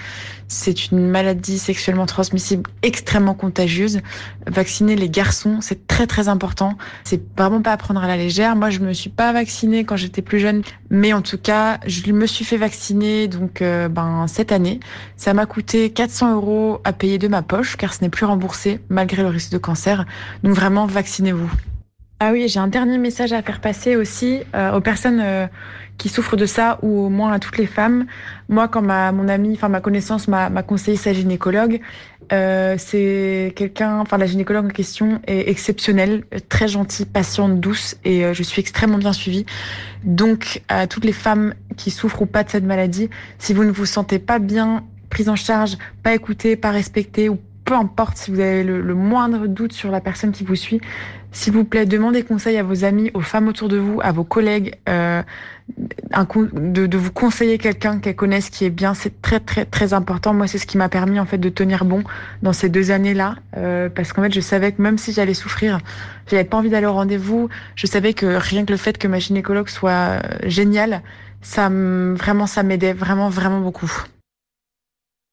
C'est 0.50 0.92
une 0.92 1.08
maladie 1.08 1.60
sexuellement 1.60 2.06
transmissible 2.06 2.70
extrêmement 2.84 3.36
contagieuse. 3.36 4.02
Vacciner 4.48 4.98
les 4.98 5.10
garçons, 5.10 5.60
c'est 5.62 5.88
très 5.88 6.08
très 6.08 6.28
important. 6.28 6.78
C'est 7.06 7.22
vraiment 7.38 7.62
pas 7.62 7.72
à 7.72 7.78
prendre 7.78 8.04
à 8.04 8.08
la 8.08 8.18
légère. 8.18 8.58
Moi, 8.58 8.70
je 8.70 8.80
me 8.80 8.92
suis 8.92 9.10
pas 9.10 9.32
vaccinée 9.32 9.86
quand 9.86 9.96
j'étais 9.96 10.22
plus 10.22 10.40
jeune, 10.40 10.62
mais 10.90 11.14
en 11.14 11.22
tout 11.22 11.38
cas, 11.38 11.80
je 11.86 12.12
me 12.12 12.26
suis 12.26 12.44
fait 12.44 12.58
vacciner 12.58 13.30
donc 13.30 13.62
euh, 13.62 13.88
ben 13.88 14.28
cette 14.28 14.52
année. 14.52 14.82
Ça 15.16 15.34
m'a 15.34 15.46
coûté 15.46 15.92
400 15.92 16.36
euros 16.36 16.82
à 16.84 16.92
payer 16.92 17.18
de 17.18 17.30
ma 17.30 17.44
poche 17.44 17.78
car 17.78 17.94
ce 17.94 18.02
n'est 18.02 18.10
plus 18.10 18.26
remboursé 18.26 18.82
malgré 18.90 19.22
le 19.22 19.30
risque 19.30 19.54
de 19.54 19.58
cancer. 19.58 20.06
Donc 20.44 20.54
vraiment, 20.54 20.86
vaccinez-vous. 20.86 21.50
Ah 22.20 22.32
oui, 22.34 22.50
j'ai 22.50 22.60
un 22.60 22.68
dernier 22.68 22.98
message 22.98 23.32
à 23.32 23.42
faire 23.42 23.62
passer 23.62 23.96
aussi 23.96 24.42
euh, 24.54 24.74
aux 24.74 24.82
personnes 24.82 25.22
euh, 25.22 25.48
qui 25.98 26.10
souffrent 26.10 26.36
de 26.36 26.46
ça 26.46 26.78
ou 26.82 27.06
au 27.06 27.10
moins 27.10 27.32
à 27.32 27.40
toutes 27.40 27.58
les 27.58 27.66
femmes. 27.66 28.08
Moi, 28.50 28.68
quand 28.68 28.82
ma 28.82 29.12
mon 29.12 29.30
amie, 29.30 29.54
enfin 29.54 29.70
ma 29.70 29.80
connaissance 29.80 30.28
m'a 30.28 30.50
conseillé 30.64 30.98
sa 30.98 31.14
gynécologue, 31.14 31.80
euh, 32.32 32.76
c'est 32.78 33.54
quelqu'un, 33.56 34.00
enfin 34.00 34.18
la 34.18 34.28
gynécologue 34.28 34.66
en 34.66 34.70
question 34.70 35.22
est 35.26 35.50
exceptionnelle, 35.50 36.24
très 36.48 36.68
gentille, 36.68 37.06
patiente, 37.06 37.60
douce 37.60 37.96
et 38.06 38.26
euh, 38.26 38.34
je 38.34 38.44
suis 38.44 38.60
extrêmement 38.60 38.98
bien 38.98 39.14
suivie. 39.14 39.46
Donc 40.04 40.62
à 40.68 40.88
toutes 40.88 41.06
les 41.06 41.14
femmes 41.14 41.54
qui 41.76 41.90
souffrent 41.90 42.22
ou 42.22 42.26
pas 42.26 42.44
de 42.44 42.50
cette 42.50 42.66
maladie, 42.66 43.10
si 43.40 43.54
vous 43.54 43.64
ne 43.64 43.72
vous 43.72 43.86
sentez 43.86 44.20
pas 44.20 44.40
bien 44.40 44.84
prise 45.10 45.30
en 45.30 45.36
charge, 45.36 45.78
pas 46.04 46.14
écoutée, 46.14 46.56
pas 46.56 46.72
respectée 46.72 47.30
ou 47.30 47.40
peu 47.66 47.74
importe 47.74 48.18
si 48.18 48.32
vous 48.32 48.40
avez 48.40 48.64
le, 48.64 48.82
le, 48.82 48.96
moindre 48.96 49.48
doute 49.48 49.74
sur 49.74 49.92
la 49.92 50.02
personne 50.02 50.32
qui 50.32 50.44
vous 50.44 50.56
suit, 50.56 50.82
s'il 51.32 51.54
vous 51.54 51.64
plaît, 51.64 51.86
demandez 51.86 52.24
conseil 52.24 52.58
à 52.58 52.64
vos 52.64 52.84
amis, 52.86 53.12
aux 53.14 53.22
femmes 53.22 53.48
autour 53.48 53.70
de 53.70 53.78
vous, 53.78 54.00
à 54.02 54.12
vos 54.12 54.24
collègues, 54.24 54.76
euh, 54.88 55.22
de, 55.78 56.98
vous 56.98 57.12
conseiller 57.12 57.60
quelqu'un 57.60 58.00
qu'elles 58.00 58.16
connaissent 58.16 58.50
qui 58.50 58.66
est 58.66 58.72
bien. 58.72 58.94
C'est 58.96 59.22
très 59.22 59.40
très 59.40 59.66
très 59.66 59.94
important. 59.94 60.34
Moi, 60.34 60.48
c'est 60.48 60.58
ce 60.58 60.66
qui 60.66 60.78
m'a 60.78 60.90
permis 60.90 61.20
en 61.20 61.26
fait 61.26 61.38
de 61.38 61.50
tenir 61.50 61.86
bon 61.86 62.04
dans 62.42 62.54
ces 62.54 62.70
deux 62.70 62.90
années-là, 62.90 63.36
euh, 63.58 63.90
parce 63.90 64.12
qu'en 64.12 64.24
fait, 64.24 64.34
je 64.34 64.42
savais 64.42 64.72
que 64.72 64.82
même 64.82 64.98
si 64.98 65.14
j'allais 65.14 65.36
souffrir, 65.36 65.80
j'avais 66.28 66.46
pas 66.46 66.58
envie 66.58 66.70
d'aller 66.70 66.88
au 66.88 66.94
rendez-vous. 66.94 67.50
Je 67.76 67.86
savais 67.86 68.14
que 68.14 68.26
rien 68.26 68.66
que 68.66 68.72
le 68.72 68.78
fait 68.78 68.98
que 68.98 69.08
ma 69.08 69.20
gynécologue 69.20 69.70
soit 69.70 70.22
géniale, 70.46 71.04
ça 71.42 71.70
vraiment 71.70 72.48
ça 72.48 72.64
m'aidait 72.64 72.94
vraiment 72.94 73.30
vraiment 73.30 73.62
beaucoup. 73.62 73.92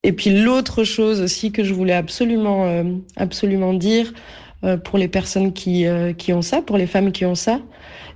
Et 0.06 0.12
puis 0.12 0.30
l'autre 0.30 0.84
chose 0.84 1.20
aussi 1.20 1.50
que 1.50 1.64
je 1.64 1.74
voulais 1.74 1.92
absolument, 1.92 2.64
euh, 2.66 2.84
absolument 3.16 3.74
dire 3.74 4.12
euh, 4.12 4.45
pour 4.84 4.98
les 4.98 5.08
personnes 5.08 5.52
qui, 5.52 5.86
euh, 5.86 6.12
qui 6.12 6.32
ont 6.32 6.42
ça, 6.42 6.62
pour 6.62 6.78
les 6.78 6.86
femmes 6.86 7.12
qui 7.12 7.24
ont 7.24 7.34
ça, 7.34 7.60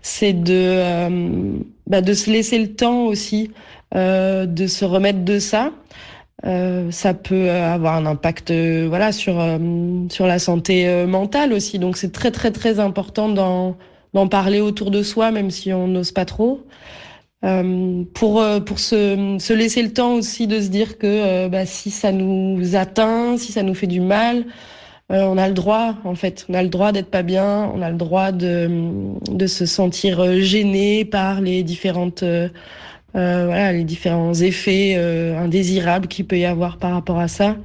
c'est 0.02 0.32
de, 0.32 0.54
euh, 0.54 1.58
bah, 1.86 2.00
de 2.00 2.12
se 2.14 2.30
laisser 2.30 2.58
le 2.58 2.74
temps 2.74 3.04
aussi 3.04 3.50
euh, 3.94 4.46
de 4.46 4.66
se 4.66 4.84
remettre 4.84 5.24
de 5.24 5.38
ça. 5.38 5.72
ça 6.90 7.14
peut 7.14 7.50
avoir 7.50 7.96
un 7.96 8.06
impact 8.06 8.50
voilà 8.88 9.12
sur 9.12 9.34
sur 10.08 10.26
la 10.26 10.38
santé 10.38 11.04
mentale 11.06 11.52
aussi 11.52 11.78
donc 11.78 11.98
c'est 11.98 12.12
très 12.12 12.30
très 12.30 12.50
très 12.50 12.80
important 12.80 13.28
d'en 13.28 14.28
parler 14.28 14.60
autour 14.60 14.90
de 14.90 15.02
soi 15.02 15.32
même 15.32 15.50
si 15.50 15.70
on 15.74 15.86
n'ose 15.86 16.12
pas 16.12 16.24
trop 16.24 16.64
euh, 17.42 18.04
pour 18.12 18.44
pour 18.66 18.78
se, 18.78 19.36
se 19.38 19.52
laisser 19.54 19.82
le 19.82 19.92
temps 19.92 20.14
aussi 20.14 20.46
de 20.46 20.60
se 20.60 20.68
dire 20.68 20.98
que 20.98 21.06
euh, 21.06 21.48
bah, 21.48 21.64
si 21.64 21.90
ça 21.90 22.12
nous 22.12 22.76
atteint, 22.76 23.38
si 23.38 23.52
ça 23.52 23.62
nous 23.62 23.74
fait 23.74 23.86
du 23.86 24.00
mal, 24.00 24.44
euh, 25.10 25.22
on 25.24 25.38
a 25.38 25.48
le 25.48 25.54
droit 25.54 25.94
en 26.04 26.14
fait, 26.14 26.46
on 26.48 26.54
a 26.54 26.62
le 26.62 26.68
droit 26.68 26.92
d'être 26.92 27.10
pas 27.10 27.22
bien, 27.22 27.70
on 27.74 27.82
a 27.82 27.90
le 27.90 27.96
droit 27.96 28.32
de 28.32 29.46
se 29.46 29.66
sentir 29.66 30.40
gêné 30.40 31.04
par 31.04 31.40
les 31.40 31.62
différentes 31.62 32.24
voilà 33.12 33.72
les 33.72 33.84
différents 33.84 34.34
effets 34.34 34.94
indésirables 34.94 36.06
qu'il 36.06 36.26
peut 36.26 36.38
y 36.38 36.44
avoir 36.44 36.76
par 36.78 36.92
rapport 36.92 37.18
à 37.18 37.28
ça. 37.28 37.56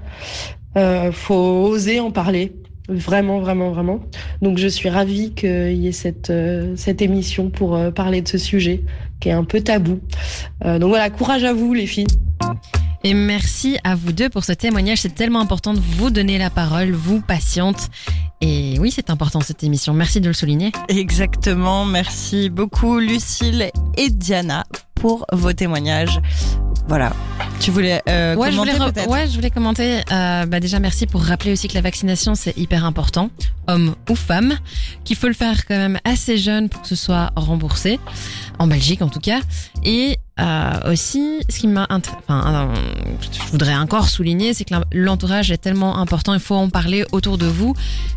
faut 1.11 1.67
oser 1.69 1.99
en 1.99 2.11
parler. 2.11 2.53
Vraiment, 2.87 3.39
vraiment, 3.39 3.71
vraiment. 3.71 3.99
Donc 4.43 4.59
je 4.59 4.67
suis 4.67 4.89
ravie 4.89 5.31
qu'il 5.31 5.73
y 5.73 5.87
ait 5.87 5.91
cette, 5.91 6.31
cette 6.75 7.01
émission 7.01 7.49
pour 7.49 7.79
parler 7.93 8.21
de 8.21 8.27
ce 8.27 8.37
sujet 8.37 8.83
qui 9.19 9.29
est 9.29 9.33
un 9.33 9.43
peu 9.43 9.61
tabou. 9.61 9.99
Euh, 10.63 10.79
donc 10.79 10.89
voilà, 10.89 11.09
courage 11.09 11.43
à 11.43 11.53
vous 11.53 11.73
les 11.73 11.87
filles. 11.87 12.07
Et 13.05 13.13
merci 13.13 13.77
à 13.83 13.93
vous 13.93 14.13
deux 14.13 14.29
pour 14.29 14.43
ce 14.43 14.51
témoignage. 14.51 15.01
C'est 15.01 15.13
tellement 15.13 15.39
important 15.39 15.75
de 15.75 15.79
vous 15.79 16.09
donner 16.09 16.39
la 16.39 16.49
parole, 16.49 16.91
vous 16.91 17.21
patiente. 17.21 17.91
Et 18.41 18.79
oui, 18.79 18.89
c'est 18.89 19.11
important 19.11 19.41
cette 19.41 19.63
émission. 19.63 19.93
Merci 19.93 20.21
de 20.21 20.27
le 20.27 20.33
souligner. 20.33 20.71
Exactement. 20.89 21.85
Merci 21.85 22.49
beaucoup 22.49 22.97
Lucille 22.97 23.69
et 23.95 24.09
Diana 24.09 24.63
pour 24.95 25.27
vos 25.31 25.53
témoignages. 25.53 26.19
Voilà. 26.87 27.13
Tu 27.59 27.71
voulais 27.71 28.01
euh, 28.09 28.35
ouais, 28.35 28.49
commenter 28.49 28.71
je 28.71 28.77
voulais 28.77 28.91
peut-être? 28.91 29.09
Ouais, 29.09 29.27
je 29.27 29.35
voulais 29.35 29.49
commenter. 29.49 30.01
Euh, 30.11 30.45
bah 30.45 30.59
déjà, 30.59 30.79
merci 30.79 31.07
pour 31.07 31.21
rappeler 31.21 31.51
aussi 31.51 31.67
que 31.67 31.73
la 31.73 31.81
vaccination, 31.81 32.35
c'est 32.35 32.57
hyper 32.57 32.85
important, 32.85 33.29
homme 33.67 33.95
ou 34.09 34.15
femme, 34.15 34.57
qu'il 35.03 35.15
faut 35.15 35.27
le 35.27 35.33
faire 35.33 35.65
quand 35.65 35.77
même 35.77 35.99
assez 36.03 36.37
jeune 36.37 36.69
pour 36.69 36.81
que 36.81 36.87
ce 36.87 36.95
soit 36.95 37.31
remboursé, 37.35 37.99
en 38.59 38.67
Belgique 38.67 39.01
en 39.01 39.09
tout 39.09 39.19
cas. 39.19 39.41
Et 39.85 40.17
euh, 40.37 40.91
aussi, 40.91 41.39
ce 41.47 41.59
qui 41.59 41.67
m'a, 41.67 41.87
enfin, 41.89 42.73
euh, 42.73 42.75
je 43.31 43.51
voudrais 43.51 43.75
encore 43.75 44.09
souligner, 44.09 44.53
c'est 44.53 44.65
que 44.65 44.73
l'entourage 44.91 45.49
est 45.51 45.57
tellement 45.57 45.97
important. 45.97 46.33
Il 46.33 46.41
faut 46.41 46.55
en 46.55 46.69
parler 46.69 47.05
autour 47.13 47.37
de 47.37 47.45
vous 47.45 47.73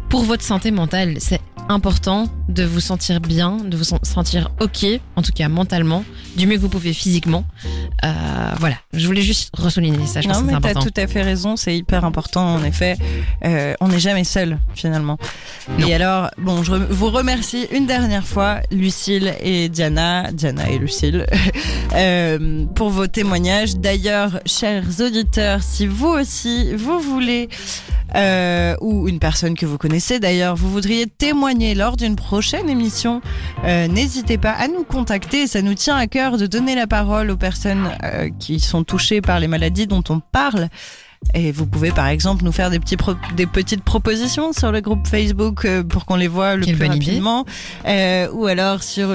pour 0.09 0.25
votre 0.25 0.43
santé 0.43 0.73
mentale. 0.73 1.19
C'est 1.21 1.41
important 1.69 2.27
de 2.49 2.64
vous 2.64 2.81
sentir 2.81 3.21
bien, 3.21 3.59
de 3.59 3.77
vous 3.77 3.85
sentir 3.85 4.51
ok, 4.61 4.87
en 5.16 5.23
tout 5.23 5.33
cas 5.33 5.49
mentalement, 5.49 6.03
du 6.35 6.47
mieux 6.47 6.57
que 6.57 6.62
vous 6.62 6.71
pouvez 6.71 6.95
physiquement. 6.95 7.45
Euh, 8.05 8.09
voilà, 8.59 8.77
je 8.95 9.07
voulais 9.07 9.21
juste 9.21 9.51
ressouligner 9.55 10.07
ça. 10.07 10.23
Je 10.23 10.29
non, 10.29 10.35
pense 10.35 10.43
mais 10.45 10.61
t'as 10.61 10.75
tout 10.75 10.95
à 10.97 11.07
fait 11.07 11.21
raison, 11.21 11.57
c'est 11.57 11.77
hyper 11.77 12.07
important 12.07 12.55
en 12.55 12.64
effet. 12.64 12.97
On 13.81 13.89
n'est 13.89 14.01
jamais 14.01 14.25
seul 14.25 14.59
finalement. 14.75 15.19
Et 15.87 15.95
alors, 15.95 16.31
bon, 16.39 16.62
je 16.62 16.73
vous 16.73 17.11
remercie 17.11 17.66
une 17.71 17.87
dernière 17.87 18.27
fois, 18.27 18.61
Lucille 18.71 19.35
et 19.41 19.69
Diana, 19.69 20.33
Diana 20.33 20.71
et 20.71 20.79
Lucille, 20.79 21.27
euh, 21.94 22.64
pour 22.74 22.90
vos 22.90 23.06
témoignages. 23.06 23.76
D'ailleurs, 23.76 24.40
chers 24.46 24.84
auditeurs, 25.00 25.62
si 25.62 25.86
vous 25.86 26.09
aussi 26.09 26.74
vous 26.74 27.00
voulez 27.00 27.48
euh, 28.14 28.74
ou 28.80 29.09
une 29.09 29.18
personne 29.18 29.54
que 29.54 29.66
vous 29.66 29.76
connaissez 29.76 30.18
d'ailleurs, 30.18 30.56
vous 30.56 30.70
voudriez 30.70 31.06
témoigner 31.06 31.74
lors 31.74 31.96
d'une 31.96 32.16
prochaine 32.16 32.68
émission, 32.70 33.20
euh, 33.64 33.86
n'hésitez 33.86 34.38
pas 34.38 34.52
à 34.52 34.68
nous 34.68 34.84
contacter. 34.84 35.46
Ça 35.46 35.61
nous 35.62 35.74
tient 35.74 35.96
à 35.96 36.06
cœur 36.06 36.38
de 36.38 36.46
donner 36.46 36.74
la 36.74 36.86
parole 36.86 37.30
aux 37.30 37.36
personnes 37.36 37.90
euh, 38.02 38.30
qui 38.38 38.61
sont 38.61 38.84
touchées 38.84 39.20
par 39.20 39.40
les 39.40 39.48
maladies 39.48 39.86
dont 39.86 40.04
on 40.09 40.20
parle. 40.20 40.68
Et 41.35 41.53
vous 41.53 41.66
pouvez 41.66 41.91
par 41.91 42.07
exemple 42.07 42.43
nous 42.45 42.53
faire 42.53 42.71
des, 42.71 42.79
petits 42.81 42.97
pro- 42.97 43.12
des 43.37 43.47
petites 43.47 43.83
propositions 43.85 44.53
sur 44.53 44.73
le 44.73 44.81
groupe 44.81 45.07
Facebook 45.07 45.64
euh, 45.64 45.83
pour 45.83 46.07
qu'on 46.07 46.16
les 46.16 46.29
voit 46.29 46.57
le 46.57 46.64
Quelle 46.64 46.77
plus 46.77 46.87
rapidement. 47.07 47.45
Euh, 47.87 48.29
ou 48.33 48.47
alors 48.47 48.83
sur 48.83 49.14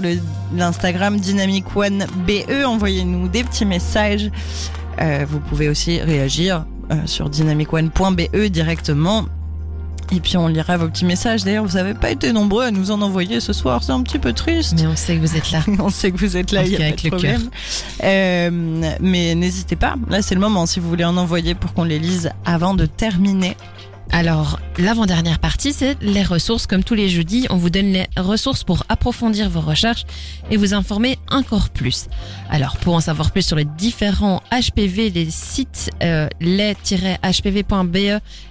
l'Instagram 0.53 1.19
Dynamic 1.19 1.75
One 1.75 2.05
BE, 2.27 2.65
envoyez-nous 2.65 3.29
des 3.29 3.43
petits 3.43 3.65
messages. 3.65 4.29
Euh, 5.01 5.25
vous 5.27 5.39
pouvez 5.39 5.69
aussi 5.69 5.99
réagir 6.01 6.65
sur 7.05 7.29
dynamicone.be 7.29 8.35
directement. 8.51 9.25
Et 10.11 10.19
puis 10.19 10.37
on 10.37 10.47
lira 10.47 10.77
vos 10.77 10.87
petits 10.87 11.05
messages. 11.05 11.43
D'ailleurs, 11.43 11.65
vous 11.65 11.77
n'avez 11.77 11.93
pas 11.93 12.11
été 12.11 12.31
nombreux 12.33 12.65
à 12.65 12.71
nous 12.71 12.91
en 12.91 13.01
envoyer 13.01 13.39
ce 13.39 13.53
soir. 13.53 13.83
C'est 13.83 13.91
un 13.91 14.01
petit 14.01 14.19
peu 14.19 14.33
triste. 14.33 14.73
Mais 14.75 14.87
on 14.87 14.95
sait 14.95 15.15
que 15.15 15.21
vous 15.21 15.35
êtes 15.35 15.51
là. 15.51 15.61
On 15.79 15.89
sait 15.89 16.11
que 16.11 16.17
vous 16.17 16.37
êtes 16.37 16.51
là, 16.51 16.63
il 16.63 16.71
y 16.71 16.75
a 16.75 16.77
cas, 16.77 16.83
pas 16.83 16.89
de 16.89 16.93
avec 16.93 17.03
le 17.03 17.09
problème. 17.09 17.49
Euh, 18.03 18.93
mais 18.99 19.35
n'hésitez 19.35 19.75
pas. 19.75 19.95
Là, 20.09 20.21
c'est 20.21 20.35
le 20.35 20.41
moment 20.41 20.65
si 20.65 20.79
vous 20.79 20.87
voulez 20.87 21.05
en 21.05 21.17
envoyer 21.17 21.55
pour 21.55 21.73
qu'on 21.73 21.83
les 21.83 21.99
lise 21.99 22.29
avant 22.45 22.73
de 22.73 22.85
terminer 22.85 23.57
Alors, 24.15 24.59
l'avant-dernière 24.77 25.39
partie, 25.39 25.73
c'est 25.73 25.97
les 26.01 26.21
ressources. 26.21 26.67
Comme 26.67 26.83
tous 26.83 26.93
les 26.93 27.09
jeudis, 27.09 27.47
on 27.49 27.57
vous 27.57 27.71
donne 27.71 27.91
les 27.93 28.05
ressources 28.15 28.63
pour 28.63 28.83
approfondir 28.87 29.49
vos 29.49 29.59
recherches 29.59 30.03
et 30.51 30.57
vous 30.57 30.75
informer 30.75 31.17
encore 31.31 31.71
plus. 31.71 32.05
Alors, 32.51 32.77
pour 32.77 32.93
en 32.93 32.99
savoir 32.99 33.31
plus 33.31 33.41
sur 33.43 33.55
les 33.55 33.65
différents 33.65 34.43
HPV, 34.51 35.09
les 35.09 35.31
sites 35.31 35.89
euh, 36.03 36.27
les-hpv.be 36.41 37.95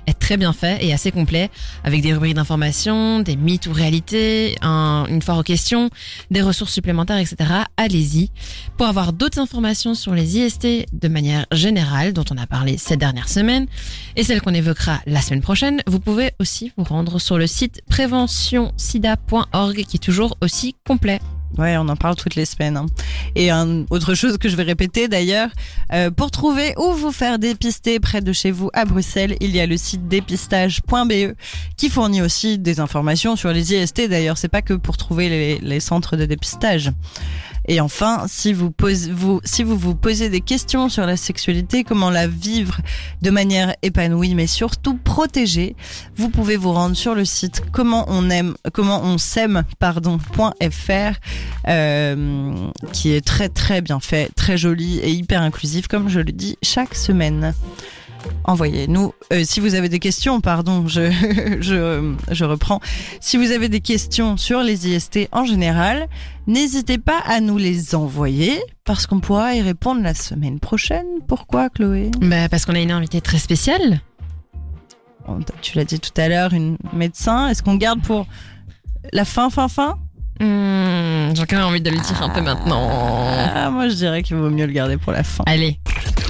est 0.09 0.19
très 0.19 0.37
bien 0.37 0.53
fait 0.53 0.85
et 0.85 0.93
assez 0.93 1.13
complet, 1.13 1.49
avec 1.85 2.03
des 2.03 2.13
rubriques 2.13 2.35
d'informations, 2.35 3.21
des 3.21 3.37
mythes 3.37 3.69
ou 3.69 3.73
réalités, 3.73 4.57
un- 4.63 5.07
une 5.09 5.23
foire 5.23 5.39
aux 5.39 5.43
questions, 5.45 5.91
des 6.33 6.43
ressources 6.43 6.73
supplémentaires, 6.73 7.19
etc. 7.19 7.37
Allez-y. 7.77 8.31
Pour 8.77 8.89
avoir 8.89 9.13
d'autres 9.13 9.39
informations 9.39 9.95
sur 9.95 10.13
les 10.13 10.39
IST 10.39 10.87
de 10.93 11.09
manière 11.09 11.47
générale, 11.53 12.13
dont 12.13 12.25
on 12.33 12.37
a 12.37 12.49
parlé 12.49 12.79
ces 12.79 12.97
dernières 12.97 13.29
semaines, 13.29 13.67
et 14.17 14.25
celles 14.25 14.43
qu'on 14.43 14.55
évoquera 14.55 15.01
la 15.07 15.21
semaine 15.21 15.41
prochaine, 15.41 15.52
vous 15.87 16.01
pouvez 16.01 16.33
aussi 16.39 16.73
vous 16.77 16.85
rendre 16.85 17.19
sur 17.19 17.39
le 17.39 17.47
site 17.47 17.83
préventionsida.org 17.89 19.85
qui 19.85 19.97
est 19.97 20.03
toujours 20.03 20.37
aussi 20.41 20.75
complet. 20.87 21.21
Ouais, 21.59 21.77
on 21.77 21.87
en 21.89 21.97
parle 21.97 22.17
toutes 22.17 22.35
les 22.35 22.47
semaines. 22.47 22.79
hein. 22.79 22.87
Et 23.35 23.51
un, 23.51 23.85
autre 23.91 24.15
chose 24.15 24.39
que 24.39 24.49
je 24.49 24.57
vais 24.57 24.63
répéter 24.63 25.09
d'ailleurs, 25.09 25.51
euh, 25.93 26.11
pour 26.11 26.31
trouver 26.31 26.73
où 26.79 26.93
vous 26.93 27.13
faire 27.13 27.39
dépister 27.39 28.01
près 28.01 28.23
de 28.23 28.33
chez 28.33 28.51
vous 28.51 28.71
à 28.73 28.87
Bruxelles, 28.87 29.37
il 29.41 29.55
y 29.55 29.61
a 29.61 29.67
le 29.67 29.77
site 29.77 30.09
dépistage.be 30.09 31.35
qui 31.77 31.91
fournit 31.91 32.23
aussi 32.23 32.59
des 32.59 32.81
informations 32.81 33.37
sur 33.37 33.53
les 33.53 33.75
IST. 33.75 34.09
D'ailleurs, 34.09 34.39
c'est 34.39 34.49
pas 34.49 34.63
que 34.63 34.73
pour 34.73 34.97
trouver 34.97 35.59
les 35.61 35.81
centres 35.81 36.17
de 36.17 36.25
dépistage. 36.25 36.91
Et 37.69 37.81
enfin, 37.81 38.25
si 38.27 38.53
vous, 38.53 38.73
vous, 38.73 39.95
posez 39.95 40.29
des 40.29 40.41
questions 40.41 40.89
sur 40.89 41.07
la 41.07 41.17
sexualité, 41.17 41.85
comment 41.85 42.11
la 42.11 42.27
vivre 42.27 42.79
de 43.23 43.31
manière 43.31 43.75
épanouie, 43.83 44.35
mais 44.35 44.47
surtout 44.47 44.97
protégée, 44.97 45.77
vous 46.17 46.29
pouvez 46.29 46.57
vous 46.57 46.73
rendre 46.73 46.97
sur 46.97 47.15
le 47.15 47.25
site 47.25 47.63
comment 47.71 48.05
on 48.09 48.31
euh, 51.69 52.69
qui 52.93 53.13
est 53.13 53.25
très 53.25 53.49
très 53.49 53.81
bien 53.81 54.01
fait, 54.01 54.31
très 54.35 54.57
joli 54.57 54.99
et 54.99 55.11
hyper 55.11 55.43
inclusif, 55.43 55.87
comme 55.87 56.09
je 56.09 56.21
le 56.21 56.33
dis 56.33 56.57
chaque 56.63 56.95
semaine. 56.95 57.55
Envoyez-nous. 58.45 59.13
euh, 59.33 59.43
si 59.45 59.61
vous 59.61 59.75
avez 59.75 59.89
des 59.89 59.99
questions, 59.99 60.41
pardon, 60.41 60.87
je, 60.89 61.11
je, 61.61 62.15
je 62.31 62.45
reprends. 62.45 62.81
Si 63.21 63.37
vous 63.37 63.51
avez 63.53 63.69
des 63.69 63.81
questions 63.81 64.37
sur 64.37 64.63
les 64.63 64.89
IST 64.89 65.29
en 65.33 65.45
général, 65.45 66.09
n'hésitez 66.47 66.99
pas 66.99 67.21
à 67.27 67.41
nous 67.41 67.57
les 67.59 67.95
envoyer 67.95 68.61
parce 68.85 69.07
qu'on 69.07 69.21
pourra 69.21 69.55
y 69.55 69.63
répondre 69.63 70.03
la 70.03 70.15
semaine 70.15 70.59
prochaine. 70.61 71.07
Pourquoi, 71.29 71.69
Chloé? 71.71 72.11
Bah, 72.21 72.49
parce 72.49 72.65
qu'on 72.67 72.75
a 72.75 72.81
une 72.81 72.91
invitée 72.93 73.21
très 73.21 73.39
spéciale. 73.39 74.01
On- 75.29 75.39
Tu 75.61 75.77
l'as 75.79 75.85
dit 75.85 76.01
tout 76.01 76.11
à 76.21 76.29
l'heure, 76.29 76.53
une 76.53 76.77
médecin. 76.93 77.49
Est-ce 77.49 77.63
qu'on 77.63 77.77
garde 77.77 78.03
pour 78.03 78.27
la 79.13 79.25
fin, 79.25 79.51
fin, 79.51 79.69
fin? 79.69 79.97
Hmm, 80.41 81.33
J'ai 81.37 81.47
quand 81.47 81.57
même 81.59 81.67
envie 81.67 81.81
de 81.81 81.91
le 81.91 81.97
dire 81.99 82.21
un 82.23 82.29
peu 82.31 82.41
maintenant. 82.41 82.89
ah, 83.55 83.71
Moi, 83.71 83.89
je 83.89 83.95
dirais 83.95 84.23
qu'il 84.25 84.37
vaut 84.37 84.51
mieux 84.51 84.67
le 84.67 84.73
garder 84.73 84.97
pour 84.97 85.13
la 85.13 85.23
fin. 85.23 85.45
Allez, 85.47 85.79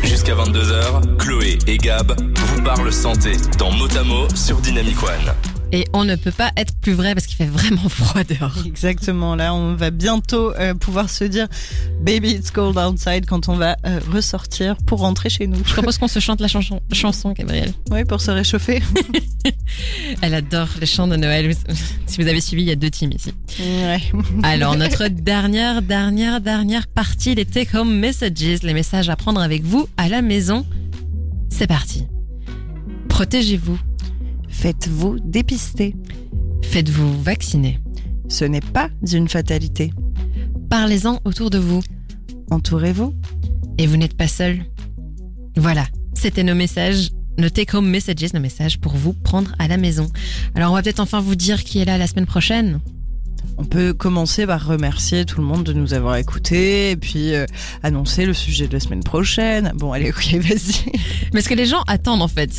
Jusqu'à 0.05 0.34
22h, 0.34 1.16
Chloé 1.18 1.59
et 1.66 1.78
Gab 1.78 2.12
vous 2.36 2.62
parlent 2.62 2.92
santé 2.92 3.32
dans 3.59 3.70
Motamo 3.70 4.28
sur 4.34 4.61
Dynamic 4.61 5.03
One. 5.03 5.51
Et 5.73 5.87
on 5.93 6.05
ne 6.05 6.14
peut 6.16 6.31
pas 6.31 6.53
être 6.57 6.75
plus 6.77 6.93
vrai 6.93 7.14
parce 7.14 7.27
qu'il 7.27 7.37
fait 7.37 7.47
vraiment 7.47 7.89
froid 7.89 8.23
dehors. 8.25 8.57
Exactement, 8.64 9.35
là 9.35 9.55
on 9.55 9.75
va 9.75 9.91
bientôt 9.91 10.55
euh, 10.55 10.75
pouvoir 10.75 11.11
se 11.11 11.25
dire 11.25 11.49
Baby 12.03 12.31
it's 12.33 12.51
cold 12.51 12.77
outside 12.79 13.27
quand 13.27 13.49
on 13.49 13.57
va 13.57 13.77
euh, 13.87 13.99
ressortir 14.12 14.77
pour 14.87 15.01
rentrer 15.01 15.31
chez 15.31 15.47
nous. 15.47 15.59
Je 15.64 15.73
propose 15.73 15.99
qu'on 16.03 16.09
se 16.09 16.20
chante 16.20 16.41
la 16.41 16.49
chanson, 16.49 16.81
chanson 16.93 17.33
Gabriel. 17.33 17.73
Oui, 17.91 18.05
pour 18.05 18.20
se 18.20 18.31
réchauffer. 18.31 18.83
Elle 20.23 20.35
adore 20.35 20.68
les 20.81 20.87
chants 20.87 21.09
de 21.09 21.16
Noël. 21.16 21.55
Si 22.07 22.20
vous 22.20 22.29
avez 22.29 22.41
suivi, 22.41 22.62
il 22.62 22.68
y 22.68 22.73
a 22.73 22.77
deux 22.77 22.91
teams 22.91 23.12
ici. 23.12 23.33
Ouais. 23.61 24.01
Alors, 24.43 24.77
notre 24.77 25.09
dernière, 25.09 25.83
dernière, 25.83 26.41
dernière 26.41 26.87
partie, 26.87 27.35
les 27.35 27.45
take-home 27.45 27.93
messages, 27.93 28.62
les 28.62 28.75
messages 28.75 29.09
à 29.09 29.16
prendre 29.16 29.41
avec 29.41 29.64
vous 29.64 29.89
à 29.97 30.09
la 30.09 30.23
maison. 30.23 30.66
C'est 31.49 31.66
parti. 31.66 32.07
Protégez-vous. 33.09 33.79
Faites-vous 34.53 35.18
dépister. 35.24 35.96
Faites-vous 36.62 37.20
vacciner. 37.20 37.80
Ce 38.28 38.44
n'est 38.44 38.61
pas 38.61 38.90
une 39.12 39.28
fatalité. 39.28 39.92
Parlez-en 40.70 41.20
autour 41.24 41.50
de 41.50 41.59
vous. 41.59 41.82
Entourez-vous. 42.50 43.12
Et 43.78 43.86
vous 43.86 43.96
n'êtes 43.96 44.16
pas 44.16 44.28
seul. 44.28 44.61
Voilà, 45.57 45.86
c'était 46.14 46.44
nos 46.44 46.55
messages, 46.55 47.11
nos 47.38 47.48
take-home 47.48 47.88
messages, 47.88 48.32
nos 48.32 48.40
messages 48.40 48.78
pour 48.78 48.94
vous 48.94 49.12
prendre 49.12 49.55
à 49.59 49.66
la 49.66 49.76
maison. 49.76 50.07
Alors, 50.55 50.70
on 50.70 50.74
va 50.74 50.82
peut-être 50.82 51.00
enfin 51.00 51.20
vous 51.20 51.34
dire 51.34 51.64
qui 51.64 51.80
est 51.80 51.84
là 51.84 51.98
la 51.98 52.07
semaine 52.07 52.26
prochaine. 52.26 52.80
On 53.59 53.64
peut 53.64 53.93
commencer 53.93 54.47
par 54.47 54.66
remercier 54.66 55.24
tout 55.24 55.40
le 55.40 55.47
monde 55.47 55.62
de 55.64 55.72
nous 55.72 55.95
avoir 55.95 56.16
écoutés 56.16 56.90
et 56.93 56.97
puis 56.97 57.34
euh, 57.34 57.47
annoncer 57.82 58.24
le 58.26 58.34
sujet 58.34 58.66
de 58.66 58.72
la 58.72 58.80
semaine 58.80 59.03
prochaine. 59.05 59.72
Bon, 59.76 59.93
allez, 59.93 60.11
ok, 60.11 60.34
vas-y. 60.40 60.93
Mais 61.34 61.43
ce 61.43 61.49
que 61.49 61.55
les 61.55 61.66
gens 61.66 61.82
attendent 61.86 62.22
en 62.22 62.28
fait. 62.28 62.51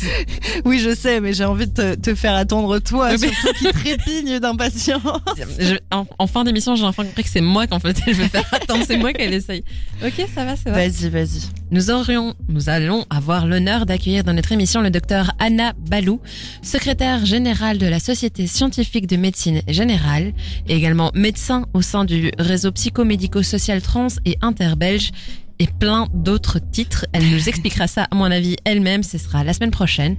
Oui, 0.64 0.78
je 0.78 0.94
sais, 0.94 1.20
mais 1.20 1.32
j'ai 1.32 1.44
envie 1.44 1.66
de 1.66 1.72
te, 1.72 1.94
te 1.96 2.14
faire 2.14 2.34
attendre 2.34 2.78
toi, 2.78 3.10
mais- 3.12 3.18
surtout 3.18 3.54
qui 3.58 3.66
trépigne 3.72 4.38
d'impatience. 4.38 5.02
Je- 5.58 5.76
en, 5.90 6.06
en 6.18 6.26
fin 6.26 6.44
d'émission, 6.44 6.74
j'ai 6.76 6.84
enfin 6.84 7.04
compris 7.04 7.24
que 7.24 7.28
c'est 7.30 7.40
moi 7.40 7.66
qu'en 7.66 7.80
fait 7.80 7.96
elle 8.06 8.14
veut 8.14 8.28
faire 8.28 8.44
attendre, 8.52 8.84
c'est 8.86 8.96
moi 8.96 9.12
qu'elle 9.12 9.34
essaye. 9.34 9.64
Ok, 10.04 10.26
ça 10.34 10.44
va, 10.44 10.56
ça 10.56 10.70
va. 10.70 10.76
Vas-y, 10.76 11.08
vas-y. 11.10 11.42
Nous 11.70 11.90
aurions, 11.90 12.34
nous 12.48 12.68
allons 12.68 13.04
avoir 13.10 13.46
l'honneur 13.46 13.84
d'accueillir 13.86 14.22
dans 14.24 14.32
notre 14.32 14.52
émission 14.52 14.80
le 14.80 14.90
docteur 14.90 15.32
Anna 15.38 15.72
Balou, 15.78 16.20
secrétaire 16.62 17.24
générale 17.26 17.78
de 17.78 17.86
la 17.86 17.98
Société 18.00 18.46
scientifique 18.46 19.06
de 19.06 19.16
médecine 19.16 19.60
générale 19.68 20.32
et 20.68 20.73
également 20.76 21.10
médecin 21.14 21.66
au 21.74 21.82
sein 21.82 22.04
du 22.04 22.30
réseau 22.38 22.72
psychomédico-social 22.72 23.82
trans 23.82 24.08
et 24.24 24.36
interbelge 24.40 25.12
et 25.58 25.66
plein 25.66 26.08
d'autres 26.12 26.58
titres. 26.58 27.06
Elle 27.12 27.30
nous 27.30 27.48
expliquera 27.48 27.86
ça, 27.86 28.06
à 28.10 28.14
mon 28.14 28.24
avis, 28.24 28.56
elle-même. 28.64 29.02
Ce 29.02 29.18
sera 29.18 29.44
la 29.44 29.52
semaine 29.52 29.70
prochaine. 29.70 30.16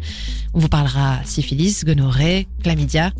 On 0.54 0.60
vous 0.60 0.70
parlera 0.70 1.20
syphilis, 1.26 1.84
gonorrhée, 1.84 2.48
chlamydia. 2.64 3.12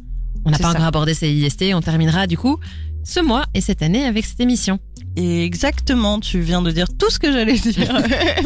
On 0.46 0.52
n'a 0.52 0.58
pas 0.58 0.66
ça. 0.66 0.70
encore 0.72 0.86
abordé 0.86 1.14
ces 1.14 1.32
IST. 1.32 1.74
On 1.74 1.82
terminera 1.82 2.28
du 2.28 2.38
coup 2.38 2.60
ce 3.06 3.22
mois 3.22 3.46
et 3.54 3.62
cette 3.62 3.82
année 3.82 4.04
avec 4.06 4.26
cette 4.26 4.42
émission. 4.42 4.80
Exactement, 5.18 6.20
tu 6.20 6.42
viens 6.42 6.62
de 6.62 6.72
dire 6.72 6.88
tout 7.00 7.10
ce 7.10 7.20
que 7.20 7.32
j'allais 7.32 7.58
dire. 7.58 8.02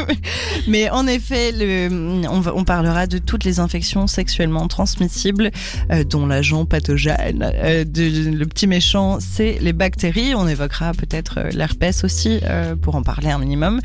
Mais 0.67 0.87
en 0.91 1.07
effet, 1.07 1.51
le, 1.51 2.27
on, 2.29 2.39
va- 2.41 2.53
on 2.55 2.63
parlera 2.63 3.07
de 3.07 3.17
toutes 3.17 3.43
les 3.43 3.59
infections 3.59 4.05
sexuellement 4.05 4.67
transmissibles, 4.67 5.49
euh, 5.91 6.03
dont 6.03 6.27
l'agent 6.27 6.65
pathogène. 6.65 7.49
Euh, 7.55 7.83
de- 7.85 8.29
le 8.37 8.45
petit 8.45 8.67
méchant, 8.67 9.17
c'est 9.19 9.57
les 9.61 9.73
bactéries. 9.73 10.35
On 10.35 10.47
évoquera 10.47 10.91
peut-être 10.93 11.39
euh, 11.39 11.49
l'herpès 11.51 12.03
aussi, 12.03 12.39
euh, 12.43 12.75
pour 12.75 12.95
en 12.95 13.01
parler 13.01 13.29
un 13.31 13.39
minimum. 13.39 13.81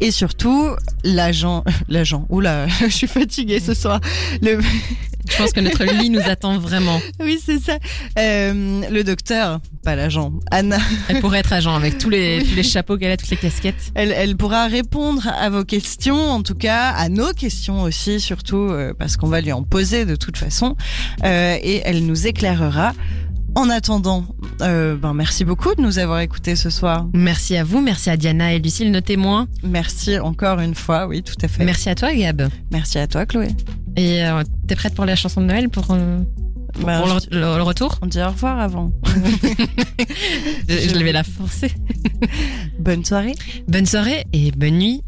Et 0.00 0.10
surtout, 0.10 0.70
l'agent... 1.04 1.62
L'agent... 1.88 2.26
Oula, 2.30 2.66
je 2.80 2.86
suis 2.88 3.06
fatiguée 3.06 3.60
ce 3.60 3.74
soir. 3.74 4.00
Le, 4.42 4.58
Je 5.28 5.36
pense 5.38 5.52
que 5.52 5.60
notre 5.60 5.84
lit 5.84 6.10
nous 6.10 6.20
attend 6.26 6.58
vraiment. 6.58 7.00
oui, 7.20 7.38
c'est 7.44 7.58
ça. 7.58 7.78
Euh, 8.18 8.82
le 8.90 9.02
docteur, 9.04 9.60
pas 9.82 9.96
l'agent. 9.96 10.32
Anna. 10.50 10.78
Elle 11.08 11.20
pourrait 11.20 11.38
être 11.40 11.52
agent 11.52 11.74
avec 11.74 11.98
tous 11.98 12.10
les, 12.10 12.42
tous 12.46 12.54
les 12.54 12.62
chapeaux 12.62 12.96
qu'elle 12.98 13.10
a, 13.12 13.16
toutes 13.16 13.30
les 13.30 13.36
casquettes. 13.36 13.90
Elle, 13.94 14.12
elle 14.12 14.36
pourra 14.36 14.66
répondre 14.66 15.26
à 15.28 15.48
vos 15.50 15.64
questions, 15.64 16.30
en 16.30 16.42
tout 16.42 16.54
cas 16.54 16.90
à 16.90 17.08
nos 17.08 17.32
questions 17.32 17.82
aussi, 17.82 18.20
surtout 18.20 18.56
euh, 18.56 18.92
parce 18.98 19.16
qu'on 19.16 19.28
va 19.28 19.40
lui 19.40 19.52
en 19.52 19.62
poser 19.62 20.04
de 20.04 20.16
toute 20.16 20.36
façon, 20.36 20.76
Euh, 21.24 21.56
et 21.62 21.80
elle 21.84 22.04
nous 22.06 22.26
éclairera. 22.26 22.92
En 23.56 23.70
attendant, 23.70 24.24
euh, 24.62 24.96
ben 24.96 25.14
merci 25.14 25.44
beaucoup 25.44 25.74
de 25.76 25.80
nous 25.82 25.98
avoir 26.00 26.18
écoutés 26.20 26.56
ce 26.56 26.70
soir. 26.70 27.06
Merci 27.14 27.56
à 27.56 27.62
vous, 27.62 27.80
merci 27.80 28.10
à 28.10 28.16
Diana 28.16 28.52
et 28.52 28.58
Lucille, 28.58 28.90
nos 28.90 29.00
témoins. 29.00 29.46
Merci 29.62 30.18
encore 30.18 30.58
une 30.58 30.74
fois, 30.74 31.06
oui, 31.06 31.22
tout 31.22 31.34
à 31.40 31.46
fait. 31.48 31.64
Merci 31.64 31.88
à 31.88 31.94
toi, 31.94 32.12
Gab. 32.12 32.48
Merci 32.72 32.98
à 32.98 33.06
toi, 33.06 33.26
Chloé. 33.26 33.48
Et 33.96 34.24
euh, 34.24 34.42
t'es 34.66 34.74
prête 34.74 34.94
pour 34.94 35.04
la 35.04 35.14
chanson 35.14 35.40
de 35.40 35.46
Noël 35.46 35.68
pour, 35.68 35.86
euh, 35.92 36.18
pour, 36.72 36.84
Ben, 36.84 36.98
pour 37.00 37.14
le, 37.14 37.20
je- 37.30 37.38
le- 37.38 37.56
le 37.56 37.62
retour? 37.62 37.96
On 38.02 38.06
dit 38.06 38.20
au 38.20 38.26
revoir 38.26 38.58
avant. 38.58 38.92
je, 40.68 40.88
je 40.88 40.98
vais 40.98 41.12
la 41.12 41.22
forcer. 41.22 41.70
Bonne 42.80 43.04
soirée. 43.04 43.36
Bonne 43.68 43.86
soirée 43.86 44.24
et 44.32 44.50
bonne 44.50 44.78
nuit 44.78 45.02